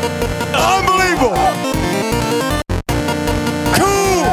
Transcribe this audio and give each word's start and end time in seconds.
Unbelievable. 0.00 1.36
Cool. 3.76 4.24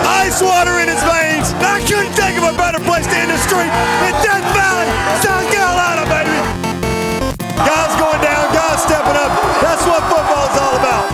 Ice 0.00 0.40
water 0.40 0.80
in 0.80 0.88
his 0.88 1.02
veins. 1.04 1.52
I 1.60 1.84
couldn't 1.86 2.12
think 2.16 2.38
of 2.38 2.44
a 2.48 2.56
better 2.56 2.80
place 2.80 3.06
to 3.06 3.16
end 3.16 3.30
the 3.30 3.38
street 3.44 3.68
in 4.08 4.12
Death 4.24 4.46
Valley, 4.56 4.88
South 5.20 5.46
Carolina, 5.52 6.04
baby. 6.08 6.38
Guys 7.60 7.92
going 8.00 8.20
down, 8.24 8.44
guys 8.56 8.80
stepping 8.82 9.16
up. 9.20 9.32
That's 9.60 9.84
what 9.84 10.00
football's 10.08 10.56
all 10.64 10.76
about. 10.80 11.04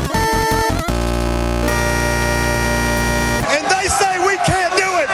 And 3.50 3.64
they 3.66 3.87
say 3.89 4.18
we 4.27 4.37
can't 4.46 4.75
do 4.79 4.89
it. 5.02 5.09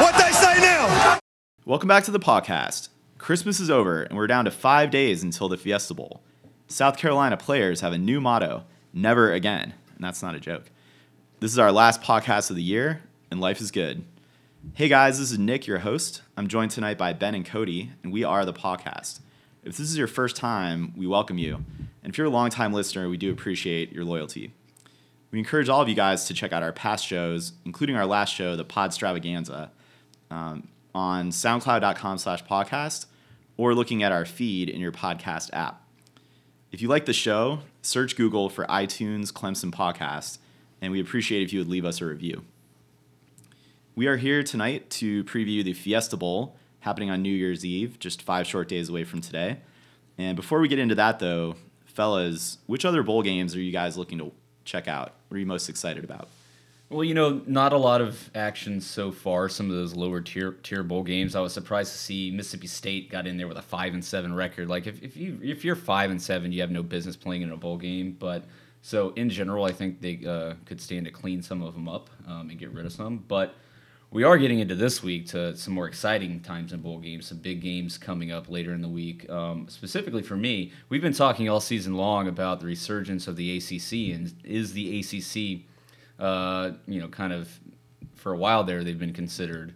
What 0.00 0.14
they 0.16 0.30
say 0.32 0.60
now. 0.60 1.18
Welcome 1.64 1.88
back 1.88 2.04
to 2.04 2.10
the 2.12 2.20
podcast. 2.20 2.88
Christmas 3.18 3.58
is 3.58 3.70
over, 3.70 4.02
and 4.02 4.16
we're 4.16 4.26
down 4.26 4.44
to 4.44 4.50
five 4.50 4.90
days 4.90 5.22
until 5.22 5.48
the 5.48 5.56
Fiesta 5.56 5.94
Bowl. 5.94 6.22
South 6.66 6.96
Carolina 6.96 7.36
players 7.36 7.82
have 7.82 7.92
a 7.92 7.98
new 7.98 8.20
motto 8.20 8.64
never 8.92 9.32
again, 9.32 9.74
and 9.94 10.04
that's 10.04 10.22
not 10.22 10.34
a 10.34 10.40
joke. 10.40 10.70
This 11.40 11.52
is 11.52 11.58
our 11.58 11.70
last 11.70 12.00
podcast 12.00 12.48
of 12.50 12.56
the 12.56 12.62
year, 12.62 13.02
and 13.30 13.40
life 13.40 13.60
is 13.60 13.70
good. 13.70 14.04
Hey 14.72 14.88
guys, 14.88 15.18
this 15.18 15.30
is 15.30 15.38
Nick, 15.38 15.66
your 15.66 15.80
host. 15.80 16.22
I'm 16.38 16.48
joined 16.48 16.70
tonight 16.70 16.96
by 16.96 17.12
Ben 17.12 17.34
and 17.34 17.44
Cody, 17.44 17.92
and 18.02 18.12
we 18.12 18.24
are 18.24 18.46
the 18.46 18.54
podcast. 18.54 19.20
If 19.62 19.76
this 19.76 19.90
is 19.90 19.98
your 19.98 20.06
first 20.06 20.36
time, 20.36 20.94
we 20.96 21.06
welcome 21.06 21.36
you. 21.36 21.64
And 22.02 22.12
if 22.12 22.18
you're 22.18 22.28
a 22.28 22.30
longtime 22.30 22.72
listener, 22.72 23.10
we 23.10 23.18
do 23.18 23.30
appreciate 23.30 23.92
your 23.92 24.04
loyalty. 24.04 24.52
We 25.30 25.38
encourage 25.38 25.68
all 25.68 25.82
of 25.82 25.88
you 25.88 25.94
guys 25.94 26.24
to 26.26 26.34
check 26.34 26.52
out 26.52 26.62
our 26.62 26.72
past 26.72 27.06
shows, 27.06 27.52
including 27.66 27.96
our 27.96 28.06
last 28.06 28.32
show, 28.32 28.56
the 28.56 28.64
Pod 28.64 28.90
Stravaganza, 28.90 29.68
um, 30.30 30.68
on 30.94 31.30
soundcloud.com 31.30 32.18
slash 32.18 32.42
podcast 32.44 33.06
or 33.56 33.74
looking 33.74 34.02
at 34.02 34.12
our 34.12 34.24
feed 34.24 34.70
in 34.70 34.80
your 34.80 34.92
podcast 34.92 35.50
app. 35.52 35.83
If 36.74 36.82
you 36.82 36.88
like 36.88 37.06
the 37.06 37.12
show, 37.12 37.60
search 37.82 38.16
Google 38.16 38.48
for 38.48 38.64
iTunes 38.64 39.32
Clemson 39.32 39.70
Podcast, 39.70 40.38
and 40.80 40.90
we 40.90 41.00
appreciate 41.00 41.44
if 41.44 41.52
you 41.52 41.60
would 41.60 41.68
leave 41.68 41.84
us 41.84 42.00
a 42.00 42.04
review. 42.04 42.42
We 43.94 44.08
are 44.08 44.16
here 44.16 44.42
tonight 44.42 44.90
to 44.90 45.22
preview 45.22 45.62
the 45.62 45.72
Fiesta 45.72 46.16
Bowl 46.16 46.56
happening 46.80 47.10
on 47.10 47.22
New 47.22 47.32
Year's 47.32 47.64
Eve, 47.64 48.00
just 48.00 48.22
five 48.22 48.48
short 48.48 48.66
days 48.66 48.88
away 48.88 49.04
from 49.04 49.20
today. 49.20 49.58
And 50.18 50.34
before 50.34 50.58
we 50.58 50.66
get 50.66 50.80
into 50.80 50.96
that, 50.96 51.20
though, 51.20 51.54
fellas, 51.84 52.58
which 52.66 52.84
other 52.84 53.04
bowl 53.04 53.22
games 53.22 53.54
are 53.54 53.60
you 53.60 53.70
guys 53.70 53.96
looking 53.96 54.18
to 54.18 54.32
check 54.64 54.88
out? 54.88 55.12
What 55.28 55.36
are 55.36 55.38
you 55.38 55.46
most 55.46 55.68
excited 55.68 56.02
about? 56.02 56.28
Well, 56.90 57.02
you 57.02 57.14
know, 57.14 57.42
not 57.46 57.72
a 57.72 57.78
lot 57.78 58.00
of 58.00 58.30
action 58.34 58.80
so 58.80 59.10
far. 59.10 59.48
Some 59.48 59.70
of 59.70 59.76
those 59.76 59.94
lower 59.94 60.20
tier 60.20 60.52
tier 60.62 60.82
bowl 60.82 61.02
games. 61.02 61.34
I 61.34 61.40
was 61.40 61.52
surprised 61.52 61.92
to 61.92 61.98
see 61.98 62.30
Mississippi 62.30 62.66
State 62.66 63.10
got 63.10 63.26
in 63.26 63.36
there 63.36 63.48
with 63.48 63.56
a 63.56 63.62
five 63.62 63.94
and 63.94 64.04
seven 64.04 64.34
record. 64.34 64.68
Like 64.68 64.86
if, 64.86 65.02
if 65.02 65.16
you 65.16 65.40
if 65.42 65.64
you're 65.64 65.76
five 65.76 66.10
and 66.10 66.20
seven, 66.20 66.52
you 66.52 66.60
have 66.60 66.70
no 66.70 66.82
business 66.82 67.16
playing 67.16 67.42
in 67.42 67.50
a 67.50 67.56
bowl 67.56 67.78
game. 67.78 68.16
But 68.18 68.44
so 68.82 69.10
in 69.16 69.30
general, 69.30 69.64
I 69.64 69.72
think 69.72 70.02
they 70.02 70.20
uh, 70.26 70.54
could 70.66 70.80
stand 70.80 71.06
to 71.06 71.10
clean 71.10 71.42
some 71.42 71.62
of 71.62 71.72
them 71.72 71.88
up 71.88 72.10
um, 72.28 72.50
and 72.50 72.58
get 72.58 72.70
rid 72.70 72.84
of 72.84 72.92
some. 72.92 73.24
But 73.28 73.54
we 74.10 74.22
are 74.22 74.36
getting 74.36 74.60
into 74.60 74.74
this 74.74 75.02
week 75.02 75.26
to 75.28 75.56
some 75.56 75.74
more 75.74 75.88
exciting 75.88 76.40
times 76.40 76.72
in 76.72 76.80
bowl 76.80 76.98
games, 76.98 77.26
some 77.26 77.38
big 77.38 77.62
games 77.62 77.98
coming 77.98 78.30
up 78.30 78.48
later 78.48 78.72
in 78.72 78.82
the 78.82 78.88
week. 78.88 79.28
Um, 79.28 79.66
specifically 79.68 80.22
for 80.22 80.36
me, 80.36 80.70
we've 80.90 81.02
been 81.02 81.14
talking 81.14 81.48
all 81.48 81.60
season 81.60 81.94
long 81.94 82.28
about 82.28 82.60
the 82.60 82.66
resurgence 82.66 83.26
of 83.26 83.36
the 83.36 83.56
ACC 83.56 84.14
and 84.14 84.32
is 84.44 84.74
the 84.74 85.00
ACC 85.00 85.64
uh, 86.18 86.72
you 86.86 87.00
know, 87.00 87.08
kind 87.08 87.32
of 87.32 87.48
for 88.14 88.32
a 88.32 88.36
while 88.36 88.64
there, 88.64 88.84
they've 88.84 88.98
been 88.98 89.12
considered 89.12 89.74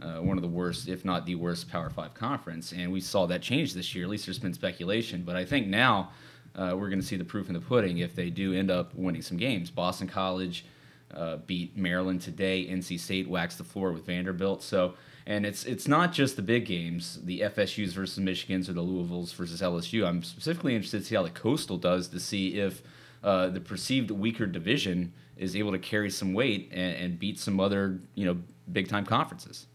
uh, 0.00 0.14
one 0.20 0.38
of 0.38 0.42
the 0.42 0.48
worst, 0.48 0.88
if 0.88 1.04
not 1.04 1.26
the 1.26 1.34
worst, 1.34 1.68
Power 1.68 1.90
Five 1.90 2.14
conference. 2.14 2.72
And 2.72 2.90
we 2.90 3.00
saw 3.00 3.26
that 3.26 3.42
change 3.42 3.74
this 3.74 3.94
year. 3.94 4.04
At 4.04 4.10
least 4.10 4.26
there's 4.26 4.38
been 4.38 4.54
speculation. 4.54 5.22
But 5.22 5.36
I 5.36 5.44
think 5.44 5.66
now 5.66 6.10
uh, 6.54 6.74
we're 6.74 6.88
going 6.88 7.00
to 7.00 7.06
see 7.06 7.16
the 7.16 7.24
proof 7.24 7.48
in 7.48 7.54
the 7.54 7.60
pudding 7.60 7.98
if 7.98 8.14
they 8.14 8.30
do 8.30 8.54
end 8.54 8.70
up 8.70 8.94
winning 8.94 9.22
some 9.22 9.36
games. 9.36 9.70
Boston 9.70 10.08
College 10.08 10.64
uh, 11.12 11.36
beat 11.46 11.76
Maryland 11.76 12.22
today. 12.22 12.66
NC 12.66 12.98
State 12.98 13.28
waxed 13.28 13.58
the 13.58 13.64
floor 13.64 13.92
with 13.92 14.06
Vanderbilt. 14.06 14.62
So. 14.62 14.94
And 15.26 15.44
it's 15.46 15.64
it's 15.64 15.86
not 15.86 16.12
just 16.12 16.34
the 16.34 16.42
big 16.42 16.64
games, 16.64 17.20
the 17.22 17.40
FSU's 17.40 17.92
versus 17.92 18.24
Michigans 18.24 18.68
or 18.68 18.72
the 18.72 18.80
Louisville's 18.80 19.32
versus 19.32 19.60
LSU. 19.60 20.04
I'm 20.04 20.24
specifically 20.24 20.74
interested 20.74 21.00
to 21.00 21.04
see 21.04 21.14
how 21.14 21.22
the 21.22 21.30
Coastal 21.30 21.76
does 21.76 22.08
to 22.08 22.18
see 22.18 22.58
if 22.58 22.82
uh, 23.22 23.48
the 23.48 23.60
perceived 23.60 24.10
weaker 24.10 24.46
division 24.46 25.12
is 25.36 25.56
able 25.56 25.72
to 25.72 25.78
carry 25.78 26.10
some 26.10 26.32
weight 26.34 26.68
and, 26.72 26.96
and 26.96 27.18
beat 27.18 27.38
some 27.38 27.60
other 27.60 28.00
you 28.14 28.24
know 28.24 28.38
big 28.70 28.88
time 28.88 29.04
conferences. 29.04 29.66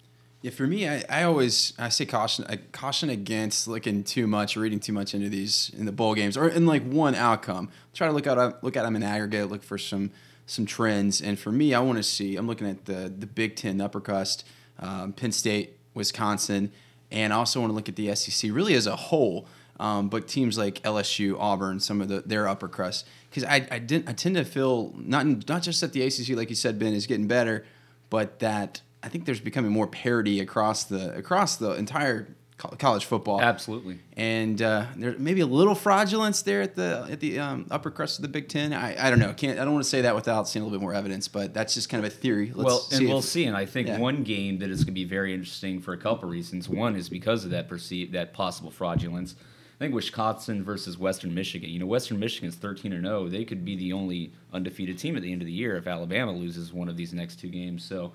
Yeah, 0.42 0.52
for 0.52 0.68
me, 0.68 0.88
I, 0.88 1.04
I 1.10 1.24
always 1.24 1.74
I 1.80 1.90
say 1.90 2.06
caution 2.06 2.46
I 2.48 2.58
caution 2.58 3.10
against 3.10 3.68
looking 3.68 4.04
too 4.04 4.28
much, 4.28 4.56
reading 4.56 4.80
too 4.80 4.94
much 4.94 5.16
into 5.16 5.28
these 5.28 5.72
in 5.76 5.86
the 5.86 5.92
bowl 5.92 6.14
games 6.14 6.38
or 6.38 6.48
in 6.48 6.68
like 6.68 6.84
one 6.84 7.16
outcome. 7.16 7.70
Try 7.94 8.08
to 8.08 8.14
look 8.14 8.28
at 8.28 8.64
look 8.64 8.78
at 8.78 8.84
them 8.84 8.96
in 8.96 9.02
aggregate, 9.02 9.50
look 9.50 9.64
for 9.64 9.80
some 9.80 10.12
some 10.46 10.68
trends. 10.68 11.22
And 11.22 11.40
for 11.40 11.52
me, 11.52 11.74
I 11.74 11.80
want 11.80 11.98
to 11.98 12.04
see. 12.04 12.36
I'm 12.36 12.46
looking 12.46 12.68
at 12.68 12.86
the 12.86 13.12
the 13.16 13.26
Big 13.26 13.56
Ten, 13.56 13.82
upper 13.82 14.00
crust, 14.00 14.46
um, 14.78 15.14
Penn 15.14 15.32
State, 15.32 15.80
Wisconsin, 15.96 16.72
and 17.10 17.34
I 17.34 17.38
also 17.38 17.60
want 17.60 17.72
to 17.72 17.76
look 17.76 17.90
at 17.90 17.96
the 17.96 18.14
SEC 18.14 18.52
really 18.54 18.76
as 18.76 18.86
a 18.86 18.96
whole. 18.96 19.48
Um, 19.80 20.10
but 20.10 20.28
teams 20.28 20.58
like 20.58 20.82
LSU, 20.84 21.36
Auburn, 21.38 21.80
some 21.80 22.02
of 22.02 22.08
the 22.08 22.22
their 22.22 22.48
upper 22.48 22.68
crust, 22.68 23.06
because 23.30 23.44
I 23.44 23.68
I 23.70 23.80
didn't 23.80 24.10
I 24.10 24.14
tend 24.14 24.36
to 24.36 24.46
feel 24.46 24.94
not 24.98 25.26
not 25.48 25.64
just 25.64 25.82
that 25.82 25.94
the 25.94 26.02
ACC, 26.02 26.36
like 26.36 26.50
you 26.50 26.56
said, 26.56 26.80
Ben, 26.80 26.94
is 26.94 27.08
getting 27.08 27.28
better, 27.28 27.66
but 28.10 28.40
that 28.40 28.82
I 29.04 29.10
think 29.10 29.26
there's 29.26 29.40
becoming 29.40 29.72
more 29.72 29.88
parity 29.88 30.40
across 30.40 30.86
the 30.86 31.14
across 31.16 31.58
the 31.58 31.72
entire 31.72 32.28
college 32.58 33.06
football. 33.06 33.42
Absolutely. 33.42 34.00
And 34.16 34.62
uh, 34.62 34.86
there 34.96 35.16
maybe 35.18 35.42
a 35.42 35.46
little 35.46 35.76
fraudulence 35.76 36.42
there 36.42 36.62
at 36.62 36.76
the 36.76 37.06
at 37.10 37.20
the 37.20 37.40
um, 37.40 37.68
upper 37.70 37.92
crust 37.92 38.20
of 38.20 38.22
the 38.22 38.30
Big 38.30 38.48
Ten. 38.48 38.74
I, 38.74 39.08
I 39.08 39.10
don't 39.10 39.20
know. 39.20 39.34
Can't 39.34 39.60
I 39.60 39.66
don't 39.66 39.74
want 39.74 39.84
to 39.84 39.90
say 39.90 40.02
that 40.02 40.16
without 40.16 40.48
seeing 40.48 40.64
a 40.64 40.66
little 40.66 40.80
bit 40.80 40.82
more 40.82 40.94
evidence, 40.94 41.28
but 41.28 41.54
that's 41.54 41.74
just 41.74 41.90
kind 41.90 42.04
of 42.04 42.12
a 42.12 42.16
theory. 42.16 42.52
Let's 42.56 42.66
well, 42.66 42.88
and 42.94 43.08
we'll 43.08 43.22
see. 43.22 43.46
And 43.46 43.58
I 43.58 43.66
think 43.66 43.88
yeah. 43.88 44.00
one 44.00 44.24
game 44.24 44.60
that 44.60 44.70
is 44.70 44.84
going 44.84 44.94
to 44.94 45.00
be 45.00 45.06
very 45.06 45.34
interesting 45.34 45.82
for 45.82 45.94
a 45.94 45.98
couple 45.98 46.26
of 46.26 46.32
reasons. 46.32 46.70
One 46.70 46.96
is 46.96 47.10
because 47.10 47.44
of 47.44 47.52
that 47.52 47.68
perceived 47.68 48.14
that 48.14 48.34
possible 48.34 48.72
fraudulence. 48.72 49.36
I 49.76 49.78
think 49.78 49.94
Wisconsin 49.94 50.64
versus 50.64 50.98
Western 50.98 51.34
Michigan. 51.34 51.70
You 51.70 51.80
know, 51.80 51.86
Western 51.86 52.18
Michigan's 52.18 52.56
13 52.56 52.94
or 52.94 53.02
0. 53.02 53.28
They 53.28 53.44
could 53.44 53.66
be 53.66 53.76
the 53.76 53.92
only 53.92 54.32
undefeated 54.54 54.98
team 54.98 55.18
at 55.18 55.22
the 55.22 55.32
end 55.32 55.42
of 55.42 55.46
the 55.46 55.52
year 55.52 55.76
if 55.76 55.86
Alabama 55.86 56.32
loses 56.32 56.72
one 56.72 56.88
of 56.88 56.96
these 56.96 57.14
next 57.14 57.42
two 57.42 57.50
games. 57.50 57.84
So 57.84 58.14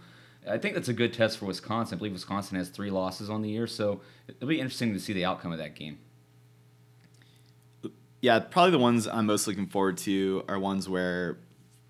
I 0.48 0.56
think 0.56 0.74
that's 0.74 0.88
a 0.88 0.94
good 0.94 1.12
test 1.12 1.38
for 1.38 1.44
Wisconsin. 1.44 1.96
I 1.96 1.98
believe 1.98 2.12
Wisconsin 2.12 2.56
has 2.56 2.70
three 2.70 2.90
losses 2.90 3.28
on 3.28 3.42
the 3.42 3.50
year, 3.50 3.66
so 3.66 4.00
it'll 4.26 4.48
be 4.48 4.58
interesting 4.58 4.94
to 4.94 5.00
see 5.00 5.12
the 5.12 5.26
outcome 5.26 5.52
of 5.52 5.58
that 5.58 5.74
game. 5.74 5.98
Yeah, 8.22 8.38
probably 8.38 8.70
the 8.70 8.78
ones 8.78 9.06
I'm 9.06 9.26
most 9.26 9.46
looking 9.46 9.66
forward 9.66 9.98
to 9.98 10.44
are 10.48 10.58
ones 10.58 10.88
where 10.88 11.38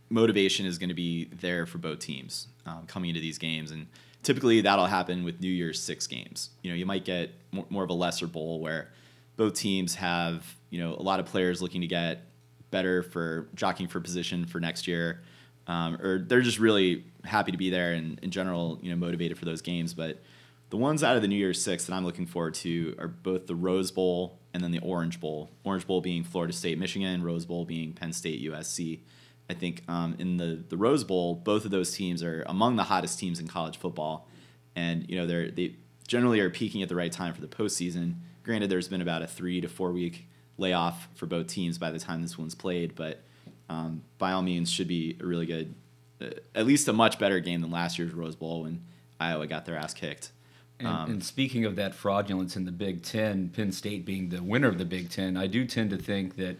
motivation 0.09 0.67
is 0.67 0.79
going 0.79 0.89
to 0.89 0.95
be 0.95 1.27
there 1.27 1.67
for 1.67 1.79
both 1.79 2.01
teams 2.01 2.49
um, 2.67 2.87
coming 2.87 3.11
into 3.11 3.21
these 3.21 3.39
games, 3.39 3.71
and 3.71 3.87
typically 4.25 4.61
that'll 4.61 4.87
happen 4.87 5.23
with 5.25 5.41
New 5.41 5.49
Year's 5.49 5.81
Six 5.81 6.09
games. 6.09 6.51
You 6.63 6.71
know, 6.71 6.77
you 6.77 6.87
might 6.87 7.05
get 7.05 7.31
more 7.69 7.85
of 7.85 7.91
a 7.91 7.95
lesser 7.95 8.27
bowl 8.27 8.61
where 8.61 8.91
both 9.41 9.55
teams 9.55 9.95
have 9.95 10.55
you 10.69 10.79
know 10.79 10.95
a 10.95 11.03
lot 11.03 11.19
of 11.19 11.25
players 11.25 11.63
looking 11.63 11.81
to 11.81 11.87
get 11.87 12.27
better 12.71 13.03
for 13.03 13.49
jockeying 13.55 13.89
for 13.89 13.99
position 13.99 14.45
for 14.45 14.61
next 14.61 14.87
year, 14.87 15.23
um, 15.67 15.95
or 16.03 16.19
they're 16.19 16.43
just 16.43 16.59
really 16.59 17.07
happy 17.25 17.51
to 17.51 17.57
be 17.57 17.71
there 17.71 17.95
and 17.95 18.19
in 18.21 18.31
general 18.31 18.79
you 18.83 18.91
know 18.91 18.97
motivated 18.97 19.39
for 19.39 19.47
those 19.47 19.63
games. 19.63 19.95
But 19.95 20.21
the 20.69 20.77
ones 20.77 21.03
out 21.03 21.17
of 21.17 21.23
the 21.23 21.29
New 21.29 21.37
Year's 21.37 21.65
Six 21.65 21.87
that 21.87 21.95
I'm 21.95 22.05
looking 22.05 22.27
forward 22.27 22.53
to 22.57 22.95
are 22.99 23.09
both 23.09 23.47
the 23.47 23.55
Rose 23.55 23.91
Bowl 23.91 24.39
and 24.53 24.63
then 24.63 24.73
the 24.73 24.79
Orange 24.81 25.19
Bowl. 25.21 25.49
Orange 25.65 25.87
Bowl 25.87 26.03
being 26.03 26.23
Florida 26.23 26.53
State, 26.53 26.79
Michigan, 26.79 27.23
Rose 27.23 27.47
Bowl 27.47 27.65
being 27.65 27.95
Penn 27.95 28.13
State, 28.13 28.43
USC. 28.43 29.01
I 29.49 29.55
think 29.55 29.85
um, 29.89 30.17
in 30.19 30.37
the 30.37 30.63
the 30.69 30.77
Rose 30.77 31.03
Bowl, 31.03 31.35
both 31.35 31.65
of 31.65 31.71
those 31.71 31.97
teams 31.97 32.23
are 32.23 32.45
among 32.47 32.77
the 32.77 32.85
hottest 32.85 33.19
teams 33.19 33.41
in 33.41 33.49
college 33.49 33.79
football, 33.79 34.29
and 34.77 35.09
you 35.09 35.17
know 35.17 35.27
they're 35.27 35.51
they 35.51 35.77
generally 36.07 36.41
are 36.41 36.51
peaking 36.51 36.83
at 36.83 36.91
the 36.91 36.95
right 36.95 37.11
time 37.11 37.33
for 37.33 37.41
the 37.41 37.49
postseason. 37.49 38.17
Granted, 38.51 38.69
there's 38.69 38.89
been 38.89 39.01
about 39.01 39.23
a 39.23 39.29
three 39.29 39.61
to 39.61 39.69
four 39.69 39.93
week 39.93 40.27
layoff 40.59 41.07
for 41.15 41.27
both 41.27 41.47
teams 41.47 41.79
by 41.79 41.93
the 41.93 42.01
time 42.01 42.21
this 42.21 42.37
one's 42.37 42.57
played, 42.57 42.97
but 42.97 43.23
um, 43.69 44.03
by 44.19 44.33
all 44.33 44.43
means, 44.43 44.69
should 44.69 44.89
be 44.89 45.17
a 45.21 45.25
really 45.25 45.47
good, 45.47 45.73
uh, 46.21 46.31
at 46.57 46.67
least 46.67 46.89
a 46.89 46.93
much 46.93 47.17
better 47.21 47.39
game 47.39 47.61
than 47.61 47.71
last 47.71 47.97
year's 47.97 48.13
Rose 48.13 48.35
Bowl 48.35 48.65
when 48.65 48.83
Iowa 49.21 49.47
got 49.47 49.67
their 49.67 49.77
ass 49.77 49.95
kicked. 49.95 50.33
And, 50.81 50.89
um, 50.89 51.11
and, 51.13 51.25
speaking 51.25 51.65
of 51.65 51.77
that 51.77 51.95
fraudulence 51.95 52.57
in 52.57 52.65
the 52.65 52.73
Big 52.73 53.05
Ten, 53.05 53.51
Penn 53.51 53.71
State 53.71 54.05
being 54.05 54.31
the 54.31 54.43
winner 54.43 54.67
of 54.67 54.79
the 54.79 54.85
Big 54.85 55.11
Ten, 55.11 55.37
I 55.37 55.47
do 55.47 55.65
tend 55.65 55.91
to 55.91 55.97
think 55.97 56.35
that 56.35 56.57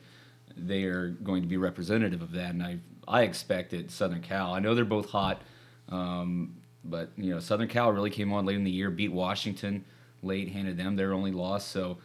they 0.57 0.85
are 0.85 1.09
going 1.09 1.43
to 1.43 1.49
be 1.49 1.57
representative 1.57 2.23
of 2.23 2.31
that, 2.31 2.51
and 2.51 2.63
I 2.63 2.79
I 3.09 3.23
expect 3.23 3.73
it. 3.73 3.91
Southern 3.91 4.23
Cal. 4.23 4.55
I 4.55 4.61
know 4.61 4.77
they're 4.77 4.85
both 4.85 5.11
hot, 5.11 5.43
um, 5.89 6.55
but 6.85 7.11
you 7.17 7.35
know 7.35 7.41
Southern 7.41 7.67
Cal 7.67 7.91
really 7.91 8.11
came 8.11 8.33
on 8.33 8.47
late 8.47 8.55
in 8.55 8.63
the 8.63 8.71
year, 8.71 8.91
beat 8.91 9.11
Washington 9.11 9.85
late, 10.23 10.51
handed 10.51 10.77
them 10.77 10.97
their 10.97 11.13
only 11.13 11.33
loss. 11.33 11.67
So 11.67 11.99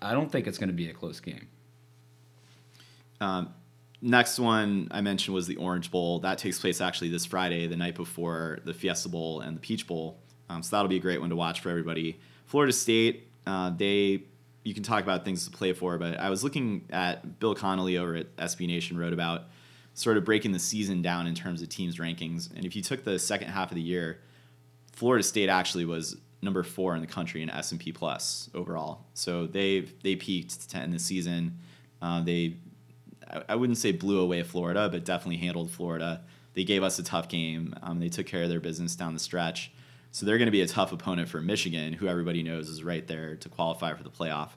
I 0.00 0.12
don't 0.12 0.30
think 0.30 0.46
it's 0.46 0.58
going 0.58 0.68
to 0.68 0.74
be 0.74 0.88
a 0.88 0.94
close 0.94 1.20
game. 1.20 1.48
Um, 3.20 3.54
next 4.00 4.38
one 4.38 4.88
I 4.90 5.00
mentioned 5.00 5.34
was 5.34 5.46
the 5.46 5.56
Orange 5.56 5.90
Bowl. 5.90 6.20
That 6.20 6.38
takes 6.38 6.58
place 6.58 6.80
actually 6.80 7.10
this 7.10 7.26
Friday, 7.26 7.66
the 7.66 7.76
night 7.76 7.94
before 7.94 8.60
the 8.64 8.72
Fiesta 8.72 9.08
Bowl 9.08 9.40
and 9.40 9.56
the 9.56 9.60
Peach 9.60 9.86
Bowl. 9.86 10.18
Um, 10.48 10.62
so 10.62 10.76
that'll 10.76 10.88
be 10.88 10.96
a 10.96 11.00
great 11.00 11.20
one 11.20 11.30
to 11.30 11.36
watch 11.36 11.60
for 11.60 11.70
everybody. 11.70 12.18
Florida 12.46 12.72
State, 12.72 13.28
uh, 13.46 13.70
they 13.70 14.24
you 14.62 14.74
can 14.74 14.82
talk 14.82 15.02
about 15.02 15.24
things 15.24 15.46
to 15.46 15.50
play 15.50 15.72
for, 15.72 15.96
but 15.96 16.18
I 16.18 16.28
was 16.28 16.44
looking 16.44 16.84
at 16.90 17.38
Bill 17.38 17.54
Connelly 17.54 17.96
over 17.96 18.14
at 18.16 18.36
SB 18.36 18.66
Nation 18.66 18.98
wrote 18.98 19.14
about 19.14 19.44
sort 19.94 20.16
of 20.16 20.24
breaking 20.24 20.52
the 20.52 20.58
season 20.58 21.00
down 21.02 21.26
in 21.26 21.34
terms 21.34 21.62
of 21.62 21.68
teams 21.68 21.96
rankings. 21.96 22.54
And 22.54 22.64
if 22.64 22.76
you 22.76 22.82
took 22.82 23.02
the 23.02 23.18
second 23.18 23.48
half 23.48 23.70
of 23.70 23.74
the 23.74 23.82
year, 23.82 24.20
Florida 24.92 25.22
State 25.22 25.48
actually 25.48 25.86
was 25.86 26.16
number 26.42 26.62
four 26.62 26.94
in 26.94 27.00
the 27.00 27.06
country 27.06 27.42
in 27.42 27.50
S 27.50 27.72
and 27.72 27.80
P 27.80 27.92
plus 27.92 28.50
overall. 28.54 29.06
So 29.14 29.46
they 29.46 29.80
they 30.02 30.16
peaked 30.16 30.70
to 30.70 30.78
end 30.78 30.92
the 30.92 30.98
season. 30.98 31.58
Uh, 32.00 32.22
they 32.22 32.56
I, 33.28 33.42
I 33.50 33.54
wouldn't 33.56 33.78
say 33.78 33.92
blew 33.92 34.20
away 34.20 34.42
Florida, 34.42 34.88
but 34.90 35.04
definitely 35.04 35.38
handled 35.38 35.70
Florida. 35.70 36.22
They 36.54 36.64
gave 36.64 36.82
us 36.82 36.98
a 36.98 37.02
tough 37.02 37.28
game. 37.28 37.74
Um, 37.82 38.00
they 38.00 38.08
took 38.08 38.26
care 38.26 38.42
of 38.42 38.48
their 38.48 38.60
business 38.60 38.96
down 38.96 39.14
the 39.14 39.20
stretch. 39.20 39.72
So 40.10 40.26
they're 40.26 40.38
going 40.38 40.46
to 40.46 40.52
be 40.52 40.62
a 40.62 40.66
tough 40.66 40.92
opponent 40.92 41.28
for 41.28 41.40
Michigan, 41.40 41.92
who 41.92 42.08
everybody 42.08 42.42
knows 42.42 42.68
is 42.68 42.82
right 42.82 43.06
there 43.06 43.36
to 43.36 43.48
qualify 43.48 43.94
for 43.94 44.02
the 44.02 44.10
playoff. 44.10 44.50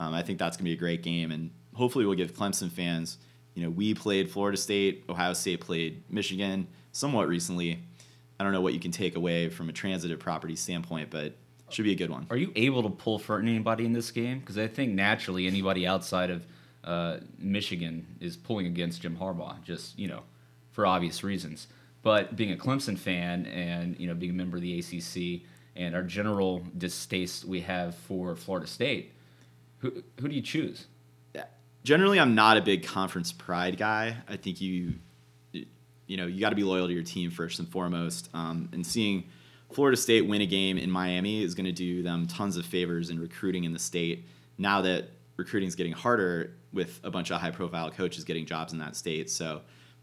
Um, 0.00 0.12
I 0.12 0.22
think 0.22 0.38
that's 0.38 0.56
going 0.56 0.64
to 0.64 0.70
be 0.70 0.72
a 0.72 0.76
great 0.76 1.02
game, 1.02 1.30
and 1.30 1.50
hopefully 1.74 2.04
we'll 2.04 2.16
give 2.16 2.34
Clemson 2.34 2.70
fans. 2.70 3.18
You 3.54 3.62
know, 3.62 3.70
we 3.70 3.94
played 3.94 4.30
Florida 4.30 4.56
State, 4.56 5.04
Ohio 5.08 5.32
State 5.34 5.60
played 5.60 6.02
Michigan 6.10 6.66
somewhat 6.92 7.28
recently. 7.28 7.84
I 8.38 8.44
don't 8.44 8.52
know 8.52 8.60
what 8.60 8.74
you 8.74 8.80
can 8.80 8.92
take 8.92 9.16
away 9.16 9.48
from 9.48 9.68
a 9.68 9.72
transitive 9.72 10.20
property 10.20 10.56
standpoint, 10.56 11.10
but 11.10 11.34
should 11.70 11.84
be 11.84 11.92
a 11.92 11.96
good 11.96 12.10
one. 12.10 12.26
Are 12.30 12.36
you 12.36 12.52
able 12.56 12.82
to 12.82 12.90
pull 12.90 13.18
for 13.18 13.38
anybody 13.38 13.84
in 13.84 13.92
this 13.92 14.10
game? 14.10 14.38
Because 14.38 14.56
I 14.56 14.68
think 14.68 14.92
naturally 14.92 15.46
anybody 15.46 15.86
outside 15.86 16.30
of 16.30 16.46
uh, 16.84 17.18
Michigan 17.38 18.06
is 18.20 18.36
pulling 18.36 18.66
against 18.66 19.02
Jim 19.02 19.16
Harbaugh, 19.16 19.62
just 19.62 19.98
you 19.98 20.08
know, 20.08 20.22
for 20.70 20.86
obvious 20.86 21.22
reasons. 21.22 21.66
But 22.02 22.36
being 22.36 22.52
a 22.52 22.56
Clemson 22.56 22.98
fan 22.98 23.46
and 23.46 23.98
you 23.98 24.06
know 24.06 24.14
being 24.14 24.32
a 24.32 24.34
member 24.34 24.56
of 24.56 24.62
the 24.62 24.78
ACC 24.78 25.42
and 25.76 25.94
our 25.94 26.02
general 26.02 26.64
distaste 26.76 27.44
we 27.44 27.60
have 27.62 27.94
for 27.94 28.34
Florida 28.36 28.66
State, 28.66 29.12
who 29.78 30.02
who 30.20 30.28
do 30.28 30.34
you 30.34 30.42
choose? 30.42 30.86
Generally, 31.84 32.20
I'm 32.20 32.34
not 32.34 32.56
a 32.56 32.60
big 32.60 32.84
conference 32.84 33.32
pride 33.32 33.78
guy. 33.78 34.16
I 34.28 34.36
think 34.36 34.60
you, 34.60 34.94
you 36.08 36.16
know, 36.16 36.26
you 36.26 36.40
got 36.40 36.50
to 36.50 36.56
be 36.56 36.64
loyal 36.64 36.88
to 36.88 36.92
your 36.92 37.04
team 37.04 37.30
first 37.30 37.60
and 37.60 37.68
foremost. 37.68 38.28
Um, 38.34 38.68
and 38.72 38.84
seeing 38.84 39.28
Florida 39.70 39.96
State 39.96 40.26
win 40.26 40.40
a 40.40 40.46
game 40.46 40.78
in 40.78 40.90
Miami 40.90 41.42
is 41.42 41.54
going 41.54 41.66
to 41.66 41.72
do 41.72 42.02
them 42.02 42.26
tons 42.26 42.56
of 42.56 42.66
favors 42.66 43.10
in 43.10 43.20
recruiting 43.20 43.64
in 43.64 43.72
the 43.72 43.78
state. 43.78 44.26
Now 44.56 44.80
that 44.82 45.10
recruiting 45.36 45.68
is 45.68 45.76
getting 45.76 45.92
harder 45.92 46.54
with 46.72 46.98
a 47.04 47.10
bunch 47.10 47.30
of 47.30 47.40
high-profile 47.40 47.92
coaches 47.92 48.24
getting 48.24 48.46
jobs 48.46 48.72
in 48.72 48.78
that 48.80 48.96
state, 48.96 49.30
so 49.30 49.60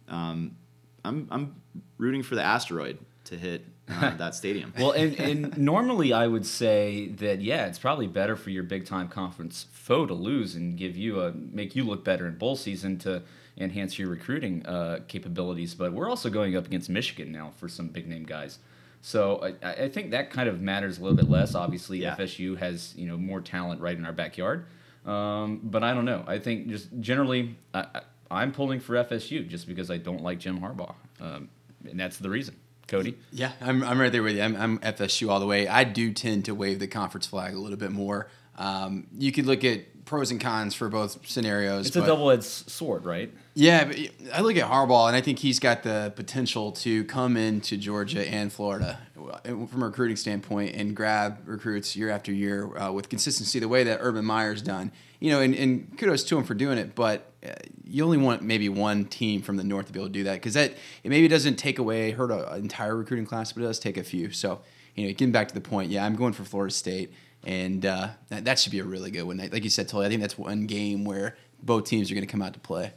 um, 0.07 0.55
I'm 1.03 1.27
I'm 1.29 1.61
rooting 1.97 2.23
for 2.23 2.35
the 2.35 2.43
asteroid 2.43 2.97
to 3.25 3.35
hit 3.35 3.65
uh, 3.89 4.15
that 4.17 4.35
stadium. 4.35 4.73
well, 4.77 4.91
and, 4.91 5.13
and 5.19 5.57
normally 5.57 6.13
I 6.13 6.27
would 6.27 6.45
say 6.45 7.07
that 7.17 7.41
yeah, 7.41 7.65
it's 7.65 7.79
probably 7.79 8.07
better 8.07 8.35
for 8.35 8.51
your 8.51 8.63
big 8.63 8.85
time 8.85 9.07
conference 9.07 9.65
foe 9.71 10.05
to 10.05 10.13
lose 10.13 10.55
and 10.55 10.77
give 10.77 10.95
you 10.95 11.21
a 11.21 11.33
make 11.33 11.75
you 11.75 11.83
look 11.83 12.03
better 12.03 12.27
in 12.27 12.37
bowl 12.37 12.55
season 12.55 12.97
to 12.99 13.23
enhance 13.57 13.97
your 13.97 14.09
recruiting 14.09 14.65
uh, 14.65 14.99
capabilities. 15.07 15.73
But 15.75 15.93
we're 15.93 16.09
also 16.09 16.29
going 16.29 16.55
up 16.55 16.65
against 16.65 16.89
Michigan 16.89 17.31
now 17.31 17.51
for 17.57 17.67
some 17.67 17.87
big 17.87 18.07
name 18.07 18.23
guys. 18.23 18.59
So 19.01 19.53
I, 19.63 19.69
I 19.85 19.89
think 19.89 20.11
that 20.11 20.31
kind 20.31 20.49
of 20.49 20.61
matters 20.61 20.97
a 20.97 21.01
little 21.01 21.15
bit 21.15 21.29
less. 21.29 21.53
Obviously, 21.55 21.99
Yeah. 22.01 22.15
FSU 22.15 22.57
has 22.57 22.93
you 22.97 23.07
know 23.07 23.17
more 23.17 23.41
talent 23.41 23.81
right 23.81 23.97
in 23.97 24.05
our 24.05 24.13
backyard. 24.13 24.65
Um, 25.05 25.59
but 25.63 25.83
I 25.83 25.93
don't 25.93 26.05
know. 26.05 26.23
I 26.27 26.39
think 26.39 26.67
just 26.67 26.89
generally, 26.99 27.55
I, 27.73 28.01
I'm 28.31 28.51
pulling 28.51 28.79
for 28.79 28.95
FSU 28.95 29.47
just 29.47 29.67
because 29.67 29.91
I 29.91 29.97
don't 29.97 30.23
like 30.23 30.39
Jim 30.39 30.59
Harbaugh, 30.59 30.95
um, 31.21 31.49
and 31.87 31.99
that's 31.99 32.17
the 32.17 32.29
reason. 32.29 32.55
Cody. 32.87 33.17
Yeah, 33.31 33.51
I'm, 33.61 33.83
I'm 33.83 33.99
right 33.99 34.11
there 34.11 34.21
with 34.21 34.35
you. 34.35 34.43
I'm, 34.43 34.55
I'm 34.55 34.77
FSU 34.79 35.29
all 35.29 35.39
the 35.39 35.47
way. 35.47 35.67
I 35.67 35.83
do 35.83 36.11
tend 36.13 36.45
to 36.45 36.53
wave 36.55 36.79
the 36.79 36.87
conference 36.87 37.25
flag 37.25 37.53
a 37.55 37.57
little 37.59 37.77
bit 37.77 37.91
more. 37.91 38.27
Um, 38.57 39.07
you 39.17 39.31
could 39.31 39.45
look 39.47 39.63
at 39.63 39.81
pros 40.05 40.31
and 40.31 40.39
cons 40.39 40.73
for 40.73 40.87
both 40.87 41.27
scenarios. 41.27 41.87
It's 41.87 41.95
a 41.95 42.05
double-edged 42.05 42.43
sword, 42.43 43.05
right? 43.05 43.33
Yeah, 43.55 43.85
but 43.85 43.97
I 44.33 44.41
look 44.41 44.55
at 44.55 44.69
Harbaugh, 44.69 45.07
and 45.07 45.15
I 45.15 45.21
think 45.21 45.39
he's 45.39 45.59
got 45.59 45.83
the 45.83 46.13
potential 46.15 46.71
to 46.73 47.03
come 47.05 47.37
into 47.37 47.77
Georgia 47.77 48.27
and 48.27 48.51
Florida 48.51 48.99
from 49.43 49.81
a 49.81 49.85
recruiting 49.85 50.17
standpoint 50.17 50.75
and 50.75 50.95
grab 50.95 51.39
recruits 51.45 51.95
year 51.95 52.09
after 52.09 52.31
year 52.31 52.77
uh, 52.77 52.91
with 52.91 53.09
consistency, 53.09 53.59
the 53.59 53.67
way 53.67 53.83
that 53.83 53.99
Urban 54.01 54.25
Meyer's 54.25 54.61
done. 54.61 54.91
You 55.19 55.31
know, 55.31 55.41
and, 55.41 55.55
and 55.55 55.97
kudos 55.97 56.23
to 56.25 56.37
him 56.37 56.43
for 56.43 56.53
doing 56.53 56.77
it, 56.77 56.93
but 56.93 57.31
uh, 57.43 57.53
you 57.83 58.03
only 58.03 58.17
want 58.17 58.41
maybe 58.41 58.69
one 58.69 59.05
team 59.05 59.41
from 59.41 59.55
the 59.57 59.63
north 59.63 59.87
to 59.87 59.93
be 59.93 59.99
able 59.99 60.09
to 60.09 60.13
do 60.13 60.25
that 60.25 60.33
because 60.33 60.53
that 60.53 60.73
it 61.03 61.09
maybe 61.09 61.27
doesn't 61.27 61.55
take 61.55 61.79
away 61.79 62.11
hurt 62.11 62.31
an 62.31 62.59
entire 62.59 62.95
recruiting 62.95 63.25
class, 63.25 63.53
but 63.53 63.63
it 63.63 63.65
does 63.65 63.79
take 63.79 63.97
a 63.97 64.03
few. 64.03 64.31
So, 64.31 64.61
you 64.93 65.05
know, 65.05 65.09
getting 65.11 65.31
back 65.31 65.47
to 65.47 65.53
the 65.53 65.61
point, 65.61 65.89
yeah, 65.89 66.05
I'm 66.05 66.15
going 66.15 66.33
for 66.33 66.43
Florida 66.43 66.73
State, 66.73 67.13
and 67.45 67.85
uh, 67.85 68.09
that, 68.29 68.45
that 68.45 68.59
should 68.59 68.71
be 68.71 68.79
a 68.79 68.83
really 68.83 69.11
good 69.11 69.23
one. 69.23 69.37
Like 69.37 69.63
you 69.63 69.69
said, 69.69 69.87
Tully, 69.87 70.05
I 70.05 70.09
think 70.09 70.21
that's 70.21 70.37
one 70.37 70.65
game 70.65 71.05
where 71.05 71.37
both 71.61 71.85
teams 71.85 72.11
are 72.11 72.15
going 72.15 72.25
to 72.25 72.31
come 72.31 72.41
out 72.41 72.53
to 72.53 72.59
play. 72.59 72.91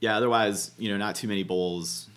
yeah, 0.00 0.16
otherwise, 0.16 0.72
you 0.78 0.90
know, 0.90 0.96
not 0.96 1.14
too 1.16 1.28
many 1.28 1.42
bowls 1.42 2.08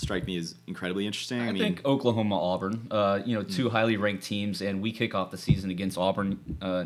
strike 0.00 0.26
me 0.26 0.36
as 0.38 0.54
incredibly 0.66 1.06
interesting. 1.06 1.40
I, 1.40 1.48
I, 1.48 1.52
mean, 1.52 1.62
think 1.62 1.84
Oklahoma, 1.84 2.40
Auburn, 2.40 2.88
uh, 2.90 3.20
you 3.24 3.34
know, 3.36 3.42
two 3.42 3.68
highly 3.68 3.96
ranked 3.96 4.24
teams, 4.24 4.62
and 4.62 4.80
we 4.82 4.92
kick 4.92 5.14
off 5.14 5.30
the 5.30 5.38
season 5.38 5.70
against 5.70 5.98
Auburn 5.98 6.58
uh, 6.60 6.84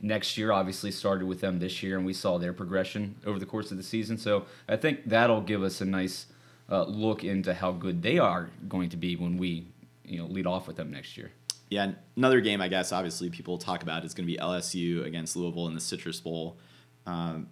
next 0.00 0.36
year. 0.36 0.52
Obviously, 0.52 0.90
started 0.90 1.26
with 1.26 1.40
them 1.40 1.58
this 1.58 1.82
year, 1.82 1.96
and 1.96 2.06
we 2.06 2.12
saw 2.12 2.38
their 2.38 2.52
progression 2.52 3.16
over 3.26 3.38
the 3.38 3.46
course 3.46 3.70
of 3.70 3.76
the 3.76 3.82
season. 3.82 4.18
So 4.18 4.46
I 4.68 4.76
think 4.76 5.06
that'll 5.06 5.40
give 5.40 5.62
us 5.62 5.80
a 5.80 5.84
nice 5.84 6.26
uh, 6.70 6.84
look 6.84 7.24
into 7.24 7.54
how 7.54 7.72
good 7.72 8.02
they 8.02 8.18
are 8.18 8.50
going 8.68 8.90
to 8.90 8.96
be 8.96 9.16
when 9.16 9.38
we, 9.38 9.66
you 10.04 10.18
know, 10.18 10.26
lead 10.26 10.46
off 10.46 10.66
with 10.66 10.76
them 10.76 10.90
next 10.90 11.16
year. 11.16 11.30
Yeah, 11.72 11.92
another 12.16 12.42
game 12.42 12.60
I 12.60 12.68
guess 12.68 12.92
obviously 12.92 13.30
people 13.30 13.56
talk 13.56 13.82
about 13.82 14.04
is 14.04 14.12
going 14.12 14.26
to 14.26 14.32
be 14.32 14.38
LSU 14.38 15.04
against 15.06 15.36
Louisville 15.36 15.68
in 15.68 15.74
the 15.74 15.80
Citrus 15.80 16.20
Bowl. 16.20 16.58
Um, 17.06 17.48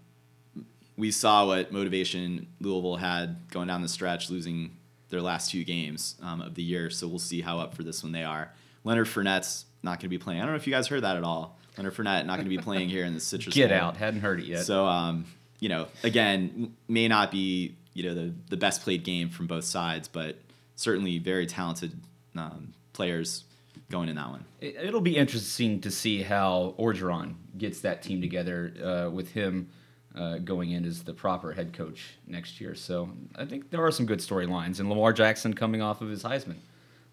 we 0.99 1.11
saw 1.11 1.47
what 1.47 1.73
motivation 1.73 2.47
Louisville 2.61 2.97
had 2.97 3.51
going 3.51 3.69
down 3.69 3.81
the 3.81 3.89
stretch, 3.89 4.29
losing 4.29 4.77
their 5.09 5.23
last 5.23 5.51
two 5.51 5.65
games 5.65 6.17
um, 6.23 6.43
of 6.43 6.55
the 6.55 6.63
year. 6.63 6.91
So 6.91 7.09
we'll 7.09 7.19
see 7.19 7.41
how 7.41 7.59
up 7.59 7.75
for 7.75 7.83
this 7.83 8.03
one 8.03 8.13
they 8.13 8.23
are. 8.23 8.53
Leonard 8.85 9.07
Fournette's 9.07 9.65
not 9.83 9.93
going 9.93 10.01
to 10.01 10.09
be 10.09 10.19
playing. 10.19 10.41
I 10.41 10.43
don't 10.43 10.53
know 10.53 10.57
if 10.57 10.67
you 10.67 10.73
guys 10.73 10.87
heard 10.87 11.03
that 11.03 11.17
at 11.17 11.25
all. 11.25 11.59
Leonard 11.79 11.95
Fournette 11.95 12.27
not 12.27 12.37
going 12.37 12.45
to 12.45 12.55
be 12.55 12.59
playing 12.59 12.91
here 12.91 13.07
in 13.07 13.15
the 13.15 13.21
Citrus 13.21 13.55
Get 13.55 13.71
Bowl. 13.71 13.79
out! 13.79 13.97
Hadn't 13.97 14.21
heard 14.21 14.41
it 14.41 14.47
yet. 14.47 14.67
So, 14.67 14.85
um, 14.85 15.25
you 15.61 15.71
know, 15.71 15.87
again, 16.05 16.77
may 16.89 17.09
not 17.09 17.31
be 17.31 17.77
you 17.95 18.03
know 18.03 18.15
the 18.15 18.35
the 18.51 18.59
best 18.59 18.83
played 18.83 19.03
game 19.03 19.31
from 19.31 19.47
both 19.47 19.65
sides, 19.65 20.09
but 20.09 20.37
certainly 20.77 21.19
very 21.19 21.47
talented 21.47 21.99
um, 22.37 22.75
players 22.93 23.45
going 23.91 24.09
in 24.09 24.17
that 24.17 24.31
one. 24.31 24.45
It- 24.61 24.77
It'll 24.77 25.01
be 25.01 25.17
interesting 25.17 25.81
to 25.83 25.91
see 25.91 26.23
how 26.23 26.75
Orgeron 26.79 27.35
gets 27.59 27.81
that 27.81 28.03
team 28.03 28.21
together 28.23 28.73
uh, 28.83 29.11
with 29.11 29.33
him 29.33 29.69
uh, 30.15 30.39
going 30.39 30.71
in 30.71 30.85
as 30.85 31.03
the 31.03 31.13
proper 31.13 31.53
head 31.53 31.73
coach 31.73 32.15
next 32.27 32.61
year. 32.61 32.75
So 32.75 33.11
I 33.37 33.45
think 33.45 33.71
there 33.71 33.85
are 33.85 33.91
some 33.91 34.07
good 34.07 34.21
storylines, 34.21 34.81
and 34.81 34.89
Lamar 34.89 35.13
Jackson 35.13 35.53
coming 35.55 35.83
off 35.83 36.01
of 36.01 36.09
his 36.09 36.23
Heisman 36.23 36.57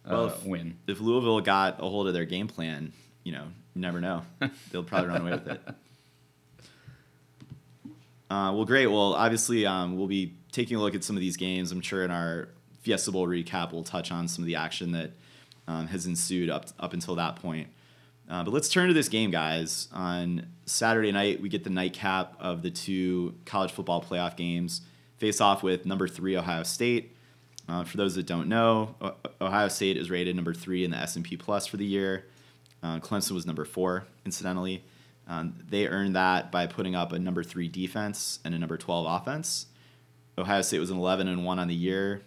uh, 0.06 0.10
Well, 0.12 0.26
if- 0.28 0.44
win. 0.46 0.78
If 0.88 1.00
Louisville 1.02 1.42
got 1.42 1.80
a 1.80 1.90
hold 1.90 2.08
of 2.08 2.14
their 2.14 2.26
game 2.26 2.48
plan, 2.48 2.94
you 3.24 3.34
know, 3.34 3.46
you 3.76 3.82
never 3.82 4.00
know. 4.00 4.24
They'll 4.72 4.84
probably 4.84 5.10
run 5.10 5.22
away 5.22 5.32
with 5.32 5.48
it. 5.48 5.62
Uh, 8.30 8.52
well, 8.54 8.66
great. 8.66 8.88
Well, 8.88 9.14
obviously, 9.14 9.66
um, 9.66 9.98
we'll 9.98 10.08
be 10.08 10.34
taking 10.52 10.76
a 10.78 10.82
look 10.82 10.96
at 10.96 11.04
some 11.04 11.16
of 11.16 11.22
these 11.22 11.38
games. 11.38 11.72
I'm 11.72 11.82
sure 11.82 12.04
in 12.04 12.12
our 12.12 12.50
Fiesta 12.82 13.12
Bowl 13.12 13.26
recap, 13.28 13.72
we'll 13.72 13.84
touch 13.84 14.12
on 14.12 14.28
some 14.28 14.44
of 14.44 14.48
the 14.48 14.56
action 14.56 14.92
that 14.94 15.12
um, 15.68 15.88
has 15.88 16.06
ensued 16.06 16.50
up 16.50 16.66
up 16.80 16.94
until 16.94 17.16
that 17.16 17.38
point. 17.38 17.68
Uh, 18.30 18.44
but 18.44 18.54
let's 18.54 18.68
turn 18.70 18.88
to 18.90 18.94
this 18.94 19.08
game, 19.08 19.32
guys. 19.32 19.88
On 19.94 20.48
Saturday 20.66 21.12
night, 21.12 21.42
we 21.42 21.48
get 21.50 21.64
the 21.64 21.70
nightcap 21.70 22.36
of 22.40 22.62
the 22.62 22.72
two 22.72 23.36
college 23.46 23.72
football 23.72 24.04
playoff 24.04 24.36
games. 24.36 24.82
Face 25.18 25.40
off 25.40 25.64
with 25.64 25.86
number 25.86 26.08
three 26.08 26.36
Ohio 26.36 26.64
State. 26.64 27.16
Uh, 27.70 27.84
for 27.84 27.98
those 27.98 28.16
that 28.16 28.26
don't 28.26 28.48
know, 28.48 28.96
Ohio 29.42 29.68
State 29.68 29.98
is 29.98 30.10
rated 30.10 30.36
number 30.36 30.54
three 30.54 30.86
in 30.86 30.92
the 30.92 30.98
S&P 30.98 31.36
Plus 31.36 31.68
for 31.68 31.78
the 31.78 31.86
year. 31.86 32.26
Uh, 32.82 33.00
Clemson 33.00 33.32
was 33.32 33.46
number 33.46 33.66
four, 33.66 34.06
incidentally. 34.26 34.84
Um, 35.28 35.56
they 35.68 35.88
earned 35.88 36.16
that 36.16 36.52
by 36.52 36.68
putting 36.68 36.96
up 36.96 37.12
a 37.12 37.20
number 37.20 37.44
three 37.44 37.68
defense 37.68 38.40
and 38.46 38.56
a 38.56 38.60
number 38.60 38.78
12 38.78 39.22
offense. 39.22 39.68
Ohio 40.38 40.62
State 40.62 40.80
was 40.80 40.92
an 40.92 40.98
11 40.98 41.28
and 41.28 41.44
1 41.44 41.60
on 41.60 41.68
the 41.68 41.76
year. 41.76 42.22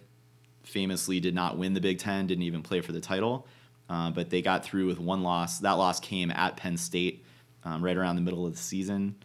Famously, 0.63 1.19
did 1.19 1.35
not 1.35 1.57
win 1.57 1.73
the 1.73 1.81
Big 1.81 1.99
Ten, 1.99 2.27
didn't 2.27 2.43
even 2.43 2.61
play 2.61 2.81
for 2.81 2.91
the 2.91 3.01
title, 3.01 3.47
uh, 3.89 4.11
but 4.11 4.29
they 4.29 4.41
got 4.41 4.63
through 4.63 4.87
with 4.87 4.99
one 4.99 5.23
loss. 5.23 5.59
That 5.59 5.73
loss 5.73 5.99
came 5.99 6.31
at 6.31 6.57
Penn 6.57 6.77
State 6.77 7.25
um, 7.63 7.83
right 7.83 7.97
around 7.97 8.15
the 8.15 8.21
middle 8.21 8.45
of 8.45 8.53
the 8.53 8.59
season 8.59 9.15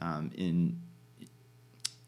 um, 0.00 0.30
in 0.36 0.80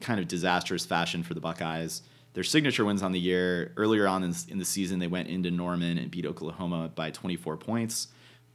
kind 0.01 0.21
of 0.21 0.29
disastrous 0.29 0.87
fashion 0.87 1.23
for 1.23 1.35
the 1.35 1.41
Buckeyes. 1.41 2.03
Their 2.35 2.45
signature 2.45 2.85
wins 2.85 3.03
on 3.03 3.13
the 3.13 3.19
year 3.19 3.73
earlier 3.77 4.07
on 4.07 4.23
in, 4.23 4.35
in 4.49 4.59
the 4.59 4.65
season, 4.65 4.99
they 4.99 5.07
went 5.07 5.29
into 5.29 5.51
Norman 5.51 5.99
and 5.99 6.11
beat 6.11 6.27
Oklahoma 6.27 6.91
by 6.95 7.11
24 7.11 7.57
points. 7.57 8.09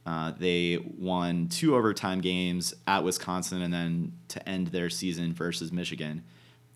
Uh, 0.06 0.32
they 0.38 0.78
won 0.98 1.48
two 1.48 1.74
overtime 1.74 2.20
games 2.20 2.74
at 2.86 3.04
Wisconsin 3.04 3.62
and 3.62 3.72
then 3.72 4.12
to 4.28 4.48
end 4.48 4.68
their 4.68 4.90
season 4.90 5.32
versus 5.32 5.72
Michigan. 5.72 6.22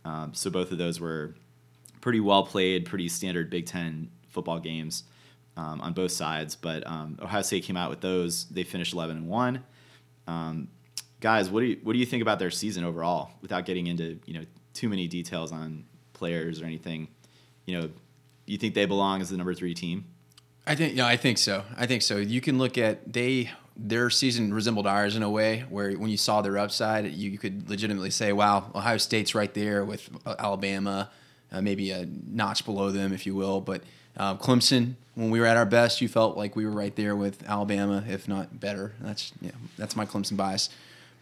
Um, 0.05 0.33
so 0.33 0.50
both 0.50 0.73
of 0.73 0.78
those 0.78 1.00
were 1.00 1.35
pretty 2.00 2.21
well 2.21 2.45
played, 2.45 2.87
pretty 2.87 3.09
standard 3.09 3.50
Big 3.50 3.67
Ten 3.67 4.11
football 4.28 4.59
games 4.59 5.05
um, 5.57 5.81
on 5.81 5.93
both 5.93 6.12
sides. 6.12 6.55
But 6.57 6.87
um, 6.87 7.19
Ohio 7.21 7.43
State 7.43 7.64
came 7.64 7.76
out 7.76 7.90
with 7.90 8.00
those. 8.00 8.47
They 8.47 8.62
finished 8.62 8.95
11 8.95 9.17
and 9.17 9.28
one. 9.28 9.64
Um, 10.26 10.69
guys, 11.21 11.50
what 11.50 11.61
do 11.61 11.67
you 11.67 11.78
what 11.83 11.93
do 11.93 11.99
you 11.99 12.07
think 12.07 12.23
about 12.23 12.38
their 12.38 12.50
season 12.50 12.85
overall? 12.85 13.31
Without 13.43 13.64
getting 13.64 13.87
into 13.87 14.19
you 14.26 14.35
know 14.35 14.45
too 14.75 14.88
many 14.88 15.09
details 15.09 15.52
on 15.52 15.85
players 16.12 16.62
or 16.62 16.67
anything, 16.67 17.09
you 17.67 17.78
know, 17.78 17.90
you 18.47 18.59
think 18.59 18.75
they 18.75 18.87
belong 18.87 19.21
as 19.21 19.31
the 19.31 19.37
number 19.37 19.55
three 19.55 19.75
team? 19.75 20.05
I 20.67 20.75
think 20.75 20.97
yeah, 20.97 21.07
I 21.07 21.17
think 21.17 21.38
so. 21.38 21.64
I 21.76 21.87
think 21.87 22.02
so. 22.02 22.19
You 22.19 22.40
can 22.40 22.59
look 22.59 22.76
at 22.78 23.12
they 23.12 23.50
their 23.75 24.11
season 24.11 24.52
resembled 24.52 24.87
ours 24.87 25.17
in 25.17 25.23
a 25.23 25.31
way 25.31 25.64
where 25.71 25.93
when 25.93 26.11
you 26.11 26.17
saw 26.17 26.43
their 26.43 26.59
upside, 26.59 27.07
you 27.07 27.31
you 27.31 27.38
could 27.38 27.71
legitimately 27.71 28.11
say, 28.11 28.33
"Wow, 28.33 28.71
Ohio 28.75 28.99
State's 28.99 29.35
right 29.35 29.52
there 29.55 29.85
with 29.85 30.11
uh, 30.26 30.35
Alabama, 30.38 31.11
uh, 31.52 31.61
maybe 31.61 31.90
a 31.90 32.07
notch 32.26 32.64
below 32.64 32.90
them, 32.90 33.12
if 33.12 33.26
you 33.26 33.35
will." 33.35 33.61
But 33.61 33.83
uh, 34.17 34.37
Clemson, 34.37 34.95
when 35.14 35.31
we 35.31 35.40
were 35.40 35.47
at 35.47 35.57
our 35.57 35.67
best, 35.67 36.00
you 36.00 36.09
felt 36.09 36.37
like 36.37 36.57
we 36.57 36.64
were 36.64 36.73
right 36.73 36.95
there 36.97 37.17
with 37.17 37.49
Alabama, 37.49 38.05
if 38.09 38.28
not 38.28 38.61
better. 38.61 38.93
That's 39.00 39.33
yeah, 39.40 39.52
that's 39.76 39.97
my 39.97 40.07
Clemson 40.07 40.37
bias. 40.37 40.71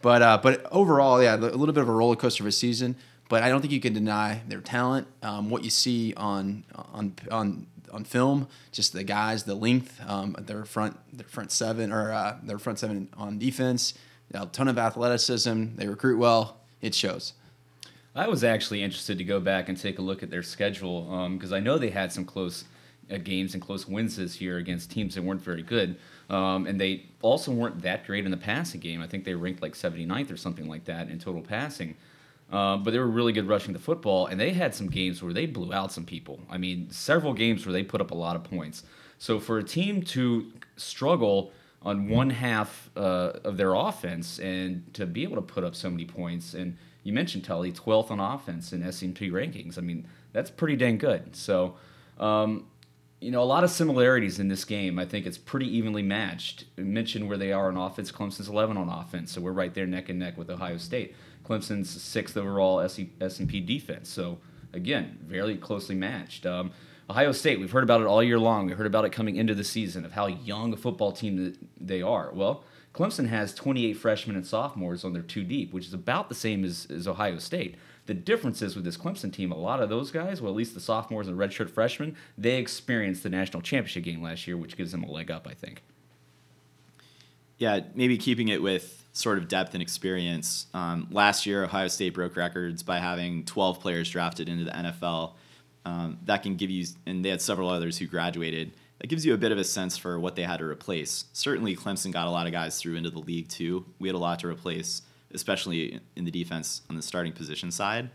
But 0.01 0.21
uh, 0.21 0.39
but 0.41 0.65
overall, 0.71 1.21
yeah, 1.21 1.35
a 1.35 1.37
little 1.37 1.73
bit 1.73 1.81
of 1.81 1.89
a 1.89 1.93
roller 1.93 2.15
coaster 2.15 2.43
of 2.43 2.47
a 2.47 2.51
season. 2.51 2.95
But 3.29 3.43
I 3.43 3.49
don't 3.49 3.61
think 3.61 3.73
you 3.73 3.81
can 3.81 3.93
deny 3.93 4.41
their 4.47 4.61
talent. 4.61 5.07
Um, 5.21 5.49
what 5.49 5.63
you 5.63 5.69
see 5.69 6.13
on 6.15 6.63
on 6.93 7.13
on 7.31 7.67
on 7.91 8.03
film, 8.03 8.47
just 8.71 8.93
the 8.93 9.03
guys, 9.03 9.43
the 9.43 9.55
length, 9.55 9.99
um, 10.07 10.35
their 10.39 10.65
front 10.65 10.97
their 11.11 11.27
front 11.27 11.51
seven 11.51 11.91
or 11.91 12.11
uh, 12.11 12.37
their 12.43 12.59
front 12.59 12.79
seven 12.79 13.09
on 13.17 13.37
defense, 13.37 13.93
a 14.33 14.45
ton 14.45 14.67
of 14.67 14.77
athleticism. 14.77 15.75
They 15.75 15.87
recruit 15.87 16.17
well. 16.17 16.57
It 16.81 16.93
shows. 16.93 17.33
I 18.17 18.27
was 18.27 18.43
actually 18.43 18.81
interested 18.81 19.19
to 19.19 19.23
go 19.23 19.39
back 19.39 19.69
and 19.69 19.79
take 19.79 19.99
a 19.99 20.01
look 20.01 20.23
at 20.23 20.31
their 20.31 20.41
schedule 20.41 21.29
because 21.33 21.51
um, 21.51 21.57
I 21.57 21.59
know 21.59 21.77
they 21.77 21.91
had 21.91 22.11
some 22.11 22.25
close 22.25 22.65
uh, 23.11 23.17
games 23.17 23.53
and 23.53 23.61
close 23.61 23.87
wins 23.87 24.17
this 24.17 24.41
year 24.41 24.57
against 24.57 24.89
teams 24.89 25.13
that 25.13 25.23
weren't 25.23 25.41
very 25.41 25.61
good. 25.61 25.97
Um, 26.31 26.65
and 26.65 26.81
they 26.81 27.05
also 27.21 27.51
weren't 27.51 27.83
that 27.83 28.07
great 28.07 28.25
in 28.25 28.31
the 28.31 28.37
passing 28.37 28.81
game. 28.81 29.03
I 29.03 29.07
think 29.07 29.23
they 29.23 29.35
ranked 29.35 29.61
like 29.61 29.73
79th 29.73 30.33
or 30.33 30.37
something 30.37 30.67
like 30.67 30.85
that 30.85 31.09
in 31.09 31.19
total 31.19 31.43
passing. 31.43 31.95
Uh, 32.51 32.77
but 32.77 32.91
they 32.91 32.97
were 32.97 33.07
really 33.07 33.33
good 33.33 33.47
rushing 33.47 33.73
the 33.73 33.79
football, 33.79 34.27
and 34.27 34.39
they 34.39 34.51
had 34.51 34.73
some 34.73 34.87
games 34.87 35.21
where 35.21 35.33
they 35.33 35.45
blew 35.45 35.71
out 35.71 35.91
some 35.91 36.05
people. 36.05 36.39
I 36.49 36.57
mean, 36.57 36.89
several 36.89 37.33
games 37.33 37.65
where 37.65 37.73
they 37.73 37.83
put 37.83 38.01
up 38.01 38.11
a 38.11 38.15
lot 38.15 38.35
of 38.35 38.43
points. 38.43 38.83
So 39.19 39.39
for 39.39 39.59
a 39.59 39.63
team 39.63 40.01
to 40.03 40.51
struggle 40.75 41.51
on 41.83 42.09
one 42.09 42.29
half 42.29 42.89
uh, 42.95 43.33
of 43.43 43.57
their 43.57 43.73
offense 43.75 44.39
and 44.39 44.91
to 44.93 45.05
be 45.05 45.23
able 45.23 45.35
to 45.35 45.41
put 45.41 45.63
up 45.63 45.75
so 45.75 45.89
many 45.89 46.05
points, 46.05 46.53
and 46.53 46.77
you 47.07 47.13
mentioned 47.13 47.45
Tully, 47.45 47.71
12th 47.71 48.11
on 48.11 48.19
offense 48.19 48.73
in 48.73 48.83
S&P 48.83 49.29
rankings. 49.29 49.77
I 49.77 49.81
mean, 49.81 50.05
that's 50.33 50.51
pretty 50.51 50.75
dang 50.75 50.97
good. 50.97 51.37
So, 51.37 51.77
um, 52.19 52.67
you 53.21 53.31
know, 53.31 53.41
a 53.41 53.45
lot 53.45 53.63
of 53.63 53.69
similarities 53.69 54.39
in 54.39 54.49
this 54.49 54.65
game. 54.65 54.99
I 54.99 55.05
think 55.05 55.25
it's 55.25 55.37
pretty 55.37 55.73
evenly 55.73 56.03
matched. 56.03 56.65
Mentioned 56.75 57.29
where 57.29 57.37
they 57.37 57.53
are 57.53 57.69
on 57.69 57.77
offense. 57.77 58.11
Clemson's 58.11 58.49
11 58.49 58.75
on 58.75 58.89
offense, 58.89 59.31
so 59.31 59.39
we're 59.39 59.53
right 59.53 59.73
there 59.73 59.87
neck 59.87 60.09
and 60.09 60.19
neck 60.19 60.37
with 60.37 60.49
Ohio 60.49 60.75
State. 60.75 61.15
Clemson's 61.45 61.89
sixth 61.89 62.35
overall 62.35 62.81
S&P 62.81 63.61
defense. 63.61 64.09
So 64.09 64.39
again, 64.73 65.17
very 65.25 65.55
closely 65.55 65.95
matched. 65.95 66.45
Um, 66.45 66.71
Ohio 67.09 67.31
State, 67.31 67.61
we've 67.61 67.71
heard 67.71 67.85
about 67.85 68.01
it 68.01 68.07
all 68.07 68.21
year 68.21 68.37
long. 68.37 68.65
We 68.65 68.73
heard 68.73 68.85
about 68.85 69.05
it 69.05 69.13
coming 69.13 69.37
into 69.37 69.55
the 69.55 69.63
season 69.63 70.03
of 70.03 70.11
how 70.11 70.27
young 70.27 70.73
a 70.73 70.77
football 70.77 71.13
team 71.13 71.55
they 71.79 72.01
are. 72.01 72.31
Well, 72.33 72.65
Clemson 72.97 73.27
has 73.27 73.53
28 73.53 73.93
freshmen 73.93 74.35
and 74.35 74.45
sophomores 74.45 75.05
on 75.05 75.13
their 75.13 75.21
two 75.21 75.43
deep, 75.43 75.71
which 75.71 75.85
is 75.85 75.93
about 75.93 76.29
the 76.29 76.35
same 76.35 76.65
as, 76.65 76.87
as 76.89 77.07
Ohio 77.07 77.37
State. 77.37 77.75
The 78.07 78.15
difference 78.15 78.61
is 78.63 78.75
with 78.75 78.85
this 78.85 78.97
Clemson 78.97 79.31
team, 79.31 79.51
a 79.51 79.57
lot 79.57 79.81
of 79.81 79.89
those 79.89 80.09
guys, 80.09 80.41
well, 80.41 80.51
at 80.51 80.57
least 80.57 80.73
the 80.73 80.79
sophomores 80.79 81.27
and 81.27 81.37
redshirt 81.37 81.69
freshmen, 81.69 82.15
they 82.37 82.57
experienced 82.57 83.21
the 83.21 83.29
national 83.29 83.61
championship 83.61 84.03
game 84.03 84.23
last 84.23 84.47
year, 84.47 84.57
which 84.57 84.75
gives 84.75 84.91
them 84.91 85.03
a 85.03 85.11
leg 85.11 85.29
up, 85.29 85.45
I 85.47 85.53
think. 85.53 85.83
Yeah, 87.59 87.81
maybe 87.93 88.17
keeping 88.17 88.47
it 88.47 88.63
with 88.63 89.05
sort 89.13 89.37
of 89.37 89.47
depth 89.47 89.73
and 89.73 89.83
experience. 89.83 90.65
Um, 90.73 91.07
last 91.11 91.45
year, 91.45 91.65
Ohio 91.65 91.89
State 91.89 92.15
broke 92.15 92.35
records 92.35 92.81
by 92.81 92.97
having 92.97 93.45
12 93.45 93.79
players 93.79 94.09
drafted 94.09 94.49
into 94.49 94.63
the 94.63 94.71
NFL. 94.71 95.33
Um, 95.85 96.17
that 96.25 96.41
can 96.41 96.55
give 96.55 96.71
you, 96.71 96.85
and 97.05 97.23
they 97.23 97.29
had 97.29 97.41
several 97.41 97.69
others 97.69 97.97
who 97.99 98.07
graduated. 98.07 98.73
That 98.99 99.07
gives 99.07 99.25
you 99.25 99.33
a 99.33 99.37
bit 99.37 99.51
of 99.51 99.57
a 99.57 99.63
sense 99.63 99.97
for 99.97 100.19
what 100.19 100.35
they 100.35 100.43
had 100.43 100.57
to 100.57 100.65
replace. 100.65 101.25
Certainly, 101.33 101.75
Clemson 101.75 102.11
got 102.11 102.27
a 102.27 102.31
lot 102.31 102.47
of 102.47 102.53
guys 102.53 102.81
through 102.81 102.95
into 102.95 103.09
the 103.09 103.19
league 103.19 103.47
too. 103.47 103.85
We 103.99 104.07
had 104.07 104.15
a 104.15 104.19
lot 104.19 104.39
to 104.39 104.47
replace, 104.47 105.03
especially 105.31 105.99
in 106.15 106.25
the 106.25 106.31
defense 106.31 106.81
on 106.89 106.95
the 106.95 107.01
starting 107.01 107.33
position 107.33 107.71
side. 107.71 108.09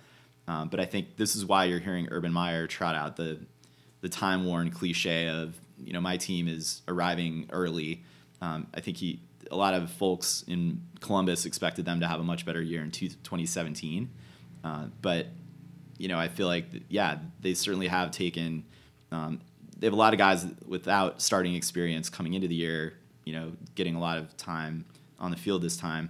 Um, 0.48 0.68
but 0.68 0.80
I 0.80 0.84
think 0.84 1.16
this 1.16 1.36
is 1.36 1.46
why 1.46 1.64
you're 1.64 1.78
hearing 1.78 2.08
Urban 2.10 2.32
Meyer 2.32 2.66
trot 2.66 2.96
out 2.96 3.16
the 3.16 3.38
the 4.00 4.08
time 4.08 4.44
worn 4.44 4.70
cliche 4.70 5.28
of 5.28 5.54
you 5.78 5.92
know 5.92 6.00
my 6.00 6.16
team 6.16 6.48
is 6.48 6.82
arriving 6.88 7.48
early. 7.52 8.02
Um, 8.40 8.66
I 8.74 8.80
think 8.80 8.96
he 8.96 9.20
a 9.52 9.56
lot 9.56 9.74
of 9.74 9.90
folks 9.90 10.44
in 10.48 10.82
Columbus 11.00 11.44
expected 11.44 11.84
them 11.84 12.00
to 12.00 12.08
have 12.08 12.18
a 12.18 12.24
much 12.24 12.44
better 12.46 12.62
year 12.62 12.82
in 12.82 12.90
2017. 12.90 14.10
Uh, 14.64 14.86
but, 15.00 15.26
you 15.98 16.08
know, 16.08 16.18
I 16.18 16.28
feel 16.28 16.46
like, 16.46 16.66
yeah, 16.88 17.18
they 17.40 17.54
certainly 17.54 17.88
have 17.88 18.10
taken, 18.10 18.64
um, 19.10 19.40
they 19.82 19.86
have 19.88 19.94
a 19.94 19.96
lot 19.96 20.14
of 20.14 20.18
guys 20.18 20.46
without 20.64 21.20
starting 21.20 21.56
experience 21.56 22.08
coming 22.08 22.34
into 22.34 22.46
the 22.46 22.54
year, 22.54 22.94
you 23.24 23.32
know, 23.32 23.52
getting 23.74 23.96
a 23.96 24.00
lot 24.00 24.16
of 24.16 24.36
time 24.36 24.84
on 25.18 25.32
the 25.32 25.36
field 25.36 25.60
this 25.60 25.76
time. 25.76 26.08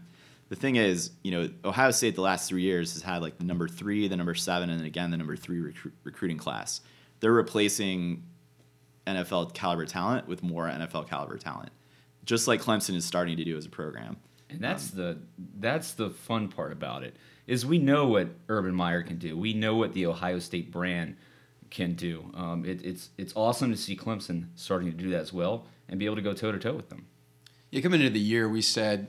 The 0.50 0.56
thing 0.56 0.76
is, 0.76 1.12
you 1.22 1.30
know, 1.30 1.48
Ohio 1.64 1.90
State 1.90 2.14
the 2.14 2.20
last 2.20 2.48
three 2.48 2.60
years 2.60 2.92
has 2.92 3.02
had 3.02 3.22
like 3.22 3.38
the 3.38 3.44
number 3.44 3.66
three, 3.68 4.06
the 4.08 4.16
number 4.16 4.34
seven, 4.34 4.68
and 4.68 4.78
then 4.78 4.86
again 4.86 5.10
the 5.10 5.16
number 5.16 5.36
three 5.36 5.58
recru- 5.58 5.92
recruiting 6.04 6.36
class. 6.36 6.82
They're 7.20 7.32
replacing 7.32 8.24
NFL 9.06 9.54
caliber 9.54 9.86
talent 9.86 10.28
with 10.28 10.42
more 10.42 10.66
NFL 10.68 11.08
caliber 11.08 11.38
talent 11.38 11.70
just 12.24 12.46
like 12.48 12.60
Clemson 12.60 12.94
is 12.94 13.04
starting 13.04 13.36
to 13.36 13.44
do 13.44 13.56
as 13.56 13.66
a 13.66 13.70
program. 13.70 14.16
And 14.48 14.60
that's 14.60 14.92
um, 14.92 14.98
the 14.98 15.18
that's 15.58 15.92
the 15.92 16.10
fun 16.10 16.48
part 16.48 16.72
about 16.72 17.02
it 17.02 17.16
is 17.46 17.66
we 17.66 17.78
know 17.78 18.06
what 18.06 18.28
Urban 18.48 18.74
Meyer 18.74 19.02
can 19.02 19.18
do. 19.18 19.36
We 19.36 19.54
know 19.54 19.76
what 19.76 19.94
the 19.94 20.06
Ohio 20.06 20.38
State 20.38 20.70
brand 20.70 21.16
can 21.72 21.94
do. 21.94 22.30
Um, 22.34 22.64
it, 22.64 22.84
it's 22.84 23.10
it's 23.18 23.32
awesome 23.34 23.72
to 23.72 23.76
see 23.76 23.96
Clemson 23.96 24.48
starting 24.54 24.90
to 24.90 24.96
do 24.96 25.10
that 25.10 25.20
as 25.20 25.32
well 25.32 25.66
and 25.88 25.98
be 25.98 26.06
able 26.06 26.16
to 26.16 26.22
go 26.22 26.32
toe 26.34 26.52
to 26.52 26.58
toe 26.58 26.74
with 26.74 26.88
them. 26.88 27.06
Yeah, 27.70 27.80
coming 27.80 28.00
into 28.00 28.12
the 28.12 28.20
year, 28.20 28.48
we 28.48 28.62
said 28.62 29.08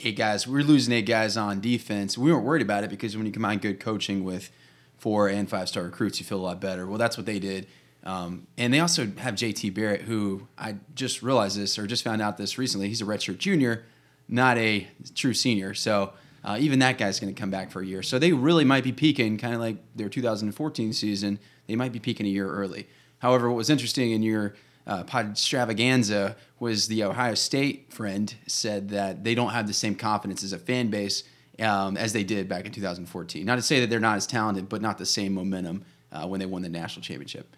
eight 0.00 0.16
guys. 0.16 0.46
We 0.48 0.60
are 0.60 0.64
losing 0.64 0.92
eight 0.94 1.06
guys 1.06 1.36
on 1.36 1.60
defense. 1.60 2.18
We 2.18 2.32
weren't 2.32 2.44
worried 2.44 2.62
about 2.62 2.82
it 2.82 2.90
because 2.90 3.16
when 3.16 3.26
you 3.26 3.32
combine 3.32 3.58
good 3.58 3.78
coaching 3.78 4.24
with 4.24 4.50
four 4.98 5.28
and 5.28 5.48
five 5.48 5.68
star 5.68 5.84
recruits, 5.84 6.18
you 6.18 6.26
feel 6.26 6.38
a 6.38 6.42
lot 6.42 6.60
better. 6.60 6.86
Well, 6.86 6.98
that's 6.98 7.16
what 7.16 7.26
they 7.26 7.38
did. 7.38 7.66
Um, 8.02 8.46
and 8.56 8.72
they 8.72 8.80
also 8.80 9.06
have 9.18 9.34
JT 9.34 9.74
Barrett, 9.74 10.02
who 10.02 10.48
I 10.56 10.76
just 10.94 11.22
realized 11.22 11.58
this 11.58 11.78
or 11.78 11.86
just 11.86 12.02
found 12.02 12.22
out 12.22 12.38
this 12.38 12.56
recently. 12.56 12.88
He's 12.88 13.02
a 13.02 13.04
redshirt 13.04 13.36
junior, 13.38 13.84
not 14.26 14.56
a 14.56 14.88
true 15.14 15.34
senior. 15.34 15.74
So 15.74 16.14
uh, 16.42 16.56
even 16.58 16.78
that 16.78 16.96
guy's 16.96 17.20
going 17.20 17.34
to 17.34 17.38
come 17.38 17.50
back 17.50 17.70
for 17.70 17.82
a 17.82 17.86
year. 17.86 18.02
So 18.02 18.18
they 18.18 18.32
really 18.32 18.64
might 18.64 18.84
be 18.84 18.92
peaking, 18.92 19.36
kind 19.36 19.54
of 19.54 19.60
like 19.60 19.76
their 19.94 20.08
2014 20.08 20.92
season. 20.94 21.38
They 21.70 21.76
might 21.76 21.92
be 21.92 22.00
peaking 22.00 22.26
a 22.26 22.28
year 22.28 22.50
early. 22.50 22.88
However, 23.20 23.48
what 23.48 23.56
was 23.56 23.70
interesting 23.70 24.10
in 24.10 24.22
your 24.24 24.54
uh, 24.86 25.04
pod 25.04 25.30
extravaganza 25.30 26.36
was 26.58 26.88
the 26.88 27.04
Ohio 27.04 27.34
State 27.34 27.92
friend 27.92 28.34
said 28.48 28.88
that 28.88 29.22
they 29.22 29.36
don't 29.36 29.50
have 29.50 29.68
the 29.68 29.72
same 29.72 29.94
confidence 29.94 30.42
as 30.42 30.52
a 30.52 30.58
fan 30.58 30.88
base 30.88 31.22
um, 31.60 31.96
as 31.96 32.12
they 32.12 32.24
did 32.24 32.48
back 32.48 32.66
in 32.66 32.72
2014. 32.72 33.46
Not 33.46 33.56
to 33.56 33.62
say 33.62 33.80
that 33.80 33.90
they're 33.90 34.00
not 34.00 34.16
as 34.16 34.26
talented, 34.26 34.68
but 34.68 34.82
not 34.82 34.98
the 34.98 35.06
same 35.06 35.32
momentum 35.32 35.84
uh, 36.10 36.26
when 36.26 36.40
they 36.40 36.46
won 36.46 36.62
the 36.62 36.68
national 36.68 37.02
championship. 37.02 37.54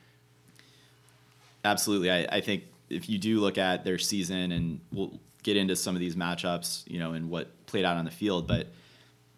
Absolutely. 1.64 2.10
I, 2.10 2.26
I 2.30 2.40
think 2.40 2.64
if 2.90 3.08
you 3.08 3.16
do 3.18 3.40
look 3.40 3.56
at 3.56 3.84
their 3.84 3.98
season, 3.98 4.52
and 4.52 4.80
we'll 4.92 5.18
get 5.42 5.56
into 5.56 5.74
some 5.74 5.94
of 5.94 6.00
these 6.00 6.16
matchups, 6.16 6.82
you 6.86 6.98
know, 6.98 7.12
and 7.12 7.30
what 7.30 7.64
played 7.66 7.86
out 7.86 7.96
on 7.96 8.04
the 8.04 8.10
field, 8.10 8.46
but 8.46 8.66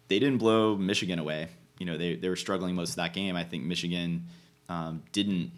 they 0.09 0.19
didn't 0.19 0.39
blow 0.39 0.75
Michigan 0.75 1.19
away. 1.19 1.47
You 1.79 1.85
know, 1.85 1.97
they, 1.97 2.15
they 2.15 2.29
were 2.29 2.35
struggling 2.35 2.75
most 2.75 2.91
of 2.91 2.95
that 2.97 3.13
game. 3.13 3.35
I 3.35 3.43
think 3.43 3.63
Michigan 3.63 4.25
um, 4.69 5.03
didn't 5.11 5.51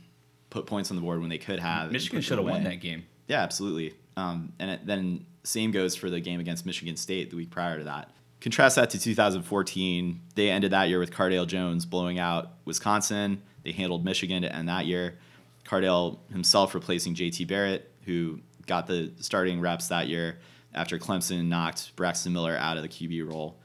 put 0.50 0.66
points 0.66 0.90
on 0.90 0.96
the 0.96 1.02
board 1.02 1.20
when 1.20 1.30
they 1.30 1.38
could 1.38 1.60
have. 1.60 1.92
Michigan 1.92 2.22
should 2.22 2.38
have 2.38 2.48
won 2.48 2.64
that 2.64 2.82
game. 2.82 3.06
Yeah, 3.28 3.42
absolutely. 3.42 3.94
Um, 4.16 4.54
and 4.60 4.72
it, 4.72 4.86
then 4.86 5.26
same 5.44 5.72
goes 5.72 5.96
for 5.96 6.10
the 6.10 6.20
game 6.20 6.40
against 6.40 6.66
Michigan 6.66 6.96
State 6.96 7.30
the 7.30 7.36
week 7.36 7.50
prior 7.50 7.78
to 7.78 7.84
that. 7.86 8.12
Contrast 8.40 8.76
that 8.76 8.90
to 8.92 9.00
2014. 9.00 10.22
They 10.36 10.50
ended 10.50 10.72
that 10.72 10.90
year 10.90 11.00
with 11.00 11.12
Cardale 11.12 11.48
Jones 11.48 11.86
blowing 11.86 12.20
out 12.20 12.54
Wisconsin. 12.66 13.42
They 13.64 13.72
handled 13.72 14.06
Michigan 14.06 14.44
to 14.44 14.56
end 14.56 14.70
that 14.70 14.86
year. 14.86 15.18
Cardale 15.66 16.20
himself 16.32 16.74
replacing 16.74 17.16
JT 17.16 17.48
Barrett, 17.48 17.92
who 18.06 18.40
got 18.66 18.88
the 18.88 19.12
starting 19.20 19.60
reps 19.60 19.88
that 19.88 20.08
year 20.08 20.40
after 20.74 20.98
Clemson 20.98 21.48
knocked 21.48 21.96
Braxton 21.96 22.32
Miller 22.32 22.56
out 22.58 22.78
of 22.78 22.84
the 22.84 22.90
QB 22.90 23.28
role. 23.28 23.58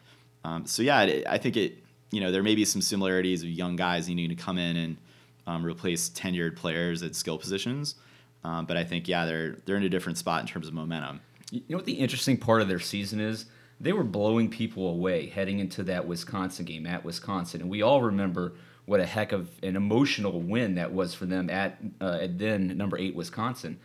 Um, 0.45 0.67
so 0.67 0.83
yeah, 0.83 1.03
it, 1.03 1.27
I 1.29 1.39
think 1.39 1.57
it. 1.57 1.79
You 2.11 2.21
know, 2.21 2.31
there 2.31 2.43
may 2.43 2.55
be 2.55 2.67
some 2.67 2.83
similarities 2.83 3.43
of 3.43 3.49
young 3.49 3.75
guys 3.75 4.07
needing 4.07 4.29
to 4.29 4.35
come 4.35 4.59
in 4.59 4.77
and 4.77 4.99
um, 5.47 5.65
replace 5.65 6.09
tenured 6.11 6.57
players 6.57 7.03
at 7.03 7.15
skill 7.15 7.39
positions. 7.39 7.97
Um, 8.45 8.67
but 8.67 8.77
I 8.77 8.85
think 8.85 9.09
yeah, 9.09 9.25
they're 9.25 9.57
they're 9.65 9.77
in 9.77 9.85
a 9.85 9.89
different 9.89 10.19
spot 10.19 10.41
in 10.41 10.47
terms 10.47 10.67
of 10.69 10.75
momentum. 10.75 11.21
You 11.51 11.63
know 11.69 11.77
what 11.77 11.87
the 11.87 11.93
interesting 11.93 12.37
part 12.37 12.63
of 12.63 12.69
their 12.69 12.81
season 12.81 13.21
is? 13.21 13.47
They 13.81 13.93
were 13.93 14.05
blowing 14.05 14.49
people 14.49 14.89
away 14.89 15.27
heading 15.27 15.59
into 15.59 15.83
that 15.85 16.07
Wisconsin 16.07 16.65
game 16.65 16.87
at 16.87 17.05
Wisconsin, 17.05 17.61
and 17.61 17.71
we 17.71 17.83
all 17.83 18.01
remember 18.03 18.55
what 18.85 19.01
a 19.01 19.07
heck 19.07 19.33
of 19.33 19.51
an 19.63 19.77
emotional 19.77 20.41
win 20.41 20.75
that 20.75 20.93
was 20.93 21.15
for 21.15 21.27
them 21.27 21.49
at, 21.51 21.79
uh, 22.01 22.19
at 22.23 22.39
then 22.39 22.77
number 22.77 22.99
eight 22.99 23.15
Wisconsin. 23.15 23.79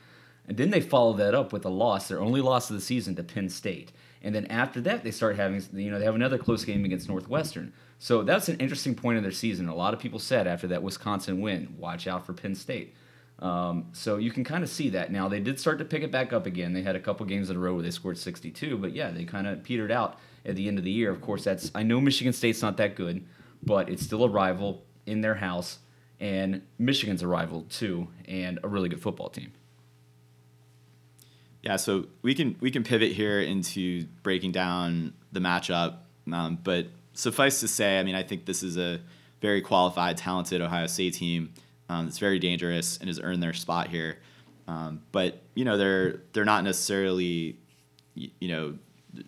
And 0.48 0.58
then 0.58 0.72
they 0.72 0.82
followed 0.82 1.18
that 1.18 1.36
up 1.36 1.54
with 1.54 1.66
a 1.66 1.70
loss, 1.70 2.08
their 2.08 2.22
only 2.22 2.42
loss 2.42 2.70
of 2.70 2.76
the 2.76 2.82
season 2.82 3.16
to 3.16 3.24
Penn 3.24 3.50
State. 3.50 3.92
and 4.24 4.34
then 4.34 4.46
after 4.48 4.82
that 4.82 5.04
they 5.04 5.12
start 5.12 5.36
having 5.36 5.64
you 5.74 5.92
know 5.92 6.00
they 6.00 6.06
have 6.06 6.16
another 6.16 6.38
close 6.38 6.66
game 6.66 6.86
against 6.86 7.10
Northwestern. 7.10 7.74
So 8.00 8.24
that's 8.24 8.48
an 8.48 8.58
interesting 8.58 8.96
point 8.96 9.18
of 9.18 9.24
their 9.24 9.32
season. 9.32 9.68
A 9.68 9.76
lot 9.76 9.94
of 9.94 10.00
people 10.00 10.20
said 10.20 10.48
after 10.48 10.68
that 10.68 10.84
Wisconsin 10.84 11.42
win, 11.42 11.76
watch 11.78 12.08
out 12.08 12.26
for 12.26 12.34
Penn 12.34 12.54
State. 12.54 12.94
Um, 13.40 13.88
so 13.94 14.18
you 14.18 14.32
can 14.32 14.44
kind 14.44 14.64
of 14.64 14.70
see 14.70 14.90
that 14.90 15.12
now. 15.12 15.28
They 15.28 15.40
did 15.40 15.60
start 15.60 15.78
to 15.80 15.86
pick 15.86 16.04
it 16.04 16.12
back 16.12 16.34
up 16.34 16.46
again. 16.46 16.74
They 16.74 16.82
had 16.82 16.96
a 16.96 17.00
couple 17.00 17.26
games 17.26 17.50
in 17.50 17.56
a 17.56 17.60
row 17.60 17.74
where 17.74 17.84
they 17.84 17.92
scored 17.92 18.18
62, 18.18 18.78
but 18.78 18.94
yeah, 18.94 19.12
they 19.12 19.26
kind 19.26 19.48
of 19.48 19.64
petered 19.64 19.92
out 19.92 20.20
at 20.46 20.56
the 20.56 20.68
end 20.68 20.78
of 20.78 20.84
the 20.84 20.92
year. 20.92 21.12
Of 21.12 21.22
course, 21.22 21.44
that's 21.44 21.72
I 21.76 21.84
know 21.84 22.02
Michigan 22.02 22.34
State's 22.34 22.62
not 22.62 22.78
that 22.78 22.96
good, 22.96 23.26
but 23.62 23.90
it's 23.90 24.04
still 24.04 24.24
a 24.24 24.30
rival 24.30 24.84
in 25.06 25.22
their 25.22 25.36
house, 25.36 25.80
and 26.20 26.64
Michigan's 26.80 27.22
a 27.22 27.28
rival 27.28 27.64
too, 27.70 28.08
and 28.26 28.60
a 28.64 28.68
really 28.68 28.90
good 28.90 29.02
football 29.02 29.30
team. 29.30 29.52
Yeah, 31.62 31.76
so 31.76 32.08
we 32.22 32.34
can 32.34 32.56
we 32.60 32.72
can 32.72 32.84
pivot 32.84 33.12
here 33.12 33.40
into 33.40 34.06
breaking 34.24 34.52
down 34.52 35.14
the 35.32 35.40
matchup, 35.40 35.98
um, 36.32 36.58
but 36.64 36.88
suffice 37.18 37.60
to 37.62 37.68
say, 37.68 38.00
I 38.00 38.04
mean, 38.04 38.16
I 38.16 38.22
think 38.22 38.46
this 38.46 38.62
is 38.62 38.78
a 38.78 39.02
very 39.42 39.62
qualified, 39.62 40.18
talented 40.18 40.62
Ohio 40.62 40.86
State 40.88 41.16
team 41.16 41.54
um, 41.90 42.06
that's 42.06 42.20
very 42.20 42.38
dangerous 42.38 42.98
and 42.98 43.08
has 43.08 43.20
earned 43.20 43.42
their 43.42 43.54
spot 43.54 43.88
here. 43.88 44.20
Um, 44.68 45.02
but 45.12 45.42
you 45.56 45.66
know, 45.66 45.78
they're 45.78 46.22
they're 46.34 46.46
not 46.46 46.64
necessarily, 46.64 47.58
you 48.16 48.48
know, 48.48 48.78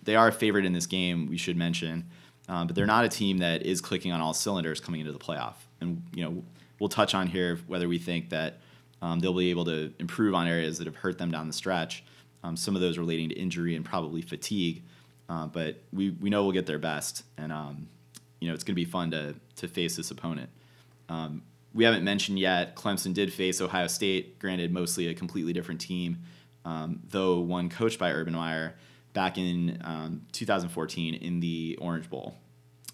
they 0.03 0.15
are 0.15 0.27
a 0.27 0.31
favorite 0.31 0.65
in 0.65 0.73
this 0.73 0.85
game. 0.85 1.27
We 1.27 1.37
should 1.37 1.57
mention, 1.57 2.09
um, 2.47 2.67
but 2.67 2.75
they're 2.75 2.85
not 2.85 3.05
a 3.05 3.09
team 3.09 3.39
that 3.39 3.63
is 3.63 3.81
clicking 3.81 4.11
on 4.11 4.21
all 4.21 4.33
cylinders 4.33 4.79
coming 4.79 5.01
into 5.01 5.13
the 5.13 5.19
playoff. 5.19 5.55
And 5.81 6.03
you 6.13 6.23
know, 6.23 6.43
we'll 6.79 6.89
touch 6.89 7.15
on 7.15 7.27
here 7.27 7.59
whether 7.67 7.87
we 7.87 7.97
think 7.97 8.29
that 8.29 8.59
um, 9.01 9.19
they'll 9.19 9.33
be 9.33 9.49
able 9.49 9.65
to 9.65 9.93
improve 9.97 10.35
on 10.35 10.45
areas 10.47 10.77
that 10.77 10.85
have 10.85 10.97
hurt 10.97 11.17
them 11.17 11.31
down 11.31 11.47
the 11.47 11.53
stretch. 11.53 12.03
Um, 12.43 12.55
some 12.55 12.75
of 12.75 12.81
those 12.81 12.97
relating 12.97 13.29
to 13.29 13.35
injury 13.35 13.75
and 13.75 13.83
probably 13.83 14.21
fatigue. 14.21 14.83
Uh, 15.29 15.45
but 15.45 15.83
we, 15.93 16.09
we 16.09 16.29
know 16.29 16.43
we'll 16.43 16.51
get 16.51 16.65
their 16.65 16.79
best, 16.79 17.23
and 17.37 17.51
um, 17.51 17.87
you 18.39 18.47
know 18.47 18.53
it's 18.53 18.63
going 18.63 18.73
to 18.73 18.81
be 18.81 18.85
fun 18.85 19.11
to 19.11 19.35
to 19.57 19.67
face 19.67 19.95
this 19.95 20.09
opponent. 20.11 20.49
Um, 21.07 21.43
we 21.73 21.83
haven't 21.83 22.03
mentioned 22.03 22.39
yet. 22.39 22.75
Clemson 22.75 23.13
did 23.13 23.31
face 23.31 23.61
Ohio 23.61 23.87
State, 23.87 24.39
granted 24.39 24.73
mostly 24.73 25.07
a 25.07 25.13
completely 25.13 25.53
different 25.53 25.79
team, 25.79 26.23
um, 26.65 27.01
though 27.09 27.39
one 27.39 27.69
coached 27.69 27.99
by 27.99 28.11
Urban 28.11 28.33
Meyer 28.33 28.75
back 29.13 29.37
in 29.37 29.79
um, 29.83 30.21
2014 30.31 31.13
in 31.13 31.39
the 31.39 31.77
Orange 31.81 32.09
Bowl 32.09 32.35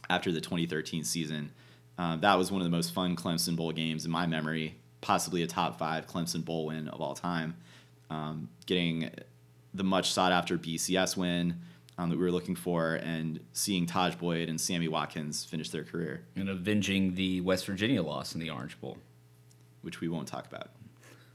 after 0.09 0.31
the 0.31 0.41
2013 0.41 1.03
season. 1.03 1.51
Uh, 1.97 2.17
that 2.17 2.37
was 2.37 2.51
one 2.51 2.61
of 2.61 2.65
the 2.65 2.71
most 2.71 2.93
fun 2.93 3.15
Clemson 3.15 3.55
Bowl 3.55 3.71
games 3.71 4.05
in 4.05 4.11
my 4.11 4.25
memory, 4.25 4.75
possibly 4.99 5.41
a 5.43 5.47
top 5.47 5.79
five 5.79 6.07
Clemson 6.07 6.43
Bowl 6.43 6.65
win 6.65 6.89
of 6.89 7.01
all 7.01 7.15
time. 7.15 7.55
Um, 8.09 8.49
getting 8.65 9.09
the 9.73 9.83
much 9.83 10.11
sought 10.11 10.31
after 10.31 10.57
BCS 10.57 11.15
win 11.15 11.61
um, 11.97 12.09
that 12.09 12.17
we 12.17 12.23
were 12.23 12.31
looking 12.31 12.55
for, 12.55 12.95
and 12.95 13.39
seeing 13.53 13.85
Tajh 13.85 14.17
Boyd 14.17 14.49
and 14.49 14.59
Sammy 14.59 14.87
Watkins 14.87 15.45
finish 15.45 15.69
their 15.69 15.83
career. 15.83 16.25
And 16.35 16.49
avenging 16.49 17.13
the 17.15 17.41
West 17.41 17.65
Virginia 17.65 18.03
loss 18.03 18.33
in 18.33 18.41
the 18.41 18.49
Orange 18.49 18.79
Bowl, 18.81 18.97
which 19.81 20.01
we 20.01 20.09
won't 20.09 20.27
talk 20.27 20.47
about 20.47 20.71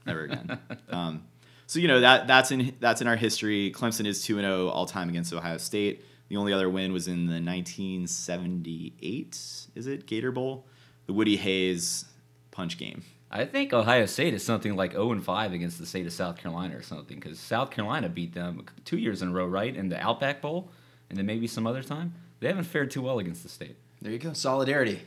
ever 0.07 0.23
again. 0.23 0.59
um, 0.89 1.23
so 1.67 1.79
you 1.79 1.87
know 1.87 2.01
that 2.01 2.27
that's 2.27 2.51
in 2.51 2.75
that's 2.79 3.01
in 3.01 3.07
our 3.07 3.15
history. 3.15 3.71
Clemson 3.71 4.05
is 4.05 4.23
two 4.23 4.37
and 4.37 4.45
zero 4.45 4.67
all 4.67 4.85
time 4.85 5.09
against 5.09 5.33
Ohio 5.33 5.57
State. 5.57 6.05
The 6.27 6.37
only 6.37 6.53
other 6.53 6.69
win 6.69 6.93
was 6.93 7.07
in 7.07 7.25
the 7.27 7.41
1978, 7.41 9.67
is 9.75 9.87
it 9.87 10.05
Gator 10.05 10.31
Bowl, 10.31 10.65
the 11.05 11.13
Woody 11.13 11.35
Hayes 11.35 12.05
punch 12.51 12.77
game. 12.77 13.03
I 13.33 13.45
think 13.45 13.71
Ohio 13.71 14.05
State 14.07 14.33
is 14.33 14.43
something 14.43 14.75
like 14.75 14.91
0 14.91 15.13
and 15.13 15.23
5 15.23 15.53
against 15.53 15.79
the 15.79 15.85
state 15.85 16.05
of 16.05 16.11
South 16.11 16.35
Carolina 16.37 16.77
or 16.77 16.81
something 16.81 17.17
because 17.17 17.39
South 17.39 17.71
Carolina 17.71 18.09
beat 18.09 18.33
them 18.33 18.65
two 18.83 18.97
years 18.97 19.21
in 19.21 19.29
a 19.29 19.31
row, 19.31 19.45
right? 19.45 19.73
In 19.73 19.87
the 19.87 19.99
Outback 20.01 20.41
Bowl 20.41 20.69
and 21.09 21.17
then 21.17 21.25
maybe 21.25 21.47
some 21.47 21.65
other 21.65 21.81
time. 21.81 22.13
They 22.41 22.47
haven't 22.47 22.65
fared 22.65 22.91
too 22.91 23.01
well 23.01 23.19
against 23.19 23.43
the 23.43 23.49
state. 23.49 23.77
There 24.01 24.11
you 24.11 24.19
go. 24.19 24.33
Solidarity. 24.33 25.01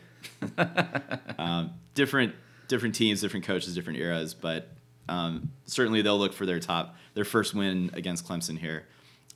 um, 1.39 1.73
different 1.95 2.35
different 2.69 2.95
teams, 2.95 3.21
different 3.21 3.45
coaches, 3.45 3.75
different 3.75 3.99
eras, 3.99 4.33
but 4.33 4.69
um, 5.09 5.51
certainly 5.67 6.01
they'll 6.01 6.19
look 6.19 6.33
for 6.33 6.47
their 6.47 6.61
top, 6.61 6.97
their 7.13 7.25
first 7.25 7.55
win 7.55 7.91
against 7.93 8.27
Clemson 8.27 8.59
here. 8.59 8.87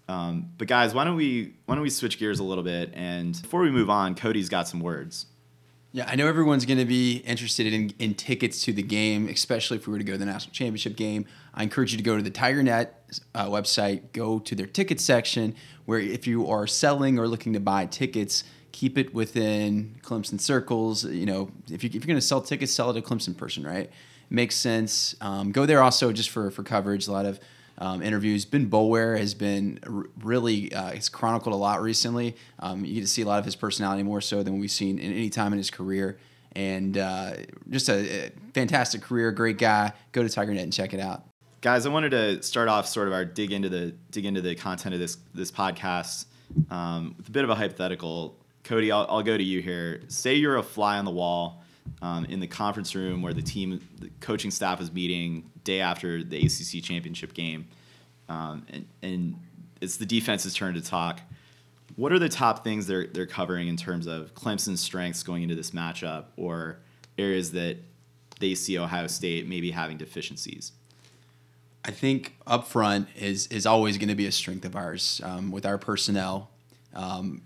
Um, 0.08 0.50
but 0.56 0.66
guys, 0.66 0.94
why 0.94 1.04
don't 1.04 1.16
we 1.16 1.54
why 1.66 1.74
don't 1.74 1.82
we 1.82 1.90
switch 1.90 2.18
gears 2.18 2.38
a 2.38 2.44
little 2.44 2.64
bit? 2.64 2.92
And 2.94 3.40
before 3.42 3.60
we 3.60 3.70
move 3.70 3.90
on, 3.90 4.14
Cody's 4.14 4.48
got 4.48 4.66
some 4.66 4.80
words. 4.80 5.26
Yeah, 5.90 6.04
I 6.06 6.16
know 6.16 6.26
everyone's 6.26 6.66
going 6.66 6.78
to 6.78 6.84
be 6.84 7.16
interested 7.18 7.72
in, 7.72 7.94
in 7.98 8.14
tickets 8.14 8.62
to 8.64 8.74
the 8.74 8.82
game, 8.82 9.26
especially 9.26 9.78
if 9.78 9.86
we 9.86 9.92
were 9.92 9.98
to 9.98 10.04
go 10.04 10.12
to 10.12 10.18
the 10.18 10.26
national 10.26 10.52
championship 10.52 10.96
game. 10.96 11.24
I 11.54 11.62
encourage 11.62 11.92
you 11.92 11.96
to 11.96 12.04
go 12.04 12.14
to 12.14 12.22
the 12.22 12.30
TigerNet 12.30 12.90
uh, 13.34 13.46
website, 13.46 14.12
go 14.12 14.38
to 14.38 14.54
their 14.54 14.66
ticket 14.66 15.00
section, 15.00 15.54
where 15.86 15.98
if 15.98 16.26
you 16.26 16.46
are 16.46 16.66
selling 16.66 17.18
or 17.18 17.26
looking 17.26 17.54
to 17.54 17.60
buy 17.60 17.86
tickets, 17.86 18.44
keep 18.70 18.98
it 18.98 19.14
within 19.14 19.98
Clemson 20.02 20.38
circles. 20.38 21.06
You 21.06 21.24
know, 21.24 21.50
if, 21.70 21.82
you, 21.82 21.88
if 21.88 21.94
you're 21.94 22.00
going 22.02 22.16
to 22.16 22.20
sell 22.20 22.42
tickets, 22.42 22.70
sell 22.70 22.90
it 22.90 22.92
to 22.92 22.98
a 22.98 23.02
Clemson 23.02 23.34
person, 23.34 23.62
right? 23.62 23.90
Makes 24.28 24.56
sense. 24.56 25.16
Um, 25.22 25.52
go 25.52 25.64
there 25.64 25.82
also 25.82 26.12
just 26.12 26.28
for, 26.28 26.50
for 26.50 26.62
coverage. 26.62 27.08
A 27.08 27.12
lot 27.12 27.24
of 27.24 27.40
um, 27.78 28.02
interviews. 28.02 28.44
Ben 28.44 28.68
Boulware 28.68 29.18
has 29.18 29.34
been 29.34 29.78
really, 30.22 30.72
uh, 30.72 30.92
he's 30.92 31.08
chronicled 31.08 31.54
a 31.54 31.58
lot 31.58 31.80
recently. 31.80 32.36
Um, 32.58 32.84
you 32.84 32.94
get 32.94 33.00
to 33.02 33.06
see 33.06 33.22
a 33.22 33.26
lot 33.26 33.38
of 33.38 33.44
his 33.44 33.56
personality 33.56 34.02
more 34.02 34.20
so 34.20 34.42
than 34.42 34.58
we've 34.58 34.70
seen 34.70 34.98
in 34.98 35.12
any 35.12 35.30
time 35.30 35.52
in 35.52 35.58
his 35.58 35.70
career. 35.70 36.18
And 36.52 36.98
uh, 36.98 37.34
just 37.70 37.88
a, 37.88 38.26
a, 38.26 38.32
fantastic 38.52 39.02
career, 39.02 39.30
great 39.30 39.58
guy. 39.58 39.92
Go 40.12 40.26
to 40.26 40.28
TigerNet 40.28 40.62
and 40.62 40.72
check 40.72 40.92
it 40.92 41.00
out. 41.00 41.24
Guys, 41.60 41.86
I 41.86 41.90
wanted 41.90 42.10
to 42.10 42.42
start 42.42 42.68
off 42.68 42.86
sort 42.86 43.06
of 43.06 43.14
our 43.14 43.24
dig 43.24 43.52
into 43.52 43.68
the 43.68 43.92
dig 44.10 44.24
into 44.24 44.40
the 44.40 44.54
content 44.54 44.94
of 44.94 45.00
this 45.00 45.18
this 45.34 45.50
podcast 45.50 46.26
um, 46.70 47.14
with 47.16 47.28
a 47.28 47.30
bit 47.30 47.44
of 47.44 47.50
a 47.50 47.54
hypothetical. 47.54 48.36
Cody, 48.64 48.90
I'll, 48.90 49.06
I'll 49.08 49.22
go 49.22 49.36
to 49.36 49.42
you 49.42 49.60
here. 49.60 50.02
Say 50.08 50.34
you're 50.34 50.56
a 50.56 50.62
fly 50.62 50.98
on 50.98 51.04
the 51.04 51.10
wall 51.10 51.62
um, 52.02 52.24
in 52.26 52.40
the 52.40 52.46
conference 52.46 52.94
room 52.94 53.22
where 53.22 53.32
the 53.32 53.42
team, 53.42 53.80
the 53.98 54.10
coaching 54.20 54.50
staff 54.50 54.80
is 54.80 54.92
meeting 54.92 55.50
day 55.68 55.80
after 55.80 56.24
the 56.24 56.38
ACC 56.38 56.82
championship 56.82 57.34
game, 57.34 57.68
um, 58.30 58.64
and, 58.70 58.86
and 59.02 59.34
it's 59.82 59.98
the 59.98 60.06
defense's 60.06 60.54
turn 60.54 60.72
to 60.74 60.80
talk. 60.80 61.20
What 61.96 62.10
are 62.10 62.18
the 62.18 62.28
top 62.30 62.64
things 62.64 62.86
they're 62.86 63.06
they're 63.06 63.26
covering 63.26 63.68
in 63.68 63.76
terms 63.76 64.06
of 64.06 64.34
Clemson's 64.34 64.80
strengths 64.80 65.22
going 65.22 65.42
into 65.42 65.54
this 65.54 65.72
matchup, 65.72 66.24
or 66.36 66.78
areas 67.18 67.52
that 67.52 67.76
they 68.40 68.54
see 68.54 68.78
Ohio 68.78 69.08
State 69.08 69.46
maybe 69.46 69.70
having 69.70 69.98
deficiencies? 69.98 70.72
I 71.84 71.90
think 71.90 72.36
up 72.46 72.66
front 72.66 73.08
is 73.14 73.46
is 73.48 73.66
always 73.66 73.98
going 73.98 74.08
to 74.08 74.14
be 74.14 74.26
a 74.26 74.32
strength 74.32 74.64
of 74.64 74.74
ours 74.74 75.20
um, 75.22 75.50
with 75.50 75.66
our 75.66 75.76
personnel. 75.76 76.50
Um, 76.94 77.42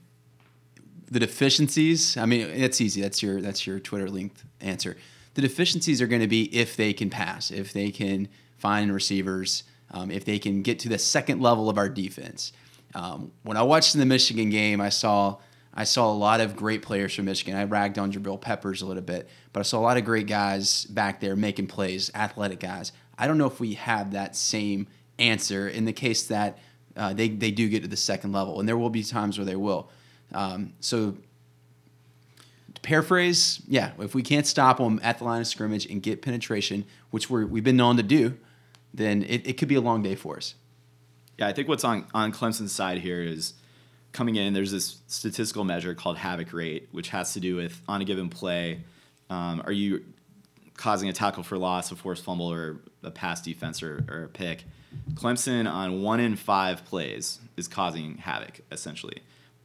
the 1.11 1.19
deficiencies, 1.21 2.17
I 2.17 2.25
mean, 2.27 2.47
it's 2.49 2.81
easy. 2.81 3.03
That's 3.03 3.21
your 3.21 3.41
that's 3.41 3.67
your 3.67 3.81
Twitter 3.81 4.09
linked 4.09 4.45
answer. 4.61 4.97
The 5.35 5.43
deficiencies 5.43 6.03
are 6.03 6.07
going 6.07 6.23
to 6.23 6.29
be 6.29 6.45
if 6.55 6.77
they 6.77 6.93
can 6.93 7.11
pass, 7.11 7.51
if 7.51 7.73
they 7.73 7.91
can 7.91 8.29
find 8.59 8.93
receivers, 8.93 9.65
um, 9.91 10.11
if 10.11 10.25
they 10.25 10.39
can 10.39 10.63
get 10.63 10.79
to 10.81 10.89
the 10.89 10.99
second 10.99 11.41
level 11.41 11.69
of 11.69 11.79
our 11.79 11.89
defense. 11.89 12.53
Um, 12.95 13.33
when 13.43 13.57
I 13.57 13.63
watched 13.63 13.95
the 13.95 14.07
Michigan 14.07 14.51
game, 14.51 14.81
I 14.81 14.91
saw 14.91 15.39
I 15.75 15.85
saw 15.85 16.11
a 16.11 16.13
lot 16.13 16.41
of 16.41 16.55
great 16.55 16.83
players 16.83 17.15
from 17.15 17.25
Michigan. 17.25 17.57
I 17.57 17.65
ragged 17.65 17.99
on 17.99 18.13
Jabril 18.13 18.39
Peppers 18.39 18.83
a 18.83 18.87
little 18.87 19.03
bit, 19.03 19.29
but 19.53 19.61
I 19.61 19.63
saw 19.63 19.79
a 19.79 19.81
lot 19.81 19.97
of 19.97 20.05
great 20.05 20.27
guys 20.27 20.85
back 20.85 21.21
there 21.21 21.35
making 21.35 21.69
plays, 21.69 22.11
athletic 22.15 22.61
guys. 22.61 22.93
I 23.17 23.27
don't 23.27 23.39
know 23.39 23.47
if 23.47 23.59
we 23.59 23.75
have 23.75 24.13
that 24.13 24.37
same 24.37 24.87
answer 25.19 25.69
in 25.69 25.87
the 25.87 25.93
case 25.93 26.25
that 26.27 26.59
uh, 26.97 27.15
they 27.15 27.29
they 27.29 27.51
do 27.51 27.69
get 27.69 27.83
to 27.83 27.89
the 27.89 27.97
second 27.97 28.33
level, 28.33 28.61
and 28.61 28.69
there 28.69 28.77
will 28.77 28.91
be 28.91 29.03
times 29.03 29.39
where 29.39 29.47
they 29.47 29.57
will. 29.57 29.91
Um, 30.35 30.75
so, 30.81 31.17
paraphrase, 32.83 33.63
yeah, 33.67 33.93
if 33.99 34.15
we 34.15 34.23
can't 34.23 34.47
stop 34.47 34.79
them 34.79 35.01
at 35.03 35.19
the 35.19 35.25
line 35.25 35.41
of 35.41 35.47
scrimmage 35.47 35.87
and 35.87 36.03
get 36.03 36.21
penetration, 36.21 36.85
which 37.11 37.31
we're, 37.31 37.47
we've 37.47 37.65
been 37.65 37.77
known 37.77 37.97
to 37.97 38.03
do, 38.03 38.37
then 38.93 39.23
it, 39.23 39.47
it 39.47 39.53
could 39.55 39.69
be 39.69 39.77
a 39.77 39.81
long 39.81 40.03
day 40.03 40.15
for 40.15 40.37
us. 40.37 40.55
Yeah, 41.39 41.47
I 41.47 41.53
think 41.53 41.69
what's 41.69 41.85
on, 41.85 42.07
on 42.13 42.33
Clemson's 42.33 42.73
side 42.73 42.99
here 42.99 43.23
is 43.23 43.55
coming 44.13 44.37
in, 44.37 44.53
there's 44.53 44.73
this 44.73 44.99
statistical 45.07 45.65
measure 45.65 45.95
called 45.95 46.19
havoc 46.19 46.53
rate, 46.53 46.89
which 46.93 47.09
has 47.09 47.33
to 47.33 47.41
do 47.41 47.57
with 47.57 47.81
on 47.89 48.03
a 48.03 48.05
given 48.05 48.29
play, 48.29 48.83
um, 49.31 49.63
are 49.65 49.73
you 49.73 50.05
causing 50.77 51.09
a 51.09 51.13
tackle 51.13 51.43
for 51.43 51.57
loss, 51.57 51.91
a 51.91 51.97
forced 51.97 52.23
fumble, 52.23 52.53
or 52.53 52.81
a 53.03 53.11
pass 53.11 53.41
defense 53.41 53.83
or, 53.83 54.05
or 54.09 54.25
a 54.25 54.29
pick? 54.29 54.65
Clemson 55.15 55.71
on 55.71 56.03
one 56.03 56.21
in 56.21 56.37
five 56.37 56.85
plays 56.85 57.41
is 57.57 57.67
causing 57.67 58.19
havoc, 58.19 58.61
essentially. 58.71 59.23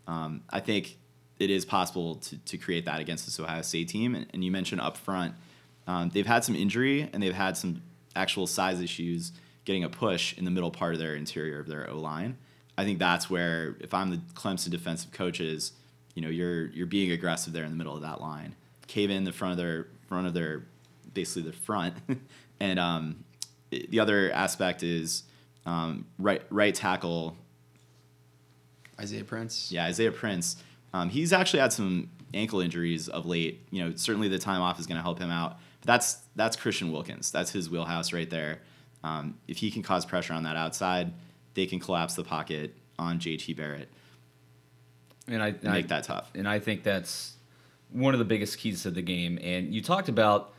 Um, 0.08 0.42
I 0.50 0.62
think 0.62 0.98
it 1.40 1.50
is 1.50 1.66
possible 1.66 2.16
to, 2.16 2.38
to 2.38 2.58
create 2.58 2.86
that 2.86 3.00
against 3.00 3.26
this 3.26 3.40
Ohio 3.40 3.62
State 3.62 3.90
team. 3.90 4.16
And, 4.16 4.26
and 4.34 4.44
you 4.44 4.52
mentioned 4.52 4.82
up 4.82 4.98
front, 4.98 5.36
um, 5.88 6.10
they've 6.10 6.26
had 6.26 6.44
some 6.44 6.56
injury 6.56 7.10
and 7.14 7.22
they've 7.22 7.34
had 7.34 7.56
some 7.58 7.82
actual 8.16 8.48
size 8.48 8.82
issues 8.82 9.32
getting 9.66 9.84
a 9.84 9.90
push 9.90 10.38
in 10.38 10.46
the 10.46 10.52
middle 10.52 10.72
part 10.72 10.94
of 10.94 11.00
their 11.00 11.16
interior 11.16 11.60
of 11.60 11.68
their 11.68 11.90
O 11.90 11.98
line. 11.98 12.38
I 12.78 12.84
think 12.84 13.00
that's 13.00 13.30
where, 13.30 13.76
if 13.80 13.94
I'm 13.94 14.12
the 14.12 14.22
Clemson 14.34 14.70
defensive 14.70 15.12
coaches, 15.12 15.74
you 16.14 16.22
know, 16.22 16.30
you're 16.30 16.68
you're 16.68 16.88
being 16.88 17.12
aggressive 17.12 17.54
there 17.54 17.64
in 17.64 17.70
the 17.70 17.76
middle 17.76 17.96
of 17.96 18.02
that 18.02 18.22
line, 18.22 18.56
cave 18.88 19.10
in 19.10 19.24
the 19.24 19.32
front 19.32 19.52
of 19.52 19.58
their 19.58 19.88
front 20.08 20.28
of 20.28 20.34
their 20.34 20.64
basically 21.14 21.44
the 21.44 21.58
front, 21.58 21.96
and 22.60 22.80
um, 22.80 23.24
the 23.70 24.00
other 24.00 24.32
aspect 24.32 24.84
is 24.84 25.24
um, 25.66 26.06
right 26.18 26.42
right 26.50 26.74
tackle 26.74 27.36
Isaiah 29.00 29.24
Prince. 29.24 29.72
Yeah, 29.72 29.86
Isaiah 29.86 30.12
Prince. 30.12 30.58
Um, 30.98 31.10
he's 31.10 31.34
actually 31.34 31.60
had 31.60 31.74
some 31.74 32.10
ankle 32.34 32.60
injuries 32.60 33.08
of 33.08 33.26
late. 33.26 33.68
You 33.72 33.84
know, 33.84 33.96
certainly 33.96 34.28
the 34.28 34.40
time 34.40 34.62
off 34.62 34.80
is 34.80 34.88
going 34.88 34.98
to 34.98 35.02
help 35.02 35.20
him 35.20 35.32
out. 35.32 35.58
But 35.82 35.88
that's 35.88 36.18
that's 36.36 36.56
Christian 36.56 36.92
Wilkins. 36.92 37.32
That's 37.32 37.52
his 37.52 37.70
wheelhouse 37.70 38.14
right 38.14 38.30
there. 38.30 38.62
Um, 39.04 39.38
if 39.48 39.58
he 39.58 39.72
can 39.72 39.84
cause 39.84 40.06
pressure 40.06 40.34
on 40.34 40.44
that 40.44 40.58
outside, 40.58 41.14
they 41.54 41.66
can 41.66 41.80
collapse 41.80 42.16
the 42.16 42.24
pocket 42.24 42.76
on 42.98 43.20
JT 43.20 43.56
Barrett 43.56 43.90
and 45.28 45.44
I, 45.44 45.48
and 45.48 45.70
I 45.70 45.74
make 45.74 45.88
that 45.90 46.04
tough. 46.04 46.32
and 46.36 46.48
I 46.48 46.60
think 46.60 46.84
that's 46.84 47.36
one 47.92 48.14
of 48.14 48.20
the 48.20 48.26
biggest 48.26 48.58
keys 48.58 48.84
to 48.84 48.92
the 48.92 49.02
game. 49.02 49.40
And 49.42 49.74
you 49.74 49.82
talked 49.82 50.10
about 50.10 50.54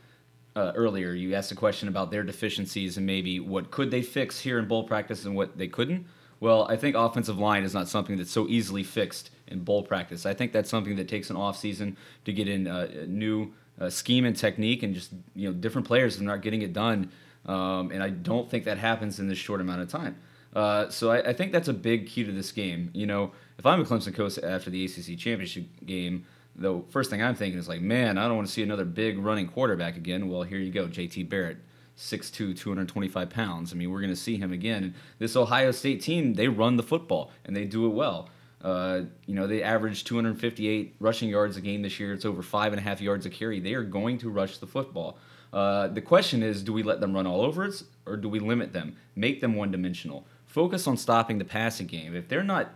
uh, 0.55 0.71
earlier. 0.75 1.13
You 1.13 1.35
asked 1.35 1.51
a 1.51 1.55
question 1.55 1.87
about 1.87 2.11
their 2.11 2.23
deficiencies 2.23 2.97
and 2.97 3.05
maybe 3.05 3.39
what 3.39 3.71
could 3.71 3.91
they 3.91 4.01
fix 4.01 4.39
here 4.39 4.59
in 4.59 4.67
bowl 4.67 4.83
practice 4.83 5.25
and 5.25 5.35
what 5.35 5.57
they 5.57 5.67
couldn't. 5.67 6.05
Well, 6.39 6.65
I 6.69 6.77
think 6.77 6.95
offensive 6.95 7.37
line 7.37 7.63
is 7.63 7.73
not 7.73 7.89
something 7.89 8.17
that's 8.17 8.31
so 8.31 8.47
easily 8.47 8.83
fixed 8.83 9.29
in 9.47 9.59
bowl 9.59 9.83
practice. 9.83 10.25
I 10.25 10.33
think 10.33 10.53
that's 10.53 10.69
something 10.69 10.95
that 10.95 11.07
takes 11.07 11.29
an 11.29 11.35
off 11.35 11.57
season 11.57 11.97
to 12.25 12.31
get 12.31 12.47
in 12.47 12.67
uh, 12.67 12.87
a 13.01 13.05
new 13.05 13.53
uh, 13.79 13.89
scheme 13.89 14.25
and 14.25 14.35
technique, 14.35 14.83
and 14.83 14.93
just 14.93 15.11
you 15.35 15.47
know 15.47 15.53
different 15.53 15.87
players 15.87 16.19
are 16.19 16.23
not 16.23 16.41
getting 16.41 16.61
it 16.61 16.73
done. 16.73 17.11
Um, 17.45 17.91
and 17.91 18.03
I 18.03 18.09
don't 18.09 18.49
think 18.49 18.65
that 18.65 18.77
happens 18.77 19.19
in 19.19 19.27
this 19.27 19.37
short 19.37 19.61
amount 19.61 19.81
of 19.81 19.89
time. 19.89 20.17
Uh, 20.53 20.89
so 20.89 21.11
I, 21.11 21.29
I, 21.29 21.33
think 21.33 21.51
that's 21.51 21.67
a 21.67 21.73
big 21.73 22.07
key 22.07 22.23
to 22.23 22.31
this 22.31 22.51
game. 22.51 22.89
You 22.93 23.05
know, 23.05 23.31
if 23.57 23.65
I'm 23.65 23.79
a 23.79 23.85
Clemson 23.85 24.13
coach 24.13 24.37
after 24.39 24.69
the 24.69 24.83
ACC 24.83 25.17
championship 25.17 25.65
game, 25.85 26.25
the 26.55 26.81
first 26.89 27.09
thing 27.09 27.21
I'm 27.21 27.35
thinking 27.35 27.59
is 27.59 27.69
like, 27.69 27.81
man, 27.81 28.17
I 28.17 28.27
don't 28.27 28.35
want 28.35 28.47
to 28.47 28.53
see 28.53 28.63
another 28.63 28.83
big 28.83 29.19
running 29.19 29.47
quarterback 29.47 29.95
again. 29.95 30.27
Well, 30.27 30.43
here 30.43 30.59
you 30.59 30.71
go, 30.71 30.87
JT 30.87 31.29
Barrett. 31.29 31.57
6'2", 31.99 32.57
225 32.57 33.29
pounds. 33.29 33.73
I 33.73 33.75
mean, 33.75 33.91
we're 33.91 33.99
going 33.99 34.09
to 34.09 34.15
see 34.15 34.37
him 34.37 34.53
again. 34.53 34.95
This 35.19 35.35
Ohio 35.35 35.71
State 35.71 36.01
team, 36.01 36.33
they 36.33 36.47
run 36.47 36.77
the 36.77 36.83
football 36.83 37.31
and 37.45 37.55
they 37.55 37.65
do 37.65 37.85
it 37.85 37.89
well. 37.89 38.29
Uh, 38.61 39.01
you 39.25 39.35
know, 39.35 39.47
they 39.47 39.61
average 39.63 40.03
258 40.05 40.95
rushing 40.99 41.29
yards 41.29 41.57
a 41.57 41.61
game 41.61 41.81
this 41.81 41.99
year. 41.99 42.13
It's 42.13 42.25
over 42.25 42.41
five 42.41 42.73
and 42.73 42.79
a 42.79 42.83
half 42.83 43.01
yards 43.01 43.25
a 43.25 43.29
carry. 43.29 43.59
They 43.59 43.73
are 43.73 43.83
going 43.83 44.17
to 44.19 44.29
rush 44.29 44.57
the 44.57 44.67
football. 44.67 45.17
Uh, 45.51 45.87
the 45.87 46.01
question 46.01 46.43
is, 46.43 46.61
do 46.63 46.73
we 46.73 46.83
let 46.83 46.99
them 46.99 47.13
run 47.13 47.25
all 47.25 47.41
over 47.41 47.63
us, 47.63 47.83
or 48.05 48.17
do 48.17 48.29
we 48.29 48.39
limit 48.39 48.71
them, 48.73 48.95
make 49.15 49.41
them 49.41 49.55
one 49.55 49.71
dimensional? 49.71 50.25
Focus 50.45 50.87
on 50.87 50.97
stopping 50.97 51.37
the 51.37 51.45
passing 51.45 51.87
game. 51.87 52.15
If 52.15 52.27
they're 52.27 52.43
not, 52.43 52.73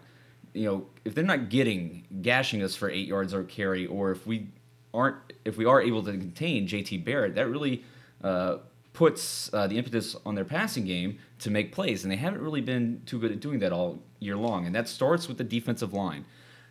you 0.54 0.66
know, 0.66 0.86
if 1.06 1.14
they're 1.14 1.24
not 1.24 1.50
getting 1.50 2.06
gashing 2.22 2.64
us 2.64 2.76
for 2.76 2.90
eight 2.90 3.08
yards 3.08 3.34
or 3.34 3.44
carry, 3.44 3.86
or 3.86 4.12
if 4.12 4.26
we 4.26 4.48
aren't, 4.94 5.18
if 5.46 5.58
we 5.58 5.66
are 5.66 5.82
able 5.82 6.04
to 6.04 6.12
contain 6.12 6.68
JT 6.68 7.04
Barrett, 7.04 7.36
that 7.36 7.48
really 7.48 7.84
uh, 8.24 8.58
puts 8.94 9.52
uh, 9.54 9.68
the 9.68 9.78
impetus 9.78 10.16
on 10.26 10.36
their 10.36 10.46
passing 10.46 10.86
game 10.86 11.18
to 11.40 11.50
make 11.50 11.72
plays, 11.74 12.04
and 12.04 12.12
they 12.12 12.16
haven't 12.16 12.42
really 12.42 12.62
been 12.62 13.02
too 13.06 13.20
good 13.20 13.32
at 13.32 13.40
doing 13.40 13.60
that 13.60 13.74
all 13.74 14.04
year 14.20 14.38
long. 14.38 14.66
And 14.66 14.76
that 14.76 14.88
starts 14.88 15.28
with 15.28 15.38
the 15.38 15.44
defensive 15.44 15.94
line. 15.94 16.26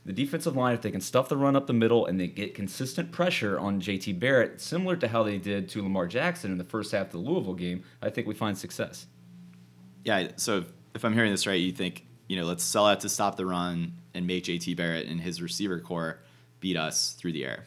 The 0.04 0.12
defensive 0.12 0.56
line, 0.56 0.74
if 0.74 0.82
they 0.82 0.90
can 0.90 1.00
stuff 1.00 1.28
the 1.28 1.36
run 1.36 1.54
up 1.54 1.66
the 1.66 1.72
middle 1.72 2.06
and 2.06 2.18
they 2.18 2.26
get 2.26 2.54
consistent 2.54 3.12
pressure 3.12 3.58
on 3.58 3.80
JT 3.80 4.18
Barrett, 4.18 4.60
similar 4.60 4.96
to 4.96 5.08
how 5.08 5.22
they 5.22 5.38
did 5.38 5.68
to 5.70 5.82
Lamar 5.82 6.08
Jackson 6.08 6.50
in 6.50 6.58
the 6.58 6.64
first 6.64 6.90
half 6.90 7.06
of 7.06 7.12
the 7.12 7.18
Louisville 7.18 7.54
game, 7.54 7.84
I 8.00 8.10
think 8.10 8.26
we 8.26 8.34
find 8.34 8.58
success. 8.58 9.06
Yeah, 10.04 10.28
so 10.36 10.58
if, 10.58 10.72
if 10.94 11.04
I'm 11.04 11.14
hearing 11.14 11.30
this 11.30 11.46
right, 11.46 11.60
you 11.60 11.70
think, 11.70 12.04
you 12.28 12.36
know, 12.36 12.44
let's 12.44 12.64
sell 12.64 12.86
out 12.86 13.00
to 13.00 13.08
stop 13.08 13.36
the 13.36 13.46
run 13.46 13.92
and 14.14 14.26
make 14.26 14.44
JT 14.44 14.76
Barrett 14.76 15.06
and 15.06 15.20
his 15.20 15.40
receiver 15.40 15.78
corps 15.78 16.18
beat 16.58 16.76
us 16.76 17.12
through 17.12 17.32
the 17.32 17.44
air. 17.44 17.66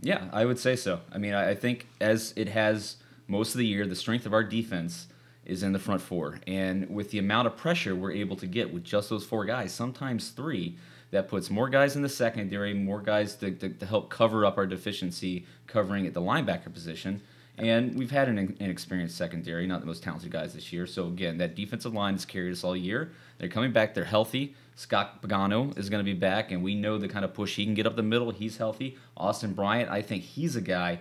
Yeah, 0.00 0.28
I 0.32 0.44
would 0.44 0.58
say 0.58 0.74
so. 0.74 1.00
I 1.12 1.18
mean, 1.18 1.34
I 1.34 1.54
think 1.54 1.86
as 2.00 2.34
it 2.36 2.48
has 2.48 2.96
most 3.28 3.54
of 3.54 3.58
the 3.58 3.66
year, 3.66 3.86
the 3.86 3.96
strength 3.96 4.26
of 4.26 4.32
our 4.32 4.44
defense 4.44 5.08
is 5.44 5.62
in 5.62 5.72
the 5.72 5.78
front 5.78 6.00
four. 6.00 6.40
And 6.46 6.90
with 6.90 7.10
the 7.10 7.18
amount 7.18 7.46
of 7.46 7.56
pressure 7.56 7.94
we're 7.94 8.12
able 8.12 8.36
to 8.36 8.46
get 8.46 8.72
with 8.72 8.84
just 8.84 9.10
those 9.10 9.24
four 9.24 9.44
guys, 9.44 9.72
sometimes 9.72 10.30
three, 10.30 10.76
that 11.12 11.28
puts 11.28 11.50
more 11.50 11.68
guys 11.68 11.94
in 11.96 12.02
the 12.02 12.08
secondary, 12.08 12.74
more 12.74 13.00
guys 13.00 13.36
to, 13.36 13.52
to, 13.52 13.68
to 13.68 13.86
help 13.86 14.10
cover 14.10 14.44
up 14.44 14.58
our 14.58 14.66
deficiency 14.66 15.46
covering 15.66 16.06
at 16.06 16.14
the 16.14 16.20
linebacker 16.20 16.72
position. 16.72 17.22
And 17.58 17.96
we've 17.96 18.10
had 18.10 18.28
an 18.28 18.56
inexperienced 18.60 19.16
secondary, 19.16 19.66
not 19.66 19.80
the 19.80 19.86
most 19.86 20.02
talented 20.02 20.30
guys 20.30 20.52
this 20.52 20.72
year. 20.72 20.86
So 20.86 21.06
again, 21.06 21.38
that 21.38 21.54
defensive 21.54 21.94
line 21.94 22.14
has 22.14 22.24
carried 22.24 22.52
us 22.52 22.64
all 22.64 22.76
year. 22.76 23.12
They're 23.38 23.48
coming 23.48 23.72
back. 23.72 23.94
They're 23.94 24.04
healthy. 24.04 24.54
Scott 24.74 25.22
Pagano 25.22 25.76
is 25.78 25.88
going 25.88 26.04
to 26.04 26.04
be 26.04 26.18
back, 26.18 26.50
and 26.50 26.62
we 26.62 26.74
know 26.74 26.98
the 26.98 27.08
kind 27.08 27.24
of 27.24 27.32
push 27.32 27.56
he 27.56 27.64
can 27.64 27.72
get 27.72 27.86
up 27.86 27.96
the 27.96 28.02
middle. 28.02 28.30
He's 28.30 28.58
healthy. 28.58 28.98
Austin 29.16 29.54
Bryant, 29.54 29.90
I 29.90 30.02
think 30.02 30.22
he's 30.22 30.54
a 30.54 30.60
guy 30.60 31.00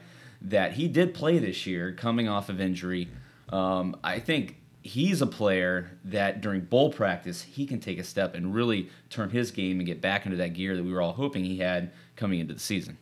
that 0.49 0.73
he 0.73 0.87
did 0.87 1.13
play 1.13 1.39
this 1.39 1.65
year, 1.65 1.91
coming 1.93 2.27
off 2.27 2.49
of 2.49 2.61
injury. 2.61 3.09
Um, 3.49 3.97
I 4.03 4.19
think 4.19 4.57
he's 4.81 5.21
a 5.21 5.27
player 5.27 5.97
that 6.03 6.41
during 6.41 6.61
bowl 6.61 6.91
practice 6.91 7.41
he 7.41 7.65
can 7.65 7.79
take 7.79 7.97
a 7.97 8.03
step 8.03 8.35
and 8.35 8.53
really 8.53 8.89
turn 9.09 9.31
his 9.31 9.49
game 9.49 9.79
and 9.79 9.85
get 9.87 9.99
back 9.99 10.25
into 10.25 10.37
that 10.37 10.53
gear 10.53 10.75
that 10.75 10.83
we 10.83 10.93
were 10.93 11.01
all 11.01 11.13
hoping 11.13 11.43
he 11.43 11.57
had 11.57 11.91
coming 12.15 12.39
into 12.39 12.53
the 12.53 12.59
season. 12.59 12.97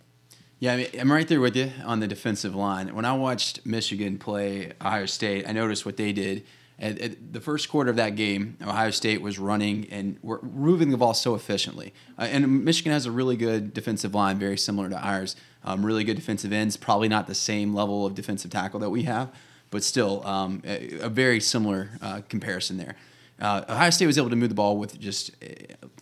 Yeah, 0.59 0.73
I 0.73 0.77
mean, 0.77 0.87
I'm 0.97 1.11
right 1.11 1.27
there 1.27 1.41
with 1.41 1.57
you 1.57 1.71
on 1.83 1.99
the 1.99 2.07
defensive 2.07 2.55
line. 2.55 2.95
When 2.95 3.03
I 3.03 3.11
watched 3.13 3.65
Michigan 3.65 4.17
play 4.17 4.71
Ohio 4.79 5.05
State, 5.05 5.45
I 5.45 5.51
noticed 5.51 5.85
what 5.85 5.97
they 5.97 6.13
did. 6.13 6.45
At, 6.79 6.99
at 6.99 7.33
the 7.33 7.39
first 7.39 7.69
quarter 7.69 7.89
of 7.89 7.95
that 7.97 8.15
game, 8.15 8.57
Ohio 8.61 8.89
State 8.89 9.21
was 9.21 9.39
running 9.39 9.87
and 9.91 10.17
were 10.21 10.41
moving 10.41 10.89
the 10.89 10.97
ball 10.97 11.13
so 11.13 11.35
efficiently. 11.35 11.93
Uh, 12.17 12.23
and 12.23 12.65
Michigan 12.65 12.91
has 12.91 13.05
a 13.05 13.11
really 13.11 13.37
good 13.37 13.73
defensive 13.73 14.13
line, 14.15 14.39
very 14.39 14.57
similar 14.57 14.89
to 14.89 14.97
ours. 14.97 15.35
Um, 15.63 15.85
really 15.85 16.03
good 16.03 16.15
defensive 16.15 16.51
ends, 16.51 16.75
probably 16.75 17.07
not 17.07 17.27
the 17.27 17.35
same 17.35 17.73
level 17.73 18.05
of 18.05 18.15
defensive 18.15 18.51
tackle 18.51 18.79
that 18.81 18.89
we 18.89 19.03
have 19.03 19.31
but 19.73 19.83
still 19.83 20.23
um, 20.27 20.61
a, 20.65 20.99
a, 20.99 21.09
very 21.09 21.39
similar 21.39 21.89
uh, 21.99 22.21
comparison 22.29 22.77
there. 22.77 22.95
Uh, 23.41 23.63
Ohio 23.67 23.89
State 23.89 24.05
was 24.05 24.19
able 24.19 24.29
to 24.29 24.35
move 24.35 24.49
the 24.49 24.55
ball 24.55 24.77
with 24.77 24.99
just 24.99 25.31
uh, 25.43 25.47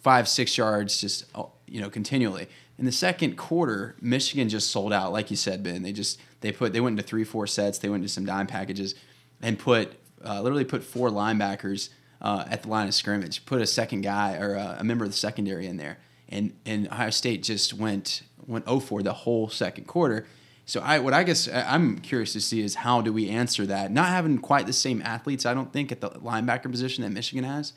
five, 0.02 0.28
six 0.28 0.58
yards, 0.58 1.00
just 1.00 1.24
uh, 1.34 1.44
you 1.68 1.80
know, 1.80 1.90
continually. 1.90 2.50
In 2.78 2.84
the 2.84 2.92
second 2.92 3.38
quarter, 3.38 3.96
Michigan 4.02 4.50
just 4.50 4.72
sold 4.72 4.92
out, 4.92 5.14
like 5.14 5.32
you 5.32 5.38
said, 5.38 5.64
Ben. 5.64 5.84
They 5.84 5.94
just 5.94 6.20
they 6.42 6.52
put 6.52 6.74
they 6.74 6.82
went 6.82 7.00
into 7.00 7.08
three, 7.08 7.24
four 7.24 7.48
sets. 7.48 7.78
They 7.78 7.88
went 7.88 8.02
into 8.02 8.14
some 8.14 8.26
dime 8.26 8.46
packages, 8.46 8.94
and 9.42 9.58
put 9.58 9.94
uh, 10.26 10.42
literally 10.42 10.66
put 10.66 10.84
four 10.84 11.10
linebackers 11.10 11.90
uh, 12.22 12.46
at 12.50 12.64
the 12.64 12.70
line 12.70 12.88
of 12.88 12.94
scrimmage. 12.94 13.46
Put 13.46 13.62
a 13.62 13.68
second 13.68 14.02
guy 14.02 14.38
or 14.38 14.56
a 14.56 14.84
member 14.84 15.06
of 15.06 15.12
the 15.12 15.18
secondary 15.18 15.68
in 15.68 15.78
there, 15.78 15.98
and 16.30 16.54
and 16.66 16.88
Ohio 16.88 17.10
State 17.10 17.44
just 17.44 17.74
went 17.74 18.24
went 18.48 18.66
0 18.66 18.80
for 18.80 19.04
the 19.04 19.14
whole 19.14 19.50
second 19.50 19.86
quarter 19.86 20.26
so 20.72 20.80
I 20.80 21.00
what 21.00 21.14
I 21.14 21.24
guess 21.24 21.50
I'm 21.52 22.00
curious 22.00 22.32
to 22.34 22.40
see 22.40 22.62
is 22.62 22.76
how 22.76 23.02
do 23.02 23.12
we 23.12 23.30
answer 23.30 23.66
that? 23.66 23.92
Not 23.92 24.08
having 24.08 24.38
quite 24.38 24.68
the 24.68 24.74
same 24.74 25.02
athletes, 25.02 25.46
I 25.46 25.54
don't 25.54 25.74
think, 25.74 25.92
at 25.92 26.00
the 26.00 26.12
linebacker 26.12 26.72
position 26.72 27.04
that 27.04 27.10
Michigan 27.10 27.44
has. 27.44 27.74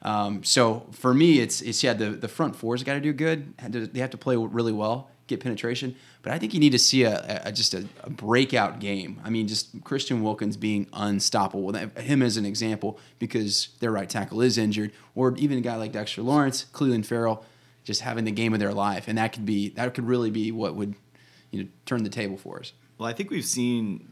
Um, 0.00 0.44
so 0.44 0.86
for 0.92 1.12
me, 1.12 1.40
it's 1.40 1.60
it's 1.60 1.82
yeah 1.82 1.92
the 1.92 2.10
the 2.10 2.26
front 2.28 2.56
four's 2.56 2.82
got 2.82 2.94
to 2.94 3.00
do 3.00 3.12
good. 3.12 3.56
They 3.58 4.00
have 4.00 4.10
to 4.10 4.16
play 4.16 4.36
really 4.36 4.72
well, 4.72 5.10
get 5.28 5.40
penetration. 5.40 5.94
But 6.22 6.32
I 6.32 6.38
think 6.38 6.52
you 6.52 6.60
need 6.60 6.72
to 6.72 6.78
see 6.78 7.04
a, 7.04 7.42
a 7.44 7.52
just 7.52 7.74
a, 7.74 7.86
a, 8.02 8.10
breakout 8.10 8.80
game. 8.80 9.20
I 9.24 9.30
mean, 9.30 9.46
just 9.46 9.84
Christian 9.84 10.22
Wilkins 10.22 10.56
being 10.56 10.88
unstoppable. 10.92 11.72
Him 11.74 12.22
as 12.22 12.36
an 12.36 12.44
example 12.44 12.98
because 13.18 13.68
their 13.78 13.92
right 13.92 14.08
tackle 14.08 14.40
is 14.40 14.58
injured, 14.58 14.92
or 15.14 15.36
even 15.36 15.58
a 15.58 15.60
guy 15.60 15.76
like 15.76 15.92
Dexter 15.92 16.22
Lawrence, 16.22 16.66
Clelin 16.72 17.04
Ferrell, 17.06 17.44
just 17.84 18.00
having 18.00 18.24
the 18.24 18.32
game 18.32 18.52
of 18.52 18.60
their 18.60 18.74
life, 18.74 19.06
and 19.06 19.16
that 19.18 19.32
could 19.32 19.46
be 19.46 19.70
that 19.70 19.94
could 19.94 20.06
really 20.06 20.30
be 20.30 20.50
what 20.50 20.74
would 20.74 20.94
you 21.50 21.62
know 21.62 21.68
turn 21.86 22.02
the 22.02 22.10
table 22.10 22.36
for 22.36 22.58
us. 22.58 22.72
Well, 22.98 23.08
I 23.08 23.12
think 23.12 23.30
we've 23.30 23.44
seen 23.44 24.08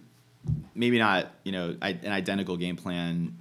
maybe 0.75 0.99
not 0.99 1.33
you 1.45 1.53
know 1.53 1.77
an 1.83 2.01
identical 2.07 2.57
game 2.57 2.77
plan 2.77 3.37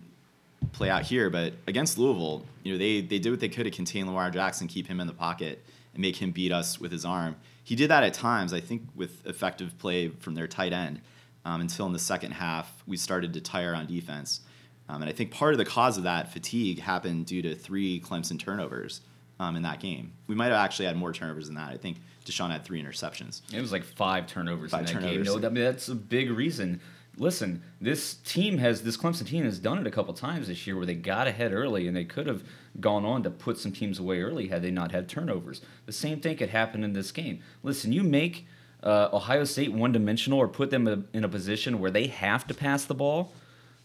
play 0.71 0.89
out 0.89 1.03
here, 1.03 1.29
but 1.29 1.53
against 1.67 1.97
Louisville, 1.97 2.45
you 2.63 2.73
know 2.73 2.77
they 2.77 3.01
they 3.01 3.19
did 3.19 3.29
what 3.29 3.39
they 3.39 3.49
could 3.49 3.63
to 3.63 3.71
contain 3.71 4.07
Lamar 4.07 4.31
Jackson, 4.31 4.67
keep 4.67 4.87
him 4.87 4.99
in 4.99 5.07
the 5.07 5.13
pocket, 5.13 5.63
and 5.93 6.01
make 6.01 6.17
him 6.17 6.31
beat 6.31 6.51
us 6.51 6.79
with 6.79 6.91
his 6.91 7.05
arm. 7.05 7.35
He 7.65 7.75
did 7.75 7.89
that 7.89 8.03
at 8.03 8.13
times, 8.13 8.53
I 8.53 8.61
think, 8.61 8.83
with 8.95 9.25
effective 9.25 9.77
play 9.79 10.09
from 10.09 10.35
their 10.35 10.47
tight 10.47 10.71
end. 10.71 11.01
Um, 11.43 11.61
until 11.61 11.85
in 11.87 11.93
the 11.93 11.99
second 11.99 12.31
half, 12.31 12.83
we 12.87 12.95
started 12.95 13.33
to 13.33 13.41
tire 13.41 13.75
on 13.75 13.85
defense. 13.87 14.41
Um, 14.87 15.01
and 15.01 15.09
I 15.09 15.13
think 15.13 15.31
part 15.31 15.53
of 15.53 15.57
the 15.57 15.65
cause 15.65 15.97
of 15.97 16.03
that 16.03 16.31
fatigue 16.31 16.79
happened 16.79 17.25
due 17.25 17.41
to 17.41 17.55
three 17.55 17.99
Clemson 17.99 18.39
turnovers 18.39 19.01
um, 19.39 19.55
in 19.55 19.63
that 19.63 19.79
game. 19.79 20.13
We 20.27 20.35
might 20.35 20.45
have 20.45 20.63
actually 20.63 20.85
had 20.85 20.95
more 20.95 21.11
turnovers 21.11 21.47
than 21.47 21.55
that. 21.55 21.69
I 21.69 21.77
think 21.77 21.97
Deshaun 22.23 22.51
had 22.51 22.63
three 22.63 22.81
interceptions. 22.81 23.41
It 23.53 23.61
was 23.61 23.71
like 23.71 23.83
five 23.83 24.27
turnovers 24.27 24.71
five 24.71 24.81
in 24.81 24.85
that 24.85 24.93
turnovers. 24.93 25.27
game. 25.27 25.41
No, 25.41 25.47
I 25.47 25.51
mean, 25.51 25.63
that's 25.63 25.87
a 25.89 25.95
big 25.95 26.31
reason. 26.31 26.81
Listen, 27.17 27.63
this 27.79 28.15
team 28.15 28.57
has 28.57 28.83
this 28.83 28.97
Clemson 28.97 29.25
team 29.25 29.43
has 29.45 29.57
done 29.57 29.79
it 29.79 29.87
a 29.87 29.91
couple 29.91 30.13
times 30.13 30.47
this 30.47 30.67
year 30.67 30.75
where 30.75 30.85
they 30.85 30.95
got 30.95 31.27
ahead 31.27 31.53
early 31.53 31.87
and 31.87 31.95
they 31.95 32.03
could 32.03 32.27
have 32.27 32.43
gone 32.79 33.05
on 33.05 33.23
to 33.23 33.29
put 33.29 33.57
some 33.57 33.71
teams 33.71 33.99
away 33.99 34.21
early 34.21 34.47
had 34.47 34.61
they 34.61 34.71
not 34.71 34.91
had 34.91 35.07
turnovers. 35.07 35.61
The 35.85 35.91
same 35.91 36.19
thing 36.19 36.37
could 36.37 36.49
happen 36.49 36.83
in 36.83 36.93
this 36.93 37.11
game. 37.11 37.41
Listen, 37.63 37.91
you 37.91 38.03
make 38.03 38.47
uh, 38.83 39.09
Ohio 39.13 39.43
State 39.43 39.73
one 39.73 39.91
dimensional 39.91 40.39
or 40.39 40.47
put 40.47 40.69
them 40.69 41.07
in 41.13 41.23
a 41.23 41.29
position 41.29 41.79
where 41.79 41.91
they 41.91 42.07
have 42.07 42.45
to 42.47 42.53
pass 42.53 42.85
the 42.85 42.93
ball. 42.93 43.33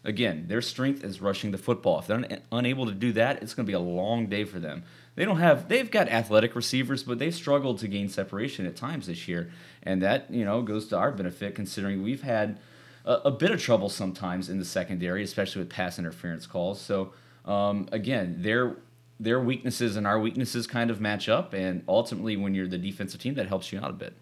Again, 0.03 0.47
their 0.49 0.63
strength 0.63 1.05
is 1.05 1.21
rushing 1.21 1.51
the 1.51 1.59
football. 1.59 1.99
If 1.99 2.07
they're 2.07 2.17
un- 2.17 2.41
unable 2.53 2.87
to 2.87 2.93
do 2.93 3.13
that, 3.13 3.43
it's 3.43 3.55
going 3.55 3.67
to 3.67 3.71
be 3.71 3.75
a 3.75 3.81
long 3.81 4.27
day 4.27 4.45
for 4.45 4.59
them 4.59 4.83
they 5.21 5.25
don't 5.25 5.39
have 5.39 5.69
they've 5.69 5.91
got 5.91 6.09
athletic 6.09 6.55
receivers, 6.55 7.03
but 7.03 7.19
they've 7.19 7.35
struggled 7.35 7.79
to 7.81 7.89
gain 7.89 8.09
separation 8.09 8.65
at 8.65 8.77
times 8.77 9.07
this 9.07 9.29
year, 9.29 9.51
and 9.83 10.01
that 10.03 10.31
you 10.31 10.45
know 10.45 10.63
goes 10.63 10.89
to 10.89 10.97
our 10.97 11.13
benefit 11.13 11.55
considering 11.55 12.03
we've 12.03 12.23
had 12.23 12.59
a, 13.05 13.15
a 13.27 13.31
bit 13.31 13.51
of 13.51 13.61
trouble 13.61 13.89
sometimes 13.89 14.49
in 14.49 14.59
the 14.59 14.65
secondary, 14.65 15.23
especially 15.23 15.61
with 15.61 15.69
pass 15.69 15.99
interference 15.99 16.47
calls. 16.47 16.81
So 16.81 17.13
um, 17.45 17.89
again, 17.93 18.37
they're 18.39 18.77
their 19.19 19.41
weaknesses 19.41 19.97
and 19.97 20.07
our 20.07 20.19
weaknesses 20.19 20.67
kind 20.67 20.91
of 20.91 21.01
match 21.01 21.29
up, 21.29 21.53
and 21.53 21.83
ultimately, 21.87 22.37
when 22.37 22.55
you're 22.55 22.69
the 22.69 22.79
defensive 22.79 23.21
team, 23.21 23.35
that 23.35 23.49
helps 23.49 23.73
you 23.73 23.79
out 23.79 23.91
a 23.91 23.95
bit. 23.95 24.15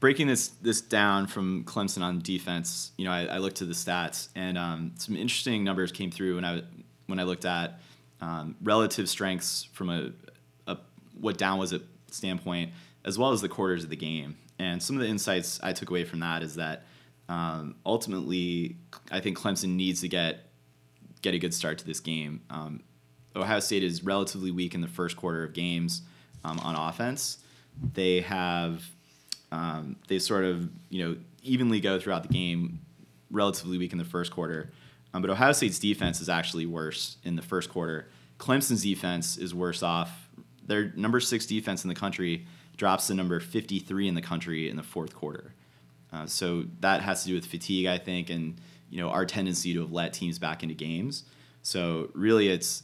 breaking 0.00 0.26
this 0.26 0.48
this 0.62 0.80
down 0.80 1.26
from 1.26 1.64
Clemson 1.64 2.02
on 2.02 2.20
defense, 2.20 2.92
you 2.96 3.04
know, 3.04 3.12
I, 3.12 3.24
I 3.24 3.38
looked 3.38 3.56
to 3.56 3.64
the 3.64 3.74
stats 3.74 4.28
and 4.34 4.58
um, 4.58 4.92
some 4.96 5.16
interesting 5.16 5.64
numbers 5.64 5.92
came 5.92 6.10
through 6.10 6.36
when 6.36 6.44
I 6.44 6.62
when 7.06 7.18
I 7.18 7.24
looked 7.24 7.44
at 7.44 7.80
um, 8.20 8.56
relative 8.62 9.08
strengths 9.08 9.64
from 9.72 9.90
a, 9.90 10.12
a 10.66 10.78
what 11.20 11.38
down 11.38 11.58
was 11.58 11.72
it 11.72 11.82
standpoint, 12.10 12.72
as 13.04 13.18
well 13.18 13.32
as 13.32 13.40
the 13.40 13.48
quarters 13.48 13.84
of 13.84 13.90
the 13.90 13.96
game. 13.96 14.36
And 14.58 14.82
some 14.82 14.96
of 14.96 15.02
the 15.02 15.08
insights 15.08 15.60
I 15.62 15.72
took 15.72 15.90
away 15.90 16.04
from 16.04 16.20
that 16.20 16.42
is 16.42 16.54
that 16.54 16.84
um, 17.28 17.74
ultimately, 17.84 18.76
I 19.10 19.20
think 19.20 19.38
Clemson 19.38 19.70
needs 19.70 20.00
to 20.00 20.08
get 20.08 20.45
get 21.26 21.34
a 21.34 21.38
good 21.38 21.52
start 21.52 21.78
to 21.78 21.84
this 21.84 21.98
game. 21.98 22.40
Um, 22.50 22.82
Ohio 23.34 23.58
State 23.58 23.82
is 23.82 24.04
relatively 24.04 24.52
weak 24.52 24.74
in 24.74 24.80
the 24.80 24.86
first 24.86 25.16
quarter 25.16 25.42
of 25.42 25.52
games 25.52 26.02
um, 26.44 26.60
on 26.60 26.76
offense. 26.76 27.38
They 27.94 28.20
have 28.20 28.84
um, 29.50 29.96
they 30.06 30.18
sort 30.20 30.44
of 30.44 30.70
you 30.88 31.04
know 31.04 31.16
evenly 31.42 31.80
go 31.80 31.98
throughout 31.98 32.22
the 32.22 32.32
game, 32.32 32.80
relatively 33.30 33.76
weak 33.76 33.92
in 33.92 33.98
the 33.98 34.04
first 34.04 34.30
quarter. 34.30 34.70
Um, 35.12 35.20
but 35.20 35.30
Ohio 35.30 35.52
State's 35.52 35.78
defense 35.78 36.20
is 36.20 36.28
actually 36.28 36.66
worse 36.66 37.16
in 37.24 37.34
the 37.34 37.42
first 37.42 37.70
quarter. 37.70 38.08
Clemson's 38.38 38.82
defense 38.82 39.36
is 39.36 39.52
worse 39.54 39.82
off. 39.82 40.28
Their 40.64 40.92
number 40.94 41.20
six 41.20 41.44
defense 41.46 41.84
in 41.84 41.88
the 41.88 41.94
country 41.94 42.46
drops 42.76 43.08
to 43.08 43.14
number 43.14 43.40
53 43.40 44.08
in 44.08 44.14
the 44.14 44.22
country 44.22 44.68
in 44.68 44.76
the 44.76 44.82
fourth 44.82 45.14
quarter. 45.14 45.54
Uh, 46.12 46.26
so 46.26 46.64
that 46.80 47.00
has 47.00 47.22
to 47.22 47.28
do 47.28 47.34
with 47.34 47.46
fatigue, 47.46 47.86
I 47.86 47.98
think, 47.98 48.30
and 48.30 48.60
you 48.90 49.00
know 49.00 49.10
our 49.10 49.26
tendency 49.26 49.72
to 49.74 49.80
have 49.80 49.92
let 49.92 50.12
teams 50.12 50.38
back 50.38 50.62
into 50.62 50.74
games. 50.74 51.24
So 51.62 52.10
really, 52.14 52.48
it's 52.48 52.82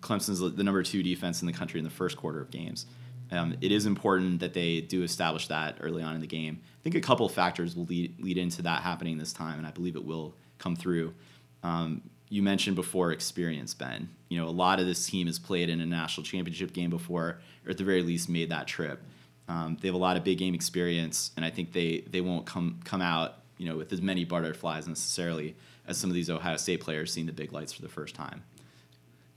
Clemson's 0.00 0.40
the 0.40 0.62
number 0.62 0.82
two 0.82 1.02
defense 1.02 1.42
in 1.42 1.46
the 1.46 1.52
country 1.52 1.78
in 1.78 1.84
the 1.84 1.90
first 1.90 2.16
quarter 2.16 2.40
of 2.40 2.50
games. 2.50 2.86
Um, 3.30 3.56
it 3.60 3.72
is 3.72 3.86
important 3.86 4.40
that 4.40 4.54
they 4.54 4.80
do 4.82 5.02
establish 5.02 5.48
that 5.48 5.78
early 5.80 6.02
on 6.02 6.14
in 6.14 6.20
the 6.20 6.26
game. 6.26 6.60
I 6.62 6.82
think 6.82 6.94
a 6.94 7.00
couple 7.00 7.28
factors 7.28 7.74
will 7.74 7.86
lead 7.86 8.20
lead 8.22 8.38
into 8.38 8.62
that 8.62 8.82
happening 8.82 9.18
this 9.18 9.32
time, 9.32 9.58
and 9.58 9.66
I 9.66 9.70
believe 9.70 9.96
it 9.96 10.04
will 10.04 10.34
come 10.58 10.76
through. 10.76 11.14
Um, 11.62 12.02
you 12.28 12.42
mentioned 12.42 12.76
before 12.76 13.12
experience, 13.12 13.74
Ben. 13.74 14.08
You 14.28 14.38
know, 14.38 14.48
a 14.48 14.50
lot 14.50 14.80
of 14.80 14.86
this 14.86 15.06
team 15.06 15.26
has 15.26 15.38
played 15.38 15.68
in 15.68 15.80
a 15.80 15.86
national 15.86 16.24
championship 16.24 16.72
game 16.72 16.90
before, 16.90 17.40
or 17.64 17.70
at 17.70 17.78
the 17.78 17.84
very 17.84 18.02
least 18.02 18.28
made 18.28 18.50
that 18.50 18.66
trip. 18.66 19.02
Um, 19.48 19.78
they 19.80 19.88
have 19.88 19.94
a 19.94 19.98
lot 19.98 20.16
of 20.16 20.24
big 20.24 20.38
game 20.38 20.54
experience, 20.54 21.30
and 21.36 21.44
I 21.44 21.50
think 21.50 21.72
they 21.72 22.04
they 22.10 22.20
won't 22.20 22.46
come 22.46 22.80
come 22.84 23.00
out 23.00 23.43
you 23.58 23.66
know 23.66 23.76
with 23.76 23.92
as 23.92 24.02
many 24.02 24.24
butterflies 24.24 24.86
necessarily 24.86 25.56
as 25.86 25.98
some 25.98 26.10
of 26.10 26.14
these 26.14 26.30
Ohio 26.30 26.56
State 26.56 26.80
players 26.80 27.12
seeing 27.12 27.26
the 27.26 27.32
big 27.32 27.52
lights 27.52 27.72
for 27.72 27.82
the 27.82 27.88
first 27.88 28.14
time. 28.14 28.42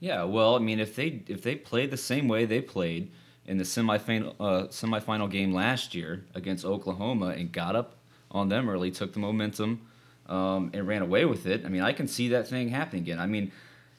Yeah, 0.00 0.24
well, 0.24 0.54
I 0.54 0.58
mean, 0.58 0.80
if 0.80 0.94
they 0.94 1.22
if 1.26 1.42
they 1.42 1.56
played 1.56 1.90
the 1.90 1.96
same 1.96 2.28
way 2.28 2.44
they 2.44 2.60
played 2.60 3.10
in 3.46 3.58
the 3.58 3.64
semifinal 3.64 4.34
uh, 4.38 4.68
semifinal 4.68 5.30
game 5.30 5.52
last 5.52 5.94
year 5.94 6.24
against 6.34 6.64
Oklahoma 6.64 7.28
and 7.28 7.50
got 7.50 7.74
up 7.74 7.96
on 8.30 8.48
them 8.48 8.68
early, 8.68 8.90
took 8.90 9.12
the 9.12 9.18
momentum, 9.18 9.80
um, 10.26 10.70
and 10.72 10.86
ran 10.86 11.02
away 11.02 11.24
with 11.24 11.46
it. 11.46 11.64
I 11.64 11.68
mean, 11.68 11.82
I 11.82 11.92
can 11.92 12.06
see 12.06 12.28
that 12.28 12.46
thing 12.46 12.68
happening 12.68 13.02
again. 13.02 13.18
I 13.18 13.26
mean, 13.26 13.50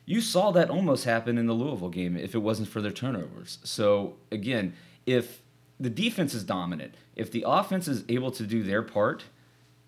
you 0.06 0.22
saw 0.22 0.52
that 0.52 0.70
almost 0.70 1.06
happen 1.06 1.38
in 1.38 1.48
the 1.48 1.54
Louisville 1.54 1.90
game 1.90 2.16
if 2.16 2.34
it 2.34 2.40
wasn't 2.40 2.70
for 2.70 2.82
their 2.82 2.92
turnovers. 2.92 3.60
So 3.64 4.16
again, 4.32 4.74
if 5.06 5.42
the 5.80 5.90
defense 5.90 6.34
is 6.34 6.44
dominant, 6.44 6.96
if 7.16 7.32
the 7.32 7.44
offense 7.46 7.88
is 7.88 8.04
able 8.08 8.32
to 8.32 8.44
do 8.44 8.64
their 8.64 8.82
part 8.82 9.26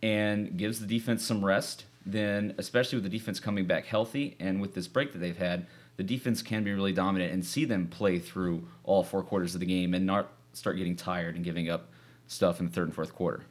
and 0.01 0.57
gives 0.57 0.79
the 0.79 0.87
defense 0.87 1.25
some 1.25 1.43
rest, 1.43 1.85
then 2.05 2.55
especially 2.57 2.97
with 2.97 3.03
the 3.03 3.17
defense 3.17 3.39
coming 3.39 3.65
back 3.65 3.85
healthy 3.85 4.35
and 4.39 4.61
with 4.61 4.73
this 4.73 4.87
break 4.87 5.11
that 5.13 5.19
they've 5.19 5.37
had, 5.37 5.67
the 5.97 6.03
defense 6.03 6.41
can 6.41 6.63
be 6.63 6.73
really 6.73 6.93
dominant 6.93 7.33
and 7.33 7.45
see 7.45 7.65
them 7.65 7.87
play 7.87 8.17
through 8.17 8.67
all 8.83 9.03
four 9.03 9.21
quarters 9.23 9.53
of 9.53 9.59
the 9.59 9.65
game 9.65 9.93
and 9.93 10.05
not 10.05 10.31
start 10.53 10.77
getting 10.77 10.95
tired 10.95 11.35
and 11.35 11.43
giving 11.43 11.69
up 11.69 11.89
stuff 12.27 12.59
in 12.59 12.67
the 12.67 12.71
third 12.71 12.87
and 12.87 12.95
fourth 12.95 13.13
quarter. 13.13 13.43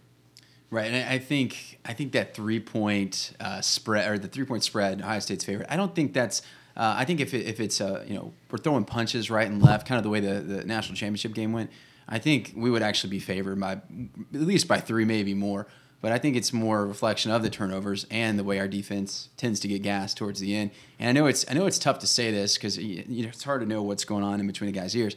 Right, 0.70 0.90
and 0.90 1.08
I 1.08 1.18
think 1.18 1.80
I 1.84 1.92
think 1.94 2.12
that 2.12 2.34
three 2.34 2.60
point 2.60 3.32
uh, 3.40 3.60
spread 3.60 4.08
or 4.08 4.18
the 4.18 4.28
three 4.28 4.44
point 4.44 4.62
spread, 4.62 5.00
Ohio 5.00 5.18
State's 5.18 5.44
favorite. 5.44 5.66
I 5.68 5.76
don't 5.76 5.94
think 5.94 6.12
that's. 6.12 6.42
Uh, 6.76 6.94
I 6.96 7.04
think 7.04 7.18
if 7.18 7.34
it, 7.34 7.46
if 7.46 7.58
it's 7.58 7.80
uh, 7.80 8.04
you 8.06 8.14
know 8.14 8.32
we're 8.50 8.58
throwing 8.58 8.84
punches 8.84 9.30
right 9.30 9.48
and 9.48 9.60
left, 9.60 9.86
kind 9.86 9.98
of 9.98 10.04
the 10.04 10.10
way 10.10 10.20
the, 10.20 10.40
the 10.40 10.64
national 10.64 10.94
championship 10.94 11.34
game 11.34 11.52
went, 11.52 11.70
I 12.08 12.20
think 12.20 12.52
we 12.54 12.70
would 12.70 12.82
actually 12.82 13.10
be 13.10 13.18
favored 13.18 13.58
by 13.58 13.72
at 13.72 13.82
least 14.32 14.68
by 14.68 14.78
three, 14.78 15.04
maybe 15.04 15.34
more. 15.34 15.66
But 16.00 16.12
I 16.12 16.18
think 16.18 16.36
it's 16.36 16.52
more 16.52 16.80
a 16.80 16.86
reflection 16.86 17.30
of 17.30 17.42
the 17.42 17.50
turnovers 17.50 18.06
and 18.10 18.38
the 18.38 18.44
way 18.44 18.58
our 18.58 18.68
defense 18.68 19.28
tends 19.36 19.60
to 19.60 19.68
get 19.68 19.82
gas 19.82 20.14
towards 20.14 20.40
the 20.40 20.56
end. 20.56 20.70
And 20.98 21.08
I 21.08 21.12
know 21.12 21.26
it's 21.26 21.44
I 21.48 21.54
know 21.54 21.66
it's 21.66 21.78
tough 21.78 21.98
to 21.98 22.06
say 22.06 22.30
this 22.30 22.56
because 22.56 22.78
you 22.78 23.22
know, 23.22 23.28
it's 23.28 23.44
hard 23.44 23.60
to 23.60 23.66
know 23.66 23.82
what's 23.82 24.04
going 24.04 24.24
on 24.24 24.40
in 24.40 24.46
between 24.46 24.72
the 24.72 24.78
guys' 24.78 24.96
ears. 24.96 25.16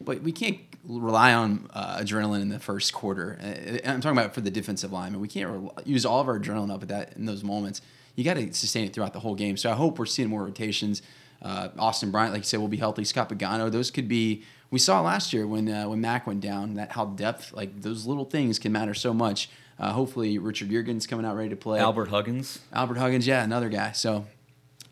But 0.00 0.22
we 0.22 0.32
can't 0.32 0.58
rely 0.84 1.34
on 1.34 1.68
uh, 1.74 1.98
adrenaline 1.98 2.42
in 2.42 2.48
the 2.48 2.60
first 2.60 2.92
quarter. 2.92 3.38
Uh, 3.42 3.88
I'm 3.88 4.00
talking 4.00 4.16
about 4.16 4.34
for 4.34 4.40
the 4.40 4.50
defensive 4.50 4.92
line. 4.92 5.18
We 5.20 5.28
can't 5.28 5.50
re- 5.50 5.70
use 5.84 6.06
all 6.06 6.20
of 6.20 6.28
our 6.28 6.38
adrenaline 6.38 6.72
up 6.72 6.82
at 6.82 6.88
that 6.88 7.16
in 7.16 7.26
those 7.26 7.44
moments. 7.44 7.82
You 8.14 8.24
got 8.24 8.34
to 8.34 8.52
sustain 8.54 8.86
it 8.86 8.94
throughout 8.94 9.12
the 9.12 9.20
whole 9.20 9.34
game. 9.34 9.56
So 9.56 9.70
I 9.70 9.74
hope 9.74 9.98
we're 9.98 10.06
seeing 10.06 10.28
more 10.28 10.44
rotations. 10.44 11.02
Uh, 11.42 11.68
Austin 11.78 12.10
Bryant, 12.10 12.32
like 12.32 12.40
you 12.40 12.46
said, 12.46 12.60
will 12.60 12.68
be 12.68 12.76
healthy. 12.76 13.04
Scott 13.04 13.28
Pagano, 13.28 13.70
those 13.70 13.90
could 13.90 14.08
be. 14.08 14.44
We 14.70 14.78
saw 14.78 15.00
last 15.00 15.32
year 15.32 15.46
when 15.46 15.68
uh, 15.68 15.88
when 15.88 16.00
Mac 16.00 16.26
went 16.26 16.40
down 16.40 16.74
that 16.74 16.92
how 16.92 17.06
depth, 17.06 17.52
like 17.52 17.82
those 17.82 18.06
little 18.06 18.24
things, 18.24 18.58
can 18.58 18.72
matter 18.72 18.94
so 18.94 19.12
much. 19.12 19.50
Uh, 19.80 19.92
hopefully, 19.92 20.38
Richard 20.38 20.68
Jurgens 20.68 21.08
coming 21.08 21.24
out 21.24 21.36
ready 21.36 21.48
to 21.48 21.56
play. 21.56 21.80
Albert 21.80 22.08
Huggins. 22.08 22.60
Albert 22.72 22.98
Huggins, 22.98 23.26
yeah, 23.26 23.42
another 23.42 23.70
guy. 23.70 23.92
So 23.92 24.26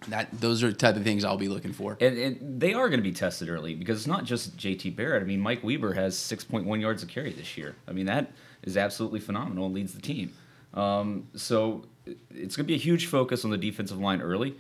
that 0.08 0.28
those 0.40 0.62
are 0.62 0.68
the 0.68 0.76
type 0.76 0.96
of 0.96 1.04
things 1.04 1.24
I'll 1.24 1.36
be 1.36 1.48
looking 1.48 1.72
for. 1.72 1.98
And, 2.00 2.16
and 2.16 2.60
they 2.60 2.72
are 2.72 2.88
going 2.88 3.00
to 3.00 3.04
be 3.04 3.12
tested 3.12 3.48
early 3.50 3.74
because 3.74 3.98
it's 3.98 4.06
not 4.06 4.24
just 4.24 4.56
JT 4.56 4.96
Barrett. 4.96 5.22
I 5.22 5.26
mean, 5.26 5.40
Mike 5.40 5.62
Weber 5.62 5.92
has 5.92 6.16
6.1 6.16 6.80
yards 6.80 7.02
of 7.02 7.08
carry 7.08 7.32
this 7.32 7.58
year. 7.58 7.76
I 7.86 7.92
mean, 7.92 8.06
that 8.06 8.32
is 8.62 8.76
absolutely 8.76 9.20
phenomenal 9.20 9.66
and 9.66 9.74
leads 9.74 9.92
the 9.92 10.00
team. 10.00 10.32
Um, 10.72 11.28
so 11.34 11.84
it's 12.06 12.56
going 12.56 12.64
to 12.64 12.68
be 12.68 12.74
a 12.74 12.78
huge 12.78 13.06
focus 13.06 13.44
on 13.44 13.50
the 13.50 13.58
defensive 13.58 13.98
line 13.98 14.22
early. 14.22 14.56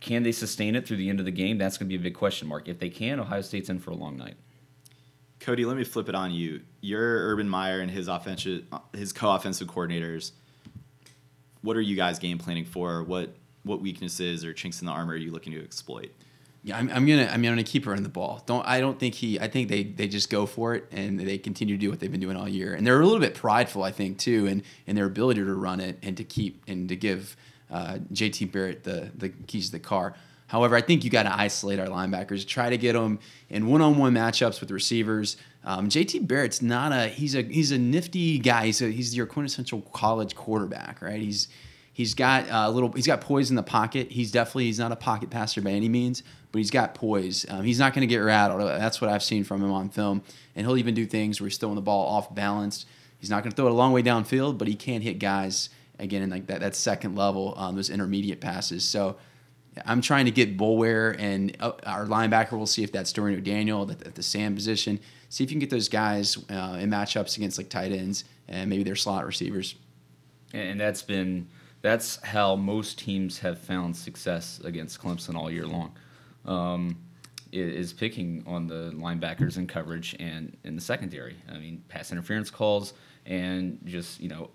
Can 0.00 0.22
they 0.22 0.32
sustain 0.32 0.74
it 0.74 0.86
through 0.86 0.98
the 0.98 1.08
end 1.08 1.20
of 1.20 1.26
the 1.26 1.32
game? 1.32 1.58
That's 1.58 1.78
going 1.78 1.88
to 1.88 1.96
be 1.96 2.00
a 2.00 2.02
big 2.02 2.14
question 2.14 2.48
mark. 2.48 2.68
If 2.68 2.78
they 2.78 2.90
can, 2.90 3.20
Ohio 3.20 3.40
State's 3.40 3.68
in 3.68 3.78
for 3.78 3.90
a 3.90 3.94
long 3.94 4.16
night. 4.16 4.34
Cody, 5.44 5.66
let 5.66 5.76
me 5.76 5.84
flip 5.84 6.08
it 6.08 6.14
on 6.14 6.30
you. 6.30 6.62
You're 6.80 7.28
Urban 7.28 7.46
Meyer 7.46 7.80
and 7.80 7.90
his 7.90 8.08
offensive, 8.08 8.64
his 8.94 9.12
co-offensive 9.12 9.68
coordinators. 9.68 10.32
What 11.60 11.76
are 11.76 11.82
you 11.82 11.96
guys 11.96 12.18
game 12.18 12.38
planning 12.38 12.64
for? 12.64 13.02
What 13.02 13.34
what 13.62 13.82
weaknesses 13.82 14.44
or 14.44 14.54
chinks 14.54 14.80
in 14.80 14.86
the 14.86 14.92
armor 14.92 15.12
are 15.12 15.16
you 15.16 15.30
looking 15.30 15.52
to 15.52 15.62
exploit? 15.62 16.12
Yeah, 16.62 16.78
I'm, 16.78 16.88
I'm 16.88 17.06
gonna 17.06 17.26
I 17.26 17.36
mean 17.36 17.50
I'm 17.50 17.56
gonna 17.56 17.62
keep 17.62 17.86
running 17.86 18.04
the 18.04 18.08
ball. 18.08 18.42
Don't 18.46 18.66
I 18.66 18.80
don't 18.80 18.98
think 18.98 19.14
he 19.14 19.38
I 19.38 19.48
think 19.48 19.68
they 19.68 19.82
they 19.82 20.08
just 20.08 20.30
go 20.30 20.46
for 20.46 20.74
it 20.74 20.86
and 20.90 21.20
they 21.20 21.36
continue 21.36 21.76
to 21.76 21.80
do 21.80 21.90
what 21.90 22.00
they've 22.00 22.10
been 22.10 22.20
doing 22.20 22.38
all 22.38 22.48
year. 22.48 22.72
And 22.72 22.86
they're 22.86 22.98
a 22.98 23.04
little 23.04 23.20
bit 23.20 23.34
prideful, 23.34 23.82
I 23.82 23.92
think, 23.92 24.16
too, 24.16 24.46
in 24.46 24.62
in 24.86 24.96
their 24.96 25.06
ability 25.06 25.44
to 25.44 25.54
run 25.54 25.78
it 25.78 25.98
and 26.02 26.16
to 26.16 26.24
keep 26.24 26.62
and 26.66 26.88
to 26.88 26.96
give 26.96 27.36
uh, 27.70 27.98
JT 28.14 28.50
Barrett 28.50 28.84
the 28.84 29.10
the 29.14 29.28
keys 29.28 29.66
to 29.66 29.72
the 29.72 29.78
car. 29.78 30.14
However, 30.54 30.76
I 30.76 30.82
think 30.82 31.02
you 31.02 31.10
got 31.10 31.24
to 31.24 31.36
isolate 31.36 31.80
our 31.80 31.88
linebackers, 31.88 32.46
try 32.46 32.70
to 32.70 32.78
get 32.78 32.92
them 32.92 33.18
in 33.50 33.66
one-on-one 33.66 34.14
matchups 34.14 34.60
with 34.60 34.70
receivers. 34.70 35.36
Um, 35.64 35.88
JT 35.88 36.28
Barrett's 36.28 36.62
not 36.62 36.92
a 36.92 37.08
he's 37.08 37.34
a 37.34 37.42
he's 37.42 37.72
a 37.72 37.78
nifty 37.78 38.38
guy. 38.38 38.66
He's 38.66 38.80
a, 38.80 38.88
he's 38.88 39.16
your 39.16 39.26
quintessential 39.26 39.80
college 39.92 40.36
quarterback, 40.36 41.02
right? 41.02 41.20
He's 41.20 41.48
he's 41.92 42.14
got 42.14 42.46
a 42.48 42.70
little 42.70 42.92
he's 42.92 43.08
got 43.08 43.20
poise 43.20 43.50
in 43.50 43.56
the 43.56 43.64
pocket. 43.64 44.12
He's 44.12 44.30
definitely 44.30 44.66
he's 44.66 44.78
not 44.78 44.92
a 44.92 44.96
pocket 44.96 45.28
passer 45.28 45.60
by 45.60 45.70
any 45.70 45.88
means, 45.88 46.22
but 46.52 46.58
he's 46.58 46.70
got 46.70 46.94
poise. 46.94 47.44
Um, 47.48 47.64
he's 47.64 47.80
not 47.80 47.92
going 47.92 48.06
to 48.06 48.14
get 48.14 48.18
rattled. 48.18 48.60
That's 48.60 49.00
what 49.00 49.10
I've 49.10 49.24
seen 49.24 49.42
from 49.42 49.60
him 49.60 49.72
on 49.72 49.88
film, 49.88 50.22
and 50.54 50.64
he'll 50.64 50.76
even 50.76 50.94
do 50.94 51.04
things 51.04 51.40
where 51.40 51.48
he's 51.48 51.58
throwing 51.58 51.74
the 51.74 51.80
ball 51.80 52.06
off 52.06 52.32
balance. 52.32 52.86
He's 53.18 53.28
not 53.28 53.42
going 53.42 53.50
to 53.50 53.56
throw 53.56 53.66
it 53.66 53.72
a 53.72 53.74
long 53.74 53.92
way 53.92 54.04
downfield, 54.04 54.58
but 54.58 54.68
he 54.68 54.76
can 54.76 55.00
hit 55.00 55.18
guys 55.18 55.70
again 55.98 56.22
in 56.22 56.30
like 56.30 56.46
that 56.46 56.60
that 56.60 56.76
second 56.76 57.16
level, 57.16 57.54
um, 57.56 57.74
those 57.74 57.90
intermediate 57.90 58.40
passes. 58.40 58.84
So. 58.84 59.16
I'm 59.84 60.00
trying 60.00 60.26
to 60.26 60.30
get 60.30 60.56
Boulware 60.56 61.16
and 61.18 61.56
uh, 61.60 61.72
our 61.84 62.06
linebacker. 62.06 62.52
We'll 62.52 62.66
see 62.66 62.84
if 62.84 62.92
that's 62.92 63.12
Dorian 63.12 63.38
O'Daniel 63.38 63.90
at, 63.90 64.14
the 64.14 64.22
Sam 64.22 64.54
position. 64.54 65.00
See 65.28 65.44
if 65.44 65.50
you 65.50 65.54
can 65.54 65.60
get 65.60 65.70
those 65.70 65.88
guys 65.88 66.36
uh, 66.50 66.78
in 66.80 66.90
matchups 66.90 67.36
against 67.36 67.58
like 67.58 67.68
tight 67.68 67.92
ends 67.92 68.24
and 68.48 68.70
maybe 68.70 68.82
their 68.82 68.96
slot 68.96 69.26
receivers. 69.26 69.74
And 70.52 70.78
that's 70.78 71.02
been 71.02 71.48
that's 71.82 72.22
how 72.22 72.56
most 72.56 72.98
teams 72.98 73.38
have 73.40 73.58
found 73.58 73.96
success 73.96 74.60
against 74.64 75.00
Clemson 75.00 75.34
all 75.34 75.50
year 75.50 75.66
long. 75.66 75.92
Um, 76.44 76.96
is 77.52 77.92
picking 77.92 78.42
on 78.48 78.66
the 78.66 78.92
linebackers 78.96 79.58
in 79.58 79.66
coverage 79.66 80.16
and 80.18 80.56
in 80.64 80.74
the 80.74 80.80
secondary. 80.80 81.36
I 81.48 81.58
mean, 81.58 81.84
pass 81.88 82.10
interference 82.10 82.50
calls 82.50 82.94
and 83.26 83.78
just 83.84 84.20
you 84.20 84.28
know, 84.28 84.50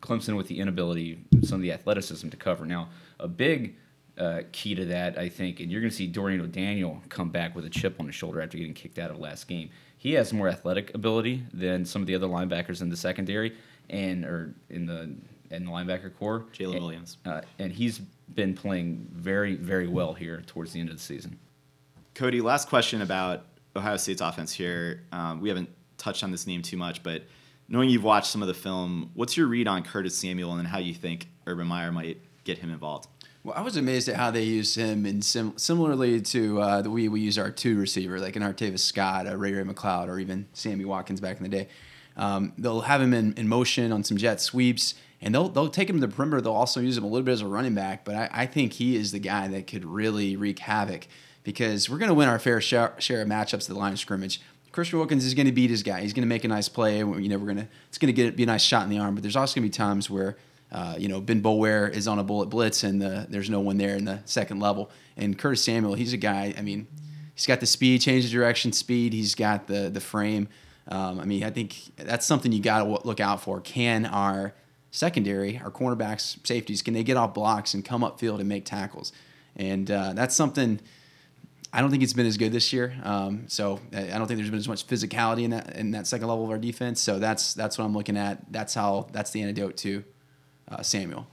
Clemson 0.00 0.36
with 0.36 0.48
the 0.48 0.58
inability, 0.58 1.18
some 1.42 1.56
of 1.56 1.62
the 1.62 1.72
athleticism 1.72 2.28
to 2.30 2.36
cover. 2.36 2.64
Now, 2.64 2.88
a 3.20 3.28
big 3.28 3.76
uh, 4.18 4.42
key 4.52 4.74
to 4.74 4.84
that, 4.86 5.18
I 5.18 5.28
think, 5.28 5.60
and 5.60 5.70
you're 5.70 5.80
going 5.80 5.90
to 5.90 5.96
see 5.96 6.06
Dorian 6.06 6.40
O'Daniel 6.40 7.00
come 7.08 7.30
back 7.30 7.54
with 7.54 7.64
a 7.64 7.70
chip 7.70 8.00
on 8.00 8.06
his 8.06 8.14
shoulder 8.14 8.40
after 8.40 8.58
getting 8.58 8.74
kicked 8.74 8.98
out 8.98 9.10
of 9.10 9.18
last 9.18 9.46
game. 9.46 9.70
He 9.96 10.12
has 10.14 10.32
more 10.32 10.48
athletic 10.48 10.94
ability 10.94 11.44
than 11.52 11.84
some 11.84 12.02
of 12.02 12.06
the 12.06 12.14
other 12.14 12.26
linebackers 12.26 12.82
in 12.82 12.88
the 12.88 12.96
secondary 12.96 13.56
and 13.90 14.24
or 14.24 14.54
in 14.70 14.86
the 14.86 15.14
in 15.50 15.64
the 15.64 15.70
linebacker 15.70 16.14
corps. 16.14 16.44
Jalen 16.52 16.80
Williams. 16.80 17.16
uh, 17.24 17.40
and 17.58 17.72
he's 17.72 17.98
been 18.34 18.54
playing 18.54 19.08
very, 19.12 19.54
very 19.56 19.88
well 19.88 20.12
here 20.12 20.42
towards 20.46 20.72
the 20.72 20.80
end 20.80 20.90
of 20.90 20.96
the 20.96 21.02
season. 21.02 21.38
Cody, 22.14 22.40
last 22.40 22.68
question 22.68 23.02
about 23.02 23.46
Ohio 23.74 23.96
State's 23.96 24.20
offense 24.20 24.52
here. 24.52 25.04
Um, 25.12 25.40
we 25.40 25.48
haven't 25.48 25.70
touched 25.96 26.22
on 26.22 26.30
this 26.30 26.46
name 26.46 26.62
too 26.62 26.76
much, 26.76 27.02
but 27.02 27.22
knowing 27.68 27.88
you've 27.88 28.04
watched 28.04 28.26
some 28.30 28.42
of 28.42 28.48
the 28.48 28.54
film, 28.54 29.10
what's 29.14 29.36
your 29.36 29.46
read 29.46 29.68
on 29.68 29.82
Curtis 29.82 30.16
Samuel 30.18 30.54
and 30.54 30.66
how 30.66 30.78
you 30.78 30.94
think 30.94 31.28
Urban 31.46 31.66
Meyer 31.66 31.92
might 31.92 32.20
get 32.44 32.58
him 32.58 32.70
involved? 32.70 33.08
Well, 33.48 33.56
I 33.56 33.62
was 33.62 33.78
amazed 33.78 34.10
at 34.10 34.16
how 34.16 34.30
they 34.30 34.42
use 34.42 34.74
him, 34.74 35.06
and 35.06 35.24
sim- 35.24 35.56
similarly 35.56 36.20
to 36.20 36.60
uh, 36.60 36.82
the 36.82 36.90
way 36.90 37.08
we 37.08 37.22
use 37.22 37.38
our 37.38 37.50
two 37.50 37.78
receiver, 37.78 38.20
like 38.20 38.36
an 38.36 38.42
Artavis 38.42 38.80
Scott, 38.80 39.26
a 39.26 39.38
Ray 39.38 39.54
Ray 39.54 39.62
McCloud, 39.62 40.08
or 40.08 40.18
even 40.18 40.46
Sammy 40.52 40.84
Watkins 40.84 41.18
back 41.18 41.38
in 41.38 41.44
the 41.44 41.48
day. 41.48 41.68
Um, 42.18 42.52
they'll 42.58 42.82
have 42.82 43.00
him 43.00 43.14
in, 43.14 43.32
in 43.38 43.48
motion 43.48 43.90
on 43.90 44.04
some 44.04 44.18
jet 44.18 44.42
sweeps, 44.42 44.96
and 45.22 45.34
they'll 45.34 45.48
they'll 45.48 45.70
take 45.70 45.88
him 45.88 45.98
to 45.98 46.06
the 46.06 46.14
perimeter. 46.14 46.42
They'll 46.42 46.52
also 46.52 46.80
use 46.80 46.98
him 46.98 47.04
a 47.04 47.06
little 47.06 47.24
bit 47.24 47.32
as 47.32 47.40
a 47.40 47.46
running 47.46 47.74
back, 47.74 48.04
but 48.04 48.14
I, 48.16 48.28
I 48.30 48.44
think 48.44 48.74
he 48.74 48.96
is 48.96 49.12
the 49.12 49.18
guy 49.18 49.48
that 49.48 49.66
could 49.66 49.86
really 49.86 50.36
wreak 50.36 50.58
havoc 50.58 51.06
because 51.42 51.88
we're 51.88 51.96
going 51.96 52.10
to 52.10 52.14
win 52.14 52.28
our 52.28 52.38
fair 52.38 52.60
share, 52.60 52.96
share 52.98 53.22
of 53.22 53.28
matchups 53.28 53.62
at 53.62 53.68
the 53.68 53.78
line 53.78 53.94
of 53.94 53.98
scrimmage. 53.98 54.42
Christian 54.72 54.98
Wilkins 54.98 55.24
is 55.24 55.32
going 55.32 55.46
to 55.46 55.52
beat 55.52 55.70
his 55.70 55.82
guy. 55.82 56.02
He's 56.02 56.12
going 56.12 56.20
to 56.20 56.28
make 56.28 56.44
a 56.44 56.48
nice 56.48 56.68
play. 56.68 56.98
You 56.98 57.06
know, 57.06 57.38
we're 57.38 57.46
going 57.46 57.56
to 57.56 57.68
it's 57.88 57.96
going 57.96 58.14
to 58.14 58.22
get 58.22 58.36
be 58.36 58.42
a 58.42 58.46
nice 58.46 58.60
shot 58.60 58.82
in 58.82 58.90
the 58.90 58.98
arm. 58.98 59.14
But 59.14 59.22
there's 59.22 59.36
also 59.36 59.54
going 59.58 59.70
to 59.70 59.72
be 59.72 59.74
times 59.74 60.10
where 60.10 60.36
uh, 60.70 60.96
you 60.98 61.08
know 61.08 61.20
Ben 61.20 61.42
Boulware 61.42 61.90
is 61.90 62.06
on 62.06 62.18
a 62.18 62.24
bullet 62.24 62.46
blitz 62.46 62.84
and 62.84 63.00
the, 63.00 63.26
there's 63.28 63.48
no 63.48 63.60
one 63.60 63.78
there 63.78 63.96
in 63.96 64.04
the 64.04 64.20
second 64.24 64.60
level. 64.60 64.90
And 65.16 65.38
Curtis 65.38 65.64
Samuel, 65.64 65.94
he's 65.94 66.12
a 66.12 66.18
guy. 66.18 66.54
I 66.56 66.62
mean, 66.62 66.86
he's 67.34 67.46
got 67.46 67.60
the 67.60 67.66
speed, 67.66 68.00
change 68.00 68.24
of 68.24 68.30
direction, 68.30 68.72
speed. 68.72 69.12
He's 69.12 69.34
got 69.34 69.66
the 69.66 69.88
the 69.88 70.00
frame. 70.00 70.48
Um, 70.88 71.20
I 71.20 71.24
mean, 71.24 71.44
I 71.44 71.50
think 71.50 71.76
that's 71.96 72.24
something 72.26 72.50
you 72.50 72.62
got 72.62 72.82
to 72.82 73.06
look 73.06 73.20
out 73.20 73.42
for. 73.42 73.60
Can 73.60 74.06
our 74.06 74.54
secondary, 74.90 75.60
our 75.62 75.70
cornerbacks, 75.70 76.44
safeties, 76.46 76.80
can 76.80 76.94
they 76.94 77.04
get 77.04 77.16
off 77.16 77.34
blocks 77.34 77.74
and 77.74 77.84
come 77.84 78.00
upfield 78.02 78.40
and 78.40 78.48
make 78.48 78.64
tackles? 78.64 79.12
And 79.56 79.90
uh, 79.90 80.12
that's 80.14 80.34
something. 80.34 80.80
I 81.70 81.82
don't 81.82 81.90
think 81.90 82.02
it's 82.02 82.14
been 82.14 82.24
as 82.26 82.38
good 82.38 82.52
this 82.52 82.72
year. 82.72 82.94
Um, 83.02 83.44
so 83.48 83.80
I 83.92 84.12
I 84.12 84.18
don't 84.18 84.26
think 84.26 84.38
there's 84.38 84.50
been 84.50 84.58
as 84.58 84.68
much 84.68 84.86
physicality 84.86 85.44
in 85.44 85.50
that 85.50 85.76
in 85.76 85.90
that 85.92 86.06
second 86.06 86.28
level 86.28 86.44
of 86.44 86.50
our 86.50 86.58
defense. 86.58 87.00
So 87.00 87.18
that's 87.18 87.54
that's 87.54 87.76
what 87.78 87.84
I'm 87.84 87.94
looking 87.94 88.16
at. 88.16 88.50
That's 88.50 88.74
how 88.74 89.08
that's 89.12 89.30
the 89.30 89.42
antidote 89.42 89.76
to 89.78 90.04
uh, 90.70 90.82
Samuel. 90.82 91.26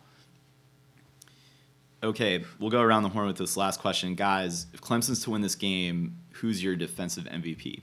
Okay, 2.03 2.43
we'll 2.59 2.69
go 2.69 2.81
around 2.81 3.03
the 3.03 3.09
horn 3.09 3.27
with 3.27 3.37
this 3.37 3.57
last 3.57 3.79
question. 3.79 4.15
Guys, 4.15 4.67
if 4.73 4.81
Clemson's 4.81 5.23
to 5.23 5.31
win 5.31 5.41
this 5.41 5.55
game, 5.55 6.17
who's 6.33 6.63
your 6.63 6.75
defensive 6.75 7.23
MVP? 7.25 7.81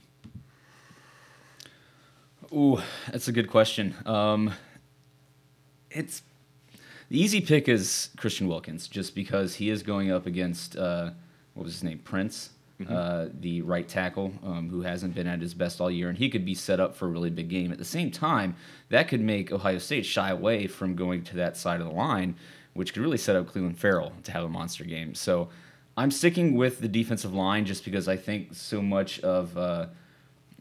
Ooh, 2.53 2.81
that's 3.11 3.27
a 3.27 3.31
good 3.31 3.49
question. 3.49 3.95
Um, 4.05 4.53
it's 5.91 6.21
the 7.09 7.19
easy 7.19 7.41
pick 7.41 7.67
is 7.67 8.09
Christian 8.15 8.47
Wilkins, 8.47 8.87
just 8.87 9.13
because 9.13 9.55
he 9.55 9.69
is 9.69 9.83
going 9.83 10.11
up 10.11 10.25
against 10.25 10.77
uh, 10.77 11.11
what 11.53 11.63
was 11.63 11.73
his 11.73 11.83
name, 11.83 11.99
Prince, 11.99 12.51
uh, 12.89 13.29
the 13.39 13.61
right 13.61 13.87
tackle, 13.87 14.33
um, 14.43 14.69
who 14.69 14.81
hasn't 14.81 15.15
been 15.15 15.27
at 15.27 15.41
his 15.41 15.53
best 15.53 15.81
all 15.81 15.91
year, 15.91 16.09
and 16.09 16.17
he 16.17 16.29
could 16.29 16.45
be 16.45 16.55
set 16.55 16.79
up 16.79 16.95
for 16.95 17.05
a 17.05 17.09
really 17.09 17.29
big 17.29 17.49
game. 17.49 17.71
At 17.71 17.77
the 17.77 17.85
same 17.85 18.11
time, 18.11 18.55
that 18.89 19.07
could 19.07 19.21
make 19.21 19.51
Ohio 19.51 19.77
State 19.77 20.05
shy 20.05 20.29
away 20.29 20.67
from 20.67 20.95
going 20.95 21.23
to 21.25 21.35
that 21.37 21.57
side 21.57 21.81
of 21.81 21.87
the 21.87 21.93
line, 21.93 22.35
which 22.73 22.93
could 22.93 23.01
really 23.01 23.17
set 23.17 23.35
up 23.35 23.51
Clelin 23.51 23.75
Ferrell 23.75 24.13
to 24.23 24.31
have 24.31 24.43
a 24.43 24.49
monster 24.49 24.83
game. 24.83 25.15
So. 25.15 25.49
I'm 25.95 26.09
sticking 26.09 26.55
with 26.55 26.79
the 26.79 26.87
defensive 26.87 27.35
line 27.35 27.65
just 27.65 27.85
because 27.85 28.07
I 28.07 28.17
think 28.17 28.55
so 28.55 28.81
much 28.81 29.19
of 29.19 29.55
uh, 29.55 29.85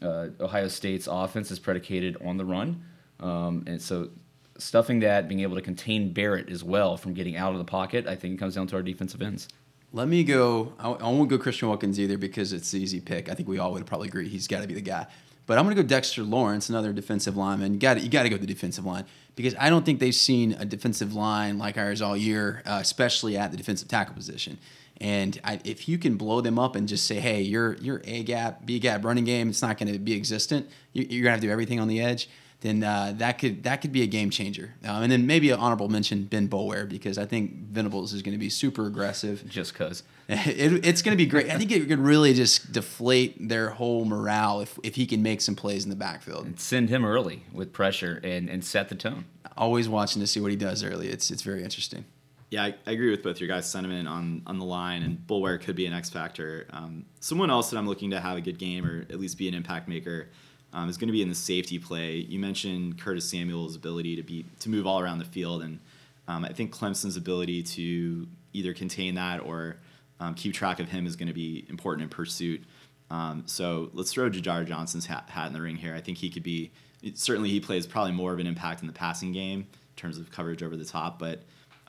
uh, 0.02 0.28
Ohio 0.40 0.68
State's 0.68 1.08
offense 1.10 1.50
is 1.50 1.58
predicated 1.58 2.16
on 2.22 2.36
the 2.36 2.44
run. 2.44 2.84
Um, 3.20 3.64
and 3.66 3.80
so 3.80 4.10
stuffing 4.58 5.00
that, 5.00 5.28
being 5.28 5.40
able 5.40 5.56
to 5.56 5.62
contain 5.62 6.12
Barrett 6.12 6.50
as 6.50 6.62
well 6.62 6.96
from 6.96 7.14
getting 7.14 7.36
out 7.36 7.52
of 7.52 7.58
the 7.58 7.64
pocket, 7.64 8.06
I 8.06 8.14
think 8.14 8.34
it 8.34 8.36
comes 8.38 8.54
down 8.54 8.66
to 8.68 8.76
our 8.76 8.82
defensive 8.82 9.22
ends. 9.22 9.48
Let 9.94 10.08
me 10.08 10.24
go. 10.24 10.72
I, 10.78 10.90
I 10.90 11.08
won't 11.08 11.28
go 11.28 11.36
Christian 11.38 11.68
Wilkins 11.68 12.00
either 12.00 12.16
because 12.16 12.52
it's 12.52 12.70
the 12.70 12.80
easy 12.80 13.00
pick. 13.00 13.28
I 13.28 13.34
think 13.34 13.48
we 13.48 13.58
all 13.58 13.72
would 13.72 13.86
probably 13.86 14.08
agree 14.08 14.28
he's 14.28 14.48
got 14.48 14.62
to 14.62 14.68
be 14.68 14.74
the 14.74 14.80
guy. 14.80 15.06
But 15.46 15.58
I'm 15.58 15.64
going 15.64 15.76
to 15.76 15.82
go 15.82 15.86
Dexter 15.86 16.22
Lawrence, 16.22 16.68
another 16.70 16.92
defensive 16.92 17.36
lineman. 17.36 17.74
You 17.74 17.80
got 17.80 18.02
you 18.02 18.08
got 18.08 18.22
to 18.22 18.28
go 18.28 18.38
the 18.38 18.46
defensive 18.46 18.86
line 18.86 19.04
because 19.36 19.54
I 19.58 19.70
don't 19.70 19.84
think 19.84 19.98
they've 19.98 20.14
seen 20.14 20.52
a 20.52 20.64
defensive 20.64 21.14
line 21.14 21.58
like 21.58 21.76
ours 21.76 22.00
all 22.00 22.16
year, 22.16 22.62
uh, 22.64 22.78
especially 22.80 23.36
at 23.36 23.50
the 23.50 23.56
defensive 23.56 23.88
tackle 23.88 24.14
position. 24.14 24.58
And 25.00 25.38
I, 25.42 25.60
if 25.64 25.88
you 25.88 25.98
can 25.98 26.16
blow 26.16 26.40
them 26.40 26.58
up 26.58 26.76
and 26.76 26.88
just 26.88 27.06
say, 27.06 27.16
"Hey, 27.16 27.42
you're 27.42 27.74
you're 27.74 28.00
a 28.04 28.22
gap, 28.22 28.64
b 28.64 28.78
gap 28.78 29.04
running 29.04 29.24
game. 29.24 29.50
It's 29.50 29.62
not 29.62 29.78
going 29.78 29.92
to 29.92 29.98
be 29.98 30.14
existent. 30.14 30.70
You, 30.92 31.02
you're 31.02 31.22
going 31.22 31.24
to 31.24 31.30
have 31.32 31.40
to 31.40 31.46
do 31.48 31.52
everything 31.52 31.80
on 31.80 31.88
the 31.88 32.00
edge." 32.00 32.28
Then 32.62 32.84
uh, 32.84 33.12
that 33.16 33.38
could 33.38 33.64
that 33.64 33.80
could 33.80 33.90
be 33.90 34.02
a 34.02 34.06
game 34.06 34.30
changer. 34.30 34.74
Um, 34.84 35.02
and 35.02 35.10
then 35.10 35.26
maybe 35.26 35.50
an 35.50 35.58
honorable 35.58 35.88
mention 35.88 36.24
Ben 36.24 36.48
Boulware 36.48 36.88
because 36.88 37.18
I 37.18 37.26
think 37.26 37.54
Venables 37.54 38.12
is 38.12 38.22
going 38.22 38.34
to 38.34 38.38
be 38.38 38.48
super 38.48 38.86
aggressive. 38.86 39.44
Just 39.48 39.72
because. 39.74 40.02
It, 40.28 40.86
it's 40.86 41.02
going 41.02 41.12
to 41.12 41.22
be 41.22 41.26
great. 41.26 41.50
I 41.50 41.58
think 41.58 41.72
it 41.72 41.88
could 41.88 41.98
really 41.98 42.32
just 42.32 42.72
deflate 42.72 43.48
their 43.48 43.70
whole 43.70 44.06
morale 44.06 44.60
if, 44.60 44.78
if 44.82 44.94
he 44.94 45.04
can 45.04 45.22
make 45.22 45.42
some 45.42 45.54
plays 45.56 45.84
in 45.84 45.90
the 45.90 45.96
backfield. 45.96 46.58
Send 46.58 46.88
him 46.88 47.04
early 47.04 47.42
with 47.52 47.72
pressure 47.72 48.18
and, 48.22 48.48
and 48.48 48.64
set 48.64 48.88
the 48.88 48.94
tone. 48.94 49.26
Always 49.58 49.90
watching 49.90 50.22
to 50.22 50.26
see 50.26 50.40
what 50.40 50.50
he 50.50 50.56
does 50.56 50.84
early. 50.84 51.08
It's 51.08 51.30
it's 51.30 51.42
very 51.42 51.64
interesting. 51.64 52.06
Yeah, 52.50 52.64
I, 52.64 52.74
I 52.86 52.92
agree 52.92 53.10
with 53.10 53.22
both 53.22 53.40
your 53.40 53.48
guys' 53.48 53.68
sentiment 53.68 54.08
on 54.08 54.42
on 54.46 54.58
the 54.58 54.64
line, 54.64 55.02
and 55.02 55.18
Boulware 55.26 55.60
could 55.60 55.76
be 55.76 55.86
an 55.86 55.92
X 55.92 56.08
factor. 56.08 56.66
Um, 56.70 57.04
someone 57.20 57.50
else 57.50 57.70
that 57.70 57.76
I'm 57.76 57.88
looking 57.88 58.12
to 58.12 58.20
have 58.20 58.38
a 58.38 58.40
good 58.40 58.58
game 58.58 58.86
or 58.86 59.00
at 59.10 59.18
least 59.18 59.36
be 59.36 59.48
an 59.48 59.54
impact 59.54 59.88
maker 59.88 60.28
um, 60.72 60.88
is 60.88 60.96
going 60.96 61.08
to 61.08 61.12
be 61.12 61.22
in 61.22 61.28
the 61.28 61.34
safety 61.34 61.78
play. 61.78 62.16
You 62.16 62.38
mentioned 62.38 62.98
Curtis 62.98 63.28
Samuel's 63.28 63.76
ability 63.76 64.16
to 64.16 64.22
be 64.22 64.44
to 64.60 64.68
move 64.68 64.86
all 64.86 65.00
around 65.00 65.18
the 65.18 65.24
field, 65.24 65.62
and 65.62 65.78
um, 66.28 66.44
I 66.44 66.52
think 66.52 66.74
Clemson's 66.74 67.16
ability 67.16 67.62
to 67.62 68.26
either 68.52 68.74
contain 68.74 69.14
that 69.14 69.40
or 69.40 69.76
um, 70.20 70.34
keep 70.34 70.54
track 70.54 70.80
of 70.80 70.88
him 70.88 71.06
is 71.06 71.16
going 71.16 71.28
to 71.28 71.34
be 71.34 71.64
important 71.68 72.02
in 72.04 72.08
pursuit. 72.08 72.62
Um, 73.10 73.42
so 73.46 73.90
let's 73.92 74.12
throw 74.12 74.30
Jadar 74.30 74.66
Johnson's 74.66 75.06
hat, 75.06 75.28
hat 75.28 75.46
in 75.46 75.52
the 75.52 75.60
ring 75.60 75.76
here. 75.76 75.94
I 75.94 76.00
think 76.00 76.18
he 76.18 76.30
could 76.30 76.42
be 76.42 76.70
certainly 77.14 77.50
he 77.50 77.60
plays 77.60 77.86
probably 77.86 78.12
more 78.12 78.32
of 78.32 78.38
an 78.38 78.46
impact 78.46 78.80
in 78.80 78.86
the 78.86 78.92
passing 78.92 79.32
game 79.32 79.60
in 79.60 79.96
terms 79.96 80.18
of 80.18 80.30
coverage 80.30 80.62
over 80.62 80.76
the 80.76 80.84
top, 80.84 81.18
but 81.18 81.42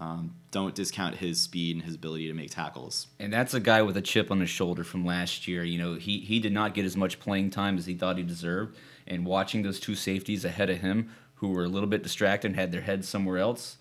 um, 0.04 0.36
don't 0.52 0.76
discount 0.76 1.16
his 1.16 1.40
speed 1.40 1.78
and 1.78 1.86
his 1.86 1.96
ability 1.96 2.28
to 2.28 2.34
make 2.34 2.52
tackles. 2.52 3.08
And 3.20 3.32
that's 3.32 3.54
a 3.54 3.60
guy 3.60 3.82
with 3.82 3.96
a 3.96 4.02
chip 4.02 4.32
on 4.32 4.42
his 4.42 4.50
shoulder 4.50 4.84
from 4.84 5.06
last 5.06 5.48
year. 5.48 5.64
You 5.64 5.78
know, 5.78 5.94
he, 5.96 6.20
he 6.20 6.40
did 6.40 6.52
not 6.52 6.74
get 6.74 6.84
as 6.84 6.98
much 6.98 7.20
playing 7.20 7.52
time 7.52 7.78
as 7.78 7.86
he 7.86 7.94
thought 7.94 8.18
he 8.18 8.24
deserved. 8.24 8.78
And 9.08 9.26
watching 9.26 9.64
those 9.64 9.80
two 9.80 9.96
safeties 9.96 10.44
ahead 10.44 10.70
of 10.70 10.80
him 10.80 11.12
who 11.36 11.50
were 11.50 11.64
a 11.64 11.70
little 11.70 11.88
bit 11.88 12.04
distracted 12.04 12.48
and 12.48 12.56
had 12.56 12.72
their 12.72 12.82
heads 12.82 13.08
somewhere 13.08 13.38
else, 13.38 13.78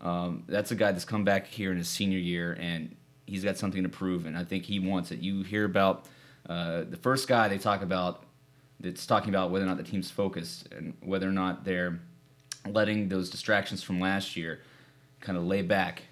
um, 0.00 0.44
that's 0.46 0.70
a 0.70 0.76
guy 0.76 0.92
that's 0.92 1.04
come 1.04 1.24
back 1.24 1.46
here 1.46 1.72
in 1.72 1.76
his 1.76 1.88
senior 1.88 2.18
year 2.18 2.56
and 2.60 2.94
he's 3.26 3.42
got 3.42 3.58
something 3.58 3.82
to 3.82 3.88
prove. 3.88 4.26
And 4.26 4.36
I 4.36 4.44
think 4.44 4.64
he 4.64 4.78
wants 4.78 5.10
it. 5.10 5.18
You 5.18 5.42
hear 5.42 5.64
about 5.64 6.06
uh, 6.48 6.84
the 6.84 6.98
first 6.98 7.26
guy 7.26 7.48
they 7.48 7.58
talk 7.58 7.82
about 7.82 8.24
that's 8.78 9.06
talking 9.06 9.30
about 9.30 9.50
whether 9.50 9.64
or 9.64 9.68
not 9.68 9.78
the 9.78 9.82
team's 9.82 10.10
focused 10.10 10.68
and 10.72 10.94
whether 11.00 11.28
or 11.28 11.32
not 11.32 11.64
they're 11.64 12.00
letting 12.68 13.08
those 13.08 13.28
distractions 13.28 13.82
from 13.82 13.98
last 13.98 14.36
year 14.36 14.60
kind 15.24 15.36
of 15.38 15.44
lay 15.44 15.62
back. 15.62 16.02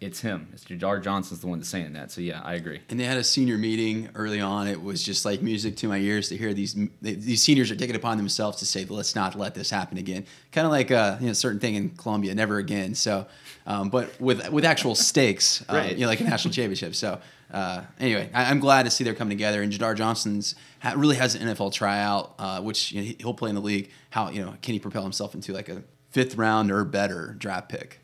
It's 0.00 0.20
him. 0.20 0.48
It's 0.52 0.64
Jadar 0.64 1.02
Johnson's 1.02 1.40
the 1.40 1.46
one 1.46 1.60
that's 1.60 1.68
saying 1.70 1.94
that. 1.94 2.10
So 2.10 2.20
yeah, 2.20 2.42
I 2.44 2.54
agree. 2.54 2.80
And 2.90 3.00
they 3.00 3.04
had 3.04 3.16
a 3.16 3.24
senior 3.24 3.56
meeting 3.56 4.10
early 4.14 4.38
on. 4.40 4.66
It 4.66 4.82
was 4.82 5.02
just 5.02 5.24
like 5.24 5.40
music 5.40 5.76
to 5.76 5.88
my 5.88 5.96
ears 5.96 6.28
to 6.28 6.36
hear 6.36 6.52
these 6.52 6.76
these 7.00 7.42
seniors 7.42 7.70
are 7.70 7.76
taking 7.76 7.94
it 7.94 7.98
upon 7.98 8.18
themselves 8.18 8.58
to 8.58 8.66
say, 8.66 8.84
"Let's 8.84 9.14
not 9.14 9.34
let 9.34 9.54
this 9.54 9.70
happen 9.70 9.96
again." 9.96 10.26
Kind 10.52 10.66
of 10.66 10.72
like 10.72 10.90
a 10.90 11.16
you 11.22 11.28
know 11.28 11.32
certain 11.32 11.58
thing 11.60 11.74
in 11.76 11.90
Columbia, 11.90 12.34
never 12.34 12.58
again. 12.58 12.94
So, 12.94 13.26
um, 13.66 13.88
but 13.88 14.20
with 14.20 14.46
with 14.50 14.64
actual 14.66 14.94
stakes, 14.94 15.64
um, 15.70 15.76
Right. 15.76 15.92
you 15.94 16.00
know, 16.02 16.08
like 16.08 16.20
a 16.20 16.24
national 16.24 16.52
championship. 16.52 16.94
So. 16.94 17.20
Uh, 17.52 17.84
anyway, 18.00 18.28
I, 18.34 18.50
I'm 18.50 18.58
glad 18.58 18.82
to 18.82 18.90
see 18.90 19.04
they're 19.04 19.14
coming 19.14 19.36
together, 19.36 19.62
and 19.62 19.72
Jadar 19.72 19.94
Johnson's 19.94 20.56
ha- 20.80 20.94
really 20.96 21.14
has 21.16 21.36
an 21.36 21.46
NFL 21.46 21.72
tryout, 21.72 22.34
uh, 22.38 22.60
which 22.60 22.90
you 22.90 23.00
know, 23.00 23.06
he- 23.06 23.16
he'll 23.20 23.34
play 23.34 23.48
in 23.48 23.54
the 23.54 23.60
league. 23.62 23.90
How 24.10 24.28
you 24.30 24.44
know 24.44 24.54
can 24.60 24.72
he 24.72 24.80
propel 24.80 25.02
himself 25.04 25.34
into 25.36 25.52
like 25.52 25.68
a 25.68 25.84
fifth 26.10 26.36
round 26.36 26.72
or 26.72 26.84
better 26.84 27.36
draft 27.38 27.68
pick? 27.68 28.00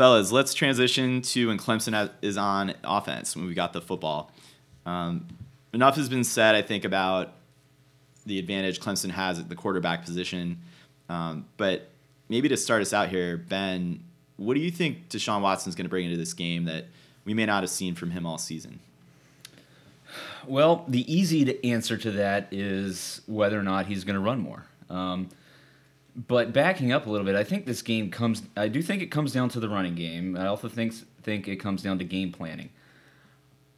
Fellas, 0.00 0.32
let's 0.32 0.54
transition 0.54 1.20
to 1.20 1.48
when 1.48 1.58
Clemson 1.58 2.08
is 2.22 2.38
on 2.38 2.72
offense 2.82 3.36
when 3.36 3.44
we 3.44 3.52
got 3.52 3.74
the 3.74 3.82
football. 3.82 4.32
Um, 4.86 5.26
enough 5.74 5.96
has 5.96 6.08
been 6.08 6.24
said, 6.24 6.54
I 6.54 6.62
think, 6.62 6.86
about 6.86 7.34
the 8.24 8.38
advantage 8.38 8.80
Clemson 8.80 9.10
has 9.10 9.38
at 9.38 9.50
the 9.50 9.54
quarterback 9.54 10.06
position. 10.06 10.62
Um, 11.10 11.44
but 11.58 11.90
maybe 12.30 12.48
to 12.48 12.56
start 12.56 12.80
us 12.80 12.94
out 12.94 13.10
here, 13.10 13.36
Ben, 13.36 14.02
what 14.38 14.54
do 14.54 14.60
you 14.60 14.70
think 14.70 15.10
Deshaun 15.10 15.42
Watson's 15.42 15.74
going 15.74 15.84
to 15.84 15.90
bring 15.90 16.06
into 16.06 16.16
this 16.16 16.32
game 16.32 16.64
that 16.64 16.86
we 17.26 17.34
may 17.34 17.44
not 17.44 17.62
have 17.62 17.68
seen 17.68 17.94
from 17.94 18.10
him 18.10 18.24
all 18.24 18.38
season? 18.38 18.80
Well, 20.46 20.86
the 20.88 21.12
easy 21.14 21.44
to 21.44 21.68
answer 21.68 21.98
to 21.98 22.10
that 22.12 22.48
is 22.50 23.20
whether 23.26 23.60
or 23.60 23.62
not 23.62 23.84
he's 23.84 24.04
going 24.04 24.14
to 24.14 24.20
run 24.20 24.38
more. 24.38 24.64
Um, 24.88 25.28
but 26.14 26.52
backing 26.52 26.92
up 26.92 27.06
a 27.06 27.10
little 27.10 27.26
bit, 27.26 27.36
I 27.36 27.44
think 27.44 27.66
this 27.66 27.82
game 27.82 28.10
comes. 28.10 28.42
I 28.56 28.68
do 28.68 28.82
think 28.82 29.02
it 29.02 29.10
comes 29.10 29.32
down 29.32 29.48
to 29.50 29.60
the 29.60 29.68
running 29.68 29.94
game. 29.94 30.36
I 30.36 30.46
also 30.46 30.68
think 30.68 30.94
think 31.22 31.48
it 31.48 31.56
comes 31.56 31.82
down 31.82 31.98
to 31.98 32.04
game 32.04 32.32
planning. 32.32 32.70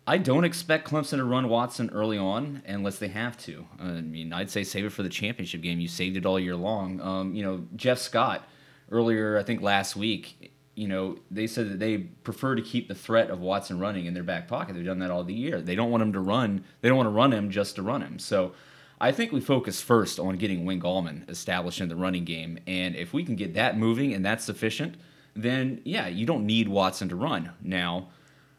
I 0.07 0.18
don't 0.18 0.45
expect 0.45 0.89
Clemson 0.89 1.18
to 1.18 1.24
run 1.24 1.49
Watson 1.49 1.89
early 1.93 2.18
on 2.18 2.62
unless 2.66 2.99
they 2.99 3.09
have 3.09 3.37
to. 3.39 3.66
I 3.78 3.85
mean, 4.01 4.33
I'd 4.33 4.51
say 4.51 4.64
save 4.64 4.85
it 4.85 4.91
for 4.91 5.05
the 5.05 5.09
championship 5.09 5.61
game. 5.61 5.78
You 5.78 5.87
saved 5.87 6.16
it 6.16 6.26
all 6.26 6.41
year 6.41 6.57
long. 6.57 7.01
Um, 7.01 7.35
you 7.35 7.45
know, 7.45 7.64
Jeff 7.76 7.99
Scott 7.99 8.49
earlier, 8.91 9.39
I 9.39 9.45
think 9.45 9.62
last 9.62 9.95
week, 9.95 10.53
you 10.74 10.89
know, 10.89 11.18
they 11.30 11.47
said 11.47 11.70
that 11.70 11.78
they 11.78 11.99
prefer 11.99 12.57
to 12.57 12.62
keep 12.62 12.89
the 12.89 12.95
threat 12.95 13.30
of 13.30 13.41
Watson 13.41 13.78
running 13.78 14.07
in 14.07 14.14
their 14.14 14.24
back 14.24 14.49
pocket. 14.49 14.74
They've 14.74 14.85
done 14.85 14.99
that 15.01 15.11
all 15.12 15.22
the 15.22 15.35
year. 15.35 15.61
They 15.61 15.76
don't 15.76 15.91
want 15.91 16.03
him 16.03 16.12
to 16.14 16.20
run. 16.20 16.64
They 16.80 16.89
don't 16.89 16.97
want 16.97 17.07
to 17.07 17.12
run 17.12 17.33
him 17.33 17.51
just 17.51 17.76
to 17.76 17.83
run 17.83 18.03
him. 18.03 18.18
So 18.18 18.55
I 19.03 19.11
think 19.11 19.32
we 19.32 19.40
focus 19.40 19.80
first 19.80 20.20
on 20.20 20.36
getting 20.36 20.64
Wayne 20.64 20.80
Gallman 20.80 21.28
established 21.28 21.80
in 21.80 21.88
the 21.88 21.96
running 21.96 22.24
game. 22.24 22.61
And 22.68 22.94
if 22.94 23.12
we 23.12 23.24
can 23.24 23.34
get 23.34 23.55
that 23.55 23.76
moving 23.76 24.14
and 24.14 24.24
that's 24.24 24.44
sufficient, 24.44 24.94
then 25.34 25.80
yeah, 25.84 26.07
you 26.07 26.24
don't 26.24 26.46
need 26.46 26.68
Watson 26.68 27.09
to 27.09 27.16
run. 27.16 27.50
Now, 27.61 28.11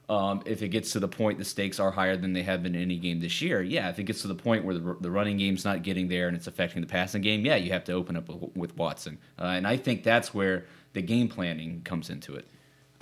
um, 0.10 0.44
if 0.46 0.62
it 0.62 0.68
gets 0.68 0.92
to 0.92 1.00
the 1.00 1.08
point 1.08 1.38
the 1.38 1.46
stakes 1.46 1.80
are 1.80 1.92
higher 1.92 2.18
than 2.18 2.34
they 2.34 2.44
have 2.44 2.62
been 2.62 2.76
in 2.76 2.82
any 2.82 2.98
game 2.98 3.22
this 3.22 3.42
year, 3.42 3.64
yeah, 3.64 3.90
if 3.90 4.00
it 4.00 4.04
gets 4.04 4.22
to 4.24 4.28
the 4.28 4.36
point 4.36 4.66
where 4.66 4.76
the, 4.76 4.98
the 5.00 5.10
running 5.10 5.38
game's 5.38 5.64
not 5.64 5.82
getting 5.82 6.10
there 6.10 6.28
and 6.28 6.36
it's 6.36 6.48
affecting 6.48 6.82
the 6.82 6.88
passing 6.88 7.22
game, 7.22 7.46
yeah, 7.46 7.56
you 7.56 7.72
have 7.72 7.86
to 7.86 7.94
open 7.94 8.18
up 8.18 8.28
with, 8.28 8.54
with 8.54 8.78
Watson. 8.78 9.18
Uh, 9.40 9.46
and 9.46 9.66
I 9.66 9.78
think 9.78 10.04
that's 10.04 10.34
where 10.34 10.66
the 10.92 11.02
game 11.02 11.30
planning 11.30 11.84
comes 11.86 12.10
into 12.10 12.36
it. 12.36 12.46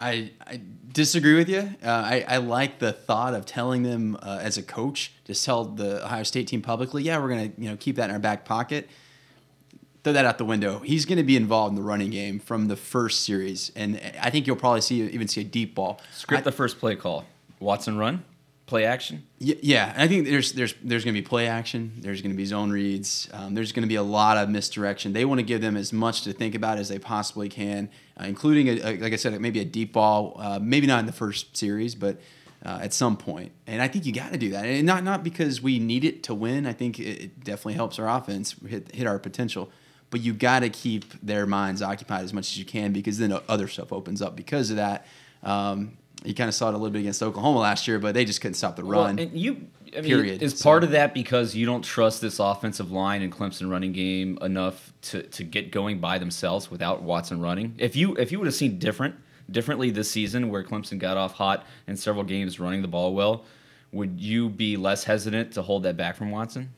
I, 0.01 0.31
I 0.45 0.59
disagree 0.91 1.35
with 1.35 1.47
you. 1.47 1.59
Uh, 1.83 1.89
I, 1.89 2.25
I 2.27 2.37
like 2.37 2.79
the 2.79 2.91
thought 2.91 3.33
of 3.33 3.45
telling 3.45 3.83
them 3.83 4.17
uh, 4.21 4.39
as 4.41 4.57
a 4.57 4.63
coach, 4.63 5.13
just 5.25 5.45
tell 5.45 5.63
the 5.63 6.03
Ohio 6.03 6.23
State 6.23 6.47
team 6.47 6.61
publicly, 6.61 7.03
yeah, 7.03 7.19
we're 7.19 7.29
gonna 7.29 7.51
you 7.57 7.69
know 7.69 7.77
keep 7.77 7.95
that 7.97 8.09
in 8.09 8.11
our 8.11 8.19
back 8.19 8.43
pocket. 8.43 8.89
Throw 10.03 10.13
that 10.13 10.25
out 10.25 10.39
the 10.39 10.45
window. 10.45 10.79
He's 10.79 11.05
going 11.05 11.19
to 11.19 11.23
be 11.23 11.35
involved 11.35 11.73
in 11.73 11.75
the 11.75 11.87
running 11.87 12.09
game 12.09 12.39
from 12.39 12.67
the 12.67 12.75
first 12.75 13.23
series, 13.23 13.71
and 13.75 14.01
I 14.19 14.31
think 14.31 14.47
you'll 14.47 14.55
probably 14.55 14.81
see 14.81 15.03
even 15.03 15.27
see 15.27 15.41
a 15.41 15.43
deep 15.43 15.75
ball. 15.75 16.01
Script 16.11 16.41
I, 16.41 16.43
the 16.45 16.51
first 16.51 16.79
play 16.79 16.95
call. 16.95 17.25
Watson 17.59 17.99
run, 17.99 18.23
play 18.71 18.85
action. 18.85 19.27
Yeah, 19.37 19.93
I 19.97 20.07
think 20.07 20.25
there's 20.25 20.53
there's 20.53 20.73
there's 20.81 21.03
going 21.03 21.13
to 21.13 21.21
be 21.21 21.27
play 21.27 21.47
action. 21.47 21.91
There's 21.97 22.21
going 22.21 22.31
to 22.31 22.37
be 22.37 22.45
zone 22.45 22.71
reads. 22.71 23.27
Um, 23.33 23.53
there's 23.53 23.73
going 23.73 23.83
to 23.83 23.89
be 23.89 23.95
a 23.95 24.01
lot 24.01 24.37
of 24.37 24.47
misdirection. 24.47 25.11
They 25.11 25.25
want 25.25 25.39
to 25.39 25.43
give 25.43 25.59
them 25.59 25.75
as 25.75 25.91
much 25.91 26.21
to 26.21 26.31
think 26.31 26.55
about 26.55 26.77
as 26.77 26.87
they 26.87 26.97
possibly 26.97 27.49
can, 27.49 27.89
uh, 28.17 28.23
including 28.27 28.69
a, 28.69 28.79
a, 28.81 28.97
like 28.97 29.11
I 29.11 29.17
said, 29.17 29.37
maybe 29.41 29.59
a 29.59 29.65
deep 29.65 29.91
ball. 29.91 30.37
Uh, 30.39 30.57
maybe 30.61 30.87
not 30.87 31.01
in 31.01 31.05
the 31.05 31.11
first 31.11 31.57
series, 31.57 31.95
but 31.95 32.21
uh, 32.65 32.79
at 32.81 32.93
some 32.93 33.17
point. 33.17 33.51
And 33.67 33.81
I 33.81 33.89
think 33.89 34.05
you 34.05 34.13
got 34.13 34.31
to 34.31 34.37
do 34.37 34.51
that, 34.51 34.63
and 34.65 34.85
not 34.85 35.03
not 35.03 35.21
because 35.21 35.61
we 35.61 35.77
need 35.77 36.05
it 36.05 36.23
to 36.23 36.33
win. 36.33 36.65
I 36.65 36.71
think 36.71 36.97
it, 36.97 37.23
it 37.23 37.43
definitely 37.43 37.73
helps 37.73 37.99
our 37.99 38.07
offense 38.07 38.55
hit 38.65 38.95
hit 38.95 39.05
our 39.05 39.19
potential. 39.19 39.69
But 40.11 40.21
you 40.21 40.33
got 40.33 40.59
to 40.59 40.69
keep 40.69 41.11
their 41.21 41.45
minds 41.45 41.81
occupied 41.81 42.23
as 42.23 42.31
much 42.31 42.51
as 42.51 42.57
you 42.57 42.65
can 42.65 42.93
because 42.93 43.17
then 43.17 43.37
other 43.49 43.67
stuff 43.67 43.91
opens 43.91 44.21
up 44.21 44.37
because 44.37 44.69
of 44.69 44.77
that. 44.77 45.05
Um, 45.43 45.97
you 46.23 46.33
kind 46.33 46.47
of 46.47 46.53
saw 46.53 46.67
it 46.69 46.73
a 46.73 46.77
little 46.77 46.91
bit 46.91 46.99
against 46.99 47.21
Oklahoma 47.23 47.59
last 47.59 47.87
year, 47.87 47.97
but 47.99 48.13
they 48.13 48.25
just 48.25 48.41
couldn't 48.41 48.55
stop 48.55 48.75
the 48.75 48.83
run. 48.83 49.17
And 49.19 49.37
you, 49.39 49.67
I 49.93 50.01
mean, 50.01 50.03
period. 50.03 50.41
is 50.43 50.57
So- 50.59 50.63
part 50.63 50.83
of 50.83 50.91
that 50.91 51.13
because 51.13 51.55
you 51.55 51.65
don't 51.65 51.81
trust 51.83 52.21
this 52.21 52.39
offensive 52.39 52.91
line 52.91 53.21
and 53.21 53.31
Clemson 53.31 53.69
running 53.69 53.91
game 53.91 54.37
enough 54.41 54.93
to, 55.03 55.23
to 55.23 55.43
get 55.43 55.71
going 55.71 55.99
by 55.99 56.17
themselves 56.19 56.69
without 56.69 57.01
Watson 57.01 57.41
running. 57.41 57.73
If 57.77 57.95
you 57.95 58.15
if 58.17 58.31
you 58.31 58.39
would 58.39 58.45
have 58.45 58.55
seen 58.55 58.77
different 58.79 59.15
differently 59.49 59.89
this 59.91 60.09
season, 60.09 60.49
where 60.49 60.63
Clemson 60.63 60.97
got 60.99 61.17
off 61.17 61.33
hot 61.33 61.65
in 61.87 61.97
several 61.97 62.23
games 62.23 62.59
running 62.59 62.81
the 62.81 62.87
ball 62.87 63.13
well, 63.13 63.43
would 63.91 64.19
you 64.21 64.47
be 64.47 64.77
less 64.77 65.03
hesitant 65.03 65.51
to 65.53 65.61
hold 65.61 65.83
that 65.83 65.97
back 65.97 66.15
from 66.15 66.31
Watson? 66.31 66.69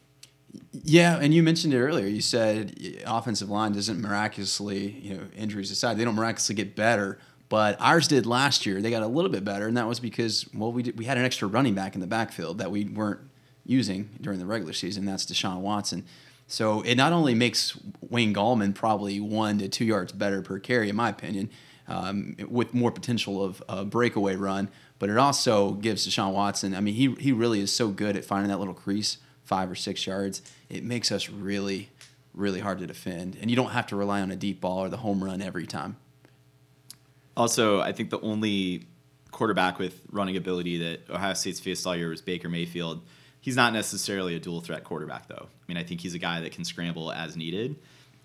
Yeah, 0.71 1.17
and 1.19 1.33
you 1.33 1.41
mentioned 1.43 1.73
it 1.73 1.79
earlier. 1.79 2.07
You 2.07 2.21
said 2.21 2.75
offensive 3.05 3.49
line 3.49 3.73
doesn't 3.73 3.99
miraculously, 3.99 4.91
you 5.01 5.15
know, 5.15 5.23
injuries 5.35 5.71
aside, 5.71 5.97
they 5.97 6.05
don't 6.05 6.15
miraculously 6.15 6.55
get 6.55 6.75
better. 6.75 7.19
But 7.53 7.79
ours 7.79 8.07
did 8.07 8.25
last 8.25 8.65
year. 8.65 8.81
They 8.81 8.89
got 8.89 9.03
a 9.03 9.07
little 9.07 9.29
bit 9.29 9.43
better, 9.43 9.67
and 9.67 9.77
that 9.77 9.87
was 9.87 9.99
because 9.99 10.49
well, 10.55 10.71
we 10.71 10.81
did, 10.81 10.97
we 10.97 11.05
had 11.05 11.19
an 11.19 11.23
extra 11.23 11.47
running 11.47 11.75
back 11.75 11.93
in 11.93 12.01
the 12.01 12.07
backfield 12.07 12.57
that 12.57 12.71
we 12.71 12.85
weren't 12.85 13.19
using 13.63 14.09
during 14.19 14.39
the 14.39 14.45
regular 14.47 14.73
season. 14.73 15.05
That's 15.05 15.23
Deshaun 15.23 15.59
Watson. 15.59 16.03
So 16.47 16.81
it 16.81 16.95
not 16.95 17.13
only 17.13 17.35
makes 17.35 17.77
Wayne 18.09 18.33
Gallman 18.33 18.73
probably 18.73 19.19
one 19.19 19.59
to 19.59 19.69
two 19.69 19.85
yards 19.85 20.11
better 20.11 20.41
per 20.41 20.57
carry, 20.57 20.89
in 20.89 20.95
my 20.95 21.09
opinion, 21.09 21.51
um, 21.87 22.35
with 22.49 22.73
more 22.73 22.89
potential 22.89 23.43
of 23.43 23.61
a 23.69 23.85
breakaway 23.85 24.35
run, 24.35 24.67
but 24.97 25.11
it 25.11 25.19
also 25.19 25.73
gives 25.73 26.07
Deshaun 26.07 26.33
Watson. 26.33 26.73
I 26.73 26.79
mean, 26.79 26.95
he 26.95 27.13
he 27.19 27.31
really 27.31 27.59
is 27.59 27.71
so 27.71 27.89
good 27.89 28.17
at 28.17 28.25
finding 28.25 28.49
that 28.49 28.57
little 28.57 28.73
crease, 28.73 29.19
five 29.43 29.69
or 29.69 29.75
six 29.75 30.07
yards. 30.07 30.41
It 30.71 30.83
makes 30.83 31.11
us 31.11 31.29
really, 31.29 31.91
really 32.33 32.61
hard 32.61 32.79
to 32.79 32.87
defend, 32.87 33.37
and 33.39 33.51
you 33.51 33.55
don't 33.55 33.73
have 33.73 33.85
to 33.89 33.95
rely 33.95 34.21
on 34.21 34.31
a 34.31 34.35
deep 34.35 34.59
ball 34.59 34.79
or 34.79 34.89
the 34.89 34.97
home 34.97 35.23
run 35.23 35.39
every 35.39 35.67
time. 35.67 35.97
Also, 37.35 37.81
I 37.81 37.91
think 37.91 38.09
the 38.09 38.19
only 38.21 38.85
quarterback 39.31 39.79
with 39.79 40.01
running 40.11 40.37
ability 40.37 40.77
that 40.77 41.09
Ohio 41.09 41.33
State's 41.33 41.59
faced 41.59 41.85
all 41.87 41.95
year 41.95 42.09
was 42.09 42.21
Baker 42.21 42.49
Mayfield. 42.49 43.01
He's 43.41 43.55
not 43.55 43.73
necessarily 43.73 44.35
a 44.35 44.39
dual 44.39 44.61
threat 44.61 44.83
quarterback, 44.83 45.27
though. 45.27 45.47
I 45.49 45.63
mean, 45.67 45.77
I 45.77 45.83
think 45.83 46.01
he's 46.01 46.13
a 46.13 46.19
guy 46.19 46.39
that 46.41 46.51
can 46.51 46.63
scramble 46.63 47.11
as 47.11 47.35
needed. 47.35 47.75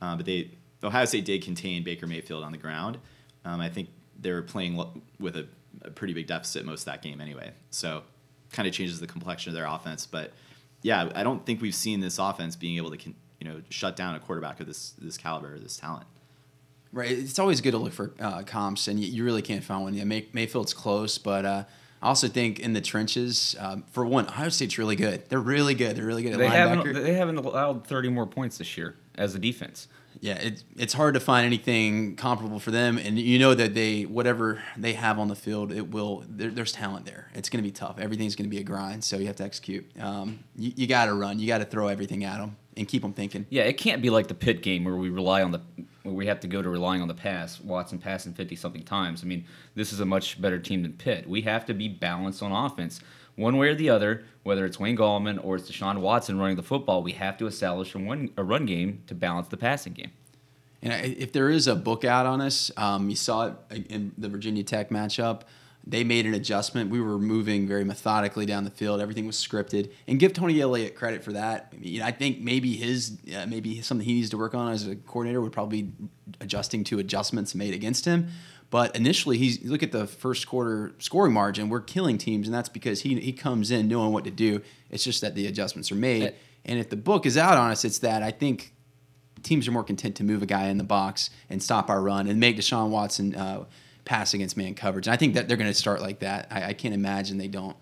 Uh, 0.01 0.17
but 0.17 0.27
they 0.27 0.51
Ohio 0.83 1.05
State 1.07 1.25
did 1.25 1.43
contain 1.43 1.83
Baker 1.83 2.07
Mayfield 2.07 2.45
on 2.45 2.53
the 2.53 2.59
ground. 2.59 2.99
Um, 3.45 3.61
I 3.61 3.69
think 3.69 3.89
they 4.21 4.31
were 4.31 4.43
playing 4.43 4.81
with 5.19 5.37
a, 5.37 5.47
a 5.83 5.91
pretty 5.91 6.13
big 6.13 6.27
deficit 6.27 6.65
most 6.65 6.83
of 6.83 6.87
that 6.87 7.03
game 7.03 7.21
anyway. 7.21 7.53
So, 7.71 8.03
kind 8.53 8.69
of 8.69 8.75
changes 8.75 9.01
the 9.01 9.07
complexion 9.07 9.51
of 9.51 9.55
their 9.55 9.67
offense. 9.67 10.07
But 10.07 10.33
yeah, 10.83 11.11
I 11.15 11.23
don't 11.23 11.45
think 11.45 11.61
we've 11.61 11.75
seen 11.75 12.01
this 12.01 12.19
offense 12.19 12.57
being 12.57 12.77
able 12.77 12.91
to 12.91 12.97
con- 12.97 13.17
you 13.41 13.49
know 13.49 13.63
shut 13.71 13.97
down 13.97 14.15
a 14.15 14.21
quarterback 14.21 14.61
of 14.61 14.67
this 14.67 14.95
this 14.99 15.17
caliber, 15.17 15.55
or 15.55 15.59
this 15.59 15.77
talent. 15.77 16.07
Right. 16.93 17.11
It's 17.13 17.39
always 17.39 17.61
good 17.61 17.73
to 17.73 17.79
look 17.79 17.93
for 17.93 18.13
uh, 18.19 18.43
comps, 18.43 18.89
and 18.89 18.99
you, 18.99 19.09
you 19.11 19.25
really 19.25 19.43
can't 19.43 19.63
find 19.63 19.83
one. 19.83 19.95
Yeah, 19.95 20.05
May, 20.05 20.27
Mayfield's 20.33 20.73
close, 20.73 21.19
but 21.19 21.45
uh, 21.45 21.65
I 22.01 22.07
also 22.09 22.29
think 22.29 22.61
in 22.61 22.73
the 22.73 22.81
trenches, 22.81 23.55
um, 23.59 23.85
for 23.91 24.07
one, 24.07 24.27
Ohio 24.27 24.49
State's 24.49 24.79
really 24.79 24.97
good. 24.97 25.29
They're 25.29 25.39
really 25.41 25.75
good. 25.75 25.97
They're 25.97 26.07
really 26.07 26.23
good 26.23 26.33
at 26.33 26.39
They 26.39 26.47
linebacker. 26.47 26.87
haven't 26.87 27.03
they 27.05 27.15
haven't 27.15 27.37
allowed 27.37 27.87
thirty 27.87 28.09
more 28.09 28.27
points 28.27 28.59
this 28.59 28.77
year 28.79 28.95
as 29.17 29.35
a 29.35 29.39
defense. 29.39 29.89
Yeah, 30.21 30.35
it, 30.35 30.65
it's 30.77 30.93
hard 30.95 31.15
to 31.15 31.21
find 31.21 31.47
anything 31.47 32.17
comparable 32.17 32.59
for 32.59 32.71
them, 32.71 32.99
and 32.99 33.19
you 33.19 33.39
know 33.39 33.55
that 33.55 33.75
they 33.75 34.03
whatever 34.03 34.63
they 34.77 34.95
have 34.95 35.19
on 35.19 35.29
the 35.29 35.37
field, 35.37 35.73
it 35.73 35.91
will. 35.91 36.25
There, 36.29 36.51
there's 36.51 36.73
talent 36.73 37.07
there. 37.07 37.29
It's 37.35 37.49
going 37.49 37.63
to 37.63 37.69
be 37.69 37.73
tough. 37.73 37.99
Everything's 37.99 38.35
going 38.35 38.47
to 38.47 38.51
be 38.51 38.61
a 38.61 38.65
grind, 38.65 39.05
so 39.05 39.17
you 39.17 39.27
have 39.27 39.37
to 39.37 39.45
execute. 39.45 39.87
Um, 40.01 40.41
you 40.57 40.73
you 40.75 40.87
got 40.87 41.07
to 41.07 41.15
run. 41.15 41.39
You 41.39 41.47
got 41.47 41.59
to 41.59 41.65
throw 41.65 41.89
everything 41.89 42.25
at 42.25 42.39
them 42.39 42.57
and 42.77 42.89
keep 42.89 43.03
them 43.03 43.13
thinking. 43.13 43.47
Yeah, 43.51 43.63
it 43.63 43.79
can't 43.79 44.03
be 44.03 44.11
like 44.11 44.29
the 44.29 44.35
pit 44.35 44.63
game 44.63 44.85
where 44.85 44.97
we 44.97 45.11
rely 45.11 45.43
on 45.43 45.53
the 45.53 45.61
where 46.03 46.15
we 46.15 46.27
have 46.27 46.41
to 46.41 46.49
go 46.49 46.63
to 46.63 46.69
relying 46.69 47.03
on 47.03 47.09
the 47.09 47.15
pass. 47.15 47.61
Watson 47.61 47.99
passing 47.99 48.33
fifty 48.33 48.57
something 48.57 48.83
times. 48.83 49.23
I 49.23 49.27
mean, 49.27 49.45
this 49.75 49.93
is 49.93 50.01
a 50.01 50.07
much 50.07 50.41
better 50.41 50.59
team 50.59 50.83
than 50.83 50.95
Pitt. 50.95 51.29
We 51.29 51.43
have 51.43 51.67
to 51.67 51.75
be 51.75 51.89
balanced 51.89 52.43
on 52.43 52.53
offense, 52.53 53.01
one 53.39 53.57
way 53.57 53.69
or 53.69 53.75
the 53.75 53.89
other. 53.89 54.25
Whether 54.43 54.65
it's 54.65 54.81
Wayne 54.81 54.97
Gallman 54.97 55.43
or 55.45 55.57
it's 55.57 55.71
Deshaun 55.71 56.01
Watson 56.01 56.39
running 56.39 56.57
the 56.57 56.63
football, 56.63 57.03
we 57.03 57.13
have 57.13 57.37
to 57.39 57.47
establish 57.47 57.95
a, 57.95 57.99
one, 57.99 58.31
a 58.37 58.43
run 58.43 58.67
game 58.67 59.03
to 59.07 59.15
balance 59.15 59.49
the 59.49 59.57
passing 59.57 59.93
game. 59.93 60.11
And 60.83 60.93
if 61.17 61.33
there 61.33 61.51
is 61.51 61.67
a 61.67 61.75
book 61.75 62.05
out 62.05 62.25
on 62.25 62.41
us, 62.41 62.71
um, 62.77 63.11
you 63.11 63.17
saw 63.17 63.53
it 63.71 63.87
in 63.91 64.13
the 64.17 64.29
Virginia 64.29 64.63
Tech 64.63 64.91
matchup. 64.91 65.43
They 65.87 66.05
made 66.05 66.27
an 66.27 66.35
adjustment. 66.35 66.91
We 66.91 67.01
were 67.01 67.19
moving 67.19 67.67
very 67.67 67.85
methodically 67.85 68.47
down 68.47 68.65
the 68.65 68.71
field. 68.71 69.01
Everything 69.01 69.27
was 69.27 69.37
scripted. 69.37 69.91
And 70.07 70.19
give 70.19 70.35
Tony 70.35 70.61
Elliott 70.61 70.95
credit 70.95 71.25
for 71.25 71.33
that. 71.33 71.73
I, 71.73 71.77
mean, 71.77 72.03
I 72.03 72.11
think 72.11 72.41
maybe 72.41 72.77
his, 72.77 73.19
uh, 73.35 73.47
maybe 73.47 73.81
something 73.81 74.07
he 74.07 74.15
needs 74.15 74.31
to 74.31 74.39
work 74.39 74.55
on 74.55 74.71
as 74.73 74.87
a 74.87 74.97
coordinator 74.97 75.41
would 75.41 75.53
probably 75.53 75.83
be 75.83 75.93
adjusting 76.41 76.85
to 76.85 76.99
adjustments 76.99 77.55
made 77.55 77.75
against 77.75 78.05
him. 78.05 78.29
But 78.71 78.95
initially, 78.95 79.39
he's 79.39 79.65
look 79.65 79.83
at 79.83 79.93
the 79.93 80.07
first 80.07 80.47
quarter 80.47 80.93
scoring 80.99 81.33
margin. 81.33 81.71
We're 81.71 81.81
killing 81.81 82.19
teams, 82.19 82.47
and 82.47 82.55
that's 82.55 82.69
because 82.69 83.01
he 83.01 83.19
he 83.19 83.33
comes 83.33 83.71
in 83.71 83.89
knowing 83.89 84.13
what 84.13 84.25
to 84.25 84.31
do. 84.31 84.61
It's 84.91 85.03
just 85.05 85.23
that 85.23 85.35
the 85.35 85.47
adjustments 85.47 85.91
are 85.91 85.95
made. 85.97 86.35
And 86.65 86.79
if 86.79 86.91
the 86.91 86.97
book 86.97 87.25
is 87.25 87.39
out 87.39 87.57
on 87.57 87.71
us, 87.71 87.85
it's 87.85 88.01
that 88.01 88.23
I 88.23 88.31
think 88.31 88.75
teams 89.43 89.67
are 89.69 89.71
more 89.73 89.85
content 89.85 90.17
to 90.17 90.25
move 90.25 90.43
a 90.43 90.47
guy 90.47 90.67
in 90.67 90.77
the 90.77 90.85
box 90.85 91.31
and 91.49 91.63
stop 91.63 91.89
our 91.89 92.03
run 92.03 92.27
and 92.29 92.39
make 92.41 92.57
Deshaun 92.59 92.91
Watson 92.91 93.35
uh, 93.35 93.65
pass 94.05 94.35
against 94.35 94.57
man 94.57 94.75
coverage. 94.75 95.07
And 95.07 95.15
I 95.15 95.17
think 95.17 95.35
that 95.35 95.49
they're 95.49 95.57
going 95.57 95.71
to 95.71 95.75
start 95.75 96.03
like 96.03 96.19
that. 96.19 96.49
I, 96.51 96.65
I 96.65 96.73
can't 96.75 96.93
imagine 96.95 97.39
they 97.39 97.49
don't. 97.49 97.77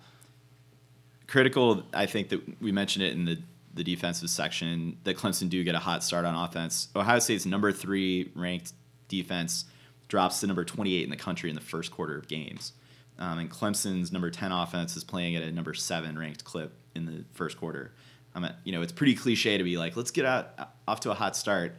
critical. 1.26 1.82
I 1.92 2.06
think 2.06 2.28
that 2.28 2.62
we 2.62 2.70
mentioned 2.72 3.04
it 3.04 3.12
in 3.14 3.24
the 3.24 3.38
the 3.74 3.84
defensive 3.84 4.30
section 4.30 4.96
that 5.04 5.18
Clemson 5.18 5.50
do 5.50 5.62
get 5.62 5.74
a 5.74 5.78
hot 5.78 6.02
start 6.02 6.24
on 6.24 6.34
offense. 6.34 6.88
Ohio 6.96 7.18
State's 7.18 7.44
number 7.44 7.72
three 7.72 8.30
ranked 8.34 8.72
defense 9.08 9.66
drops 10.08 10.40
to 10.40 10.46
number 10.46 10.64
28 10.64 11.02
in 11.04 11.10
the 11.10 11.16
country 11.16 11.50
in 11.50 11.56
the 11.56 11.62
first 11.62 11.90
quarter 11.90 12.16
of 12.16 12.28
games. 12.28 12.72
Um, 13.18 13.38
and 13.38 13.50
Clemson's 13.50 14.12
number 14.12 14.30
10 14.30 14.52
offense 14.52 14.96
is 14.96 15.04
playing 15.04 15.36
at 15.36 15.42
a 15.42 15.50
number 15.50 15.74
seven 15.74 16.18
ranked 16.18 16.44
clip 16.44 16.72
in 16.94 17.06
the 17.06 17.24
first 17.32 17.56
quarter. 17.58 17.92
Um, 18.34 18.46
you 18.64 18.72
know, 18.72 18.82
it's 18.82 18.92
pretty 18.92 19.14
cliche 19.14 19.56
to 19.56 19.64
be 19.64 19.78
like, 19.78 19.96
let's 19.96 20.10
get 20.10 20.26
out 20.26 20.70
off 20.86 21.00
to 21.00 21.10
a 21.10 21.14
hot 21.14 21.34
start. 21.34 21.74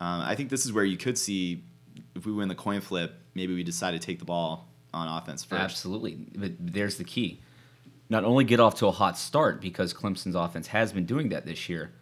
Um, 0.00 0.22
I 0.22 0.34
think 0.34 0.50
this 0.50 0.64
is 0.64 0.72
where 0.72 0.84
you 0.84 0.96
could 0.96 1.16
see 1.16 1.62
if 2.14 2.26
we 2.26 2.32
win 2.32 2.48
the 2.48 2.54
coin 2.54 2.80
flip, 2.80 3.14
maybe 3.34 3.54
we 3.54 3.62
decide 3.62 3.92
to 3.92 3.98
take 3.98 4.18
the 4.18 4.24
ball 4.24 4.68
on 4.92 5.08
offense 5.08 5.44
first. 5.44 5.60
Absolutely. 5.60 6.18
But 6.34 6.52
there's 6.58 6.96
the 6.96 7.04
key. 7.04 7.40
Not 8.08 8.24
only 8.24 8.44
get 8.44 8.58
off 8.58 8.74
to 8.76 8.86
a 8.86 8.90
hot 8.90 9.16
start 9.16 9.60
because 9.60 9.94
Clemson's 9.94 10.34
offense 10.34 10.68
has 10.68 10.92
been 10.92 11.06
doing 11.06 11.28
that 11.28 11.46
this 11.46 11.68
year, 11.68 11.92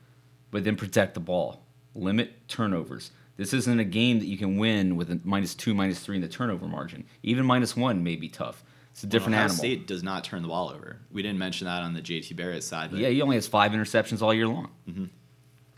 but 0.51 0.64
then 0.64 0.76
protect 0.76 1.14
the 1.14 1.20
ball. 1.20 1.66
Limit 1.95 2.49
turnovers. 2.49 3.11
This 3.39 3.55
isn't 3.55 3.80
a 3.80 3.84
game 3.84 4.18
that 4.18 4.26
you 4.26 4.36
can 4.36 4.59
win 4.59 4.97
with 4.97 5.11
a 5.11 5.20
minus 5.24 5.55
two, 5.55 5.72
minus 5.72 6.01
three 6.01 6.16
in 6.16 6.22
the 6.22 6.28
turnover 6.28 6.66
margin. 6.66 7.07
Even 7.22 7.47
minus 7.47 7.74
one 7.76 8.03
may 8.03 8.16
be 8.16 8.28
tough. 8.28 8.62
It's 8.91 9.05
a 9.05 9.07
different 9.07 9.34
Ohio 9.36 9.45
animal. 9.45 9.59
State 9.59 9.86
does 9.86 10.03
not 10.03 10.24
turn 10.24 10.43
the 10.43 10.49
ball 10.49 10.70
over. 10.70 10.99
We 11.12 11.22
didn't 11.22 11.39
mention 11.39 11.66
that 11.66 11.82
on 11.82 11.95
the 11.95 12.03
JT 12.03 12.34
Barrett 12.34 12.64
side. 12.64 12.91
But 12.91 12.99
Yeah, 12.99 13.09
he 13.11 13.22
only 13.22 13.36
has 13.36 13.47
five 13.47 13.70
interceptions 13.70 14.20
all 14.22 14.34
year 14.34 14.49
long. 14.49 14.70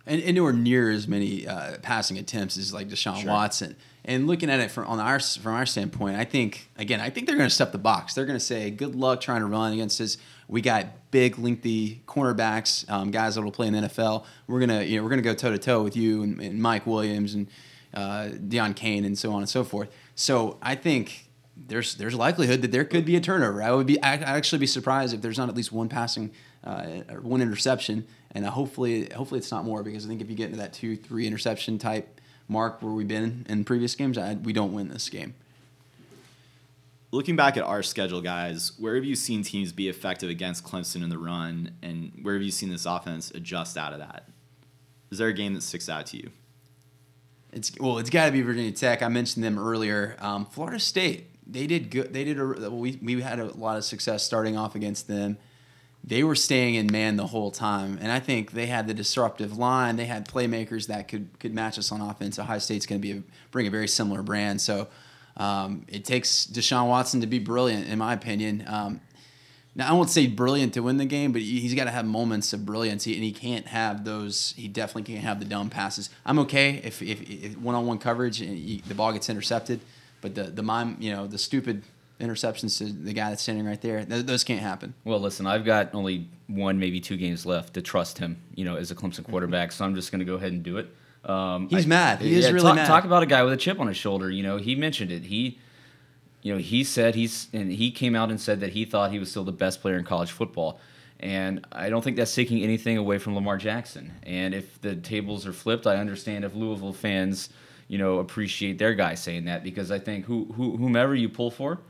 and, 0.06 0.22
and 0.22 0.34
nowhere 0.36 0.54
near 0.54 0.90
as 0.90 1.06
many 1.06 1.46
uh, 1.46 1.76
passing 1.82 2.16
attempts 2.16 2.56
as 2.56 2.72
like 2.72 2.88
Deshaun 2.88 3.26
Watson. 3.26 3.76
And 4.04 4.26
looking 4.26 4.50
at 4.50 4.60
it 4.60 4.70
from 4.70 4.86
on 4.86 4.98
our 4.98 5.20
from 5.20 5.54
our 5.54 5.66
standpoint, 5.66 6.16
I 6.16 6.24
think 6.24 6.70
again, 6.76 7.00
I 7.00 7.10
think 7.10 7.26
they're 7.26 7.36
going 7.36 7.48
to 7.48 7.54
step 7.54 7.72
the 7.72 7.78
box. 7.78 8.14
They're 8.14 8.26
going 8.26 8.38
to 8.38 8.44
say, 8.44 8.70
"Good 8.70 8.94
luck 8.94 9.20
trying 9.20 9.40
to 9.40 9.46
run 9.46 9.72
against 9.72 10.00
us." 10.00 10.16
We 10.48 10.62
got 10.62 11.10
big, 11.10 11.38
lengthy 11.38 12.02
cornerbacks, 12.06 12.90
um, 12.90 13.10
guys 13.10 13.34
that 13.34 13.42
will 13.42 13.52
play 13.52 13.68
in 13.68 13.74
the 13.74 13.80
NFL. 13.82 14.24
We're 14.46 14.60
gonna, 14.60 14.82
you 14.82 14.96
know, 14.96 15.04
we're 15.04 15.10
gonna 15.10 15.22
go 15.22 15.34
toe 15.34 15.50
to 15.50 15.58
toe 15.58 15.82
with 15.82 15.96
you 15.96 16.22
and, 16.22 16.40
and 16.40 16.60
Mike 16.60 16.86
Williams 16.86 17.34
and 17.34 17.48
uh, 17.94 18.30
Deon 18.32 18.74
Cain 18.74 19.04
and 19.04 19.18
so 19.18 19.32
on 19.32 19.40
and 19.40 19.48
so 19.48 19.64
forth. 19.64 19.90
So 20.14 20.58
I 20.62 20.74
think 20.74 21.28
there's 21.56 21.94
there's 21.96 22.14
likelihood 22.14 22.62
that 22.62 22.72
there 22.72 22.84
could 22.84 23.04
be 23.04 23.16
a 23.16 23.20
turnover. 23.20 23.62
I 23.62 23.70
would 23.72 23.86
be 23.86 24.02
I'd 24.02 24.22
actually 24.22 24.58
be 24.58 24.66
surprised 24.66 25.14
if 25.14 25.20
there's 25.20 25.38
not 25.38 25.48
at 25.48 25.54
least 25.54 25.72
one 25.72 25.88
passing, 25.88 26.32
uh, 26.64 27.02
or 27.10 27.20
one 27.20 27.42
interception, 27.42 28.06
and 28.32 28.44
uh, 28.46 28.50
hopefully 28.50 29.10
hopefully 29.12 29.38
it's 29.38 29.50
not 29.50 29.64
more 29.64 29.82
because 29.82 30.04
I 30.04 30.08
think 30.08 30.20
if 30.20 30.30
you 30.30 30.36
get 30.36 30.46
into 30.46 30.58
that 30.58 30.72
two 30.72 30.96
three 30.96 31.26
interception 31.26 31.78
type 31.78 32.19
mark 32.50 32.82
where 32.82 32.92
we've 32.92 33.08
been 33.08 33.46
in 33.48 33.64
previous 33.64 33.94
games, 33.94 34.18
I, 34.18 34.34
we 34.34 34.52
don't 34.52 34.72
win 34.72 34.88
this 34.88 35.08
game. 35.08 35.34
Looking 37.12 37.34
back 37.34 37.56
at 37.56 37.64
our 37.64 37.82
schedule, 37.82 38.20
guys, 38.20 38.72
where 38.78 38.94
have 38.94 39.04
you 39.04 39.16
seen 39.16 39.42
teams 39.42 39.72
be 39.72 39.88
effective 39.88 40.30
against 40.30 40.64
Clemson 40.64 41.02
in 41.02 41.08
the 41.08 41.18
run, 41.18 41.72
and 41.82 42.12
where 42.22 42.34
have 42.34 42.42
you 42.42 42.52
seen 42.52 42.70
this 42.70 42.86
offense 42.86 43.30
adjust 43.32 43.76
out 43.76 43.92
of 43.92 43.98
that? 43.98 44.28
Is 45.10 45.18
there 45.18 45.28
a 45.28 45.32
game 45.32 45.54
that 45.54 45.62
sticks 45.62 45.88
out 45.88 46.06
to 46.06 46.18
you? 46.18 46.30
It's 47.52 47.72
well, 47.80 47.98
it's 47.98 48.10
got 48.10 48.26
to 48.26 48.32
be 48.32 48.42
Virginia 48.42 48.70
Tech. 48.70 49.02
I 49.02 49.08
mentioned 49.08 49.44
them 49.44 49.58
earlier. 49.58 50.16
Um, 50.20 50.46
Florida 50.46 50.78
State, 50.78 51.30
they 51.44 51.66
did 51.66 51.90
good. 51.90 52.12
They 52.12 52.22
did 52.22 52.38
a 52.38 52.70
we 52.70 52.96
we 53.02 53.20
had 53.20 53.40
a 53.40 53.46
lot 53.46 53.76
of 53.76 53.84
success 53.84 54.22
starting 54.22 54.56
off 54.56 54.76
against 54.76 55.08
them. 55.08 55.36
They 56.02 56.24
were 56.24 56.34
staying 56.34 56.76
in 56.76 56.90
man 56.90 57.16
the 57.16 57.26
whole 57.26 57.50
time, 57.50 57.98
and 58.00 58.10
I 58.10 58.20
think 58.20 58.52
they 58.52 58.66
had 58.66 58.88
the 58.88 58.94
disruptive 58.94 59.58
line. 59.58 59.96
They 59.96 60.06
had 60.06 60.26
playmakers 60.26 60.86
that 60.86 61.08
could 61.08 61.28
could 61.38 61.54
match 61.54 61.78
us 61.78 61.92
on 61.92 62.00
offense. 62.00 62.38
Ohio 62.38 62.58
State's 62.58 62.86
going 62.86 63.00
to 63.00 63.06
be 63.06 63.18
a, 63.18 63.22
bring 63.50 63.66
a 63.66 63.70
very 63.70 63.86
similar 63.86 64.22
brand. 64.22 64.60
So 64.60 64.88
um, 65.36 65.84
it 65.88 66.04
takes 66.04 66.46
Deshaun 66.46 66.88
Watson 66.88 67.20
to 67.20 67.26
be 67.26 67.38
brilliant, 67.38 67.86
in 67.86 67.98
my 67.98 68.14
opinion. 68.14 68.64
Um, 68.66 69.00
now 69.74 69.90
I 69.90 69.92
won't 69.92 70.10
say 70.10 70.26
brilliant 70.26 70.74
to 70.74 70.80
win 70.80 70.96
the 70.96 71.04
game, 71.04 71.32
but 71.32 71.42
he's 71.42 71.74
got 71.74 71.84
to 71.84 71.90
have 71.90 72.06
moments 72.06 72.52
of 72.54 72.64
brilliance, 72.64 73.06
and 73.06 73.16
he 73.16 73.32
can't 73.32 73.66
have 73.66 74.04
those. 74.04 74.54
He 74.56 74.68
definitely 74.68 75.12
can't 75.12 75.24
have 75.24 75.38
the 75.38 75.44
dumb 75.44 75.68
passes. 75.68 76.08
I'm 76.24 76.38
okay 76.40 76.80
if 76.82 77.02
if, 77.02 77.58
one-on-one 77.58 77.98
coverage 77.98 78.40
and 78.40 78.82
the 78.82 78.94
ball 78.94 79.12
gets 79.12 79.28
intercepted, 79.28 79.80
but 80.22 80.34
the 80.34 80.44
the 80.44 80.62
mime, 80.62 80.96
you 80.98 81.12
know, 81.12 81.26
the 81.26 81.38
stupid 81.38 81.82
interceptions 82.20 82.78
to 82.78 82.84
the 82.84 83.12
guy 83.12 83.30
that's 83.30 83.42
standing 83.42 83.66
right 83.66 83.80
there, 83.80 84.04
th- 84.04 84.26
those 84.26 84.44
can't 84.44 84.60
happen. 84.60 84.94
Well, 85.04 85.20
listen, 85.20 85.46
I've 85.46 85.64
got 85.64 85.94
only 85.94 86.28
one, 86.46 86.78
maybe 86.78 87.00
two 87.00 87.16
games 87.16 87.46
left 87.46 87.74
to 87.74 87.82
trust 87.82 88.18
him, 88.18 88.36
you 88.54 88.64
know, 88.64 88.76
as 88.76 88.90
a 88.90 88.94
Clemson 88.94 89.24
quarterback. 89.24 89.72
so 89.72 89.84
I'm 89.84 89.94
just 89.94 90.12
going 90.12 90.20
to 90.20 90.24
go 90.24 90.34
ahead 90.34 90.52
and 90.52 90.62
do 90.62 90.78
it. 90.78 90.94
Um, 91.24 91.68
He's 91.68 91.86
mad. 91.86 92.20
He 92.20 92.34
is 92.34 92.46
yeah, 92.46 92.52
really 92.52 92.66
talk, 92.66 92.76
mad. 92.76 92.86
Talk 92.86 93.04
about 93.04 93.22
a 93.22 93.26
guy 93.26 93.42
with 93.42 93.52
a 93.52 93.56
chip 93.56 93.78
on 93.78 93.86
his 93.88 93.96
shoulder. 93.96 94.30
You 94.30 94.42
know, 94.42 94.56
he 94.56 94.74
mentioned 94.74 95.12
it. 95.12 95.24
He, 95.24 95.58
you 96.42 96.52
know, 96.52 96.58
he 96.58 96.82
said 96.84 97.14
he's 97.14 97.48
and 97.52 97.70
he 97.70 97.90
came 97.90 98.16
out 98.16 98.30
and 98.30 98.40
said 98.40 98.60
that 98.60 98.72
he 98.72 98.84
thought 98.84 99.10
he 99.10 99.18
was 99.18 99.30
still 99.30 99.44
the 99.44 99.52
best 99.52 99.82
player 99.82 99.98
in 99.98 100.04
college 100.04 100.30
football. 100.30 100.80
And 101.18 101.66
I 101.70 101.90
don't 101.90 102.02
think 102.02 102.16
that's 102.16 102.34
taking 102.34 102.62
anything 102.62 102.96
away 102.96 103.18
from 103.18 103.34
Lamar 103.34 103.58
Jackson. 103.58 104.12
And 104.22 104.54
if 104.54 104.80
the 104.80 104.96
tables 104.96 105.46
are 105.46 105.52
flipped, 105.52 105.86
I 105.86 105.96
understand 105.96 106.46
if 106.46 106.54
Louisville 106.54 106.94
fans, 106.94 107.50
you 107.88 107.98
know, 107.98 108.20
appreciate 108.20 108.78
their 108.78 108.94
guy 108.94 109.14
saying 109.14 109.44
that 109.44 109.62
because 109.62 109.90
I 109.90 109.98
think 109.98 110.24
who, 110.24 110.46
who 110.56 110.78
whomever 110.78 111.14
you 111.14 111.28
pull 111.28 111.50
for, 111.50 111.80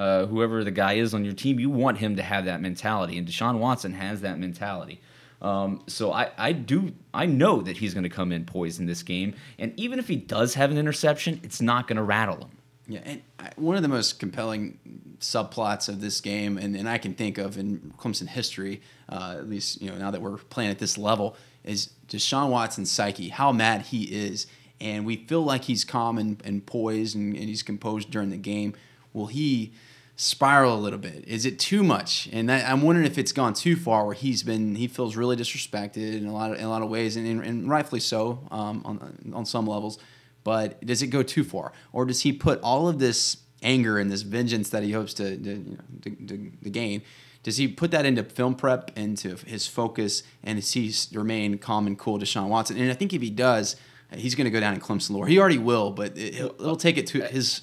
uh, 0.00 0.24
whoever 0.24 0.64
the 0.64 0.70
guy 0.70 0.94
is 0.94 1.12
on 1.12 1.26
your 1.26 1.34
team, 1.34 1.60
you 1.60 1.68
want 1.68 1.98
him 1.98 2.16
to 2.16 2.22
have 2.22 2.46
that 2.46 2.62
mentality. 2.62 3.18
And 3.18 3.28
Deshaun 3.28 3.58
Watson 3.58 3.92
has 3.92 4.22
that 4.22 4.38
mentality. 4.38 4.98
Um, 5.42 5.82
so 5.88 6.10
I, 6.10 6.30
I 6.38 6.52
do 6.52 6.94
I 7.12 7.26
know 7.26 7.60
that 7.60 7.76
he's 7.76 7.92
going 7.92 8.04
to 8.04 8.10
come 8.10 8.32
in 8.32 8.46
poised 8.46 8.80
in 8.80 8.86
this 8.86 9.02
game, 9.02 9.34
and 9.58 9.72
even 9.78 9.98
if 9.98 10.08
he 10.08 10.16
does 10.16 10.54
have 10.54 10.70
an 10.70 10.78
interception, 10.78 11.40
it's 11.42 11.60
not 11.60 11.86
going 11.86 11.98
to 11.98 12.02
rattle 12.02 12.38
him. 12.38 12.50
Yeah, 12.88 13.00
and 13.04 13.22
I- 13.38 13.52
one 13.56 13.76
of 13.76 13.82
the 13.82 13.88
most 13.88 14.18
compelling 14.18 14.78
subplots 15.20 15.88
of 15.88 16.00
this 16.00 16.20
game, 16.20 16.56
and, 16.56 16.74
and 16.74 16.88
I 16.88 16.96
can 16.98 17.14
think 17.14 17.36
of 17.38 17.58
in 17.58 17.92
Clemson 17.98 18.28
history, 18.28 18.80
uh, 19.08 19.36
at 19.38 19.48
least 19.48 19.80
you 19.82 19.90
know 19.90 19.96
now 19.96 20.10
that 20.10 20.22
we're 20.22 20.38
playing 20.38 20.70
at 20.70 20.78
this 20.78 20.96
level, 20.98 21.36
is 21.62 21.90
Deshaun 22.08 22.50
Watson's 22.50 22.90
psyche, 22.90 23.28
how 23.28 23.52
mad 23.52 23.82
he 23.82 24.04
is, 24.04 24.46
and 24.80 25.04
we 25.06 25.16
feel 25.26 25.42
like 25.42 25.64
he's 25.64 25.84
calm 25.84 26.16
and, 26.18 26.40
and 26.44 26.64
poised 26.64 27.16
and, 27.16 27.34
and 27.34 27.44
he's 27.44 27.62
composed 27.62 28.10
during 28.10 28.30
the 28.30 28.38
game. 28.38 28.74
Will 29.12 29.26
he 29.26 29.72
spiral 30.20 30.74
a 30.74 30.78
little 30.78 30.98
bit? 30.98 31.24
Is 31.26 31.46
it 31.46 31.58
too 31.58 31.82
much? 31.82 32.28
And 32.30 32.50
that, 32.50 32.68
I'm 32.68 32.82
wondering 32.82 33.06
if 33.06 33.16
it's 33.16 33.32
gone 33.32 33.54
too 33.54 33.74
far, 33.74 34.04
where 34.04 34.14
he's 34.14 34.42
been 34.42 34.74
he 34.74 34.86
feels 34.86 35.16
really 35.16 35.34
disrespected 35.34 36.18
in 36.18 36.26
a 36.26 36.32
lot 36.32 36.52
of 36.52 36.58
in 36.58 36.64
a 36.64 36.68
lot 36.68 36.82
of 36.82 36.90
ways, 36.90 37.16
and, 37.16 37.26
and, 37.26 37.68
rightfully 37.68 38.00
so 38.00 38.46
um, 38.50 38.82
on 38.84 39.32
on 39.34 39.46
some 39.46 39.66
levels. 39.66 39.98
But 40.44 40.84
does 40.84 41.00
it 41.02 41.08
go 41.08 41.22
too 41.22 41.42
far, 41.42 41.72
or 41.92 42.04
does 42.04 42.20
he 42.20 42.32
put 42.32 42.60
all 42.60 42.86
of 42.86 42.98
this 42.98 43.38
anger 43.62 43.98
and 43.98 44.10
this 44.10 44.22
vengeance 44.22 44.68
that 44.70 44.82
he 44.82 44.92
hopes 44.92 45.14
to 45.14 45.36
to, 45.36 45.50
you 45.50 45.78
know, 45.78 45.84
to, 46.02 46.10
to, 46.10 46.52
to 46.64 46.70
gain? 46.70 47.02
Does 47.42 47.56
he 47.56 47.68
put 47.68 47.90
that 47.92 48.04
into 48.04 48.22
film 48.22 48.54
prep, 48.54 48.90
into 48.98 49.36
his 49.46 49.66
focus, 49.66 50.22
and 50.44 50.60
does 50.60 50.72
he 50.72 50.92
remain 51.16 51.56
calm 51.56 51.86
and 51.86 51.98
cool, 51.98 52.18
Deshaun 52.18 52.48
Watson? 52.48 52.76
And 52.76 52.90
I 52.90 52.94
think 52.94 53.14
if 53.14 53.22
he 53.22 53.30
does, 53.30 53.76
he's 54.14 54.34
going 54.34 54.44
to 54.44 54.50
go 54.50 54.60
down 54.60 54.74
in 54.74 54.80
Clemson 54.80 55.12
lore. 55.12 55.26
He 55.26 55.38
already 55.38 55.56
will, 55.56 55.90
but 55.90 56.18
it, 56.18 56.34
it'll, 56.34 56.54
it'll 56.60 56.76
take 56.76 56.98
it 56.98 57.06
to 57.08 57.22
his 57.22 57.62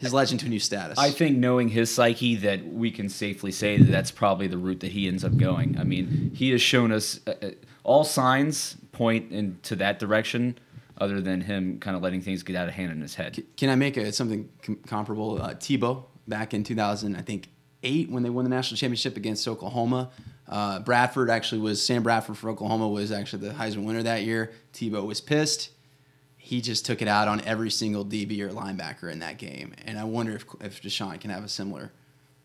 his 0.00 0.14
legend 0.14 0.40
to 0.40 0.46
a 0.46 0.48
new 0.48 0.58
status. 0.58 0.98
I 0.98 1.10
think 1.10 1.36
knowing 1.36 1.68
his 1.68 1.94
psyche, 1.94 2.36
that 2.36 2.66
we 2.66 2.90
can 2.90 3.08
safely 3.08 3.52
say 3.52 3.76
that 3.76 3.90
that's 3.90 4.10
probably 4.10 4.46
the 4.46 4.58
route 4.58 4.80
that 4.80 4.92
he 4.92 5.06
ends 5.06 5.24
up 5.24 5.36
going. 5.36 5.78
I 5.78 5.84
mean, 5.84 6.32
he 6.34 6.50
has 6.50 6.62
shown 6.62 6.90
us 6.90 7.20
uh, 7.26 7.34
uh, 7.42 7.50
all 7.84 8.04
signs 8.04 8.76
point 8.92 9.30
into 9.30 9.76
that 9.76 9.98
direction, 9.98 10.58
other 10.98 11.20
than 11.20 11.42
him 11.42 11.78
kind 11.80 11.96
of 11.96 12.02
letting 12.02 12.22
things 12.22 12.42
get 12.42 12.56
out 12.56 12.68
of 12.68 12.74
hand 12.74 12.92
in 12.92 13.00
his 13.00 13.14
head. 13.14 13.42
Can 13.56 13.68
I 13.68 13.74
make 13.74 13.96
a, 13.96 14.12
something 14.12 14.48
com- 14.62 14.80
comparable? 14.86 15.40
Uh, 15.40 15.54
Tebow 15.54 16.04
back 16.26 16.54
in 16.54 16.64
2000, 16.64 17.16
I 17.16 17.22
think 17.22 17.48
eight 17.82 18.10
when 18.10 18.22
they 18.22 18.30
won 18.30 18.44
the 18.44 18.50
national 18.50 18.76
championship 18.76 19.16
against 19.16 19.46
Oklahoma. 19.46 20.10
Uh, 20.48 20.80
Bradford 20.80 21.30
actually 21.30 21.60
was 21.60 21.84
Sam 21.84 22.02
Bradford 22.02 22.36
for 22.36 22.50
Oklahoma 22.50 22.88
was 22.88 23.12
actually 23.12 23.48
the 23.48 23.54
Heisman 23.54 23.84
winner 23.84 24.02
that 24.02 24.22
year. 24.22 24.52
Tebow 24.72 25.06
was 25.06 25.20
pissed. 25.20 25.70
He 26.50 26.60
just 26.60 26.84
took 26.84 27.00
it 27.00 27.06
out 27.06 27.28
on 27.28 27.40
every 27.42 27.70
single 27.70 28.04
DB 28.04 28.40
or 28.40 28.48
linebacker 28.50 29.08
in 29.08 29.20
that 29.20 29.38
game, 29.38 29.72
and 29.86 29.96
I 30.00 30.02
wonder 30.04 30.34
if 30.34 30.44
if 30.60 30.82
Deshaun 30.82 31.20
can 31.20 31.30
have 31.30 31.44
a 31.44 31.48
similar 31.48 31.92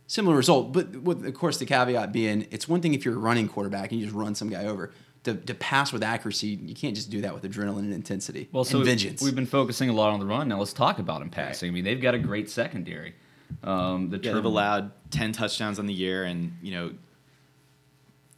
similar 0.06 0.36
result. 0.38 0.72
But 0.74 0.95
with 1.01 1.26
of 1.26 1.34
course 1.34 1.58
the 1.58 1.66
caveat 1.66 2.12
being, 2.14 2.45
it's 2.51 2.68
one 2.70 2.82
thing 2.82 2.93
if 2.93 3.03
you're 3.03 3.16
a 3.16 3.18
running 3.18 3.47
quarterback 3.47 3.89
and 3.91 3.99
you 3.99 4.06
just 4.06 4.16
run 4.16 4.36
some 4.36 4.47
guy 4.49 4.66
over. 4.68 4.91
To, 5.24 5.34
to 5.34 5.56
pass 5.56 5.91
with 5.91 6.03
accuracy, 6.03 6.49
you 6.49 6.76
can't 6.76 6.93
just 6.95 7.10
do 7.10 7.22
that 7.22 7.34
with 7.34 7.41
adrenaline 7.51 7.80
and 7.80 7.93
intensity 7.93 8.47
Well, 8.51 8.64
so 8.64 8.78
and 8.78 8.86
vengeance. 8.86 9.24
we've 9.24 9.34
been 9.34 9.47
focusing 9.47 9.89
a 9.89 9.93
lot 9.93 10.12
on 10.12 10.20
the 10.20 10.26
run. 10.28 10.47
Now 10.47 10.60
let's 10.60 10.72
talk 10.72 10.99
about 10.99 11.24
him 11.24 11.32
passing. 11.32 11.70
I 11.70 11.74
mean, 11.74 11.84
they've 11.84 11.99
got 11.99 12.14
a 12.14 12.20
great 12.20 12.47
secondary. 12.47 13.16
Um, 13.64 14.12
the 14.12 14.18
Yeah, 14.18 14.22
term- 14.24 14.36
they've 14.36 14.45
allowed 14.45 14.91
ten 15.10 15.32
touchdowns 15.32 15.80
on 15.80 15.88
the 15.88 15.95
year, 15.95 16.26
and 16.26 16.56
you 16.62 16.72
know, 16.74 16.91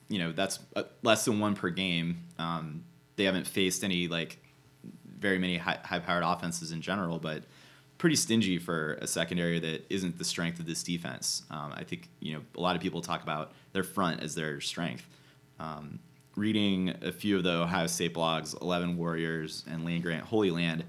you 0.07 0.19
know 0.19 0.31
that's 0.31 0.59
uh, 0.77 0.83
less 1.03 1.25
than 1.25 1.39
one 1.41 1.55
per 1.55 1.69
game. 1.71 2.23
Um, 2.39 2.85
they 3.17 3.25
haven't 3.25 3.47
faced 3.47 3.83
any 3.83 4.07
like 4.07 4.37
very 5.19 5.39
many 5.39 5.57
high, 5.57 5.79
high-powered 5.83 6.23
offenses 6.23 6.71
in 6.71 6.81
general, 6.81 7.19
but 7.19 7.43
pretty 7.97 8.15
stingy 8.15 8.57
for 8.57 8.93
a 9.01 9.07
secondary 9.07 9.59
that 9.59 9.85
isn't 9.89 10.17
the 10.17 10.23
strength 10.23 10.59
of 10.59 10.65
this 10.65 10.83
defense. 10.83 11.43
Um, 11.49 11.73
I 11.75 11.83
think 11.83 12.09
you 12.19 12.33
know 12.33 12.41
a 12.55 12.61
lot 12.61 12.75
of 12.75 12.81
people 12.81 13.01
talk 13.01 13.23
about 13.23 13.53
their 13.73 13.83
front 13.83 14.21
as 14.21 14.35
their 14.35 14.61
strength. 14.61 15.07
Um, 15.59 15.99
reading 16.35 16.93
a 17.01 17.11
few 17.11 17.37
of 17.37 17.43
the 17.43 17.51
Ohio 17.51 17.87
State 17.87 18.13
blogs, 18.13 18.59
Eleven 18.61 18.97
Warriors 18.97 19.63
and 19.69 19.83
Land 19.83 20.03
Grant 20.03 20.25
Holy 20.25 20.51
Land, 20.51 20.83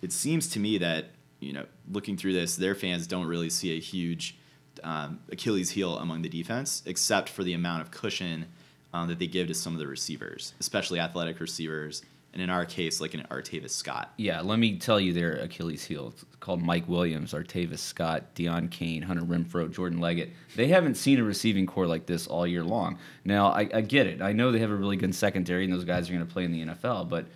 it 0.00 0.12
seems 0.12 0.48
to 0.50 0.60
me 0.60 0.78
that 0.78 1.10
you 1.40 1.52
know 1.52 1.66
looking 1.90 2.16
through 2.16 2.34
this, 2.34 2.56
their 2.56 2.74
fans 2.74 3.06
don't 3.06 3.26
really 3.26 3.50
see 3.50 3.76
a 3.76 3.80
huge 3.80 4.36
um, 4.84 5.20
Achilles 5.30 5.70
heel 5.70 5.98
among 5.98 6.22
the 6.22 6.28
defense, 6.28 6.82
except 6.86 7.28
for 7.28 7.44
the 7.44 7.52
amount 7.52 7.82
of 7.82 7.90
cushion 7.90 8.46
um, 8.94 9.08
that 9.08 9.18
they 9.18 9.26
give 9.26 9.48
to 9.48 9.54
some 9.54 9.72
of 9.72 9.78
the 9.78 9.86
receivers, 9.86 10.54
especially 10.60 11.00
athletic 11.00 11.40
receivers, 11.40 12.02
and 12.32 12.40
in 12.40 12.48
our 12.48 12.64
case, 12.64 13.00
like 13.00 13.14
an 13.14 13.26
Artavis 13.30 13.70
Scott. 13.70 14.12
Yeah, 14.16 14.40
let 14.40 14.58
me 14.58 14.78
tell 14.78 14.98
you 14.98 15.12
their 15.12 15.34
Achilles 15.34 15.84
heel. 15.84 16.08
It's 16.08 16.24
called 16.40 16.62
Mike 16.62 16.88
Williams, 16.88 17.32
Artavis 17.32 17.78
Scott, 17.78 18.34
Deon 18.34 18.70
Cain, 18.70 19.02
Hunter 19.02 19.22
Renfrow, 19.22 19.70
Jordan 19.70 20.00
Leggett. 20.00 20.30
They 20.56 20.68
haven't 20.68 20.94
seen 20.94 21.18
a 21.18 21.24
receiving 21.24 21.66
corps 21.66 21.86
like 21.86 22.06
this 22.06 22.26
all 22.26 22.46
year 22.46 22.64
long. 22.64 22.98
Now, 23.24 23.48
I, 23.48 23.68
I 23.74 23.80
get 23.82 24.06
it. 24.06 24.22
I 24.22 24.32
know 24.32 24.50
they 24.50 24.60
have 24.60 24.70
a 24.70 24.76
really 24.76 24.96
good 24.96 25.14
secondary, 25.14 25.64
and 25.64 25.72
those 25.72 25.84
guys 25.84 26.08
are 26.08 26.12
going 26.12 26.26
to 26.26 26.32
play 26.32 26.44
in 26.44 26.52
the 26.52 26.64
NFL, 26.64 27.08
but 27.08 27.26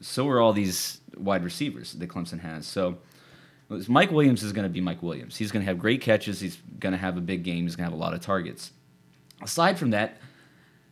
so 0.00 0.28
are 0.28 0.40
all 0.40 0.52
these 0.52 1.00
wide 1.16 1.44
receivers 1.44 1.92
that 1.94 2.08
Clemson 2.08 2.40
has. 2.40 2.66
So 2.66 2.98
Mike 3.68 4.10
Williams 4.10 4.42
is 4.42 4.52
going 4.52 4.64
to 4.64 4.72
be 4.72 4.80
Mike 4.80 5.02
Williams. 5.02 5.36
He's 5.36 5.50
going 5.50 5.64
to 5.64 5.66
have 5.68 5.78
great 5.78 6.00
catches. 6.00 6.40
He's 6.40 6.58
going 6.78 6.92
to 6.92 6.98
have 6.98 7.16
a 7.16 7.20
big 7.20 7.42
game. 7.42 7.64
He's 7.64 7.76
going 7.76 7.86
to 7.86 7.90
have 7.90 7.98
a 7.98 8.02
lot 8.02 8.14
of 8.14 8.20
targets. 8.20 8.72
Aside 9.42 9.78
from 9.78 9.90
that, 9.90 10.18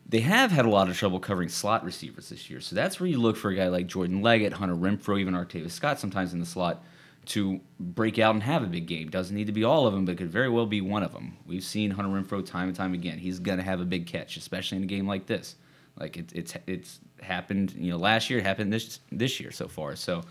they 0.07 0.19
have 0.19 0.51
had 0.51 0.65
a 0.65 0.69
lot 0.69 0.89
of 0.89 0.97
trouble 0.97 1.19
covering 1.19 1.49
slot 1.49 1.83
receivers 1.83 2.29
this 2.29 2.49
year. 2.49 2.59
So 2.59 2.75
that's 2.75 2.99
where 2.99 3.07
you 3.07 3.19
look 3.19 3.37
for 3.37 3.51
a 3.51 3.55
guy 3.55 3.67
like 3.69 3.87
Jordan 3.87 4.21
Leggett, 4.21 4.53
Hunter 4.53 4.75
Renfrow, 4.75 5.19
even 5.19 5.33
Artavis 5.33 5.71
Scott 5.71 5.99
sometimes 5.99 6.33
in 6.33 6.39
the 6.39 6.45
slot 6.45 6.83
to 7.25 7.61
break 7.79 8.19
out 8.19 8.33
and 8.33 8.43
have 8.43 8.63
a 8.63 8.67
big 8.67 8.85
game. 8.85 9.09
Doesn't 9.09 9.35
need 9.35 9.47
to 9.47 9.53
be 9.53 9.63
all 9.63 9.87
of 9.87 9.93
them, 9.93 10.05
but 10.05 10.17
could 10.17 10.29
very 10.29 10.49
well 10.49 10.65
be 10.65 10.81
one 10.81 11.03
of 11.03 11.13
them. 11.13 11.37
We've 11.45 11.63
seen 11.63 11.91
Hunter 11.91 12.09
Renfrow 12.09 12.45
time 12.45 12.67
and 12.67 12.75
time 12.75 12.93
again. 12.93 13.17
He's 13.17 13.39
going 13.39 13.59
to 13.59 13.63
have 13.63 13.79
a 13.79 13.85
big 13.85 14.05
catch, 14.07 14.35
especially 14.35 14.77
in 14.77 14.83
a 14.83 14.87
game 14.87 15.07
like 15.07 15.25
this. 15.25 15.55
Like 15.97 16.17
it's 16.17 16.33
it's 16.33 16.53
it's 16.67 16.99
happened, 17.21 17.73
you 17.77 17.91
know, 17.91 17.97
last 17.97 18.29
year. 18.29 18.39
It 18.39 18.45
happened 18.45 18.73
this 18.73 18.99
this 19.11 19.39
year 19.39 19.51
so 19.51 19.67
far. 19.67 19.95
So, 19.95 20.23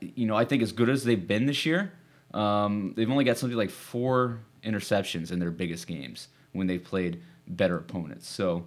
you 0.00 0.26
know, 0.26 0.36
I 0.36 0.44
think 0.44 0.62
as 0.62 0.72
good 0.72 0.88
as 0.88 1.04
they've 1.04 1.26
been 1.26 1.46
this 1.46 1.64
year, 1.64 1.92
um, 2.34 2.94
they've 2.96 3.10
only 3.10 3.24
got 3.24 3.38
something 3.38 3.56
like 3.56 3.70
four 3.70 4.40
interceptions 4.64 5.30
in 5.30 5.38
their 5.38 5.52
biggest 5.52 5.86
games 5.86 6.28
when 6.52 6.66
they've 6.66 6.82
played 6.82 7.22
better 7.46 7.76
opponents. 7.76 8.28
So, 8.28 8.66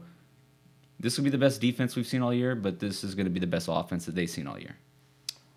this 1.02 1.18
will 1.18 1.24
be 1.24 1.30
the 1.30 1.38
best 1.38 1.60
defense 1.60 1.96
we've 1.96 2.08
seen 2.08 2.22
all 2.22 2.34
year, 2.34 2.56
but 2.56 2.80
this 2.80 3.04
is 3.04 3.16
going 3.16 3.26
to 3.26 3.32
be 3.32 3.40
the 3.40 3.48
best 3.48 3.68
offense 3.70 4.06
that 4.06 4.14
they've 4.14 4.30
seen 4.30 4.46
all 4.46 4.60
year. 4.60 4.76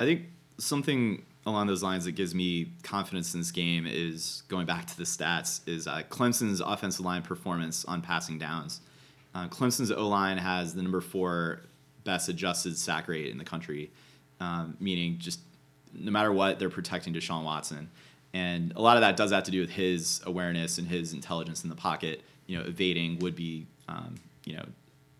I 0.00 0.04
think 0.04 0.22
something 0.58 1.24
along 1.46 1.66
those 1.66 1.82
lines 1.82 2.06
that 2.06 2.12
gives 2.12 2.34
me 2.34 2.72
confidence 2.82 3.34
in 3.34 3.40
this 3.40 3.50
game 3.50 3.86
is 3.86 4.42
going 4.48 4.64
back 4.64 4.86
to 4.86 4.96
the 4.96 5.04
stats 5.04 5.60
is 5.68 5.86
uh, 5.86 6.02
Clemson's 6.08 6.60
offensive 6.60 7.04
line 7.04 7.20
performance 7.22 7.84
on 7.84 8.00
passing 8.00 8.38
downs. 8.38 8.80
Uh, 9.34 9.46
Clemson's 9.48 9.92
O 9.92 10.08
line 10.08 10.38
has 10.38 10.74
the 10.74 10.82
number 10.82 11.02
four 11.02 11.60
best 12.04 12.28
adjusted 12.30 12.78
sack 12.78 13.08
rate 13.08 13.30
in 13.30 13.36
the 13.36 13.44
country, 13.44 13.90
um, 14.40 14.76
meaning 14.80 15.18
just 15.18 15.40
no 15.92 16.10
matter 16.10 16.32
what, 16.32 16.58
they're 16.58 16.70
protecting 16.70 17.12
Deshaun 17.12 17.44
Watson. 17.44 17.90
And 18.32 18.72
a 18.76 18.80
lot 18.80 18.96
of 18.96 19.02
that 19.02 19.16
does 19.16 19.30
have 19.30 19.44
to 19.44 19.50
do 19.50 19.60
with 19.60 19.70
his 19.70 20.20
awareness 20.24 20.78
and 20.78 20.88
his 20.88 21.12
intelligence 21.12 21.62
in 21.62 21.70
the 21.70 21.76
pocket, 21.76 22.22
you 22.46 22.58
know, 22.58 22.64
evading 22.64 23.18
would 23.20 23.36
be, 23.36 23.66
um, 23.88 24.16
you 24.44 24.56
know, 24.56 24.64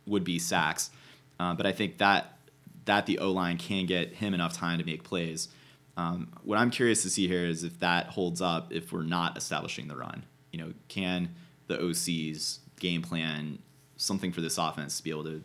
would 0.06 0.24
be 0.24 0.38
sacks. 0.38 0.90
Uh, 1.38 1.54
but 1.54 1.66
I 1.66 1.72
think 1.72 1.98
that 1.98 2.38
that 2.84 3.06
the 3.06 3.18
O 3.18 3.32
line 3.32 3.56
can 3.56 3.86
get 3.86 4.14
him 4.14 4.34
enough 4.34 4.52
time 4.52 4.78
to 4.78 4.84
make 4.84 5.04
plays. 5.04 5.48
Um, 5.96 6.28
what 6.42 6.58
I'm 6.58 6.70
curious 6.70 7.02
to 7.02 7.10
see 7.10 7.26
here 7.28 7.44
is 7.44 7.64
if 7.64 7.78
that 7.80 8.08
holds 8.08 8.42
up 8.42 8.72
if 8.72 8.92
we're 8.92 9.02
not 9.02 9.36
establishing 9.36 9.88
the 9.88 9.96
run. 9.96 10.24
You 10.52 10.58
know, 10.60 10.72
can 10.88 11.30
the 11.66 11.80
OC's 11.80 12.60
game 12.78 13.02
plan 13.02 13.58
something 13.96 14.32
for 14.32 14.40
this 14.40 14.58
offense 14.58 14.98
to 14.98 15.04
be 15.04 15.10
able 15.10 15.24
to, 15.24 15.42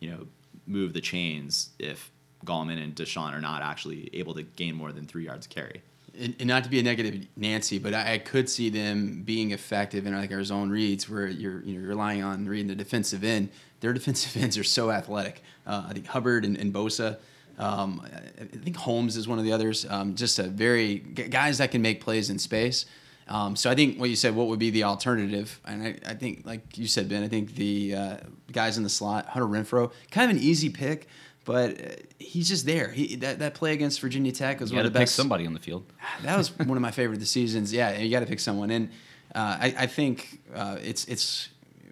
you 0.00 0.10
know, 0.10 0.26
move 0.66 0.92
the 0.94 1.00
chains 1.00 1.70
if 1.78 2.10
Gallman 2.44 2.82
and 2.82 2.94
Deshaun 2.94 3.32
are 3.32 3.40
not 3.40 3.62
actually 3.62 4.08
able 4.12 4.34
to 4.34 4.42
gain 4.42 4.74
more 4.74 4.92
than 4.92 5.06
three 5.06 5.24
yards 5.24 5.46
carry? 5.46 5.82
and, 6.18 6.34
and 6.38 6.48
not 6.48 6.64
to 6.64 6.70
be 6.70 6.80
a 6.80 6.82
negative 6.82 7.26
Nancy, 7.36 7.78
but 7.78 7.94
I, 7.94 8.14
I 8.14 8.18
could 8.18 8.48
see 8.48 8.70
them 8.70 9.22
being 9.22 9.52
effective 9.52 10.06
in 10.06 10.14
like 10.14 10.32
our 10.32 10.44
zone 10.44 10.70
reads 10.70 11.08
where 11.08 11.26
you're 11.26 11.62
you 11.62 11.74
know 11.74 11.80
you're 11.80 11.88
relying 11.88 12.22
on 12.22 12.46
reading 12.46 12.66
the 12.66 12.74
defensive 12.74 13.24
end. 13.24 13.50
Their 13.80 13.92
defensive 13.98 14.40
ends 14.42 14.58
are 14.58 14.64
so 14.64 14.90
athletic. 14.90 15.42
Uh, 15.66 15.86
I 15.88 15.92
think 15.92 16.06
Hubbard 16.06 16.44
and, 16.44 16.56
and 16.56 16.72
Bosa. 16.72 17.18
Um, 17.58 18.00
I 18.40 18.44
think 18.44 18.76
Holmes 18.76 19.16
is 19.16 19.26
one 19.26 19.38
of 19.38 19.44
the 19.44 19.52
others. 19.52 19.84
Um, 19.88 20.14
just 20.14 20.38
a 20.38 20.44
very 20.44 20.98
guys 20.98 21.58
that 21.58 21.70
can 21.72 21.82
make 21.82 22.00
plays 22.00 22.30
in 22.30 22.38
space. 22.38 22.86
Um, 23.26 23.56
so 23.56 23.68
I 23.70 23.74
think 23.74 23.98
what 24.00 24.08
you 24.08 24.16
said, 24.16 24.34
what 24.34 24.46
would 24.46 24.58
be 24.58 24.70
the 24.70 24.84
alternative? 24.84 25.60
And 25.66 25.82
I, 25.82 25.98
I 26.06 26.14
think, 26.14 26.46
like 26.46 26.78
you 26.78 26.86
said, 26.86 27.08
Ben, 27.08 27.22
I 27.22 27.28
think 27.28 27.56
the 27.56 27.94
uh, 27.94 28.16
guys 28.52 28.78
in 28.78 28.84
the 28.84 28.88
slot, 28.88 29.26
Hunter 29.26 29.46
Renfrow, 29.46 29.92
kind 30.10 30.30
of 30.30 30.36
an 30.36 30.42
easy 30.42 30.70
pick, 30.70 31.08
but 31.44 31.78
uh, 31.78 31.84
he's 32.18 32.48
just 32.48 32.64
there. 32.64 32.88
He 32.90 33.16
that, 33.16 33.40
that 33.40 33.54
play 33.54 33.72
against 33.74 34.00
Virginia 34.00 34.32
Tech 34.32 34.60
was 34.60 34.70
You 34.70 34.76
one 34.76 34.86
of 34.86 34.92
the 34.92 34.98
pick 34.98 35.06
best. 35.06 35.16
somebody 35.16 35.46
on 35.46 35.52
the 35.52 35.60
field. 35.60 35.84
That 36.22 36.38
was 36.38 36.56
one 36.56 36.70
of 36.78 36.80
my 36.80 36.90
favorite 36.90 37.16
of 37.16 37.20
the 37.20 37.26
seasons. 37.26 37.72
Yeah, 37.72 37.98
you 37.98 38.10
got 38.10 38.20
to 38.20 38.26
pick 38.26 38.40
someone, 38.40 38.70
and 38.70 38.88
uh, 39.34 39.58
I, 39.60 39.74
I 39.80 39.86
think 39.86 40.40
uh, 40.54 40.78
it's 40.82 41.04
it's 41.06 41.50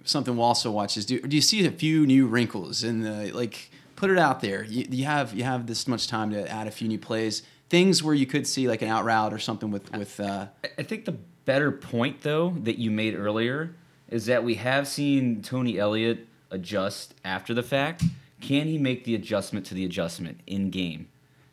something 0.08 0.36
we'll 0.36 0.46
also 0.46 0.70
watch. 0.70 0.96
Is 0.96 1.04
do, 1.06 1.20
do 1.20 1.36
you 1.36 1.42
see 1.42 1.66
a 1.66 1.70
few 1.70 2.06
new 2.06 2.26
wrinkles 2.26 2.82
in 2.84 3.00
the 3.02 3.32
like? 3.32 3.70
Put 3.96 4.10
it 4.10 4.18
out 4.18 4.40
there. 4.40 4.62
You, 4.64 4.86
you 4.90 5.04
have 5.06 5.32
you 5.34 5.44
have 5.44 5.66
this 5.66 5.88
much 5.88 6.06
time 6.08 6.30
to 6.30 6.46
add 6.50 6.66
a 6.66 6.70
few 6.70 6.86
new 6.86 6.98
plays, 6.98 7.42
things 7.70 8.02
where 8.02 8.14
you 8.14 8.26
could 8.26 8.46
see 8.46 8.68
like 8.68 8.82
an 8.82 8.88
out 8.88 9.04
route 9.04 9.32
or 9.32 9.38
something 9.38 9.70
with 9.70 9.90
with. 9.96 10.20
Uh, 10.20 10.48
I- 10.64 10.68
I 10.78 10.82
think 10.82 11.04
the 11.06 11.16
better 11.46 11.70
point, 11.72 12.20
though, 12.22 12.50
that 12.64 12.76
you 12.78 12.90
made 12.90 13.14
earlier 13.14 13.74
is 14.10 14.26
that 14.26 14.44
we 14.44 14.56
have 14.56 14.86
seen 14.86 15.40
Tony 15.42 15.78
Elliott 15.78 16.26
adjust 16.50 17.14
after 17.24 17.54
the 17.54 17.62
fact. 17.62 18.04
Can 18.40 18.66
he 18.66 18.76
make 18.78 19.04
the 19.04 19.14
adjustment 19.14 19.64
to 19.66 19.74
the 19.74 19.84
adjustment 19.86 20.40
in 20.46 20.68
game? 20.70 21.08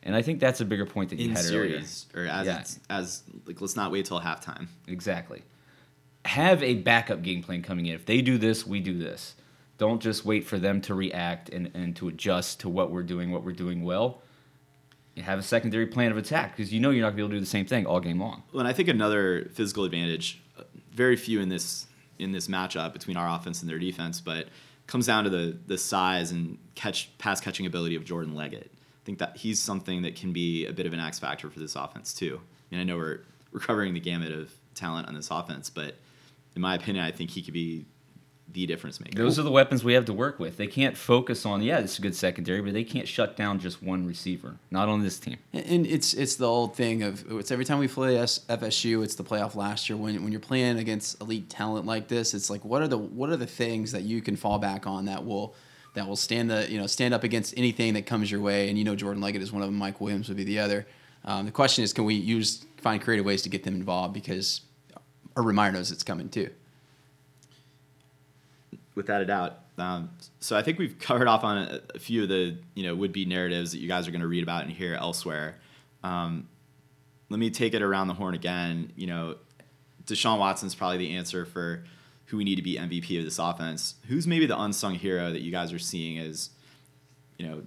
And 0.06 0.14
I 0.16 0.22
think 0.22 0.42
that's 0.42 0.60
a 0.60 0.66
bigger 0.66 0.86
point 0.86 1.12
that 1.12 1.20
you 1.20 1.30
In 1.30 1.36
had 1.38 1.46
series 1.46 2.08
or 2.14 2.26
as 2.26 2.46
Yeah. 2.46 2.64
as 2.90 3.24
like 3.46 3.62
let's 3.62 3.78
not 3.78 3.90
wait 3.90 4.06
till 4.06 4.20
halftime. 4.20 4.68
Exactly. 4.88 5.44
Have 6.26 6.64
a 6.64 6.76
backup 6.76 7.22
game 7.22 7.44
plan 7.44 7.62
coming 7.62 7.86
in. 7.88 7.96
If 7.96 8.06
they 8.06 8.22
do 8.22 8.38
this, 8.38 8.66
we 8.66 8.80
do 8.80 8.98
this. 8.98 9.36
Don't 9.78 10.02
just 10.02 10.24
wait 10.24 10.46
for 10.46 10.58
them 10.58 10.80
to 10.82 10.96
react 10.96 11.50
and, 11.50 11.72
and 11.74 11.96
to 11.98 12.08
adjust 12.08 12.62
to 12.62 12.70
what 12.70 12.92
we're 12.92 13.04
doing, 13.04 13.32
what 13.32 13.44
we're 13.44 13.52
doing 13.52 13.84
well. 13.84 14.22
You 15.16 15.24
have 15.24 15.38
a 15.38 15.44
secondary 15.44 15.86
plan 15.86 16.12
of 16.12 16.18
attack 16.18 16.56
because 16.56 16.74
you 16.74 16.80
know 16.80 16.90
you're 16.90 17.02
not 17.02 17.10
going 17.10 17.18
to 17.18 17.18
be 17.18 17.22
able 17.24 17.30
to 17.32 17.36
do 17.36 17.40
the 17.42 17.46
same 17.46 17.66
thing 17.66 17.86
all 17.86 18.00
game 18.00 18.20
long. 18.20 18.44
Well, 18.52 18.62
and 18.62 18.68
I 18.68 18.74
think 18.74 18.88
another 18.88 19.50
physical 19.54 19.84
advantage, 19.84 20.42
uh, 20.58 20.64
very 20.92 21.16
few 21.16 21.40
in 21.40 21.50
this 21.50 21.88
in 22.20 22.32
this 22.32 22.48
matchup 22.48 22.94
between 22.94 23.18
our 23.18 23.28
offense 23.28 23.62
and 23.62 23.70
their 23.70 23.80
defense, 23.80 24.22
but 24.22 24.48
comes 24.88 25.08
down 25.08 25.24
to 25.26 25.30
the 25.30 25.58
the 25.68 25.78
size 25.78 26.32
and 26.32 26.58
catch 26.76 27.16
pass 27.18 27.40
catching 27.42 27.66
ability 27.66 27.96
of 27.96 28.06
Jordan 28.06 28.34
Leggett. 28.34 28.72
I 28.74 29.06
think 29.06 29.20
that 29.20 29.38
he's 29.38 29.60
something 29.60 30.04
that 30.04 30.16
can 30.16 30.32
be 30.32 30.66
a 30.66 30.74
bit 30.74 30.86
of 30.86 30.94
an 30.94 31.00
X 31.00 31.20
factor 31.20 31.50
for 31.50 31.60
this 31.60 31.76
offense 31.76 32.14
too. 32.14 32.40
And 32.72 32.80
I 32.80 32.84
know 32.84 32.98
we're 32.98 33.22
we're 33.52 33.60
covering 33.60 33.94
the 33.94 34.00
gamut 34.00 34.32
of 34.32 34.52
talent 34.74 35.08
on 35.08 35.14
this 35.14 35.30
offense, 35.30 35.70
but 35.70 35.96
in 36.56 36.62
my 36.62 36.76
opinion, 36.76 37.04
I 37.04 37.12
think 37.12 37.32
he 37.32 37.42
could 37.42 37.54
be 37.54 37.86
the 38.54 38.66
difference 38.66 39.00
maker. 39.00 39.18
Those 39.18 39.40
are 39.40 39.44
the 39.44 39.52
weapons 39.52 39.84
we 39.84 39.94
have 39.94 40.06
to 40.06 40.14
work 40.14 40.40
with. 40.40 40.58
They 40.58 40.68
can't 40.68 40.96
focus 40.96 41.46
on, 41.46 41.62
yeah, 41.62 41.80
it's 41.80 41.98
a 41.98 42.02
good 42.02 42.16
secondary, 42.16 42.62
but 42.62 42.74
they 42.74 42.84
can't 42.84 43.08
shut 43.08 43.36
down 43.36 43.60
just 43.60 43.82
one 43.82 44.06
receiver. 44.06 44.58
Not 44.70 44.90
on 44.90 45.02
this 45.02 45.20
team. 45.20 45.38
And 45.54 45.88
it's 45.88 46.14
it's 46.14 46.36
the 46.36 46.48
old 46.48 46.76
thing 46.76 47.04
of 47.04 47.26
it's 47.32 47.52
every 47.52 47.66
time 47.66 47.80
we 47.80 47.88
play 47.88 48.18
S- 48.18 48.40
FSU, 48.50 49.04
it's 49.04 49.16
the 49.16 49.24
playoff 49.24 49.56
last 49.56 49.90
year. 49.90 49.98
When 49.98 50.22
when 50.24 50.32
you're 50.32 50.42
playing 50.42 50.78
against 50.78 51.20
elite 51.22 51.50
talent 51.50 51.86
like 51.86 52.08
this, 52.08 52.34
it's 52.34 52.50
like 52.50 52.64
what 52.64 52.82
are 52.82 52.88
the 52.88 52.98
what 52.98 53.30
are 53.30 53.38
the 53.38 53.48
things 53.48 53.92
that 53.92 54.04
you 54.04 54.22
can 54.22 54.36
fall 54.36 54.60
back 54.60 54.86
on 54.86 55.06
that 55.06 55.26
will 55.26 55.56
that 55.96 56.08
will 56.08 56.16
stand 56.16 56.50
the 56.50 56.70
you 56.70 56.80
know 56.80 56.88
stand 56.88 57.14
up 57.14 57.24
against 57.24 57.54
anything 57.58 57.94
that 57.96 58.06
comes 58.06 58.32
your 58.32 58.42
way. 58.42 58.70
And 58.70 58.78
you 58.78 58.84
know 58.84 58.96
Jordan 58.96 59.22
Leggett 59.22 59.42
is 59.42 59.52
one 59.52 59.64
of 59.64 59.68
them. 59.68 59.78
Mike 59.78 60.00
Williams 60.00 60.28
would 60.28 60.38
be 60.38 60.44
the 60.44 60.60
other. 60.60 60.86
Um, 61.26 61.46
the 61.46 61.52
question 61.52 61.84
is, 61.84 61.94
can 61.94 62.04
we 62.04 62.16
use 62.16 62.66
find 62.78 63.02
creative 63.02 63.26
ways 63.26 63.42
to 63.44 63.50
get 63.50 63.64
them 63.64 63.76
involved 63.76 64.14
because 64.14 64.62
Urban 65.36 65.56
Meyer 65.56 65.72
knows 65.72 65.92
it's 65.92 66.04
coming 66.04 66.30
too. 66.30 66.50
without 68.96 69.22
a 69.22 69.26
doubt. 69.26 69.60
Um, 69.78 70.12
so 70.40 70.56
I 70.56 70.62
think 70.62 70.78
we've 70.78 71.00
covered 71.00 71.28
off 71.28 71.44
on 71.44 71.58
a, 71.58 71.82
a 71.96 72.00
few 72.00 72.24
of 72.24 72.30
the 72.30 72.58
you 72.76 72.84
know 72.84 72.96
would 72.96 73.12
be 73.12 73.26
narratives 73.26 73.72
that 73.72 73.80
you 73.80 73.88
guys 73.88 74.08
are 74.08 74.12
going 74.12 74.22
to 74.22 74.28
read 74.28 74.44
about 74.44 74.64
and 74.64 74.72
hear 74.72 74.94
elsewhere. 74.96 75.58
Um, 76.04 76.48
let 77.30 77.40
me 77.40 77.50
take 77.50 77.74
it 77.74 77.82
around 77.82 78.08
the 78.08 78.14
horn 78.14 78.36
again. 78.36 78.92
You 78.96 79.08
know, 79.08 79.36
Deshaun 80.06 80.38
Watson's 80.38 80.76
probably 80.76 80.98
the 80.98 81.16
answer 81.16 81.46
for 81.46 81.84
who 82.26 82.38
we 82.38 82.44
need 82.44 82.56
to 82.56 82.62
be 82.62 82.78
MVP 82.78 83.18
of 83.18 83.26
this 83.26 83.40
offense. 83.40 83.96
Who's 84.08 84.28
maybe 84.28 84.46
the 84.46 84.60
unsung 84.60 84.96
hero 84.96 85.32
that 85.32 85.42
you 85.42 85.52
guys 85.52 85.74
are 85.74 85.80
seeing 85.80 86.20
as, 86.20 86.52
you 87.38 87.48
know, 87.48 87.64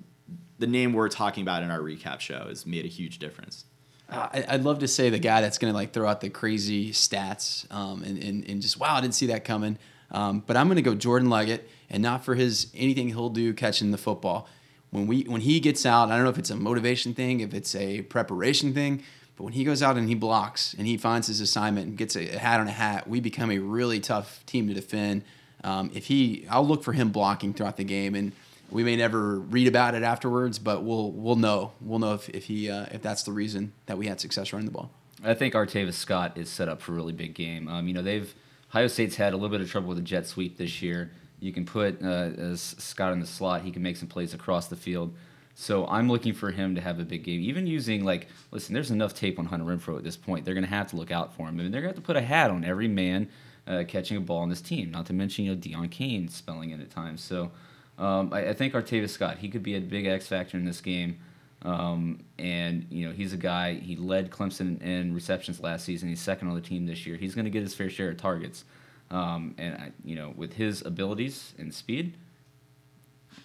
the 0.59 0.67
name 0.67 0.93
we're 0.93 1.09
talking 1.09 1.43
about 1.43 1.63
in 1.63 1.71
our 1.71 1.81
recap 1.81 2.21
show 2.21 2.47
has 2.49 2.65
made 2.67 2.85
a 2.85 2.89
huge 2.89 3.19
difference. 3.19 3.65
Uh, 4.09 4.29
I- 4.33 4.45
I'd 4.51 4.63
love 4.63 4.79
to 4.81 4.89
say 4.89 5.11
the 5.11 5.19
guy 5.19 5.41
that's 5.41 5.59
going 5.59 5.73
to 5.73 5.77
like 5.77 5.93
throw 5.93 6.07
out 6.09 6.21
the 6.21 6.31
crazy 6.31 6.91
stats 6.93 7.71
um, 7.75 8.03
and, 8.03 8.23
and, 8.23 8.49
and 8.49 8.63
just 8.63 8.79
wow, 8.79 8.95
I 8.95 9.01
didn't 9.01 9.15
see 9.15 9.27
that 9.27 9.45
coming. 9.45 9.79
Um, 10.13 10.43
but 10.47 10.57
I'm 10.57 10.69
going 10.69 10.77
to 10.77 10.83
go 10.83 10.95
Jordan 10.95 11.29
Leggett, 11.29 11.69
and 11.91 12.03
not 12.03 12.25
for 12.25 12.37
his 12.37 12.69
anything 12.75 13.09
he'll 13.09 13.29
do 13.29 13.53
catching 13.53 13.91
the 13.91 13.99
football. 13.99 14.49
When 14.91 15.09
we 15.09 15.23
when 15.23 15.41
he 15.41 15.59
gets 15.59 15.85
out, 15.85 16.11
I 16.11 16.15
don't 16.15 16.25
know 16.25 16.31
if 16.31 16.39
it's 16.39 16.51
a 16.51 16.57
motivation 16.57 17.13
thing, 17.13 17.41
if 17.41 17.53
it's 17.53 17.75
a 17.75 18.03
preparation 18.03 18.73
thing, 18.73 19.03
but 19.37 19.43
when 19.45 19.53
he 19.53 19.65
goes 19.65 19.83
out 19.83 19.97
and 19.97 20.09
he 20.09 20.15
blocks 20.15 20.75
and 20.79 20.87
he 20.87 20.97
finds 20.97 21.27
his 21.27 21.41
assignment 21.41 21.89
and 21.89 21.99
gets 21.99 22.15
a, 22.15 22.37
a 22.37 22.39
hat 22.39 22.61
on 22.61 22.69
a 22.69 22.73
hat, 22.73 23.09
we 23.09 23.19
become 23.21 23.51
a 23.51 23.59
really 23.59 23.99
tough 23.99 24.47
team 24.47 24.69
to 24.69 24.75
defend. 24.75 25.25
Um, 25.65 25.91
if 25.93 26.07
he, 26.07 26.47
I'll 26.49 26.67
look 26.67 26.85
for 26.85 26.93
him 26.93 27.11
blocking 27.11 27.53
throughout 27.53 27.77
the 27.77 27.85
game, 27.85 28.15
and 28.15 28.31
we 28.71 28.85
may 28.85 28.97
never 28.97 29.39
read 29.39 29.69
about 29.69 29.95
it 29.95 30.03
afterwards, 30.03 30.59
but 30.59 30.83
we'll 30.83 31.11
we'll 31.13 31.37
know 31.37 31.73
we'll 31.81 31.99
know 31.99 32.15
if, 32.15 32.29
if 32.31 32.45
he 32.45 32.71
uh, 32.71 32.87
if 32.91 33.03
that's 33.03 33.23
the 33.23 33.33
reason 33.33 33.73
that 33.87 33.99
we 33.99 34.07
had 34.07 34.21
success 34.21 34.53
running 34.53 34.67
the 34.67 34.73
ball. 34.73 34.91
I 35.25 35.35
think 35.35 35.55
Artavis 35.55 35.95
Scott 35.95 36.37
is 36.37 36.49
set 36.49 36.69
up 36.69 36.83
for 36.83 36.93
a 36.93 36.95
really 36.95 37.13
big 37.13 37.35
game. 37.35 37.69
Um, 37.69 37.89
you 37.89 37.95
know, 37.95 38.03
they've 38.03 38.35
Ohio 38.71 38.89
State's 38.89 39.17
had 39.17 39.33
a 39.33 39.37
little 39.37 39.49
bit 39.51 39.61
of 39.61 39.71
trouble 39.71 39.89
with 39.89 39.99
the 39.99 40.05
jet 40.05 40.27
sweep 40.27 40.59
this 40.59 40.83
year. 40.83 41.11
You 41.41 41.53
can 41.53 41.65
put 41.65 42.03
uh, 42.03 42.57
Scott 42.57 43.13
in 43.13 43.21
the 43.21 43.27
slot; 43.27 43.63
he 43.63 43.71
can 43.71 43.83
make 43.83 43.97
some 43.97 44.09
plays 44.09 44.35
across 44.35 44.69
the 44.69 44.77
field. 44.77 45.15
So 45.59 45.87
I'm 45.87 46.09
looking 46.11 46.35
for 46.35 46.51
him 46.51 46.75
to 46.75 46.83
have 46.83 47.01
a 47.01 47.05
big 47.05 47.25
game. 47.25 47.41
Even 47.41 47.67
using 47.67 48.05
like, 48.05 48.29
listen, 48.51 48.75
there's 48.75 48.91
enough 48.91 49.15
tape 49.15 49.39
on 49.39 49.47
Hunter 49.47 49.65
Renfrow 49.65 49.97
at 49.97 50.05
this 50.05 50.17
point. 50.17 50.45
They're 50.45 50.53
going 50.53 50.65
to 50.65 50.71
have 50.71 50.89
to 50.89 50.97
look 50.97 51.11
out 51.11 51.35
for 51.35 51.43
him, 51.43 51.47
I 51.47 51.49
and 51.49 51.57
mean, 51.59 51.71
they're 51.73 51.81
going 51.81 51.95
to 51.95 51.97
have 51.97 52.05
to 52.05 52.07
put 52.07 52.17
a 52.17 52.21
hat 52.21 52.51
on 52.51 52.63
every 52.63 52.89
man 52.89 53.29
uh, 53.67 53.85
catching 53.89 54.19
a 54.19 54.21
ball 54.21 54.41
on 54.41 54.51
this 54.51 54.61
team. 54.61 54.91
Not 54.91 55.07
to 55.07 55.15
mention, 55.15 55.47
you 55.47 55.55
know, 55.55 55.59
Deon 55.59 55.91
Cain 55.91 56.29
spelling 56.29 56.71
in 56.71 56.83
at 56.83 56.91
times. 56.91 57.23
So 57.23 57.53
um, 57.99 58.33
I, 58.33 58.49
I 58.49 58.53
think 58.53 58.75
Artavis 58.75 59.11
Scott, 59.11 59.39
he 59.39 59.49
could 59.49 59.63
be 59.63 59.77
a 59.77 59.81
big 59.81 60.07
X 60.07 60.27
factor 60.27 60.57
in 60.57 60.65
this 60.65 60.81
game. 60.81 61.19
Um, 61.63 62.21
and 62.39 62.87
you 62.91 63.09
know 63.09 63.15
he's 63.15 63.33
a 63.33 63.39
guy. 63.39 63.75
He 63.75 63.97
led 63.97 64.31
Clemson 64.31 64.81
in 64.83 65.15
receptions 65.15 65.61
last 65.61 65.85
season. 65.85 66.09
He's 66.09 66.21
second 66.21 66.49
on 66.49 66.55
the 66.55 66.61
team 66.61 66.87
this 66.87 67.07
year. 67.07 67.17
He's 67.17 67.35
going 67.35 67.47
to 67.47 67.51
get 67.51 67.63
his 67.63 67.75
fair 67.75 67.91
share 67.91 68.11
of 68.11 68.19
targets. 68.19 68.65
Um, 69.11 69.55
and 69.59 69.75
I, 69.75 69.93
you 70.05 70.17
know 70.17 70.33
with 70.37 70.53
his 70.53 70.83
abilities 70.85 71.55
and 71.59 71.73
speed, 71.73 72.15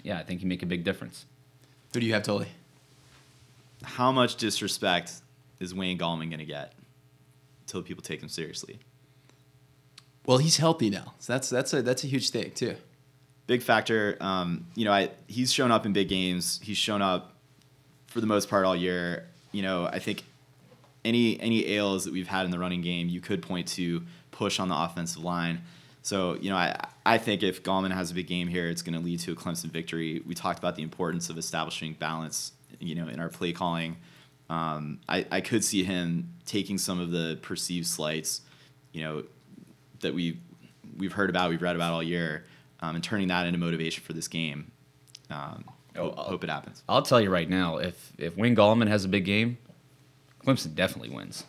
yeah, 0.04 0.20
I 0.20 0.24
think 0.24 0.42
he 0.42 0.46
make 0.46 0.62
a 0.62 0.66
big 0.66 0.84
difference. 0.84 1.26
Who 1.94 2.00
do 2.00 2.06
you 2.06 2.14
have, 2.14 2.24
Tully? 2.24 2.48
How 3.84 4.12
much 4.12 4.36
disrespect 4.36 5.14
is 5.60 5.74
Wayne 5.74 5.98
Gallman 5.98 6.30
going 6.30 6.40
to 6.40 6.46
get 6.46 6.74
until 7.62 7.82
people 7.82 8.04
take 8.04 8.22
him 8.22 8.30
seriously? 8.30 8.80
Well, 10.26 10.38
he's 10.38 10.58
healthy 10.58 10.90
now, 10.90 11.14
so 11.18 11.34
that's 11.34 11.50
that's 11.50 11.74
a 11.74 11.82
that's 11.82 12.04
a 12.04 12.08
huge 12.08 12.30
thing 12.30 12.52
too. 12.52 12.76
Big 13.48 13.62
factor. 13.62 14.18
Um, 14.20 14.68
you 14.76 14.86
know, 14.86 14.92
I 14.92 15.12
he's 15.28 15.52
shown 15.52 15.72
up 15.72 15.86
in 15.86 15.94
big 15.94 16.10
games. 16.10 16.60
He's 16.64 16.78
shown 16.78 17.02
up 17.02 17.34
for 18.08 18.22
the 18.22 18.28
most 18.28 18.50
part 18.50 18.66
all 18.66 18.76
year. 18.76 19.28
You 19.52 19.62
know, 19.62 19.86
I 19.86 20.00
think 20.00 20.24
any 21.04 21.40
any 21.40 21.68
ails 21.68 22.06
that 22.06 22.14
we've 22.14 22.28
had 22.28 22.46
in 22.46 22.52
the 22.52 22.60
running 22.60 22.82
game, 22.82 23.10
you 23.10 23.22
could 23.22 23.42
point 23.42 23.68
to 23.70 24.04
push 24.32 24.60
on 24.60 24.70
the 24.70 24.76
offensive 24.76 25.24
line. 25.24 25.62
So 26.02 26.36
you 26.36 26.50
know, 26.50 26.56
I 26.56 26.76
I 27.06 27.18
think 27.18 27.44
if 27.44 27.64
Gallman 27.64 27.92
has 27.92 28.12
a 28.12 28.14
big 28.14 28.28
game 28.28 28.48
here, 28.48 28.70
it's 28.70 28.82
going 28.82 28.94
to 28.94 29.00
lead 29.00 29.20
to 29.22 29.32
a 29.32 29.36
Clemson 29.36 29.72
victory. 29.72 30.22
We 30.26 30.36
talked 30.36 30.60
about 30.60 30.76
the 30.76 30.84
importance 30.84 31.30
of 31.30 31.38
establishing 31.38 31.94
balance, 31.94 32.54
you 32.80 32.96
know, 32.96 33.08
in 33.08 33.20
our 33.20 33.30
play 33.30 33.54
calling. 33.54 33.98
Um, 34.50 35.00
I 35.08 35.26
I 35.32 35.42
could 35.42 35.64
see 35.64 35.84
him 35.84 36.34
taking 36.46 36.78
some 36.78 37.00
of 37.00 37.12
the 37.12 37.40
perceived 37.42 37.88
slights, 37.88 38.42
you 38.92 39.02
know, 39.02 39.24
that 40.02 40.14
we 40.14 40.40
we've 40.98 41.14
heard 41.14 41.30
about, 41.30 41.50
we've 41.50 41.62
read 41.62 41.76
about 41.76 41.94
all 41.94 42.04
year, 42.04 42.46
um, 42.82 42.96
and 42.96 43.04
turning 43.04 43.28
that 43.30 43.46
into 43.46 43.60
motivation 43.60 44.04
for 44.04 44.14
this 44.14 44.28
game. 44.28 44.72
Um, 45.30 45.66
Oh, 45.96 46.04
hope, 46.04 46.18
hope 46.18 46.44
it 46.44 46.50
happens. 46.50 46.84
I'll 46.88 47.02
tell 47.02 47.20
you 47.20 47.30
right 47.30 47.50
now, 47.50 47.78
if 47.78 48.14
if 48.18 48.38
Wayne 48.38 48.56
Gallman 48.56 48.88
has 48.88 49.04
a 49.04 49.10
big 49.10 49.26
game, 49.26 49.58
Clemson 50.46 50.74
definitely 50.74 51.14
wins. 51.14 51.44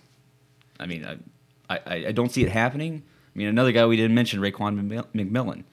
I 0.81 0.87
mean, 0.87 1.05
I, 1.05 1.79
I, 1.87 2.07
I 2.09 2.13
don't 2.13 2.33
see 2.33 2.43
it 2.43 2.51
happening. 2.51 3.03
I 3.35 3.39
mean, 3.39 3.49
another 3.49 3.73
guy 3.73 3.87
we 3.87 3.97
didn't 3.97 4.15
mention, 4.15 4.41
Raekwon 4.41 5.09
McMillan. 5.15 5.65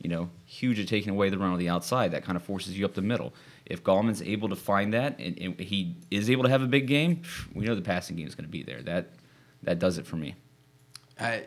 You 0.00 0.10
know, 0.10 0.30
huge 0.44 0.80
at 0.80 0.88
taking 0.88 1.10
away 1.10 1.30
the 1.30 1.38
run 1.38 1.52
on 1.52 1.58
the 1.58 1.68
outside. 1.68 2.12
That 2.12 2.24
kind 2.24 2.36
of 2.36 2.42
forces 2.42 2.78
you 2.78 2.84
up 2.84 2.94
the 2.94 3.02
middle. 3.02 3.34
If 3.64 3.82
Gallman's 3.84 4.20
able 4.22 4.48
to 4.50 4.56
find 4.56 4.92
that 4.92 5.18
and, 5.18 5.38
and 5.38 5.60
he 5.60 5.96
is 6.10 6.28
able 6.28 6.42
to 6.44 6.50
have 6.50 6.62
a 6.62 6.66
big 6.66 6.86
game, 6.86 7.22
we 7.54 7.64
know 7.64 7.74
the 7.74 7.80
passing 7.82 8.16
game 8.16 8.26
is 8.26 8.34
going 8.34 8.44
to 8.44 8.50
be 8.50 8.62
there. 8.62 8.82
That 8.82 9.10
that 9.62 9.78
does 9.78 9.98
it 9.98 10.06
for 10.06 10.16
me. 10.16 10.34
I, 11.18 11.44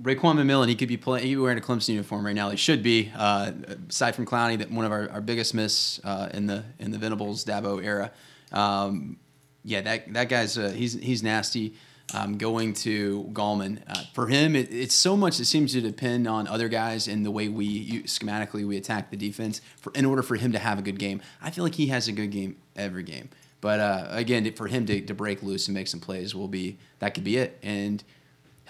Raekwon 0.00 0.36
McMillan, 0.36 0.68
he 0.68 0.76
could 0.76 0.88
be 0.88 0.96
playing. 0.96 1.24
He 1.24 1.32
could 1.32 1.38
be 1.38 1.42
wearing 1.42 1.58
a 1.58 1.60
Clemson 1.60 1.90
uniform 1.90 2.24
right 2.24 2.34
now. 2.34 2.50
He 2.50 2.56
should 2.56 2.82
be. 2.82 3.10
Uh, 3.16 3.52
aside 3.88 4.14
from 4.14 4.26
Clowney, 4.26 4.58
that 4.58 4.70
one 4.70 4.84
of 4.84 4.92
our, 4.92 5.10
our 5.10 5.20
biggest 5.20 5.52
miss 5.52 6.00
uh, 6.04 6.28
in 6.32 6.46
the 6.46 6.64
in 6.78 6.90
the 6.90 6.98
Venables 6.98 7.44
Dabo 7.44 7.82
era. 7.84 8.10
Um, 8.52 9.18
yeah, 9.64 9.80
that 9.82 10.12
that 10.14 10.28
guy's 10.28 10.56
uh, 10.56 10.70
he's 10.70 10.94
he's 10.94 11.22
nasty. 11.22 11.74
Um, 12.12 12.38
going 12.38 12.74
to 12.74 13.30
Gallman 13.32 13.82
uh, 13.88 14.02
for 14.14 14.26
him, 14.26 14.56
it, 14.56 14.72
it's 14.72 14.96
so 14.96 15.16
much. 15.16 15.38
It 15.38 15.44
seems 15.44 15.74
to 15.74 15.80
depend 15.80 16.26
on 16.26 16.48
other 16.48 16.68
guys 16.68 17.06
and 17.06 17.24
the 17.24 17.30
way 17.30 17.46
we 17.46 17.66
you, 17.66 18.02
schematically 18.02 18.66
we 18.66 18.76
attack 18.76 19.12
the 19.12 19.16
defense 19.16 19.60
for 19.76 19.92
in 19.94 20.04
order 20.04 20.22
for 20.22 20.34
him 20.34 20.50
to 20.50 20.58
have 20.58 20.80
a 20.80 20.82
good 20.82 20.98
game. 20.98 21.22
I 21.40 21.50
feel 21.50 21.62
like 21.62 21.76
he 21.76 21.86
has 21.86 22.08
a 22.08 22.12
good 22.12 22.32
game 22.32 22.56
every 22.74 23.04
game. 23.04 23.28
But 23.60 23.78
uh, 23.78 24.08
again, 24.10 24.50
for 24.54 24.66
him 24.66 24.86
to, 24.86 25.00
to 25.02 25.14
break 25.14 25.42
loose 25.42 25.68
and 25.68 25.74
make 25.74 25.86
some 25.86 26.00
plays 26.00 26.34
will 26.34 26.48
be 26.48 26.78
that 26.98 27.14
could 27.14 27.24
be 27.24 27.36
it. 27.36 27.58
And 27.62 28.02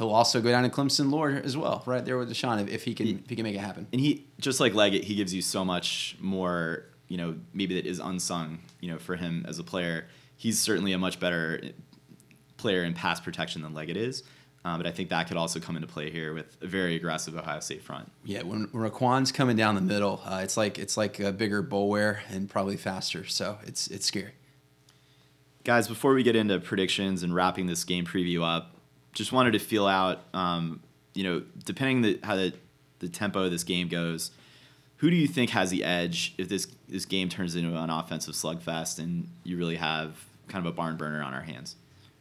he'll 0.01 0.11
also 0.11 0.40
go 0.40 0.51
down 0.51 0.62
to 0.62 0.70
Clemson 0.70 1.11
lore 1.11 1.30
as 1.44 1.59
well, 1.59 1.82
right 1.84 2.05
there 2.05 2.16
with 2.16 2.30
Deshaun 2.30 2.62
if, 2.62 2.68
if 2.68 2.84
he 2.84 2.94
can 2.94 3.20
if 3.22 3.28
he 3.28 3.36
can 3.36 3.42
make 3.44 3.55
it 3.55 3.61
happen. 3.61 3.86
and 3.92 4.01
he 4.01 4.26
just 4.38 4.59
like 4.59 4.74
Leggett, 4.74 5.05
he 5.05 5.14
gives 5.14 5.32
you 5.34 5.42
so 5.42 5.64
much 5.64 6.16
more. 6.20 6.86
You 7.09 7.16
know, 7.16 7.34
maybe 7.53 7.74
that 7.74 7.86
is 7.86 7.98
unsung. 7.98 8.61
You 8.80 8.92
know, 8.92 8.98
for 8.98 9.16
him 9.16 9.44
as 9.46 9.59
a 9.59 9.64
player, 9.64 10.07
he's 10.36 10.59
certainly 10.59 10.92
a 10.92 10.98
much 10.98 11.20
better 11.20 11.61
player 12.57 12.82
in 12.84 12.94
pass 12.94 13.20
protection 13.20 13.62
than 13.62 13.74
Leggett 13.74 13.96
is. 13.96 14.22
Um, 14.64 14.78
but 14.78 14.86
I 14.86 14.90
think 14.90 15.09
that 15.09 15.26
could 15.26 15.36
also 15.36 15.59
come 15.59 15.76
into 15.76 15.88
play 15.88 16.11
here 16.11 16.34
with 16.34 16.57
a 16.61 16.66
very 16.66 16.94
aggressive 16.94 17.34
Ohio 17.36 17.61
State 17.61 17.82
front. 17.82 18.12
Yeah, 18.24 18.42
when, 18.42 18.68
when 18.72 18.90
Raekwon's 18.90 19.32
coming 19.32 19.57
down 19.57 19.74
the 19.74 19.80
middle, 19.80 20.20
uh, 20.24 20.40
it's 20.42 20.57
like 20.57 20.78
it's 20.78 20.96
like 20.96 21.18
a 21.18 21.32
bigger 21.32 21.62
Boulware 21.62 22.18
and 22.30 22.48
probably 22.48 22.76
faster. 22.76 23.26
So 23.26 23.59
it's 23.66 23.86
it's 23.88 24.07
scary. 24.07 24.32
Guys, 25.64 25.88
before 25.88 26.14
we 26.14 26.22
get 26.22 26.36
into 26.36 26.59
predictions 26.59 27.22
and 27.22 27.34
wrapping 27.34 27.66
this 27.66 27.84
game 27.84 28.07
preview 28.07 28.42
up, 28.42 28.80
just 29.12 29.32
wanted 29.32 29.52
to 29.52 29.58
feel 29.58 29.86
out. 29.86 30.20
Um, 30.34 30.80
you 31.14 31.24
know, 31.24 31.42
depending 31.64 32.02
the, 32.02 32.20
how 32.22 32.36
the 32.36 32.52
the 33.00 33.08
tempo 33.08 33.44
of 33.44 33.50
this 33.50 33.64
game 33.64 33.88
goes, 33.88 34.30
who 34.98 35.11
do 35.11 35.16
you 35.16 35.26
think 35.26 35.50
has 35.50 35.70
the 35.70 35.82
edge 35.84 36.34
if 36.38 36.48
this 36.48 36.66
this 36.88 37.06
game 37.06 37.28
turns 37.28 37.56
into 37.56 37.76
an 37.76 37.90
offensive 37.90 38.34
slugfest 38.34 38.98
and 38.98 39.28
you 39.44 39.56
really 39.56 39.76
have 39.76 40.24
kind 40.48 40.64
of 40.64 40.72
a 40.72 40.74
barn 40.74 40.96
burner 40.96 41.22
on 41.22 41.34
our 41.34 41.42
hands? 41.42 41.76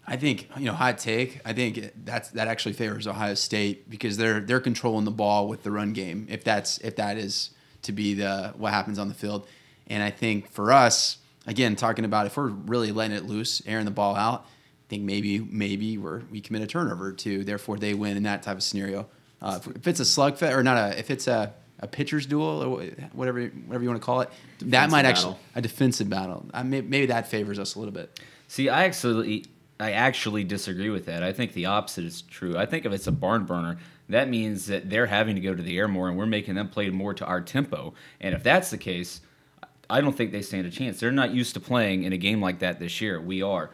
I 0.07 0.17
think 0.17 0.49
you 0.57 0.65
know 0.65 0.73
hot 0.73 0.97
take. 0.97 1.39
I 1.45 1.53
think 1.53 1.91
that's 2.03 2.29
that 2.31 2.47
actually 2.47 2.73
favors 2.73 3.05
Ohio 3.05 3.35
State 3.35 3.89
because 3.89 4.17
they're 4.17 4.39
they're 4.39 4.59
controlling 4.59 5.05
the 5.05 5.11
ball 5.11 5.47
with 5.47 5.63
the 5.63 5.71
run 5.71 5.93
game. 5.93 6.25
If 6.29 6.43
that's 6.43 6.79
if 6.79 6.95
that 6.95 7.17
is 7.17 7.51
to 7.83 7.91
be 7.91 8.15
the 8.15 8.53
what 8.57 8.73
happens 8.73 8.97
on 8.97 9.07
the 9.07 9.13
field, 9.13 9.47
and 9.87 10.01
I 10.01 10.09
think 10.09 10.49
for 10.49 10.71
us 10.71 11.17
again 11.45 11.75
talking 11.75 12.05
about 12.05 12.25
if 12.25 12.37
we're 12.37 12.47
really 12.47 12.91
letting 12.91 13.15
it 13.15 13.25
loose, 13.25 13.61
airing 13.67 13.85
the 13.85 13.91
ball 13.91 14.15
out, 14.15 14.47
think 14.89 15.03
maybe 15.03 15.39
maybe 15.39 15.97
we're 15.97 16.21
we 16.31 16.41
commit 16.41 16.61
a 16.63 16.67
turnover 16.67 17.13
to 17.13 17.43
therefore 17.43 17.77
they 17.77 17.93
win 17.93 18.17
in 18.17 18.23
that 18.23 18.43
type 18.43 18.57
of 18.57 18.63
scenario. 18.63 19.07
Uh, 19.41 19.59
if 19.75 19.87
it's 19.87 19.99
a 19.99 20.03
slugfest 20.03 20.53
or 20.55 20.63
not 20.63 20.77
a 20.77 20.99
if 20.99 21.09
it's 21.11 21.27
a 21.27 21.53
a 21.79 21.87
pitcher's 21.87 22.25
duel 22.25 22.61
or 22.63 22.85
whatever 23.13 23.45
whatever 23.67 23.83
you 23.83 23.89
want 23.89 24.01
to 24.01 24.05
call 24.05 24.21
it, 24.21 24.29
that 24.59 24.65
Defensive 24.65 24.91
might 24.91 25.03
battle. 25.03 25.09
actually 25.09 25.37
a 25.55 25.61
defensive 25.61 26.09
battle. 26.09 26.45
I 26.53 26.63
may, 26.63 26.81
maybe 26.81 27.05
that 27.05 27.27
favors 27.27 27.57
us 27.57 27.75
a 27.75 27.79
little 27.79 27.93
bit. 27.93 28.19
See, 28.49 28.67
I 28.67 28.83
actually 28.83 29.45
I 29.79 29.93
actually 29.93 30.43
disagree 30.43 30.89
with 30.89 31.05
that. 31.05 31.23
I 31.23 31.31
think 31.31 31.53
the 31.53 31.67
opposite 31.67 32.03
is 32.03 32.23
true. 32.23 32.57
I 32.57 32.65
think 32.65 32.85
if 32.85 32.91
it's 32.91 33.07
a 33.07 33.13
barn 33.13 33.45
burner, 33.45 33.77
that 34.09 34.27
means 34.27 34.65
that 34.65 34.89
they're 34.89 35.05
having 35.05 35.35
to 35.35 35.41
go 35.41 35.55
to 35.55 35.63
the 35.63 35.77
air 35.77 35.87
more 35.87 36.09
and 36.09 36.17
we're 36.17 36.25
making 36.25 36.55
them 36.55 36.67
play 36.67 36.89
more 36.89 37.13
to 37.13 37.25
our 37.25 37.39
tempo. 37.39 37.93
And 38.19 38.35
if 38.35 38.43
that's 38.43 38.71
the 38.71 38.77
case, 38.77 39.21
I 39.89 40.01
don't 40.01 40.15
think 40.17 40.31
they 40.31 40.41
stand 40.41 40.67
a 40.67 40.71
chance. 40.71 40.99
They're 40.99 41.11
not 41.11 41.31
used 41.31 41.53
to 41.53 41.59
playing 41.59 42.03
in 42.03 42.11
a 42.11 42.17
game 42.17 42.41
like 42.41 42.59
that 42.59 42.79
this 42.79 42.99
year. 42.99 43.21
We 43.21 43.41
are. 43.41 43.69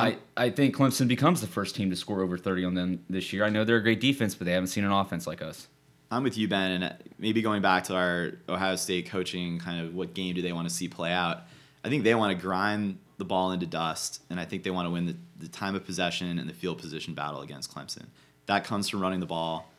I, 0.00 0.12
um, 0.12 0.16
I 0.36 0.50
think 0.50 0.76
Clemson 0.76 1.08
becomes 1.08 1.40
the 1.40 1.46
first 1.46 1.74
team 1.74 1.90
to 1.90 1.96
score 1.96 2.22
over 2.22 2.38
30 2.38 2.64
on 2.64 2.74
them 2.74 3.04
this 3.08 3.32
year. 3.32 3.44
I 3.44 3.50
know 3.50 3.64
they're 3.64 3.76
a 3.76 3.82
great 3.82 4.00
defense, 4.00 4.34
but 4.34 4.46
they 4.46 4.52
haven't 4.52 4.68
seen 4.68 4.84
an 4.84 4.92
offense 4.92 5.26
like 5.26 5.42
us. 5.42 5.68
I'm 6.10 6.24
with 6.24 6.36
you, 6.36 6.48
Ben, 6.48 6.82
and 6.82 6.94
maybe 7.18 7.40
going 7.40 7.62
back 7.62 7.84
to 7.84 7.94
our 7.94 8.32
Ohio 8.48 8.74
State 8.76 9.06
coaching, 9.06 9.58
kind 9.58 9.86
of 9.86 9.94
what 9.94 10.12
game 10.12 10.34
do 10.34 10.42
they 10.42 10.52
want 10.52 10.68
to 10.68 10.74
see 10.74 10.88
play 10.88 11.12
out? 11.12 11.42
I 11.84 11.88
think 11.88 12.02
they 12.02 12.14
want 12.14 12.36
to 12.36 12.42
grind 12.42 12.98
the 13.18 13.24
ball 13.24 13.52
into 13.52 13.66
dust, 13.66 14.22
and 14.28 14.40
I 14.40 14.44
think 14.44 14.64
they 14.64 14.70
want 14.70 14.86
to 14.86 14.90
win 14.90 15.06
the, 15.06 15.16
the 15.38 15.48
time 15.48 15.76
of 15.76 15.84
possession 15.84 16.38
and 16.38 16.48
the 16.48 16.54
field 16.54 16.78
position 16.78 17.14
battle 17.14 17.42
against 17.42 17.72
Clemson. 17.72 18.06
That 18.46 18.64
comes 18.64 18.88
from 18.88 19.00
running 19.00 19.20
the 19.20 19.26
ball, 19.26 19.70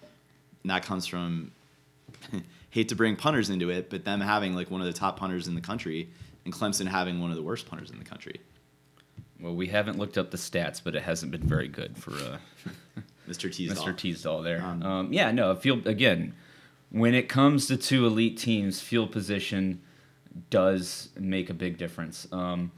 and 0.63 0.69
that 0.69 0.84
comes 0.84 1.05
from 1.05 1.51
hate 2.69 2.88
to 2.89 2.95
bring 2.95 3.17
punters 3.17 3.49
into 3.49 3.69
it, 3.69 3.89
but 3.89 4.05
them 4.05 4.22
having 4.22 4.55
like 4.55 4.72
one 4.72 4.80
of 4.80 4.88
the 4.88 4.93
top 4.93 5.17
punters 5.17 5.47
in 5.47 5.55
the 5.55 5.61
country, 5.61 6.09
and 6.45 6.53
Clemson 6.53 6.88
having 6.88 7.19
one 7.19 7.30
of 7.30 7.36
the 7.36 7.43
worst 7.43 7.67
punters 7.67 7.91
in 7.91 7.99
the 7.99 8.05
country, 8.05 8.39
Well, 9.41 9.55
we 9.55 9.67
haven't 9.67 9.97
looked 9.97 10.17
up 10.17 10.31
the 10.31 10.37
stats, 10.37 10.81
but 10.83 10.95
it 10.95 11.03
hasn't 11.03 11.31
been 11.31 11.41
very 11.47 11.67
good 11.67 11.97
for 11.97 12.11
uh, 12.11 12.37
Mr. 13.29 13.49
Teasdall. 13.49 13.75
Mr. 13.85 13.93
Teasdall 13.95 14.43
there. 14.43 14.61
Um, 14.61 14.83
Um, 14.83 15.13
yeah, 15.13 15.31
no, 15.31 15.55
field 15.55 15.87
again. 15.87 16.33
When 16.91 17.13
it 17.13 17.29
comes 17.29 17.67
to 17.67 17.77
two 17.77 18.05
elite 18.05 18.37
teams, 18.37 18.81
field 18.81 19.11
position 19.11 19.81
does 20.49 21.09
make 21.17 21.49
a 21.49 21.53
big 21.53 21.77
difference. 21.77 22.27
Um, 22.31 22.71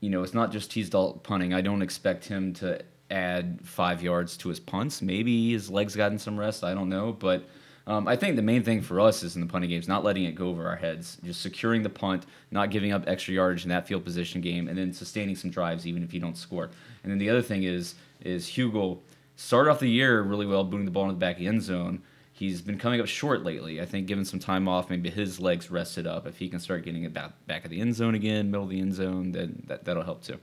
you 0.00 0.08
know, 0.10 0.22
it's 0.22 0.34
not 0.34 0.50
just 0.50 0.70
Teasdall 0.70 1.22
punting. 1.22 1.52
I 1.52 1.60
don't 1.60 1.82
expect 1.82 2.24
him 2.24 2.54
to 2.54 2.80
add 3.10 3.60
five 3.62 4.02
yards 4.02 4.36
to 4.38 4.48
his 4.48 4.58
punts. 4.58 5.02
Maybe 5.02 5.52
his 5.52 5.70
legs 5.70 5.94
gotten 5.94 6.18
some 6.18 6.38
rest. 6.38 6.64
I 6.64 6.74
don't 6.74 6.88
know, 6.88 7.12
but. 7.12 7.48
Um, 7.90 8.06
I 8.06 8.14
think 8.14 8.36
the 8.36 8.42
main 8.42 8.62
thing 8.62 8.82
for 8.82 9.00
us 9.00 9.24
is 9.24 9.34
in 9.34 9.40
the 9.40 9.48
punting 9.48 9.68
games, 9.68 9.88
not 9.88 10.04
letting 10.04 10.22
it 10.22 10.36
go 10.36 10.46
over 10.46 10.68
our 10.68 10.76
heads, 10.76 11.18
just 11.24 11.40
securing 11.40 11.82
the 11.82 11.90
punt, 11.90 12.24
not 12.52 12.70
giving 12.70 12.92
up 12.92 13.02
extra 13.08 13.34
yardage 13.34 13.64
in 13.64 13.68
that 13.70 13.88
field 13.88 14.04
position 14.04 14.40
game, 14.40 14.68
and 14.68 14.78
then 14.78 14.92
sustaining 14.92 15.34
some 15.34 15.50
drives 15.50 15.88
even 15.88 16.04
if 16.04 16.14
you 16.14 16.20
don't 16.20 16.36
score. 16.36 16.70
And 17.02 17.10
then 17.10 17.18
the 17.18 17.28
other 17.28 17.42
thing 17.42 17.64
is 17.64 17.96
is 18.20 18.46
Hugo 18.46 19.00
started 19.34 19.72
off 19.72 19.80
the 19.80 19.90
year 19.90 20.22
really 20.22 20.46
well, 20.46 20.62
booting 20.62 20.84
the 20.84 20.92
ball 20.92 21.02
into 21.02 21.14
the 21.14 21.18
back 21.18 21.40
end 21.40 21.64
zone. 21.64 22.00
He's 22.32 22.62
been 22.62 22.78
coming 22.78 23.00
up 23.00 23.08
short 23.08 23.42
lately. 23.42 23.80
I 23.80 23.86
think 23.86 24.06
given 24.06 24.24
some 24.24 24.38
time 24.38 24.68
off, 24.68 24.88
maybe 24.88 25.10
his 25.10 25.40
legs 25.40 25.68
rested 25.68 26.06
up. 26.06 26.28
If 26.28 26.38
he 26.38 26.48
can 26.48 26.60
start 26.60 26.84
getting 26.84 27.02
it 27.02 27.12
back 27.12 27.32
back 27.48 27.64
of 27.64 27.72
the 27.72 27.80
end 27.80 27.96
zone 27.96 28.14
again, 28.14 28.52
middle 28.52 28.66
of 28.66 28.70
the 28.70 28.78
end 28.78 28.94
zone, 28.94 29.32
then 29.32 29.64
that 29.66 29.84
that'll 29.84 30.04
help 30.04 30.22
too. 30.22 30.38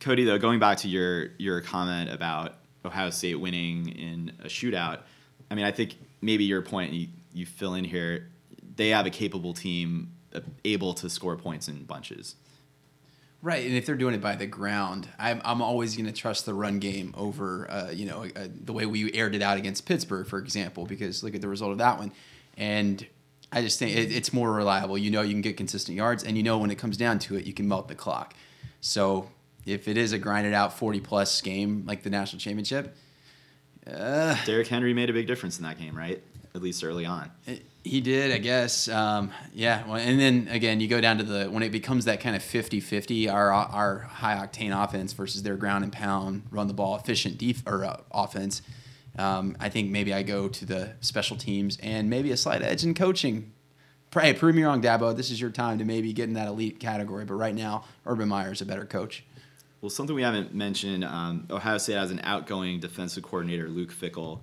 Cody, 0.00 0.24
though, 0.24 0.38
going 0.38 0.58
back 0.58 0.76
to 0.78 0.88
your 0.88 1.30
your 1.38 1.62
comment 1.62 2.10
about 2.10 2.56
Ohio 2.84 3.08
State 3.08 3.36
winning 3.36 3.88
in 3.88 4.32
a 4.40 4.48
shootout, 4.48 5.00
I 5.50 5.54
mean, 5.54 5.64
I 5.64 5.70
think 5.70 5.96
maybe 6.20 6.44
your 6.44 6.62
point 6.62 6.92
you, 6.92 7.08
you 7.32 7.46
fill 7.46 7.74
in 7.74 7.84
here. 7.84 8.28
They 8.76 8.90
have 8.90 9.06
a 9.06 9.10
capable 9.10 9.54
team 9.54 10.12
uh, 10.34 10.40
able 10.64 10.94
to 10.94 11.08
score 11.08 11.36
points 11.36 11.68
in 11.68 11.84
bunches. 11.84 12.36
Right, 13.42 13.64
and 13.64 13.74
if 13.76 13.86
they're 13.86 13.96
doing 13.96 14.14
it 14.14 14.20
by 14.20 14.34
the 14.34 14.46
ground, 14.46 15.08
I'm, 15.18 15.40
I'm 15.44 15.62
always 15.62 15.94
going 15.94 16.06
to 16.06 16.12
trust 16.12 16.46
the 16.46 16.54
run 16.54 16.78
game 16.78 17.14
over, 17.16 17.70
uh, 17.70 17.90
you 17.90 18.06
know, 18.06 18.24
uh, 18.34 18.48
the 18.64 18.72
way 18.72 18.86
we 18.86 19.12
aired 19.12 19.34
it 19.34 19.42
out 19.42 19.56
against 19.56 19.86
Pittsburgh, 19.86 20.26
for 20.26 20.38
example, 20.38 20.86
because 20.86 21.22
look 21.22 21.34
at 21.34 21.42
the 21.42 21.48
result 21.48 21.72
of 21.72 21.78
that 21.78 21.98
one. 21.98 22.12
And 22.56 23.06
I 23.52 23.62
just 23.62 23.78
think 23.78 23.94
it, 23.94 24.10
it's 24.10 24.32
more 24.32 24.52
reliable. 24.52 24.98
You 24.98 25.10
know, 25.10 25.20
you 25.20 25.32
can 25.32 25.42
get 25.42 25.56
consistent 25.56 25.96
yards, 25.96 26.24
and 26.24 26.36
you 26.36 26.42
know 26.42 26.58
when 26.58 26.70
it 26.70 26.76
comes 26.76 26.96
down 26.96 27.18
to 27.20 27.36
it, 27.36 27.44
you 27.44 27.52
can 27.52 27.68
melt 27.68 27.88
the 27.88 27.94
clock. 27.94 28.34
So 28.80 29.30
if 29.64 29.86
it 29.86 29.96
is 29.96 30.12
a 30.12 30.18
grinded 30.18 30.54
out 30.54 30.76
40 30.76 31.00
plus 31.00 31.40
game 31.40 31.84
like 31.86 32.02
the 32.02 32.10
national 32.10 32.40
championship, 32.40 32.96
uh, 33.92 34.36
Derrick 34.44 34.68
Henry 34.68 34.94
made 34.94 35.10
a 35.10 35.12
big 35.12 35.26
difference 35.26 35.58
in 35.58 35.64
that 35.64 35.78
game, 35.78 35.96
right? 35.96 36.22
At 36.54 36.62
least 36.62 36.82
early 36.82 37.04
on. 37.04 37.30
He 37.84 38.00
did, 38.00 38.32
I 38.32 38.38
guess. 38.38 38.88
Um, 38.88 39.30
yeah. 39.52 39.86
Well, 39.86 39.96
and 39.96 40.18
then 40.18 40.48
again, 40.50 40.80
you 40.80 40.88
go 40.88 41.00
down 41.00 41.18
to 41.18 41.24
the 41.24 41.46
when 41.46 41.62
it 41.62 41.70
becomes 41.70 42.06
that 42.06 42.20
kind 42.20 42.34
of 42.34 42.42
50-50, 42.42 43.32
our 43.32 43.52
our 43.52 43.98
high 44.00 44.34
octane 44.36 44.72
offense 44.72 45.12
versus 45.12 45.42
their 45.42 45.56
ground 45.56 45.84
and 45.84 45.92
pound, 45.92 46.44
run 46.50 46.66
the 46.66 46.74
ball 46.74 46.96
efficient 46.96 47.38
def- 47.38 47.62
or 47.66 47.84
uh, 47.84 48.00
offense. 48.10 48.62
Um, 49.18 49.56
I 49.60 49.68
think 49.68 49.90
maybe 49.90 50.12
I 50.12 50.22
go 50.22 50.48
to 50.48 50.64
the 50.64 50.94
special 51.00 51.36
teams 51.36 51.78
and 51.82 52.10
maybe 52.10 52.30
a 52.32 52.36
slight 52.36 52.62
edge 52.62 52.84
in 52.84 52.94
coaching. 52.94 53.52
Hey, 54.12 54.32
prove 54.32 54.54
me 54.54 54.62
wrong, 54.62 54.80
Dabo. 54.80 55.14
This 55.14 55.30
is 55.30 55.40
your 55.40 55.50
time 55.50 55.78
to 55.78 55.84
maybe 55.84 56.12
get 56.12 56.24
in 56.24 56.34
that 56.34 56.48
elite 56.48 56.80
category. 56.80 57.24
But 57.26 57.34
right 57.34 57.54
now, 57.54 57.84
Urban 58.06 58.28
Meyer 58.28 58.52
is 58.52 58.62
a 58.62 58.66
better 58.66 58.86
coach. 58.86 59.24
Well, 59.86 59.92
something 59.92 60.16
we 60.16 60.22
haven't 60.22 60.52
mentioned 60.52 61.04
um, 61.04 61.46
Ohio 61.48 61.78
State 61.78 61.94
has 61.94 62.10
an 62.10 62.18
outgoing 62.24 62.80
defensive 62.80 63.22
coordinator, 63.22 63.68
Luke 63.68 63.92
Fickell. 63.92 64.40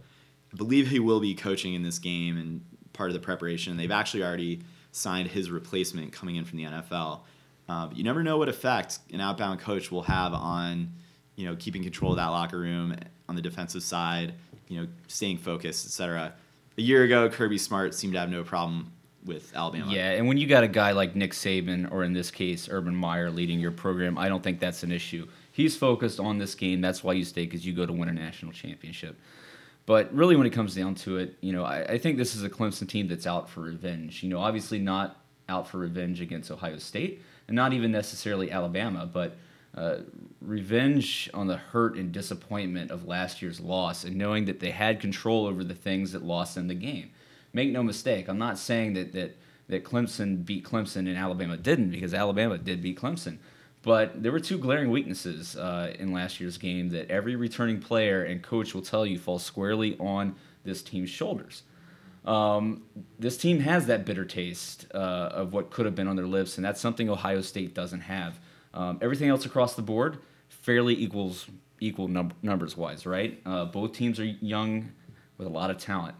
I 0.53 0.55
believe 0.55 0.87
he 0.87 0.99
will 0.99 1.19
be 1.19 1.35
coaching 1.35 1.73
in 1.73 1.83
this 1.83 1.99
game 1.99 2.37
and 2.37 2.63
part 2.93 3.09
of 3.09 3.13
the 3.13 3.19
preparation. 3.19 3.75
They've 3.75 3.91
actually 3.91 4.23
already 4.23 4.61
signed 4.93 5.27
his 5.27 5.51
replacement 5.51 6.13
coming 6.13 6.37
in 6.37 6.45
from 6.45 6.59
the 6.59 6.63
NFL. 6.63 7.23
Uh, 7.67 7.89
you 7.93 8.05
never 8.05 8.23
know 8.23 8.37
what 8.37 8.47
effect 8.47 8.99
an 9.11 9.19
outbound 9.19 9.59
coach 9.59 9.91
will 9.91 10.03
have 10.03 10.33
on, 10.33 10.93
you 11.35 11.45
know, 11.45 11.57
keeping 11.57 11.83
control 11.83 12.11
of 12.11 12.17
that 12.19 12.27
locker 12.27 12.59
room 12.59 12.95
on 13.27 13.35
the 13.35 13.41
defensive 13.41 13.83
side, 13.83 14.35
you 14.69 14.79
know, 14.79 14.87
staying 15.09 15.39
focused, 15.39 15.85
etc. 15.85 16.35
A 16.77 16.81
year 16.81 17.03
ago, 17.03 17.29
Kirby 17.29 17.57
Smart 17.57 17.93
seemed 17.93 18.13
to 18.13 18.19
have 18.21 18.29
no 18.29 18.43
problem 18.45 18.92
with 19.26 19.55
Alabama. 19.55 19.91
Yeah, 19.91 20.11
and 20.11 20.28
when 20.28 20.38
you 20.38 20.47
got 20.47 20.63
a 20.63 20.67
guy 20.67 20.91
like 20.91 21.15
Nick 21.15 21.32
Saban, 21.32 21.91
or 21.91 22.03
in 22.03 22.13
this 22.13 22.32
case, 22.32 22.67
Urban 22.69 22.95
Meyer 22.95 23.30
leading 23.30 23.59
your 23.59 23.71
program, 23.71 24.17
I 24.17 24.30
don't 24.30 24.43
think 24.43 24.59
that's 24.59 24.84
an 24.84 24.91
issue. 24.91 25.28
He's 25.51 25.76
focused 25.76 26.19
on 26.19 26.38
this 26.38 26.55
game. 26.55 26.82
That's 26.82 27.03
why 27.03 27.13
you 27.13 27.24
stay, 27.24 27.45
because 27.45 27.65
you 27.65 27.74
go 27.74 27.86
to 27.86 27.93
win 27.93 28.09
a 28.09 28.13
national 28.13 28.51
championship. 28.51 29.15
But 29.86 30.13
really, 30.13 30.36
when 30.36 30.47
it 30.47 30.51
comes 30.51 30.76
down 30.76 30.95
to 30.95 31.17
it, 31.17 31.36
you 31.41 31.51
know, 31.51 31.63
I, 31.63 31.84
I, 31.84 31.97
think 31.97 32.17
this 32.17 32.36
is 32.36 32.43
a 32.43 32.49
Clemson 32.49 32.88
team 32.88 33.07
that's 33.07 33.28
out 33.28 33.49
for 33.49 33.61
revenge. 33.61 34.24
You 34.24 34.30
know, 34.30 34.39
obviously 34.39 34.80
not 34.80 35.17
out 35.49 35.67
for 35.67 35.78
revenge 35.78 36.21
against 36.21 36.49
Ohio 36.51 36.78
State, 36.78 37.21
and 37.47 37.55
not 37.55 37.74
even 37.74 37.91
necessarily 37.91 38.49
Alabama, 38.49 39.05
but 39.05 39.36
uh, 39.76 39.97
revenge 40.41 41.30
on 41.34 41.47
the 41.47 41.57
hurt 41.57 41.97
and 41.97 42.11
disappointment 42.13 42.91
of 42.91 43.07
last 43.07 43.41
year's 43.41 43.59
loss, 43.59 44.05
and 44.05 44.15
knowing 44.15 44.45
that 44.45 44.61
they 44.61 44.71
had 44.71 45.01
control 45.01 45.45
over 45.45 45.63
the 45.63 45.76
things 45.76 46.13
that 46.13 46.24
lost 46.24 46.55
them 46.55 46.67
the 46.67 46.76
game 46.76 47.11
make 47.54 47.72
no 47.72 47.84
mistake, 47.84 48.28
I'm 48.28 48.38
not 48.38 48.58
saying 48.58 48.93
that 48.93 49.14
that 49.14 49.38
that 49.68 49.84
Clemson 49.84 50.43
beat 50.43 50.66
Clemson 50.66 51.08
and 51.08 51.18
Alabama 51.18 51.56
didn't 51.56 51.91
because 51.91 52.14
Alabama 52.14 52.58
did 52.58 52.82
beat 52.82 52.99
Clemson. 52.99 53.38
But 53.82 54.24
there 54.24 54.32
were 54.32 54.39
two 54.39 54.58
glaring 54.58 54.89
weaknesses 54.91 55.58
uh, 55.58 55.93
in 55.99 56.14
last 56.14 56.39
year's 56.39 56.58
game 56.58 56.89
that 56.89 57.10
every 57.12 57.36
returning 57.36 57.80
player 57.80 58.24
and 58.24 58.41
coach 58.41 58.74
will 58.74 58.82
tell 58.82 59.06
you 59.06 59.20
fall 59.20 59.39
squarely 59.39 59.97
on 59.99 60.36
this 60.64 60.82
team's 60.82 61.10
shoulders. 61.10 61.64
Um, 62.26 62.84
this 63.20 63.36
team 63.38 63.60
has 63.60 63.86
that 63.88 64.06
bitter 64.06 64.24
taste 64.24 64.88
uh, 64.93 64.97
of 65.34 65.51
what 65.51 65.70
could 65.70 65.86
have 65.86 65.95
been 65.95 66.08
on 66.08 66.16
their 66.16 66.28
lips, 66.28 66.58
and 66.58 66.64
that's 66.64 66.80
something 66.80 67.10
Ohio 67.10 67.41
State 67.41 67.74
doesn't 67.74 67.99
have. 68.01 68.39
Um, 68.74 68.99
everything 69.01 69.30
else 69.30 69.45
across 69.45 69.76
the 69.76 69.82
board 69.82 70.20
fairly 70.47 70.95
equals 70.95 71.47
equal 71.82 72.08
num- 72.08 72.32
numbers 72.41 72.78
wise, 72.78 73.06
right? 73.06 73.41
Uh, 73.45 73.66
both 73.66 73.91
teams 73.91 74.20
are 74.20 74.26
young 74.26 74.93
with 75.38 75.47
a 75.47 75.49
lot 75.49 75.70
of 75.70 75.78
talent. 75.78 76.16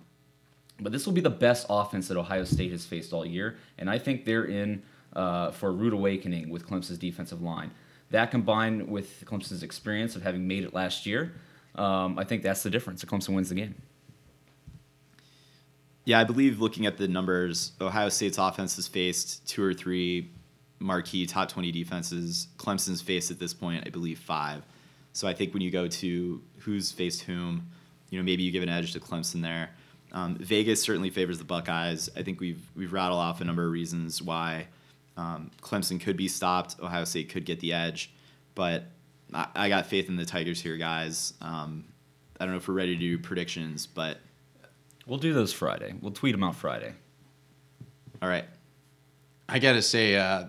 But 0.84 0.92
this 0.92 1.06
will 1.06 1.14
be 1.14 1.22
the 1.22 1.30
best 1.30 1.66
offense 1.70 2.08
that 2.10 2.18
Ohio 2.18 2.44
State 2.44 2.72
has 2.72 2.86
faced 2.86 3.14
all 3.14 3.26
year, 3.26 3.58
and 3.78 3.90
I 3.90 3.98
think 3.98 4.26
they're 4.26 4.46
in 4.46 4.84
uh, 5.16 5.52
for 5.52 5.70
a 5.70 5.72
rude 5.72 5.94
awakening 5.94 6.50
with 6.50 6.68
Clemson's 6.68 6.98
defensive 6.98 7.42
line. 7.42 7.72
That 8.12 8.30
combined 8.30 8.88
with 8.88 9.24
Clemson's 9.26 9.64
experience 9.64 10.16
of 10.16 10.22
having 10.22 10.48
made 10.48 10.64
it 10.64 10.74
last 10.74 11.06
year, 11.06 11.34
um, 11.76 12.20
I 12.20 12.24
think 12.24 12.44
that's 12.44 12.62
the 12.62 12.70
difference. 12.70 13.04
Clemson 13.04 13.30
wins 13.30 13.50
the 13.50 13.56
game. 13.56 13.76
Yeah, 16.06 16.20
I 16.20 16.26
believe 16.26 16.60
looking 16.60 16.86
at 16.86 16.98
the 16.98 17.08
numbers, 17.08 17.72
Ohio 17.80 18.10
State's 18.10 18.38
offense 18.38 18.76
has 18.76 18.88
faced 18.88 19.48
two 19.48 19.64
or 19.64 19.74
three 19.74 20.30
marquee 20.80 21.26
top 21.26 21.50
20 21.50 21.72
defenses. 21.72 22.50
Clemson's 22.58 23.02
faced 23.02 23.32
at 23.32 23.40
this 23.40 23.54
point, 23.54 23.84
I 23.86 23.90
believe, 23.90 24.20
five. 24.20 24.64
So 25.14 25.28
I 25.28 25.34
think 25.34 25.54
when 25.54 25.62
you 25.62 25.72
go 25.72 25.88
to 25.88 26.42
who's 26.60 26.92
faced 26.92 27.22
whom, 27.22 27.70
you 28.10 28.20
know, 28.20 28.24
maybe 28.24 28.44
you 28.44 28.52
give 28.52 28.64
an 28.64 28.70
edge 28.70 28.92
to 28.94 29.00
Clemson 29.00 29.42
there. 29.42 29.70
Um, 30.14 30.36
Vegas 30.36 30.82
certainly 30.82 31.10
favors 31.10 31.40
the 31.40 31.44
Buckeyes. 31.44 32.10
I 32.16 32.22
think 32.24 32.40
we've 32.40 32.70
we've 32.76 32.94
rattled 32.94 33.20
off 33.20 33.42
a 33.42 33.44
number 33.44 33.66
of 33.66 33.72
reasons 33.72 34.22
why 34.22 34.68
um, 35.18 35.52
Clemson 35.62 36.00
could 36.00 36.18
be 36.18 36.28
stopped. 36.28 36.76
Ohio 36.82 37.04
State 37.04 37.30
could 37.30 37.46
get 37.46 37.60
the 37.60 37.74
edge, 37.74 38.14
but 38.56 38.86
I, 39.34 39.48
I 39.56 39.70
got 39.70 39.88
faith 39.88 40.10
in 40.10 40.16
the 40.16 40.26
Tigers 40.26 40.62
here, 40.62 40.78
guys. 40.78 41.34
Um, 41.42 41.86
I 42.40 42.46
don't 42.46 42.54
know 42.54 42.58
if 42.58 42.68
we're 42.68 42.74
ready 42.76 42.96
to 42.96 43.00
do 43.00 43.18
predictions, 43.18 43.88
but 43.88 44.20
we'll 45.06 45.20
do 45.20 45.34
those 45.34 45.54
Friday. 45.54 45.94
We'll 46.02 46.12
tweet 46.12 46.34
them 46.34 46.44
out 46.44 46.56
Friday. 46.56 46.94
All 48.22 48.30
right. 48.30 48.46
I 49.50 49.60
gotta 49.60 49.82
say, 49.82 50.16
uh, 50.16 50.46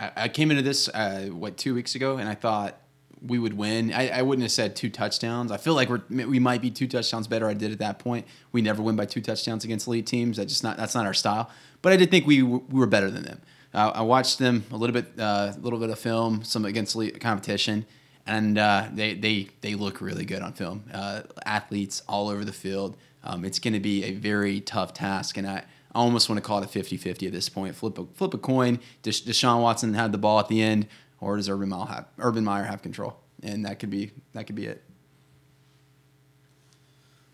I, 0.00 0.12
I, 0.16 0.28
came 0.28 0.50
into 0.50 0.62
this 0.62 0.88
uh, 0.88 1.28
what 1.30 1.56
two 1.56 1.74
weeks 1.74 1.94
ago, 1.94 2.16
and 2.16 2.28
I 2.28 2.34
thought 2.34 2.81
we 3.26 3.38
would 3.38 3.56
win. 3.56 3.92
I, 3.92 4.08
I, 4.08 4.22
wouldn't 4.22 4.42
have 4.42 4.52
said 4.52 4.74
two 4.74 4.90
touchdowns. 4.90 5.52
I 5.52 5.56
feel 5.56 5.74
like 5.74 5.88
we're 5.88 6.02
we 6.08 6.38
might 6.38 6.60
be 6.60 6.70
two 6.70 6.88
touchdowns 6.88 7.26
better. 7.26 7.48
I 7.48 7.54
did 7.54 7.72
at 7.72 7.78
that 7.78 7.98
point. 7.98 8.26
We 8.50 8.62
never 8.62 8.82
win 8.82 8.96
by 8.96 9.06
two 9.06 9.20
touchdowns 9.20 9.64
against 9.64 9.86
elite 9.86 10.06
teams. 10.06 10.36
That 10.36 10.46
just 10.46 10.64
not 10.64 10.76
that's 10.76 10.94
not 10.94 11.06
our 11.06 11.14
style. 11.14 11.50
But 11.82 11.92
I 11.92 11.96
did 11.96 12.10
think 12.10 12.26
we 12.26 12.42
we 12.42 12.60
were 12.68 12.86
better 12.86 13.10
than 13.10 13.22
them. 13.22 13.40
Uh, 13.74 13.92
I 13.94 14.02
watched 14.02 14.38
them 14.38 14.64
a 14.70 14.76
little 14.76 14.92
bit, 14.92 15.12
a 15.16 15.22
uh, 15.22 15.54
little 15.60 15.78
bit 15.78 15.90
of 15.90 15.98
film, 15.98 16.44
some 16.44 16.64
against 16.64 16.94
elite 16.94 17.20
competition, 17.20 17.86
and 18.26 18.58
uh, 18.58 18.88
they 18.92 19.14
they 19.14 19.48
they 19.60 19.74
look 19.74 20.00
really 20.00 20.24
good 20.24 20.42
on 20.42 20.52
film. 20.52 20.84
Uh, 20.92 21.22
athletes 21.46 22.02
all 22.08 22.28
over 22.28 22.44
the 22.44 22.52
field. 22.52 22.96
Um, 23.24 23.44
it's 23.44 23.58
going 23.58 23.74
to 23.74 23.80
be 23.80 24.04
a 24.04 24.14
very 24.14 24.60
tough 24.60 24.94
task, 24.94 25.36
and 25.36 25.46
I. 25.46 25.64
I 25.94 25.98
almost 25.98 26.30
want 26.30 26.38
to 26.38 26.42
call 26.42 26.62
it 26.62 26.64
a 26.64 26.78
50-50 26.78 27.26
at 27.26 27.32
this 27.34 27.50
point. 27.50 27.76
Flip 27.76 27.98
a 27.98 28.06
flip 28.14 28.32
a 28.32 28.38
coin. 28.38 28.80
Deshaun 29.02 29.60
Watson 29.60 29.92
had 29.92 30.10
the 30.10 30.16
ball 30.16 30.40
at 30.40 30.48
the 30.48 30.62
end 30.62 30.86
or 31.22 31.36
does 31.36 31.48
Urban 31.48 31.68
Meyer 31.70 31.86
have 31.86 32.08
Urban 32.18 32.44
Meyer 32.44 32.64
have 32.64 32.82
control? 32.82 33.16
And 33.42 33.64
that 33.64 33.78
could 33.78 33.90
be 33.90 34.10
that 34.34 34.46
could 34.46 34.56
be 34.56 34.66
it. 34.66 34.82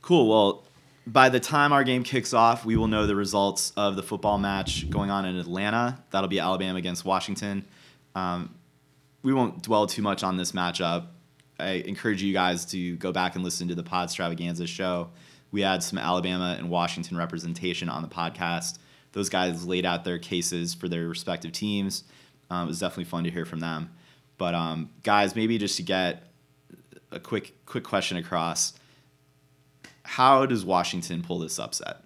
Cool. 0.03 0.29
Well, 0.29 0.65
by 1.07 1.31
the 1.31 1.41
time 1.41 1.73
our 1.73 1.85
game 1.85 2.03
kicks 2.03 2.33
off, 2.35 2.65
we 2.65 2.77
will 2.77 2.87
know 2.87 3.07
the 3.07 3.17
results 3.17 3.73
of 3.77 3.97
the 3.97 4.03
football 4.03 4.39
match 4.39 4.89
going 4.91 5.11
on 5.11 5.25
in 5.25 5.37
Atlanta. 5.37 5.99
That'll 6.11 6.29
be 6.29 6.39
Alabama 6.39 6.79
against 6.79 7.05
Washington. 7.05 7.65
Um, 8.15 8.55
we 9.23 9.33
won't 9.33 9.63
dwell 9.63 9.87
too 9.87 10.03
much 10.03 10.23
on 10.23 10.37
this 10.37 10.53
matchup. 10.53 11.07
I 11.59 11.83
encourage 11.87 12.23
you 12.23 12.33
guys 12.33 12.67
to 12.67 12.97
go 12.97 13.11
back 13.11 13.35
and 13.35 13.43
listen 13.45 13.69
to 13.69 13.75
the 13.75 13.83
Pod 13.83 14.11
Stravaganza 14.11 14.69
show. 14.69 15.11
We 15.51 15.63
had 15.63 15.83
some 15.83 15.99
Alabama 15.99 16.57
and 16.59 16.69
Washington 16.71 17.17
representation 17.17 17.89
on 17.89 18.03
the 18.03 18.09
podcast. 18.09 18.79
Those 19.13 19.31
guys 19.31 19.67
laid 19.67 19.87
out 19.87 20.05
their 20.05 20.19
cases 20.19 20.75
for 20.75 20.89
their 20.89 21.09
respective 21.09 21.53
teams. 21.53 22.05
Um, 22.51 22.65
it 22.65 22.69
was 22.69 22.79
definitely 22.79 23.05
fun 23.05 23.25
to 23.25 23.31
hear 23.31 23.45
from 23.45 23.61
them. 23.61 23.91
But 24.39 24.55
um, 24.55 24.91
guys, 25.03 25.35
maybe 25.35 25.59
just 25.59 25.77
to 25.77 25.83
get 25.83 26.23
a 27.11 27.21
quick 27.21 27.55
quick 27.67 27.85
question 27.85 28.17
across, 28.17 28.75
how 30.03 30.47
does 30.47 30.65
Washington 30.65 31.23
pull 31.23 31.41
this 31.41 31.59
upset? 31.59 32.03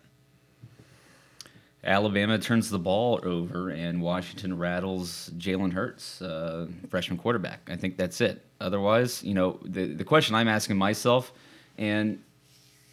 Alabama 1.85 2.39
turns 2.39 2.71
the 2.71 2.79
ball 2.79 3.19
over 3.25 3.69
and 3.69 4.01
Washington 4.01 4.57
rattles 4.57 5.31
Jalen 5.37 5.73
Hurts, 5.73 6.23
uh, 6.23 6.69
freshman 6.89 7.19
quarterback. 7.19 7.69
I 7.69 7.77
think 7.77 7.97
that's 7.97 8.21
it. 8.21 8.45
Otherwise, 8.61 9.23
you 9.25 9.35
know, 9.35 9.59
the, 9.65 9.87
the 9.87 10.05
question 10.05 10.37
I'm 10.37 10.47
asking 10.47 10.77
myself, 10.77 11.33
and 11.77 12.23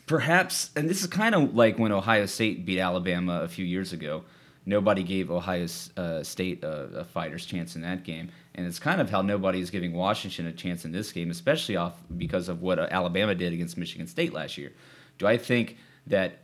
perhaps, 0.08 0.72
and 0.76 0.90
this 0.90 1.02
is 1.02 1.08
kind 1.08 1.36
of 1.36 1.54
like 1.54 1.78
when 1.78 1.92
Ohio 1.92 2.26
State 2.26 2.66
beat 2.66 2.80
Alabama 2.80 3.42
a 3.42 3.48
few 3.48 3.64
years 3.64 3.94
ago 3.94 4.24
nobody 4.66 5.04
gave 5.04 5.32
Ohio 5.32 5.68
uh, 5.98 6.24
State 6.24 6.64
a, 6.64 7.00
a, 7.00 7.06
fighter's 7.06 7.46
chance 7.46 7.76
in 7.76 7.82
that 7.82 8.04
game, 8.04 8.30
and 8.56 8.66
it's 8.66 8.80
kind 8.80 9.02
of 9.02 9.10
how 9.10 9.22
nobody 9.22 9.60
is 9.60 9.70
giving 9.70 9.94
Washington 9.94 10.48
a 10.48 10.54
chance 10.54 10.86
in 10.86 10.92
this 10.92 11.12
game, 11.12 11.32
especially 11.32 11.76
off 11.76 11.94
because 12.18 12.50
of 12.50 12.62
what 12.62 12.80
uh, 12.80 12.88
Alabama 12.92 13.36
did 13.36 13.54
against 13.54 13.78
Michigan 13.78 14.08
State 14.08 14.34
last 14.34 14.58
year. 14.58 14.72
Do 15.18 15.28
I 15.28 15.38
think 15.38 15.78
that 16.08 16.40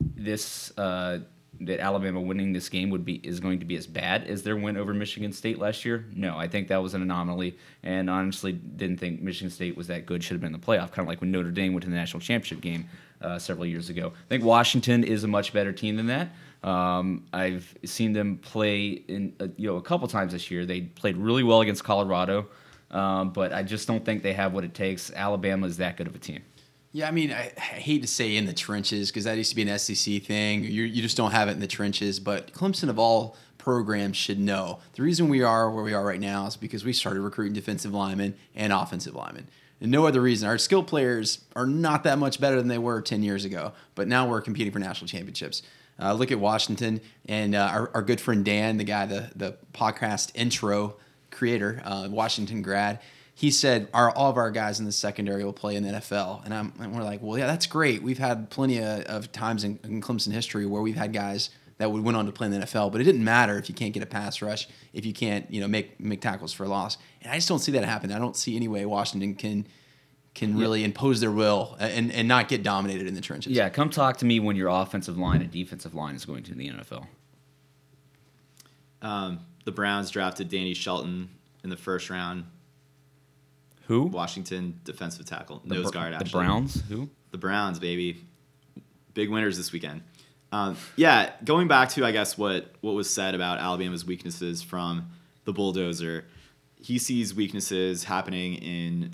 this 0.00 0.76
uh, 0.78 1.20
that 1.60 1.80
Alabama 1.80 2.20
winning 2.20 2.52
this 2.52 2.68
game 2.68 2.90
would 2.90 3.04
be 3.04 3.14
is 3.16 3.40
going 3.40 3.60
to 3.60 3.64
be 3.64 3.76
as 3.76 3.86
bad 3.86 4.24
as 4.24 4.42
their 4.42 4.56
win 4.56 4.76
over 4.76 4.92
Michigan 4.92 5.32
State 5.32 5.58
last 5.58 5.84
year? 5.84 6.04
No, 6.14 6.36
I 6.36 6.48
think 6.48 6.68
that 6.68 6.82
was 6.82 6.94
an 6.94 7.02
anomaly, 7.02 7.56
and 7.82 8.10
honestly 8.10 8.52
didn't 8.52 8.98
think 8.98 9.22
Michigan 9.22 9.50
State 9.50 9.76
was 9.76 9.86
that 9.86 10.06
good. 10.06 10.22
Should 10.22 10.34
have 10.34 10.40
been 10.40 10.54
in 10.54 10.60
the 10.60 10.66
playoff, 10.66 10.90
kind 10.90 11.00
of 11.00 11.06
like 11.06 11.20
when 11.20 11.30
Notre 11.30 11.50
Dame 11.50 11.72
went 11.72 11.84
to 11.84 11.90
the 11.90 11.96
national 11.96 12.20
championship 12.20 12.60
game 12.60 12.88
uh, 13.24 13.38
several 13.38 13.66
years 13.66 13.88
ago. 13.90 14.12
I 14.14 14.28
think 14.28 14.44
Washington 14.44 15.02
is 15.02 15.24
a 15.24 15.28
much 15.28 15.52
better 15.52 15.72
team 15.72 15.96
than 15.96 16.06
that. 16.08 16.30
Um, 16.62 17.24
I've 17.32 17.76
seen 17.84 18.12
them 18.12 18.38
play 18.38 19.02
in 19.08 19.34
uh, 19.40 19.48
you 19.56 19.68
know 19.68 19.76
a 19.76 19.82
couple 19.82 20.06
times 20.08 20.32
this 20.32 20.50
year. 20.50 20.64
They 20.64 20.82
played 20.82 21.16
really 21.16 21.42
well 21.42 21.60
against 21.60 21.84
Colorado, 21.84 22.46
um, 22.90 23.30
but 23.30 23.52
I 23.52 23.62
just 23.62 23.86
don't 23.86 24.04
think 24.04 24.22
they 24.22 24.32
have 24.32 24.52
what 24.52 24.64
it 24.64 24.74
takes. 24.74 25.10
Alabama 25.12 25.66
is 25.66 25.76
that 25.78 25.96
good 25.96 26.06
of 26.06 26.14
a 26.14 26.18
team. 26.18 26.42
Yeah, 26.92 27.08
I 27.08 27.10
mean, 27.10 27.32
I, 27.32 27.52
I 27.56 27.60
hate 27.60 28.02
to 28.02 28.08
say 28.08 28.36
in 28.36 28.46
the 28.46 28.52
trenches 28.52 29.10
because 29.10 29.24
that 29.24 29.36
used 29.36 29.50
to 29.50 29.56
be 29.56 29.68
an 29.68 29.78
SEC 29.78 30.22
thing. 30.22 30.64
You 30.64 30.84
you 30.84 31.02
just 31.02 31.16
don't 31.16 31.32
have 31.32 31.48
it 31.48 31.52
in 31.52 31.60
the 31.60 31.66
trenches. 31.66 32.20
But 32.20 32.52
Clemson 32.52 32.88
of 32.88 32.98
all 32.98 33.36
programs 33.58 34.16
should 34.16 34.38
know 34.38 34.78
the 34.92 35.02
reason 35.02 35.28
we 35.28 35.42
are 35.42 35.70
where 35.70 35.82
we 35.82 35.94
are 35.94 36.04
right 36.04 36.20
now 36.20 36.46
is 36.46 36.56
because 36.56 36.84
we 36.84 36.92
started 36.92 37.20
recruiting 37.20 37.54
defensive 37.54 37.92
linemen 37.92 38.34
and 38.54 38.72
offensive 38.72 39.14
linemen. 39.14 39.48
And 39.80 39.90
no 39.90 40.06
other 40.06 40.20
reason. 40.20 40.48
Our 40.48 40.58
skill 40.58 40.82
players 40.82 41.44
are 41.54 41.66
not 41.66 42.04
that 42.04 42.18
much 42.18 42.40
better 42.40 42.56
than 42.56 42.68
they 42.68 42.78
were 42.78 43.00
10 43.00 43.22
years 43.22 43.44
ago, 43.44 43.72
but 43.94 44.08
now 44.08 44.28
we're 44.28 44.40
competing 44.40 44.72
for 44.72 44.78
national 44.78 45.08
championships. 45.08 45.62
Uh, 46.00 46.12
look 46.12 46.32
at 46.32 46.40
Washington 46.40 47.00
and 47.28 47.54
uh, 47.54 47.70
our, 47.72 47.90
our 47.94 48.02
good 48.02 48.20
friend 48.20 48.44
Dan, 48.44 48.78
the 48.78 48.84
guy, 48.84 49.06
the 49.06 49.30
the 49.36 49.56
podcast 49.72 50.32
intro 50.34 50.96
creator, 51.30 51.82
uh, 51.84 52.08
Washington 52.10 52.62
grad. 52.62 53.00
he 53.34 53.50
said 53.50 53.88
all 53.92 54.30
of 54.30 54.36
our 54.36 54.50
guys 54.50 54.78
in 54.78 54.86
the 54.86 54.92
secondary 54.92 55.44
will 55.44 55.52
play 55.52 55.76
in 55.76 55.82
the 55.82 55.90
NFL, 55.90 56.44
and 56.44 56.72
and 56.80 56.96
we're 56.96 57.02
like, 57.02 57.22
well, 57.22 57.38
yeah, 57.38 57.46
that's 57.46 57.66
great. 57.66 58.02
We've 58.02 58.18
had 58.18 58.50
plenty 58.50 58.78
of, 58.78 59.02
of 59.02 59.32
times 59.32 59.62
in, 59.64 59.78
in 59.84 60.00
Clemson 60.00 60.32
history 60.32 60.66
where 60.66 60.82
we've 60.82 60.96
had 60.96 61.12
guys 61.12 61.50
that 61.84 61.90
would 61.90 62.02
went 62.02 62.16
on 62.16 62.24
to 62.24 62.32
play 62.32 62.46
in 62.46 62.52
the 62.52 62.60
NFL, 62.60 62.90
but 62.90 63.02
it 63.02 63.04
didn't 63.04 63.22
matter 63.22 63.58
if 63.58 63.68
you 63.68 63.74
can't 63.74 63.92
get 63.92 64.02
a 64.02 64.06
pass 64.06 64.40
rush, 64.40 64.66
if 64.94 65.04
you 65.04 65.12
can't, 65.12 65.50
you 65.50 65.60
know, 65.60 65.68
make 65.68 66.00
make 66.00 66.22
tackles 66.22 66.50
for 66.50 66.66
loss. 66.66 66.96
And 67.20 67.30
I 67.30 67.34
just 67.34 67.46
don't 67.46 67.58
see 67.58 67.72
that 67.72 67.84
happen. 67.84 68.10
I 68.10 68.18
don't 68.18 68.36
see 68.36 68.56
any 68.56 68.68
way 68.68 68.86
Washington 68.86 69.34
can 69.34 69.66
can 70.34 70.56
really 70.56 70.82
impose 70.82 71.20
their 71.20 71.30
will 71.30 71.76
and, 71.78 72.10
and 72.10 72.26
not 72.26 72.48
get 72.48 72.62
dominated 72.62 73.06
in 73.06 73.14
the 73.14 73.20
trenches. 73.20 73.52
Yeah, 73.52 73.68
come 73.68 73.90
talk 73.90 74.16
to 74.16 74.24
me 74.24 74.40
when 74.40 74.56
your 74.56 74.68
offensive 74.68 75.18
line 75.18 75.42
and 75.42 75.50
defensive 75.50 75.94
line 75.94 76.16
is 76.16 76.24
going 76.24 76.42
to 76.44 76.54
the 76.54 76.70
NFL. 76.70 77.06
Um, 79.02 79.40
the 79.64 79.70
Browns 79.70 80.10
drafted 80.10 80.48
Danny 80.48 80.74
Shelton 80.74 81.28
in 81.62 81.70
the 81.70 81.76
first 81.76 82.08
round. 82.08 82.46
Who? 83.86 84.04
Washington 84.04 84.80
defensive 84.84 85.26
tackle, 85.26 85.62
The 85.66 85.74
nose 85.74 85.84
Br- 85.84 85.98
guard. 85.98 86.18
The 86.18 86.30
Browns. 86.30 86.82
Who? 86.88 87.10
The 87.30 87.38
Browns, 87.38 87.78
baby. 87.78 88.24
Big 89.12 89.28
winners 89.28 89.56
this 89.58 89.70
weekend. 89.70 90.02
Um, 90.54 90.76
yeah, 90.94 91.32
going 91.42 91.66
back 91.66 91.88
to 91.90 92.04
I 92.04 92.12
guess 92.12 92.38
what 92.38 92.70
what 92.80 92.94
was 92.94 93.12
said 93.12 93.34
about 93.34 93.58
Alabama's 93.58 94.04
weaknesses 94.04 94.62
from 94.62 95.10
the 95.44 95.52
bulldozer. 95.52 96.26
He 96.80 96.96
sees 96.98 97.34
weaknesses 97.34 98.04
happening 98.04 98.54
in 98.54 99.10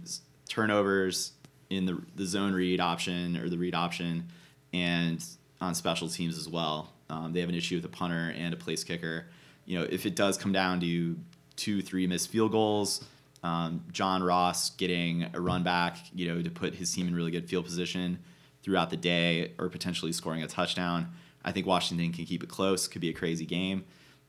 turnovers 0.50 1.32
in 1.70 1.86
the 1.86 2.02
the 2.14 2.26
zone 2.26 2.52
read 2.52 2.78
option 2.78 3.38
or 3.38 3.48
the 3.48 3.56
read 3.56 3.74
option, 3.74 4.28
and 4.74 5.24
on 5.62 5.74
special 5.74 6.10
teams 6.10 6.36
as 6.36 6.46
well. 6.46 6.92
Um, 7.08 7.32
they 7.32 7.40
have 7.40 7.48
an 7.48 7.54
issue 7.54 7.76
with 7.76 7.86
a 7.86 7.88
punter 7.88 8.34
and 8.36 8.52
a 8.52 8.58
place 8.58 8.84
kicker. 8.84 9.24
You 9.64 9.78
know, 9.78 9.86
if 9.88 10.04
it 10.04 10.14
does 10.14 10.36
come 10.36 10.52
down 10.52 10.78
to 10.80 11.16
two, 11.56 11.80
three 11.80 12.06
missed 12.06 12.28
field 12.28 12.52
goals, 12.52 13.02
um, 13.42 13.82
John 13.92 14.22
Ross 14.22 14.68
getting 14.70 15.26
a 15.32 15.40
run 15.40 15.62
back, 15.62 15.96
you 16.14 16.28
know, 16.28 16.42
to 16.42 16.50
put 16.50 16.74
his 16.74 16.92
team 16.92 17.08
in 17.08 17.14
really 17.14 17.30
good 17.30 17.48
field 17.48 17.64
position 17.64 18.18
throughout 18.62 18.90
the 18.90 18.98
day, 18.98 19.54
or 19.58 19.70
potentially 19.70 20.12
scoring 20.12 20.42
a 20.42 20.46
touchdown. 20.46 21.10
I 21.44 21.52
think 21.52 21.66
Washington 21.66 22.12
can 22.12 22.24
keep 22.24 22.42
it 22.42 22.48
close. 22.48 22.88
Could 22.88 23.00
be 23.00 23.08
a 23.08 23.14
crazy 23.14 23.46
game. 23.46 23.84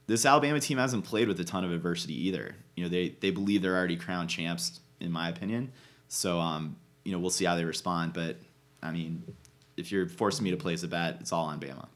This 0.07 0.25
Alabama 0.25 0.59
team 0.59 0.77
hasn't 0.77 1.05
played 1.05 1.27
with 1.27 1.39
a 1.39 1.43
ton 1.43 1.63
of 1.63 1.71
adversity 1.71 2.27
either. 2.27 2.55
You 2.75 2.83
know, 2.83 2.89
they 2.89 3.09
they 3.19 3.31
believe 3.31 3.61
they're 3.61 3.75
already 3.75 3.97
crowned 3.97 4.29
champs, 4.29 4.79
in 4.99 5.11
my 5.11 5.29
opinion. 5.29 5.71
So, 6.07 6.39
um, 6.39 6.75
you 7.03 7.11
know, 7.11 7.19
we'll 7.19 7.29
see 7.29 7.45
how 7.45 7.55
they 7.55 7.65
respond. 7.65 8.13
But 8.13 8.37
I 8.81 8.91
mean, 8.91 9.23
if 9.77 9.91
you're 9.91 10.07
forcing 10.07 10.43
me 10.43 10.51
to 10.51 10.57
place 10.57 10.83
a 10.83 10.87
bet, 10.87 11.17
it's 11.19 11.31
all 11.31 11.45
on 11.45 11.59
Bama. 11.59 11.87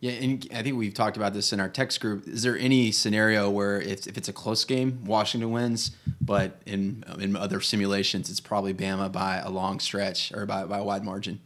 Yeah, 0.00 0.12
and 0.12 0.46
I 0.54 0.62
think 0.62 0.76
we've 0.76 0.94
talked 0.94 1.16
about 1.16 1.34
this 1.34 1.52
in 1.52 1.58
our 1.58 1.68
text 1.68 2.00
group. 2.00 2.28
Is 2.28 2.44
there 2.44 2.56
any 2.56 2.92
scenario 2.92 3.50
where 3.50 3.80
if, 3.80 4.06
if 4.06 4.16
it's 4.16 4.28
a 4.28 4.32
close 4.32 4.64
game, 4.64 5.04
Washington 5.04 5.50
wins, 5.50 5.90
but 6.20 6.62
in 6.66 7.02
in 7.18 7.34
other 7.34 7.60
simulations, 7.60 8.30
it's 8.30 8.38
probably 8.38 8.72
Bama 8.72 9.10
by 9.10 9.38
a 9.38 9.50
long 9.50 9.80
stretch 9.80 10.32
or 10.32 10.46
by, 10.46 10.64
by 10.66 10.78
a 10.78 10.84
wide 10.84 11.04
margin? 11.04 11.40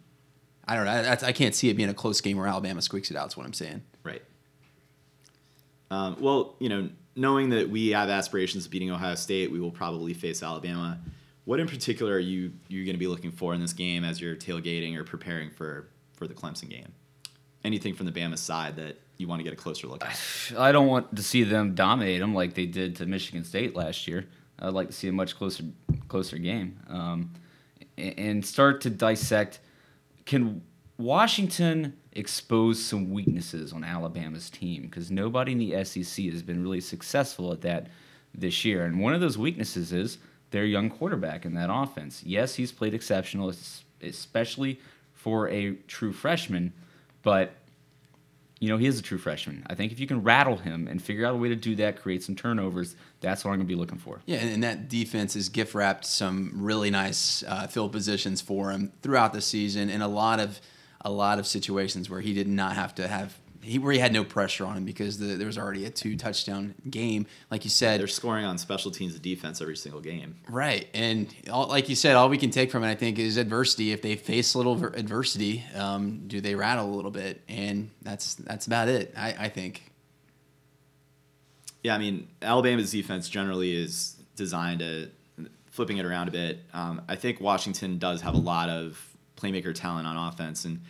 I 0.72 0.76
don't 0.76 0.84
know. 0.86 0.90
I, 0.92 1.02
that's- 1.02 1.22
I 1.22 1.32
can't 1.32 1.54
see 1.54 1.68
it 1.68 1.74
being 1.76 1.90
a 1.90 1.94
close 1.94 2.20
game 2.22 2.38
where 2.38 2.46
Alabama 2.46 2.80
squeaks 2.80 3.10
it 3.10 3.16
out. 3.16 3.28
Is 3.28 3.36
what 3.36 3.44
I'm 3.44 3.52
saying. 3.52 3.82
Right. 4.04 4.22
Um, 5.90 6.16
well, 6.20 6.56
you 6.58 6.68
know, 6.68 6.88
knowing 7.14 7.50
that 7.50 7.68
we 7.68 7.88
have 7.90 8.08
aspirations 8.08 8.64
of 8.64 8.70
beating 8.70 8.90
Ohio 8.90 9.14
State, 9.14 9.50
we 9.52 9.60
will 9.60 9.70
probably 9.70 10.14
face 10.14 10.42
Alabama. 10.42 10.98
What 11.44 11.60
in 11.60 11.66
particular 11.68 12.14
are 12.14 12.18
you 12.18 12.52
you 12.68 12.84
going 12.84 12.94
to 12.94 12.98
be 12.98 13.06
looking 13.08 13.30
for 13.32 13.52
in 13.52 13.60
this 13.60 13.72
game 13.72 14.04
as 14.04 14.20
you're 14.20 14.36
tailgating 14.36 14.96
or 14.96 15.04
preparing 15.04 15.50
for 15.50 15.88
for 16.14 16.26
the 16.26 16.34
Clemson 16.34 16.70
game? 16.70 16.92
Anything 17.64 17.94
from 17.94 18.06
the 18.06 18.12
Bama 18.12 18.38
side 18.38 18.76
that 18.76 18.98
you 19.18 19.28
want 19.28 19.40
to 19.40 19.44
get 19.44 19.52
a 19.52 19.56
closer 19.56 19.86
look 19.88 20.04
at? 20.04 20.18
I 20.58 20.72
don't 20.72 20.86
want 20.86 21.14
to 21.16 21.22
see 21.22 21.42
them 21.42 21.74
dominate 21.74 22.20
them 22.20 22.34
like 22.34 22.54
they 22.54 22.66
did 22.66 22.96
to 22.96 23.06
Michigan 23.06 23.44
State 23.44 23.76
last 23.76 24.08
year. 24.08 24.26
I'd 24.58 24.72
like 24.72 24.86
to 24.86 24.92
see 24.94 25.08
a 25.08 25.12
much 25.12 25.36
closer 25.36 25.64
closer 26.08 26.38
game 26.38 26.78
um, 26.88 27.32
a- 27.98 28.18
and 28.18 28.46
start 28.46 28.80
to 28.82 28.90
dissect. 28.90 29.60
Can 30.32 30.62
Washington 30.96 31.92
expose 32.12 32.82
some 32.82 33.10
weaknesses 33.10 33.70
on 33.70 33.84
Alabama's 33.84 34.48
team? 34.48 34.84
Because 34.84 35.10
nobody 35.10 35.52
in 35.52 35.58
the 35.58 35.84
SEC 35.84 36.24
has 36.24 36.42
been 36.42 36.62
really 36.62 36.80
successful 36.80 37.52
at 37.52 37.60
that 37.60 37.88
this 38.34 38.64
year. 38.64 38.86
And 38.86 38.98
one 38.98 39.12
of 39.12 39.20
those 39.20 39.36
weaknesses 39.36 39.92
is 39.92 40.16
their 40.50 40.64
young 40.64 40.88
quarterback 40.88 41.44
in 41.44 41.52
that 41.52 41.68
offense. 41.70 42.22
Yes, 42.24 42.54
he's 42.54 42.72
played 42.72 42.94
exceptional, 42.94 43.52
especially 44.00 44.80
for 45.12 45.50
a 45.50 45.74
true 45.86 46.14
freshman, 46.14 46.72
but 47.22 47.52
you 48.62 48.68
know, 48.68 48.76
he 48.76 48.86
is 48.86 48.96
a 48.96 49.02
true 49.02 49.18
freshman. 49.18 49.66
I 49.68 49.74
think 49.74 49.90
if 49.90 49.98
you 49.98 50.06
can 50.06 50.22
rattle 50.22 50.56
him 50.56 50.86
and 50.86 51.02
figure 51.02 51.26
out 51.26 51.34
a 51.34 51.36
way 51.36 51.48
to 51.48 51.56
do 51.56 51.74
that, 51.76 52.00
create 52.00 52.22
some 52.22 52.36
turnovers, 52.36 52.94
that's 53.20 53.44
what 53.44 53.50
I'm 53.50 53.56
going 53.56 53.66
to 53.66 53.74
be 53.74 53.74
looking 53.74 53.98
for. 53.98 54.20
Yeah, 54.24 54.36
and, 54.38 54.62
that 54.62 54.88
defense 54.88 55.34
has 55.34 55.48
gift 55.48 55.74
wrapped 55.74 56.04
some 56.04 56.52
really 56.54 56.88
nice 56.88 57.42
uh, 57.42 57.66
field 57.66 57.90
positions 57.90 58.40
for 58.40 58.70
him 58.70 58.92
throughout 59.02 59.32
the 59.32 59.40
season, 59.40 59.90
and 59.90 60.00
a 60.00 60.06
lot 60.06 60.38
of 60.38 60.60
a 61.00 61.10
lot 61.10 61.40
of 61.40 61.48
situations 61.48 62.08
where 62.08 62.20
he 62.20 62.32
did 62.32 62.46
not 62.46 62.76
have 62.76 62.94
to 62.94 63.08
have 63.08 63.36
he 63.62 63.78
where 63.78 63.92
he 63.92 63.98
had 63.98 64.12
no 64.12 64.24
pressure 64.24 64.66
on 64.66 64.76
him 64.76 64.84
because 64.84 65.18
the, 65.18 65.36
there 65.36 65.46
was 65.46 65.56
already 65.56 65.84
a 65.84 65.90
two 65.90 66.16
touchdown 66.16 66.74
game, 66.90 67.26
like 67.50 67.64
you 67.64 67.70
said. 67.70 68.00
They're 68.00 68.06
scoring 68.08 68.44
on 68.44 68.58
special 68.58 68.90
teams 68.90 69.14
of 69.14 69.22
defense 69.22 69.60
every 69.60 69.76
single 69.76 70.00
game. 70.00 70.36
Right, 70.48 70.88
and 70.92 71.32
all, 71.50 71.68
like 71.68 71.88
you 71.88 71.94
said, 71.94 72.16
all 72.16 72.28
we 72.28 72.38
can 72.38 72.50
take 72.50 72.70
from 72.70 72.84
it, 72.84 72.90
I 72.90 72.94
think, 72.94 73.18
is 73.18 73.36
adversity. 73.36 73.92
If 73.92 74.02
they 74.02 74.16
face 74.16 74.54
a 74.54 74.58
little 74.58 74.74
ver- 74.74 74.92
adversity, 74.94 75.64
um, 75.74 76.24
do 76.26 76.40
they 76.40 76.54
rattle 76.54 76.92
a 76.92 76.94
little 76.94 77.10
bit? 77.10 77.42
And 77.48 77.90
that's 78.02 78.34
that's 78.34 78.66
about 78.66 78.88
it. 78.88 79.14
I, 79.16 79.34
I 79.38 79.48
think. 79.48 79.82
Yeah, 81.82 81.94
I 81.94 81.98
mean, 81.98 82.28
Alabama's 82.42 82.92
defense 82.92 83.28
generally 83.28 83.74
is 83.74 84.16
designed 84.36 84.80
to 84.80 85.10
flipping 85.70 85.96
it 85.96 86.04
around 86.04 86.28
a 86.28 86.30
bit. 86.30 86.60
Um, 86.74 87.02
I 87.08 87.16
think 87.16 87.40
Washington 87.40 87.98
does 87.98 88.20
have 88.20 88.34
a 88.34 88.38
lot 88.38 88.68
of 88.68 89.00
playmaker 89.36 89.74
talent 89.74 90.06
on 90.06 90.16
offense, 90.16 90.64
and 90.64 90.80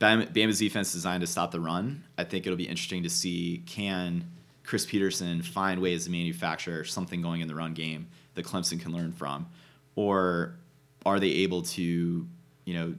Bama's 0.00 0.58
defense 0.58 0.88
is 0.88 0.94
designed 0.94 1.20
to 1.22 1.26
stop 1.26 1.50
the 1.50 1.60
run. 1.60 2.04
I 2.18 2.24
think 2.24 2.46
it'll 2.46 2.56
be 2.56 2.68
interesting 2.68 3.02
to 3.04 3.10
see 3.10 3.62
can 3.66 4.24
Chris 4.64 4.84
Petersen 4.86 5.42
find 5.42 5.80
ways 5.80 6.04
to 6.04 6.10
manufacture 6.10 6.84
something 6.84 7.22
going 7.22 7.40
in 7.40 7.48
the 7.48 7.54
run 7.54 7.74
game 7.74 8.08
that 8.34 8.44
Clemson 8.44 8.80
can 8.80 8.92
learn 8.92 9.12
from, 9.12 9.46
or 9.94 10.56
are 11.06 11.20
they 11.20 11.28
able 11.30 11.62
to, 11.62 12.26
you 12.64 12.74
know, 12.74 12.94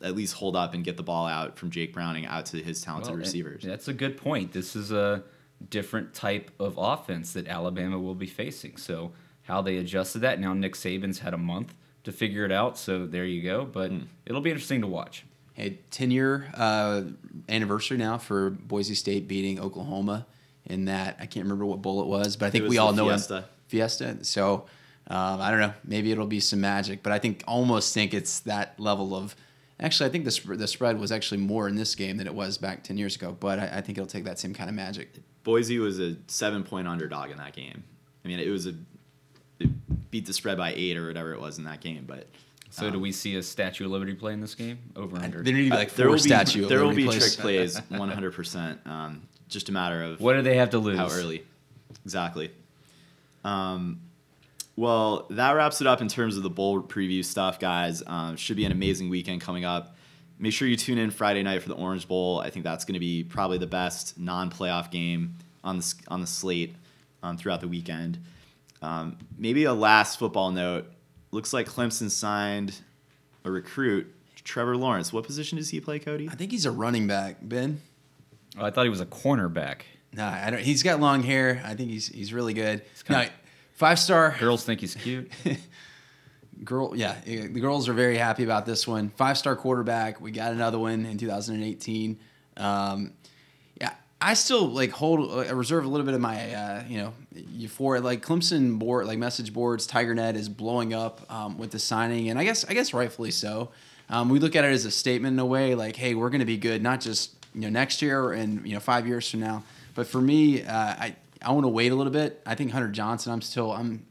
at 0.00 0.14
least 0.14 0.34
hold 0.34 0.54
up 0.54 0.74
and 0.74 0.84
get 0.84 0.96
the 0.96 1.02
ball 1.02 1.26
out 1.26 1.58
from 1.58 1.70
Jake 1.70 1.92
Browning 1.92 2.24
out 2.26 2.46
to 2.46 2.62
his 2.62 2.80
talented 2.80 3.10
Well, 3.10 3.18
receivers? 3.18 3.64
That's 3.64 3.88
a 3.88 3.92
good 3.92 4.16
point. 4.16 4.52
This 4.52 4.76
is 4.76 4.92
a 4.92 5.24
different 5.70 6.14
type 6.14 6.52
of 6.60 6.74
offense 6.78 7.32
that 7.32 7.48
Alabama 7.48 7.98
will 7.98 8.14
be 8.14 8.26
facing. 8.26 8.76
So 8.76 9.12
how 9.42 9.60
they 9.60 9.78
adjusted 9.78 10.20
that 10.20 10.38
now 10.38 10.52
Nick 10.52 10.74
Saban's 10.74 11.18
had 11.18 11.34
a 11.34 11.38
month 11.38 11.74
to 12.04 12.12
figure 12.12 12.44
it 12.44 12.52
out. 12.52 12.78
So 12.78 13.06
there 13.06 13.24
you 13.24 13.42
go. 13.42 13.64
But 13.64 13.90
Hmm. 13.90 14.02
it'll 14.24 14.40
be 14.40 14.50
interesting 14.50 14.82
to 14.82 14.86
watch. 14.86 15.24
Hey, 15.58 15.80
10 15.90 16.12
year 16.12 16.46
uh, 16.54 17.02
anniversary 17.48 17.96
now 17.96 18.16
for 18.16 18.50
Boise 18.50 18.94
State 18.94 19.26
beating 19.26 19.58
Oklahoma 19.58 20.24
in 20.64 20.84
that. 20.84 21.16
I 21.18 21.26
can't 21.26 21.44
remember 21.44 21.66
what 21.66 21.82
bowl 21.82 22.00
it 22.00 22.06
was, 22.06 22.36
but 22.36 22.46
I 22.46 22.50
think 22.50 22.68
we 22.68 22.78
all 22.78 22.92
know 22.92 23.08
Fiesta. 23.08 23.38
it. 23.38 23.44
Fiesta. 23.66 24.24
So 24.24 24.66
um, 25.08 25.40
I 25.40 25.50
don't 25.50 25.58
know. 25.58 25.74
Maybe 25.82 26.12
it'll 26.12 26.28
be 26.28 26.38
some 26.38 26.60
magic, 26.60 27.02
but 27.02 27.12
I 27.12 27.18
think 27.18 27.42
almost 27.48 27.92
think 27.92 28.14
it's 28.14 28.38
that 28.40 28.78
level 28.78 29.16
of. 29.16 29.34
Actually, 29.80 30.08
I 30.08 30.12
think 30.12 30.26
the, 30.26 30.30
sp- 30.30 30.54
the 30.54 30.68
spread 30.68 31.00
was 31.00 31.10
actually 31.10 31.38
more 31.38 31.66
in 31.66 31.74
this 31.74 31.96
game 31.96 32.18
than 32.18 32.28
it 32.28 32.34
was 32.34 32.56
back 32.56 32.84
10 32.84 32.96
years 32.96 33.16
ago, 33.16 33.36
but 33.38 33.58
I, 33.58 33.78
I 33.78 33.80
think 33.80 33.98
it'll 33.98 34.06
take 34.06 34.24
that 34.24 34.38
same 34.38 34.54
kind 34.54 34.70
of 34.70 34.76
magic. 34.76 35.12
Boise 35.42 35.80
was 35.80 35.98
a 35.98 36.16
seven 36.28 36.62
point 36.62 36.86
underdog 36.86 37.32
in 37.32 37.38
that 37.38 37.52
game. 37.52 37.82
I 38.24 38.28
mean, 38.28 38.38
it 38.38 38.50
was 38.50 38.68
a 38.68 38.74
it 39.58 40.10
beat 40.12 40.26
the 40.26 40.32
spread 40.32 40.56
by 40.56 40.72
eight 40.76 40.96
or 40.96 41.08
whatever 41.08 41.32
it 41.32 41.40
was 41.40 41.58
in 41.58 41.64
that 41.64 41.80
game. 41.80 42.04
But 42.06 42.28
So 42.70 42.90
do 42.90 42.98
we 43.00 43.12
see 43.12 43.36
a 43.36 43.42
Statue 43.42 43.86
of 43.86 43.90
Liberty 43.90 44.14
play 44.14 44.32
in 44.32 44.40
this 44.40 44.54
game? 44.54 44.78
Over 44.94 45.16
and 45.16 45.24
under. 45.24 45.42
There 45.42 45.52
need 45.54 45.64
to 45.64 45.70
be 45.70 45.76
like 45.76 45.94
there 45.94 46.06
four 46.06 46.12
will 46.12 46.18
statue. 46.18 46.58
be 46.58 46.62
of 46.64 46.68
there 46.68 46.84
will 46.84 46.94
be 46.94 47.04
plays. 47.04 47.34
trick 47.34 47.40
plays, 47.42 47.78
one 47.88 48.10
hundred 48.10 48.34
percent. 48.34 48.80
Um, 48.86 49.22
just 49.48 49.68
a 49.68 49.72
matter 49.72 50.02
of 50.02 50.20
What 50.20 50.34
do 50.34 50.42
they 50.42 50.56
have 50.56 50.70
to 50.70 50.78
lose? 50.78 50.98
how 50.98 51.08
early, 51.10 51.44
exactly. 52.04 52.50
Um, 53.44 54.00
well, 54.76 55.26
that 55.30 55.52
wraps 55.52 55.80
it 55.80 55.86
up 55.86 56.00
in 56.00 56.08
terms 56.08 56.36
of 56.36 56.42
the 56.42 56.50
bowl 56.50 56.82
preview 56.82 57.24
stuff, 57.24 57.58
guys. 57.58 58.02
Um, 58.06 58.36
should 58.36 58.56
be 58.56 58.64
an 58.64 58.72
amazing 58.72 59.08
weekend 59.08 59.40
coming 59.40 59.64
up. 59.64 59.96
Make 60.38 60.52
sure 60.52 60.68
you 60.68 60.76
tune 60.76 60.98
in 60.98 61.10
Friday 61.10 61.42
night 61.42 61.62
for 61.62 61.68
the 61.68 61.74
Orange 61.74 62.06
Bowl. 62.06 62.38
I 62.40 62.50
think 62.50 62.64
that's 62.64 62.84
going 62.84 62.94
to 62.94 63.00
be 63.00 63.24
probably 63.24 63.58
the 63.58 63.66
best 63.66 64.18
non-playoff 64.20 64.90
game 64.90 65.34
on 65.64 65.78
the 65.78 65.94
on 66.08 66.20
the 66.20 66.26
slate 66.28 66.76
um, 67.22 67.36
throughout 67.36 67.60
the 67.60 67.66
weekend. 67.68 68.18
Um, 68.80 69.16
maybe 69.36 69.64
a 69.64 69.74
last 69.74 70.18
football 70.18 70.52
note. 70.52 70.86
Looks 71.30 71.52
like 71.52 71.68
Clemson 71.68 72.10
signed 72.10 72.74
a 73.44 73.50
recruit, 73.50 74.12
Trevor 74.44 74.76
Lawrence. 74.76 75.12
What 75.12 75.24
position 75.24 75.58
does 75.58 75.68
he 75.70 75.80
play, 75.80 75.98
Cody? 75.98 76.28
I 76.30 76.34
think 76.34 76.50
he's 76.52 76.64
a 76.66 76.70
running 76.70 77.06
back, 77.06 77.36
Ben. 77.42 77.80
Oh, 78.58 78.64
I 78.64 78.70
thought 78.70 78.84
he 78.84 78.88
was 78.90 79.00
a 79.00 79.06
cornerback. 79.06 79.80
Nah, 80.12 80.30
I 80.30 80.48
don't. 80.50 80.60
He's 80.62 80.82
got 80.82 81.00
long 81.00 81.22
hair. 81.22 81.62
I 81.64 81.74
think 81.74 81.90
he's 81.90 82.08
he's 82.08 82.32
really 82.32 82.54
good. 82.54 82.82
kinda- 83.04 83.24
No, 83.26 83.30
five 83.74 83.98
star 83.98 84.34
Girls 84.38 84.64
think 84.64 84.80
he's 84.80 84.94
cute. 84.94 85.30
girl. 86.64 86.92
Yeah, 86.96 87.14
yeah, 87.26 87.42
the 87.42 87.60
girls 87.60 87.88
are 87.88 87.92
very 87.92 88.16
happy 88.16 88.44
about 88.44 88.64
this 88.66 88.86
one. 88.88 89.10
Five 89.10 89.36
star 89.38 89.54
quarterback. 89.54 90.20
We 90.20 90.30
got 90.30 90.52
another 90.52 90.78
one 90.78 91.04
in 91.04 91.18
2018. 91.18 92.18
Um, 92.56 93.02
yeah, 93.04 93.10
I 94.20 94.34
still 94.34 94.66
like 94.66 94.90
hold 94.90 95.46
I 95.46 95.50
reserve 95.50 95.84
a 95.84 95.88
little 95.88 96.04
bit 96.04 96.14
of 96.14 96.20
my 96.20 96.52
uh, 96.52 96.84
you 96.88 96.98
know 96.98 97.14
euphoria. 97.34 98.02
Like 98.02 98.24
Clemson 98.24 98.78
board, 98.78 99.06
like 99.06 99.18
message 99.18 99.52
boards, 99.52 99.86
TigerNet 99.86 100.34
is 100.34 100.48
blowing 100.48 100.92
up 100.92 101.20
um, 101.32 101.56
with 101.56 101.70
the 101.70 101.78
signing, 101.78 102.28
and 102.28 102.38
I 102.38 102.44
guess 102.44 102.64
I 102.64 102.74
guess 102.74 102.92
rightfully 102.92 103.30
so. 103.30 103.70
Um, 104.10 104.28
we 104.28 104.38
look 104.38 104.56
at 104.56 104.64
it 104.64 104.72
as 104.72 104.86
a 104.86 104.90
statement 104.90 105.34
in 105.34 105.38
a 105.38 105.46
way, 105.46 105.74
like, 105.74 105.94
hey, 105.94 106.14
we're 106.14 106.30
going 106.30 106.40
to 106.40 106.46
be 106.46 106.56
good, 106.56 106.82
not 106.82 107.00
just 107.00 107.34
you 107.54 107.60
know 107.60 107.68
next 107.68 108.02
year 108.02 108.32
and 108.32 108.66
you 108.66 108.74
know 108.74 108.80
five 108.80 109.06
years 109.06 109.30
from 109.30 109.40
now. 109.40 109.62
But 109.94 110.08
for 110.08 110.20
me, 110.20 110.64
uh, 110.64 110.72
I 110.72 111.16
I 111.40 111.52
want 111.52 111.64
to 111.64 111.68
wait 111.68 111.92
a 111.92 111.94
little 111.94 112.12
bit. 112.12 112.42
I 112.44 112.56
think 112.56 112.72
Hunter 112.72 112.88
Johnson, 112.88 113.32
I'm 113.32 113.42
still 113.42 113.70
I'm 113.70 114.04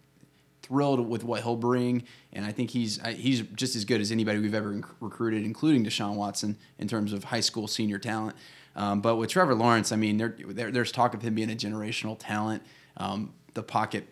thrilled 0.62 1.08
with 1.08 1.24
what 1.26 1.44
he'll 1.44 1.56
bring, 1.58 2.04
and 2.32 2.46
I 2.46 2.54
think 2.54 2.70
he's 2.70 3.02
he's 3.08 3.42
just 3.42 3.76
as 3.76 3.84
good 3.84 4.00
as 4.00 4.12
anybody 4.12 4.40
we've 4.40 4.54
ever 4.54 4.82
recruited, 5.02 5.44
including 5.44 5.84
Deshaun 5.84 6.16
Watson 6.16 6.58
in 6.80 6.88
terms 6.88 7.12
of 7.12 7.26
high 7.26 7.42
school 7.42 7.68
senior 7.68 7.98
talent. 7.98 8.38
Um, 8.78 9.02
but 9.02 9.16
with 9.16 9.32
Trevor 9.32 9.56
Lawrence, 9.56 9.92
I 9.92 9.96
mean, 9.96 10.18
there, 10.18 10.36
there, 10.40 10.72
there's 10.72 10.92
talk 10.92 11.16
of 11.16 11.24
him 11.24 11.34
being 11.34 11.50
a 11.50 11.56
generational 11.56 12.16
talent. 12.18 12.62
Um, 12.96 13.34
the 13.56 13.64
pocket 13.64 14.08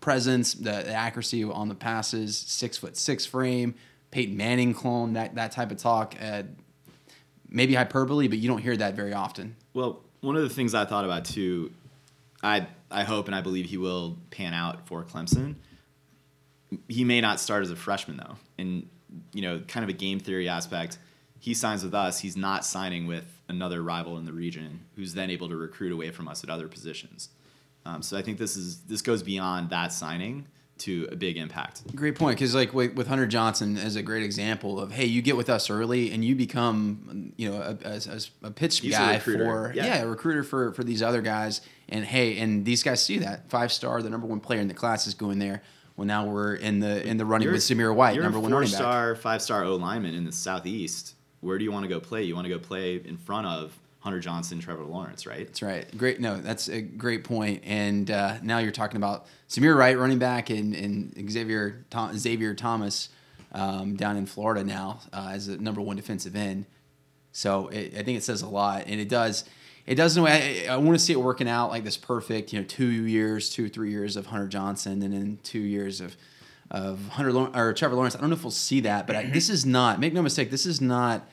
presence, 0.00 0.54
the, 0.54 0.70
the, 0.70 0.92
accuracy 0.92 1.42
on 1.42 1.68
the 1.68 1.74
passes, 1.74 2.36
six 2.36 2.78
foot 2.78 2.96
six 2.96 3.26
frame, 3.26 3.74
Peyton 4.12 4.36
Manning 4.36 4.72
clone, 4.72 5.14
that 5.14 5.34
that 5.34 5.50
type 5.50 5.72
of 5.72 5.78
talk. 5.78 6.14
Uh, 6.20 6.44
maybe 7.48 7.74
hyperbole, 7.74 8.28
but 8.28 8.38
you 8.38 8.48
don't 8.48 8.62
hear 8.62 8.76
that 8.76 8.94
very 8.94 9.12
often. 9.12 9.56
Well, 9.74 10.00
one 10.20 10.36
of 10.36 10.42
the 10.42 10.48
things 10.48 10.74
I 10.74 10.84
thought 10.84 11.04
about 11.04 11.24
too, 11.24 11.72
I 12.40 12.68
I 12.92 13.02
hope 13.02 13.26
and 13.26 13.34
I 13.34 13.40
believe 13.40 13.66
he 13.66 13.78
will 13.78 14.16
pan 14.30 14.54
out 14.54 14.86
for 14.86 15.02
Clemson. 15.02 15.56
He 16.86 17.02
may 17.02 17.20
not 17.20 17.40
start 17.40 17.64
as 17.64 17.72
a 17.72 17.76
freshman 17.76 18.16
though, 18.16 18.36
and 18.58 18.88
you 19.32 19.42
know, 19.42 19.58
kind 19.58 19.82
of 19.82 19.90
a 19.90 19.98
game 19.98 20.20
theory 20.20 20.48
aspect. 20.48 20.98
He 21.40 21.54
signs 21.54 21.82
with 21.82 21.94
us. 21.94 22.20
He's 22.20 22.36
not 22.36 22.64
signing 22.64 23.06
with 23.06 23.24
another 23.48 23.82
rival 23.82 24.18
in 24.18 24.24
the 24.24 24.32
region, 24.32 24.80
who's 24.96 25.14
then 25.14 25.30
able 25.30 25.48
to 25.48 25.56
recruit 25.56 25.92
away 25.92 26.10
from 26.10 26.28
us 26.28 26.44
at 26.44 26.50
other 26.50 26.68
positions. 26.68 27.30
Um, 27.86 28.02
so 28.02 28.16
I 28.16 28.22
think 28.22 28.38
this 28.38 28.56
is 28.56 28.80
this 28.82 29.02
goes 29.02 29.22
beyond 29.22 29.70
that 29.70 29.92
signing 29.92 30.46
to 30.78 31.08
a 31.10 31.16
big 31.16 31.36
impact. 31.36 31.82
Great 31.96 32.14
point, 32.14 32.36
because 32.36 32.54
like 32.54 32.72
with, 32.72 33.06
Hunter 33.08 33.26
Johnson 33.26 33.76
as 33.76 33.96
a 33.96 34.02
great 34.02 34.22
example 34.22 34.78
of 34.78 34.92
hey, 34.92 35.06
you 35.06 35.22
get 35.22 35.36
with 35.36 35.50
us 35.50 35.70
early 35.70 36.12
and 36.12 36.24
you 36.24 36.34
become 36.34 37.32
you 37.36 37.50
know 37.50 37.76
a, 37.84 37.88
a, 37.88 38.20
a 38.44 38.50
pitch 38.50 38.80
He's 38.80 38.92
guy 38.92 39.14
a 39.14 39.20
for 39.20 39.72
yeah. 39.74 39.86
yeah. 39.86 40.02
a 40.02 40.06
recruiter 40.06 40.42
for 40.42 40.72
for 40.72 40.84
these 40.84 41.02
other 41.02 41.22
guys. 41.22 41.60
And 41.88 42.04
hey, 42.04 42.38
and 42.38 42.64
these 42.64 42.82
guys 42.82 43.02
see 43.02 43.18
that 43.18 43.48
five 43.48 43.72
star, 43.72 44.02
the 44.02 44.10
number 44.10 44.26
one 44.26 44.40
player 44.40 44.60
in 44.60 44.68
the 44.68 44.74
class 44.74 45.06
is 45.06 45.14
going 45.14 45.38
there. 45.38 45.62
Well, 45.96 46.06
now 46.06 46.26
we're 46.26 46.54
in 46.54 46.78
the 46.78 47.04
in 47.04 47.16
the 47.16 47.24
running 47.24 47.46
you're, 47.46 47.54
with 47.54 47.62
Zamir 47.62 47.92
White, 47.92 48.20
number 48.20 48.38
one 48.38 48.52
running 48.52 48.70
back. 48.70 48.78
Four-star, 48.78 49.16
five-star 49.16 49.64
O 49.64 49.74
lineman 49.76 50.14
in 50.14 50.24
the 50.24 50.32
southeast. 50.32 51.14
Where 51.40 51.58
do 51.58 51.64
you 51.64 51.72
want 51.72 51.84
to 51.84 51.88
go 51.88 52.00
play? 52.00 52.24
You 52.24 52.34
want 52.34 52.46
to 52.46 52.52
go 52.52 52.58
play 52.58 52.96
in 52.96 53.16
front 53.16 53.46
of 53.46 53.78
Hunter 54.00 54.20
Johnson, 54.20 54.60
Trevor 54.60 54.84
Lawrence, 54.84 55.26
right? 55.26 55.46
That's 55.46 55.62
right. 55.62 55.98
Great. 55.98 56.20
No, 56.20 56.36
that's 56.38 56.68
a 56.68 56.80
great 56.80 57.24
point. 57.24 57.62
And 57.64 58.10
uh, 58.10 58.38
now 58.42 58.58
you're 58.58 58.72
talking 58.72 58.96
about 58.96 59.26
Samir 59.48 59.76
Wright, 59.76 59.98
running 59.98 60.18
back, 60.18 60.50
and, 60.50 60.74
and 60.74 61.30
Xavier 61.30 61.84
Tom, 61.90 62.16
Xavier 62.16 62.54
Thomas 62.54 63.08
um, 63.52 63.96
down 63.96 64.16
in 64.16 64.26
Florida 64.26 64.62
now 64.64 65.00
uh, 65.12 65.30
as 65.32 65.48
a 65.48 65.58
number 65.58 65.80
one 65.80 65.96
defensive 65.96 66.36
end. 66.36 66.66
So 67.32 67.68
it, 67.68 67.94
I 67.94 68.02
think 68.02 68.18
it 68.18 68.22
says 68.22 68.42
a 68.42 68.48
lot, 68.48 68.84
and 68.86 69.00
it 69.00 69.08
does. 69.08 69.44
It 69.86 69.94
does. 69.94 70.16
In 70.16 70.22
a 70.22 70.24
way, 70.24 70.68
I, 70.68 70.74
I 70.74 70.76
want 70.76 70.98
to 70.98 71.04
see 71.04 71.12
it 71.12 71.20
working 71.20 71.48
out 71.48 71.70
like 71.70 71.84
this 71.84 71.96
perfect, 71.96 72.52
you 72.52 72.60
know, 72.60 72.64
two 72.66 72.86
years, 72.86 73.50
two 73.50 73.68
three 73.68 73.90
years 73.90 74.16
of 74.16 74.26
Hunter 74.26 74.46
Johnson, 74.48 75.02
and 75.02 75.12
then 75.12 75.38
two 75.42 75.60
years 75.60 76.00
of 76.00 76.16
of 76.70 77.08
Hunter 77.08 77.36
or 77.54 77.72
Trevor 77.72 77.94
Lawrence. 77.94 78.14
I 78.14 78.20
don't 78.20 78.30
know 78.30 78.36
if 78.36 78.44
we'll 78.44 78.50
see 78.50 78.80
that, 78.80 79.06
but 79.06 79.16
I, 79.16 79.24
this 79.26 79.48
is 79.48 79.64
not. 79.64 80.00
Make 80.00 80.12
no 80.12 80.22
mistake, 80.22 80.50
this 80.50 80.66
is 80.66 80.80
not 80.80 81.28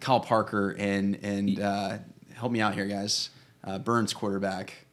Kyle 0.00 0.20
Parker 0.20 0.70
and 0.78 1.18
and 1.22 1.60
uh, 1.60 1.98
help 2.34 2.52
me 2.52 2.60
out 2.60 2.74
here, 2.74 2.86
guys. 2.86 3.30
Uh, 3.62 3.78
Burns 3.78 4.12
quarterback. 4.12 4.86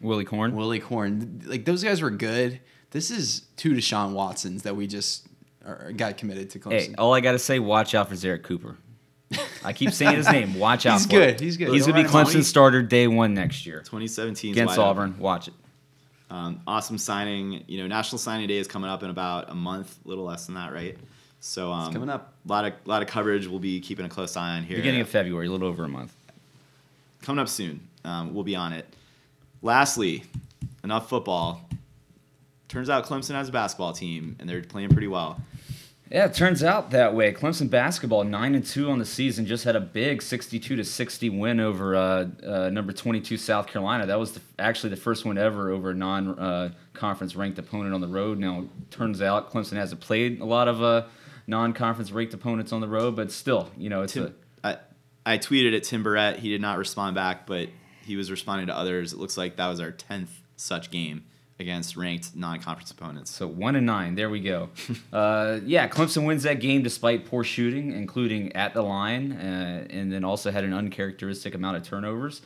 Willy 0.00 0.24
Korn. 0.24 0.54
Willy 0.54 0.80
Korn. 0.80 1.42
Like 1.46 1.64
those 1.64 1.82
guys 1.82 2.00
were 2.00 2.10
good. 2.10 2.60
This 2.90 3.10
is 3.10 3.42
two 3.56 3.72
Deshaun 3.72 4.12
Watsons 4.12 4.62
that 4.62 4.76
we 4.76 4.86
just 4.86 5.26
are, 5.66 5.92
got 5.92 6.16
committed 6.16 6.50
to 6.50 6.58
Clemson. 6.58 6.88
Hey, 6.88 6.94
all 6.96 7.12
I 7.12 7.20
got 7.20 7.32
to 7.32 7.38
say, 7.38 7.58
watch 7.58 7.94
out 7.94 8.08
for 8.08 8.14
Zerrick 8.14 8.42
Cooper. 8.42 8.76
I 9.64 9.72
keep 9.72 9.92
saying 9.92 10.16
his 10.16 10.30
name. 10.30 10.54
Watch 10.54 10.86
out. 10.86 10.94
He's 10.94 11.04
for 11.04 11.10
good. 11.10 11.28
It. 11.30 11.40
He's 11.40 11.56
good. 11.56 11.68
He's 11.70 11.86
gonna 11.86 12.02
be 12.02 12.08
Clemson 12.08 12.44
starter 12.44 12.82
day 12.82 13.08
one 13.08 13.34
next 13.34 13.66
year 13.66 13.80
2017 13.80 14.52
against 14.52 14.78
Auburn. 14.78 15.18
Watch 15.18 15.48
it. 15.48 15.54
Um, 16.30 16.60
awesome 16.66 16.98
signing. 16.98 17.64
You 17.66 17.80
know, 17.82 17.86
National 17.86 18.18
Signing 18.18 18.48
Day 18.48 18.56
is 18.56 18.66
coming 18.66 18.90
up 18.90 19.02
in 19.02 19.10
about 19.10 19.50
a 19.50 19.54
month, 19.54 19.98
a 20.04 20.08
little 20.08 20.24
less 20.24 20.46
than 20.46 20.56
that, 20.56 20.72
right? 20.72 20.96
So 21.40 21.70
um, 21.70 21.86
it's 21.86 21.92
coming 21.92 22.10
up. 22.10 22.34
A 22.48 22.52
lot 22.52 22.64
of 22.64 22.72
lot 22.84 23.02
of 23.02 23.08
coverage. 23.08 23.46
We'll 23.46 23.60
be 23.60 23.80
keeping 23.80 24.04
a 24.04 24.08
close 24.08 24.36
eye 24.36 24.56
on 24.56 24.64
here. 24.64 24.76
Beginning 24.76 25.00
of 25.00 25.08
February, 25.08 25.46
a 25.46 25.50
little 25.50 25.68
over 25.68 25.84
a 25.84 25.88
month. 25.88 26.12
Coming 27.22 27.40
up 27.40 27.48
soon. 27.48 27.86
Um, 28.04 28.34
we'll 28.34 28.44
be 28.44 28.56
on 28.56 28.72
it. 28.72 28.86
Lastly, 29.62 30.24
enough 30.84 31.08
football. 31.08 31.60
Turns 32.68 32.90
out 32.90 33.06
Clemson 33.06 33.34
has 33.34 33.48
a 33.48 33.52
basketball 33.52 33.92
team, 33.92 34.36
and 34.38 34.48
they're 34.48 34.62
playing 34.62 34.90
pretty 34.90 35.08
well. 35.08 35.40
Yeah, 36.10 36.26
it 36.26 36.34
turns 36.34 36.62
out 36.62 36.92
that 36.92 37.14
way. 37.14 37.32
Clemson 37.32 37.68
basketball 37.68 38.22
nine 38.22 38.54
and 38.54 38.64
two 38.64 38.90
on 38.90 39.00
the 39.00 39.04
season 39.04 39.44
just 39.44 39.64
had 39.64 39.74
a 39.74 39.80
big 39.80 40.22
sixty-two 40.22 40.76
to 40.76 40.84
sixty 40.84 41.28
win 41.28 41.58
over 41.58 41.96
uh, 41.96 42.28
uh, 42.46 42.70
number 42.70 42.92
twenty-two 42.92 43.36
South 43.36 43.66
Carolina. 43.66 44.06
That 44.06 44.18
was 44.18 44.32
the, 44.32 44.40
actually 44.58 44.90
the 44.90 44.96
first 44.96 45.24
one 45.24 45.36
ever 45.36 45.70
over 45.70 45.90
a 45.90 45.94
non-conference 45.94 47.34
uh, 47.34 47.38
ranked 47.38 47.58
opponent 47.58 47.92
on 47.92 48.00
the 48.00 48.06
road. 48.06 48.38
Now, 48.38 48.66
turns 48.90 49.20
out 49.20 49.52
Clemson 49.52 49.72
hasn't 49.72 50.00
played 50.00 50.40
a 50.40 50.44
lot 50.44 50.68
of 50.68 50.80
uh, 50.80 51.06
non-conference 51.48 52.12
ranked 52.12 52.34
opponents 52.34 52.72
on 52.72 52.80
the 52.80 52.88
road, 52.88 53.16
but 53.16 53.32
still, 53.32 53.72
you 53.76 53.88
know, 53.88 54.02
it's 54.02 54.12
Tim, 54.12 54.32
a, 54.62 54.68
I, 55.26 55.34
I 55.34 55.38
tweeted 55.38 55.74
at 55.76 55.82
Tim 55.82 56.04
Bourret. 56.04 56.36
He 56.36 56.48
did 56.50 56.60
not 56.60 56.78
respond 56.78 57.16
back, 57.16 57.48
but 57.48 57.68
he 58.04 58.14
was 58.14 58.30
responding 58.30 58.68
to 58.68 58.76
others. 58.76 59.12
It 59.12 59.18
looks 59.18 59.36
like 59.36 59.56
that 59.56 59.66
was 59.66 59.80
our 59.80 59.90
tenth 59.90 60.30
such 60.54 60.92
game 60.92 61.24
against 61.58 61.96
ranked 61.96 62.36
non-conference 62.36 62.90
opponents. 62.90 63.30
So 63.30 63.46
one 63.46 63.76
and 63.76 63.86
nine. 63.86 64.14
There 64.14 64.28
we 64.28 64.40
go. 64.40 64.68
uh, 65.12 65.60
yeah, 65.64 65.88
Clemson 65.88 66.26
wins 66.26 66.42
that 66.42 66.60
game 66.60 66.82
despite 66.82 67.26
poor 67.26 67.44
shooting, 67.44 67.92
including 67.92 68.54
at 68.54 68.74
the 68.74 68.82
line, 68.82 69.32
uh, 69.32 69.86
and 69.90 70.12
then 70.12 70.24
also 70.24 70.50
had 70.50 70.64
an 70.64 70.72
uncharacteristic 70.72 71.54
amount 71.54 71.76
of 71.78 71.82
turnovers. 71.82 72.42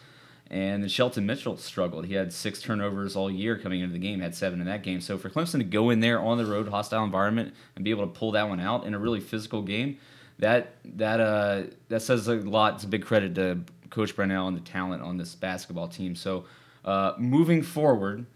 And 0.50 0.82
then 0.82 0.88
Shelton 0.88 1.26
Mitchell 1.26 1.56
struggled. 1.56 2.06
He 2.06 2.14
had 2.14 2.32
six 2.32 2.61
turnovers 2.61 3.14
all 3.14 3.30
year 3.30 3.56
coming 3.56 3.80
into 3.80 3.92
the 3.92 4.00
game, 4.00 4.20
had 4.20 4.34
seven 4.34 4.61
in 4.61 4.66
that 4.66 4.82
game. 4.82 5.00
So 5.00 5.16
for 5.16 5.30
Clemson 5.30 5.58
to 5.58 5.64
go 5.64 5.90
in 5.90 6.00
there 6.00 6.18
on 6.18 6.38
the 6.38 6.46
road, 6.46 6.68
hostile 6.68 7.04
environment, 7.04 7.54
and 7.76 7.84
be 7.84 7.90
able 7.90 8.04
to 8.04 8.12
pull 8.12 8.32
that 8.32 8.48
one 8.48 8.58
out 8.58 8.84
in 8.84 8.94
a 8.94 8.98
really 8.98 9.20
physical 9.20 9.62
game, 9.62 9.98
that 10.40 10.74
that 10.96 11.20
uh, 11.20 11.62
that 11.88 12.02
says 12.02 12.26
a 12.26 12.34
lot. 12.34 12.74
It's 12.74 12.84
a 12.84 12.88
big 12.88 13.04
credit 13.04 13.36
to 13.36 13.61
Coach 13.90 14.16
Brownell 14.16 14.48
and 14.48 14.56
the 14.56 14.62
talent 14.62 15.02
on 15.02 15.18
this 15.18 15.36
basketball 15.36 15.86
team. 15.86 16.16
So 16.16 16.44
uh, 16.84 17.12
moving 17.18 17.62
forward. 17.62 18.26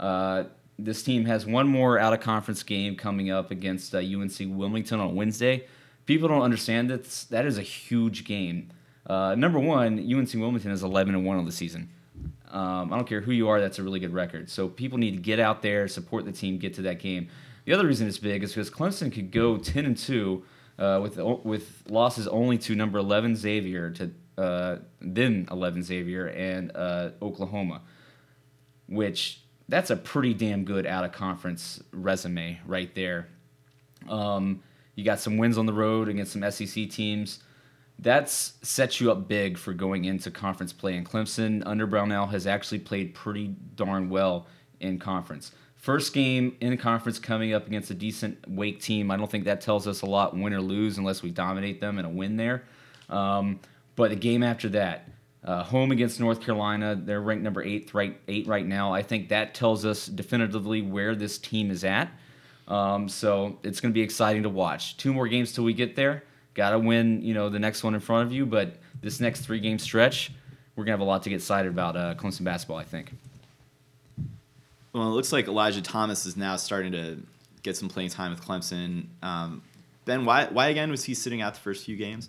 Uh, 0.00 0.44
this 0.78 1.02
team 1.02 1.26
has 1.26 1.46
one 1.46 1.68
more 1.68 1.98
out 1.98 2.12
of 2.12 2.20
conference 2.20 2.62
game 2.62 2.96
coming 2.96 3.30
up 3.30 3.50
against 3.50 3.94
uh, 3.94 3.98
UNC 3.98 4.34
Wilmington 4.40 4.98
on 4.98 5.14
Wednesday. 5.14 5.66
People 6.06 6.26
don't 6.26 6.42
understand 6.42 6.90
that 6.90 7.04
that 7.30 7.44
is 7.44 7.58
a 7.58 7.62
huge 7.62 8.24
game. 8.24 8.70
Uh, 9.06 9.34
number 9.36 9.58
one, 9.58 9.98
UNC 9.98 10.32
Wilmington 10.34 10.70
is 10.70 10.82
11 10.82 11.14
and 11.14 11.24
one 11.24 11.36
on 11.36 11.44
the 11.44 11.52
season. 11.52 11.90
Um, 12.50 12.92
I 12.92 12.96
don't 12.96 13.06
care 13.06 13.20
who 13.20 13.30
you 13.30 13.48
are, 13.48 13.60
that's 13.60 13.78
a 13.78 13.82
really 13.82 14.00
good 14.00 14.12
record. 14.12 14.50
So 14.50 14.68
people 14.68 14.98
need 14.98 15.12
to 15.12 15.20
get 15.20 15.38
out 15.38 15.62
there, 15.62 15.86
support 15.86 16.24
the 16.24 16.32
team, 16.32 16.58
get 16.58 16.74
to 16.74 16.82
that 16.82 16.98
game. 16.98 17.28
The 17.64 17.74
other 17.74 17.86
reason 17.86 18.08
it's 18.08 18.18
big 18.18 18.42
is 18.42 18.52
because 18.52 18.70
Clemson 18.70 19.12
could 19.12 19.30
go 19.30 19.56
10 19.58 19.84
and 19.84 19.96
two 19.96 20.44
uh, 20.78 20.98
with 21.02 21.18
with 21.44 21.82
losses 21.88 22.26
only 22.26 22.56
to 22.58 22.74
number 22.74 22.98
11 22.98 23.36
Xavier 23.36 23.90
to 23.90 24.10
uh, 24.38 24.76
then 25.00 25.46
11 25.50 25.82
Xavier 25.82 26.28
and 26.28 26.72
uh, 26.74 27.10
Oklahoma, 27.20 27.82
which 28.88 29.42
that's 29.70 29.90
a 29.90 29.96
pretty 29.96 30.34
damn 30.34 30.64
good 30.64 30.84
out 30.84 31.04
of 31.04 31.12
conference 31.12 31.82
resume 31.92 32.58
right 32.66 32.92
there. 32.94 33.28
Um, 34.08 34.62
you 34.96 35.04
got 35.04 35.20
some 35.20 35.38
wins 35.38 35.56
on 35.56 35.66
the 35.66 35.72
road 35.72 36.08
against 36.08 36.32
some 36.32 36.50
SEC 36.50 36.90
teams. 36.90 37.38
That's 37.98 38.54
sets 38.62 39.00
you 39.00 39.12
up 39.12 39.28
big 39.28 39.56
for 39.56 39.72
going 39.72 40.06
into 40.06 40.30
conference 40.30 40.72
play. 40.72 40.96
And 40.96 41.06
Clemson 41.08 41.62
under 41.66 41.86
Brownell 41.86 42.26
has 42.26 42.46
actually 42.46 42.80
played 42.80 43.14
pretty 43.14 43.54
darn 43.76 44.10
well 44.10 44.46
in 44.80 44.98
conference. 44.98 45.52
First 45.76 46.12
game 46.12 46.56
in 46.60 46.76
conference 46.76 47.18
coming 47.18 47.54
up 47.54 47.66
against 47.66 47.90
a 47.90 47.94
decent 47.94 48.38
Wake 48.48 48.80
team. 48.80 49.10
I 49.10 49.16
don't 49.16 49.30
think 49.30 49.44
that 49.44 49.60
tells 49.60 49.86
us 49.86 50.02
a 50.02 50.06
lot, 50.06 50.36
win 50.36 50.52
or 50.52 50.60
lose, 50.60 50.98
unless 50.98 51.22
we 51.22 51.30
dominate 51.30 51.80
them 51.80 51.98
in 51.98 52.04
a 52.04 52.10
win 52.10 52.36
there. 52.36 52.64
Um, 53.08 53.60
but 53.96 54.10
the 54.10 54.16
game 54.16 54.42
after 54.42 54.68
that, 54.70 55.08
uh, 55.44 55.62
home 55.62 55.90
against 55.90 56.20
North 56.20 56.40
Carolina, 56.40 56.94
they're 56.94 57.20
ranked 57.20 57.42
number 57.42 57.62
eight 57.62 57.92
right 57.94 58.18
eight 58.28 58.46
right 58.46 58.66
now. 58.66 58.92
I 58.92 59.02
think 59.02 59.30
that 59.30 59.54
tells 59.54 59.84
us 59.84 60.06
definitively 60.06 60.82
where 60.82 61.14
this 61.14 61.38
team 61.38 61.70
is 61.70 61.84
at. 61.84 62.10
Um, 62.68 63.08
so 63.08 63.58
it's 63.62 63.80
going 63.80 63.92
to 63.92 63.94
be 63.94 64.02
exciting 64.02 64.42
to 64.44 64.48
watch. 64.48 64.96
Two 64.96 65.12
more 65.12 65.26
games 65.26 65.52
till 65.52 65.64
we 65.64 65.72
get 65.72 65.96
there. 65.96 66.24
Got 66.54 66.70
to 66.70 66.78
win, 66.78 67.22
you 67.22 67.34
know, 67.34 67.48
the 67.48 67.58
next 67.58 67.82
one 67.82 67.94
in 67.94 68.00
front 68.00 68.26
of 68.26 68.32
you. 68.32 68.44
But 68.46 68.76
this 69.00 69.18
next 69.20 69.40
three 69.40 69.60
game 69.60 69.78
stretch, 69.78 70.30
we're 70.76 70.84
gonna 70.84 70.92
have 70.92 71.00
a 71.00 71.04
lot 71.04 71.22
to 71.24 71.30
get 71.30 71.36
excited 71.36 71.70
about 71.70 71.96
uh, 71.96 72.14
Clemson 72.14 72.44
basketball. 72.44 72.78
I 72.78 72.84
think. 72.84 73.12
Well, 74.92 75.08
it 75.08 75.12
looks 75.12 75.32
like 75.32 75.46
Elijah 75.46 75.82
Thomas 75.82 76.26
is 76.26 76.36
now 76.36 76.56
starting 76.56 76.92
to 76.92 77.18
get 77.62 77.76
some 77.76 77.88
playing 77.88 78.10
time 78.10 78.32
with 78.32 78.42
Clemson. 78.44 79.06
Um, 79.22 79.62
ben, 80.04 80.24
why 80.24 80.46
why 80.46 80.68
again 80.68 80.90
was 80.90 81.04
he 81.04 81.14
sitting 81.14 81.40
out 81.40 81.54
the 81.54 81.60
first 81.60 81.84
few 81.84 81.96
games? 81.96 82.28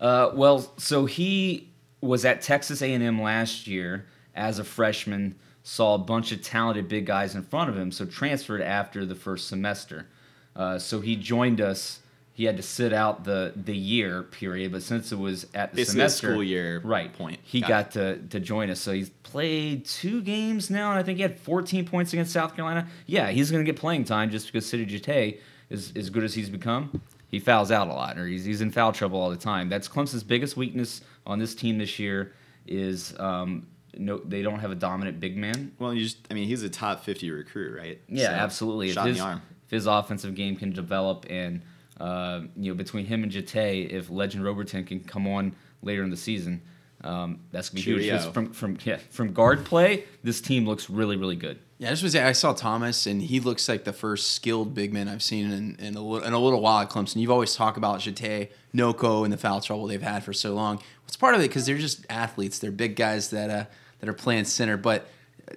Uh, 0.00 0.30
well, 0.34 0.72
so 0.76 1.06
he 1.06 1.68
was 2.00 2.24
at 2.24 2.42
Texas 2.42 2.82
A&M 2.82 3.20
last 3.20 3.66
year 3.66 4.06
as 4.34 4.58
a 4.58 4.64
freshman, 4.64 5.34
saw 5.62 5.94
a 5.94 5.98
bunch 5.98 6.32
of 6.32 6.42
talented 6.42 6.88
big 6.88 7.06
guys 7.06 7.34
in 7.34 7.42
front 7.42 7.68
of 7.68 7.76
him, 7.76 7.90
so 7.90 8.04
transferred 8.04 8.62
after 8.62 9.04
the 9.04 9.14
first 9.14 9.48
semester. 9.48 10.06
Uh, 10.54 10.78
so 10.78 11.00
he 11.00 11.16
joined 11.16 11.60
us. 11.60 12.00
He 12.32 12.44
had 12.44 12.56
to 12.56 12.62
sit 12.62 12.92
out 12.92 13.24
the 13.24 13.52
the 13.56 13.76
year 13.76 14.22
period, 14.22 14.70
but 14.70 14.82
since 14.82 15.10
it 15.10 15.18
was 15.18 15.44
at 15.54 15.72
the 15.72 15.78
Basically 15.78 15.84
semester 15.84 16.28
school 16.28 16.44
year 16.44 16.80
right 16.84 17.12
point. 17.12 17.40
he 17.42 17.60
Got 17.60 17.68
got 17.68 17.90
to 17.92 18.18
to 18.30 18.38
join 18.38 18.70
us. 18.70 18.78
So 18.80 18.92
he's 18.92 19.10
played 19.10 19.84
two 19.84 20.22
games 20.22 20.70
now, 20.70 20.90
and 20.90 21.00
I 21.00 21.02
think 21.02 21.16
he 21.16 21.22
had 21.22 21.36
14 21.40 21.84
points 21.84 22.12
against 22.12 22.32
South 22.32 22.54
Carolina. 22.54 22.86
Yeah, 23.06 23.30
he's 23.30 23.50
going 23.50 23.64
to 23.64 23.70
get 23.70 23.78
playing 23.78 24.04
time 24.04 24.30
just 24.30 24.46
because 24.46 24.68
Sidy 24.68 24.86
Djitte 24.86 25.40
is 25.68 25.92
as 25.96 26.10
good 26.10 26.22
as 26.22 26.34
he's 26.34 26.48
become. 26.48 27.02
He 27.28 27.40
fouls 27.40 27.70
out 27.70 27.88
a 27.88 27.92
lot, 27.92 28.18
or 28.18 28.26
he's, 28.26 28.44
he's 28.44 28.62
in 28.62 28.70
foul 28.70 28.92
trouble 28.92 29.20
all 29.20 29.28
the 29.30 29.36
time. 29.36 29.68
That's 29.68 29.86
Clemson's 29.86 30.22
biggest 30.22 30.56
weakness 30.56 31.02
on 31.28 31.38
this 31.38 31.54
team 31.54 31.78
this 31.78 31.98
year 32.00 32.32
is 32.66 33.14
um, 33.20 33.66
no, 33.96 34.18
they 34.18 34.42
don't 34.42 34.58
have 34.58 34.70
a 34.72 34.74
dominant 34.74 35.20
big 35.20 35.36
man. 35.36 35.72
Well, 35.78 35.94
you 35.94 36.02
just, 36.02 36.18
I 36.30 36.34
mean, 36.34 36.48
he's 36.48 36.62
a 36.62 36.68
top 36.68 37.04
50 37.04 37.30
recruit, 37.30 37.76
right? 37.78 38.00
Yeah, 38.08 38.28
So, 38.28 38.32
absolutely. 38.32 38.88
If 38.88 38.94
Shot 38.94 39.02
in 39.02 39.08
his, 39.08 39.18
the 39.18 39.24
arm. 39.24 39.42
if 39.64 39.70
his 39.70 39.86
offensive 39.86 40.34
game 40.34 40.56
can 40.56 40.72
develop, 40.72 41.26
and 41.30 41.62
uh, 42.00 42.40
you 42.56 42.72
know 42.72 42.76
between 42.76 43.06
him 43.06 43.22
and 43.22 43.30
Djitte, 43.30 43.90
if 43.90 44.10
Legend 44.10 44.42
Robertin 44.44 44.86
can 44.86 45.00
come 45.00 45.26
on 45.28 45.54
later 45.82 46.02
in 46.02 46.10
the 46.10 46.16
season, 46.16 46.62
um, 47.04 47.40
that's 47.52 47.68
gonna 47.70 47.76
be 47.76 47.82
huge. 47.82 48.02
Cheerio. 48.02 48.16
'Cause 48.18 48.26
From 48.32 48.52
from 48.52 48.78
yeah, 48.84 48.98
from 49.10 49.32
guard 49.32 49.64
play, 49.64 50.04
this 50.24 50.40
team 50.40 50.66
looks 50.66 50.90
really 50.90 51.16
really 51.16 51.36
good. 51.36 51.58
Yeah, 51.78 51.88
I 51.88 51.90
just 51.92 52.02
was 52.02 52.16
I 52.16 52.32
saw 52.32 52.52
Thomas, 52.54 53.06
and 53.06 53.22
he 53.22 53.38
looks 53.38 53.68
like 53.68 53.84
the 53.84 53.92
first 53.92 54.32
skilled 54.32 54.74
big 54.74 54.92
man 54.92 55.06
I've 55.06 55.22
seen 55.22 55.52
in, 55.52 55.76
in, 55.78 55.94
a, 55.94 56.00
li- 56.00 56.26
in 56.26 56.32
a 56.32 56.38
little 56.40 56.60
while 56.60 56.80
at 56.82 56.90
Clemson. 56.90 57.16
You've 57.20 57.30
always 57.30 57.54
talked 57.54 57.78
about 57.78 58.00
Djitte, 58.00 58.48
Nnoko, 58.74 59.22
and 59.22 59.32
the 59.32 59.36
foul 59.36 59.60
trouble 59.60 59.86
they've 59.86 60.02
had 60.02 60.24
for 60.24 60.32
so 60.32 60.54
long. 60.54 60.80
It's 61.06 61.16
part 61.16 61.36
of 61.36 61.40
it 61.40 61.44
because 61.44 61.66
they're 61.66 61.78
just 61.78 62.04
athletes. 62.10 62.58
They're 62.58 62.72
big 62.72 62.96
guys 62.96 63.30
that 63.30 63.48
uh, 63.48 63.64
that 64.00 64.08
are 64.08 64.12
playing 64.14 64.46
center. 64.46 64.76
But 64.76 65.06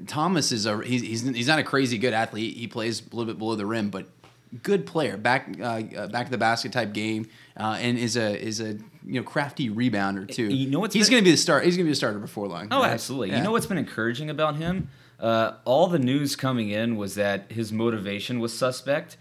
Thomas 0.05 0.51
is 0.51 0.67
a 0.67 0.79
he's, 0.83 1.01
he's 1.01 1.21
he's 1.27 1.47
not 1.47 1.57
a 1.57 1.63
crazy 1.63 1.97
good 1.97 2.13
athlete. 2.13 2.55
He 2.55 2.67
plays 2.67 3.01
a 3.01 3.15
little 3.15 3.25
bit 3.33 3.39
below 3.39 3.55
the 3.55 3.65
rim, 3.65 3.89
but 3.89 4.07
good 4.61 4.85
player, 4.85 5.17
back 5.17 5.55
uh, 5.59 5.63
uh, 5.97 6.07
back 6.07 6.27
to 6.27 6.31
the 6.31 6.37
basket 6.37 6.71
type 6.71 6.93
game, 6.93 7.27
uh, 7.57 7.77
and 7.81 7.97
is 7.97 8.15
a 8.15 8.39
is 8.39 8.61
a 8.61 8.77
you 9.05 9.19
know 9.19 9.23
crafty 9.23 9.69
rebounder 9.69 10.29
too. 10.29 10.45
You 10.45 10.69
know 10.69 10.79
what's 10.79 10.93
he's 10.93 11.09
going 11.09 11.23
to 11.23 11.25
be 11.25 11.31
the 11.31 11.37
start. 11.37 11.65
He's 11.65 11.75
going 11.75 11.85
to 11.85 11.89
be 11.89 11.93
a 11.93 11.95
starter 11.95 12.19
before 12.19 12.47
long. 12.47 12.67
Oh, 12.71 12.81
right? 12.81 12.91
absolutely. 12.91 13.29
Yeah. 13.29 13.37
You 13.37 13.43
know 13.43 13.51
what's 13.51 13.65
been 13.65 13.77
encouraging 13.77 14.29
about 14.29 14.55
him? 14.55 14.89
Uh, 15.19 15.53
all 15.65 15.87
the 15.87 15.99
news 15.99 16.35
coming 16.35 16.69
in 16.69 16.95
was 16.95 17.15
that 17.15 17.51
his 17.51 17.71
motivation 17.71 18.39
was 18.39 18.57
suspect, 18.57 19.17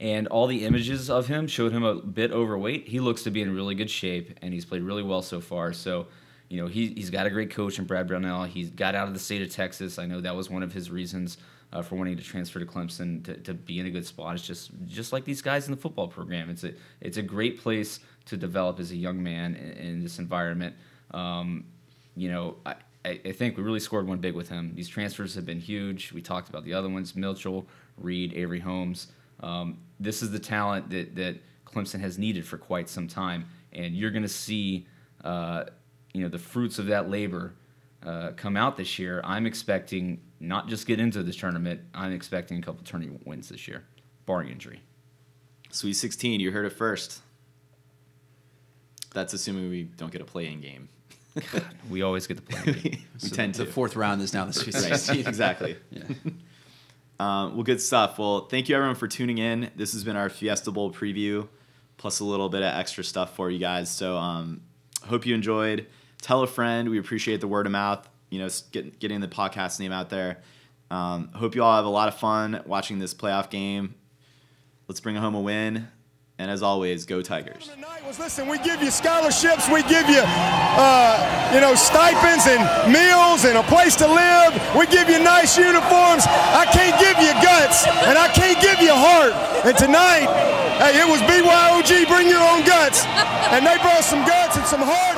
and 0.00 0.26
all 0.28 0.46
the 0.46 0.64
images 0.64 1.08
of 1.08 1.28
him 1.28 1.46
showed 1.46 1.72
him 1.72 1.84
a 1.84 1.94
bit 1.94 2.32
overweight. 2.32 2.88
He 2.88 2.98
looks 3.00 3.22
to 3.22 3.30
be 3.30 3.40
in 3.40 3.54
really 3.54 3.74
good 3.74 3.90
shape, 3.90 4.36
and 4.42 4.52
he's 4.52 4.64
played 4.64 4.82
really 4.82 5.04
well 5.04 5.22
so 5.22 5.40
far. 5.40 5.72
So, 5.72 6.08
you 6.48 6.60
know, 6.60 6.66
he, 6.66 6.88
he's 6.88 7.10
got 7.10 7.26
a 7.26 7.30
great 7.30 7.50
coach 7.50 7.78
in 7.78 7.84
Brad 7.84 8.08
Brownell. 8.08 8.44
He's 8.44 8.70
got 8.70 8.96
out 8.96 9.06
of 9.06 9.14
the 9.14 9.20
state 9.20 9.42
of 9.42 9.50
Texas. 9.50 9.98
I 9.98 10.06
know 10.06 10.20
that 10.20 10.34
was 10.34 10.50
one 10.50 10.64
of 10.64 10.72
his 10.72 10.90
reasons 10.90 11.38
uh, 11.74 11.82
for 11.82 11.96
wanting 11.96 12.16
to 12.16 12.22
transfer 12.22 12.60
to 12.60 12.66
Clemson 12.66 13.22
to, 13.24 13.34
to 13.34 13.54
be 13.54 13.78
in 13.80 13.86
a 13.86 13.90
good 13.90 14.06
spot. 14.06 14.34
It's 14.34 14.46
just 14.46 14.70
just 14.86 15.12
like 15.12 15.24
these 15.24 15.42
guys 15.42 15.66
in 15.66 15.72
the 15.72 15.80
football 15.80 16.08
program. 16.08 16.48
It's 16.48 16.64
a 16.64 16.72
it's 17.00 17.16
a 17.16 17.22
great 17.22 17.60
place 17.60 18.00
to 18.26 18.36
develop 18.36 18.80
as 18.80 18.90
a 18.90 18.96
young 18.96 19.22
man 19.22 19.54
in, 19.54 19.70
in 19.72 20.02
this 20.02 20.18
environment. 20.18 20.74
Um, 21.12 21.64
you 22.16 22.30
know, 22.30 22.56
I, 22.64 22.76
I 23.04 23.32
think 23.32 23.56
we 23.56 23.62
really 23.62 23.80
scored 23.80 24.06
one 24.06 24.18
big 24.18 24.34
with 24.34 24.48
him. 24.48 24.72
These 24.74 24.88
transfers 24.88 25.34
have 25.34 25.44
been 25.44 25.60
huge. 25.60 26.12
We 26.12 26.22
talked 26.22 26.48
about 26.48 26.64
the 26.64 26.72
other 26.72 26.88
ones: 26.88 27.14
Mitchell, 27.14 27.66
Reed, 27.98 28.32
Avry 28.34 28.60
Holmes. 28.60 29.08
Um, 29.40 29.78
this 30.00 30.22
is 30.22 30.30
the 30.30 30.38
talent 30.38 30.90
that 30.90 31.14
that 31.16 31.36
Clemson 31.66 32.00
has 32.00 32.18
needed 32.18 32.46
for 32.46 32.56
quite 32.56 32.88
some 32.88 33.06
time, 33.06 33.46
and 33.72 33.94
you're 33.94 34.10
going 34.10 34.22
to 34.22 34.28
see, 34.28 34.86
uh, 35.22 35.64
you 36.12 36.22
know, 36.22 36.28
the 36.28 36.38
fruits 36.38 36.78
of 36.78 36.86
that 36.86 37.10
labor 37.10 37.54
uh, 38.04 38.30
come 38.36 38.56
out 38.56 38.76
this 38.76 38.98
year. 38.98 39.20
I'm 39.24 39.44
expecting 39.44 40.20
not 40.40 40.68
just 40.68 40.86
get 40.86 40.98
into 40.98 41.22
this 41.22 41.36
tournament. 41.36 41.80
I'm 41.94 42.12
expecting 42.12 42.58
a 42.58 42.62
couple 42.62 42.84
tournament 42.84 43.26
wins 43.26 43.48
this 43.48 43.68
year, 43.68 43.84
barring 44.24 44.48
injury. 44.48 44.80
Sweet 45.70 45.94
16, 45.94 46.40
you 46.40 46.52
heard 46.52 46.66
it 46.66 46.72
first. 46.72 47.20
That's 49.14 49.32
assuming 49.32 49.70
we 49.70 49.84
don't 49.84 50.12
get 50.12 50.20
a 50.20 50.24
play-in 50.26 50.60
game. 50.60 50.88
We 51.90 52.02
always 52.02 52.26
get 52.26 52.36
the 52.36 52.42
play. 52.42 52.62
we 52.84 53.04
So 53.16 53.34
tend 53.34 53.54
the 53.54 53.64
to. 53.64 53.72
fourth 53.72 53.96
round 53.96 54.20
is 54.22 54.34
now 54.34 54.44
the 54.44 54.52
Sweet 54.52 54.74
Right, 54.74 54.82
16. 54.98 55.26
exactly. 55.26 55.76
Yeah. 55.90 56.02
Um, 57.18 57.54
well, 57.54 57.62
good 57.62 57.80
stuff. 57.80 58.18
Well, 58.18 58.46
thank 58.46 58.68
you 58.68 58.76
everyone 58.76 58.96
for 58.96 59.08
tuning 59.08 59.38
in. 59.38 59.70
This 59.76 59.92
has 59.94 60.04
been 60.04 60.16
our 60.16 60.28
Fiesta 60.28 60.70
Bowl 60.70 60.92
preview, 60.92 61.48
plus 61.96 62.20
a 62.20 62.24
little 62.24 62.48
bit 62.48 62.62
of 62.62 62.74
extra 62.74 63.02
stuff 63.02 63.34
for 63.34 63.50
you 63.50 63.58
guys. 63.58 63.90
So, 63.90 64.16
um, 64.16 64.60
hope 65.04 65.26
you 65.26 65.34
enjoyed. 65.34 65.86
Tell 66.20 66.42
a 66.42 66.46
friend. 66.46 66.88
We 66.88 66.98
appreciate 66.98 67.40
the 67.40 67.48
word 67.48 67.66
of 67.66 67.72
mouth. 67.72 68.08
You 68.30 68.40
know, 68.40 68.48
get, 68.72 68.98
getting 68.98 69.20
the 69.20 69.28
podcast 69.28 69.78
name 69.80 69.92
out 69.92 70.10
there. 70.10 70.40
Um, 70.90 71.30
hope 71.34 71.54
you 71.54 71.62
all 71.62 71.76
have 71.76 71.84
a 71.84 71.88
lot 71.90 72.08
of 72.08 72.14
fun 72.18 72.62
watching 72.66 72.98
this 72.98 73.14
playoff 73.14 73.50
game. 73.50 73.94
Let's 74.88 75.00
bring 75.00 75.16
home 75.16 75.34
a 75.34 75.40
win. 75.40 75.88
And 76.36 76.50
as 76.50 76.62
always, 76.62 77.06
go 77.06 77.22
Tigers. 77.22 77.70
Was 78.04 78.18
listen, 78.18 78.48
we 78.48 78.58
give 78.58 78.82
you 78.82 78.90
scholarships, 78.90 79.70
we 79.70 79.82
give 79.86 80.10
you, 80.10 80.20
uh, 80.20 81.50
you 81.54 81.60
know, 81.62 81.74
stipends 81.74 82.44
and 82.50 82.60
meals 82.92 83.46
and 83.46 83.56
a 83.56 83.62
place 83.70 83.96
to 83.96 84.06
live. 84.06 84.52
We 84.76 84.84
give 84.90 85.08
you 85.08 85.22
nice 85.22 85.56
uniforms. 85.56 86.26
I 86.28 86.66
can't 86.68 86.98
give 87.00 87.16
you 87.22 87.32
guts 87.40 87.86
and 87.86 88.18
I 88.18 88.28
can't 88.34 88.60
give 88.60 88.82
you 88.82 88.92
heart. 88.92 89.32
And 89.64 89.78
tonight, 89.78 90.28
hey, 90.82 91.00
it 91.00 91.08
was 91.08 91.22
BYOG, 91.24 92.04
bring 92.12 92.28
your 92.28 92.42
own 92.42 92.66
guts. 92.66 93.06
And 93.54 93.64
they 93.64 93.78
brought 93.78 94.04
some 94.04 94.26
guts 94.26 94.58
and 94.58 94.66
some 94.66 94.82
heart, 94.84 95.16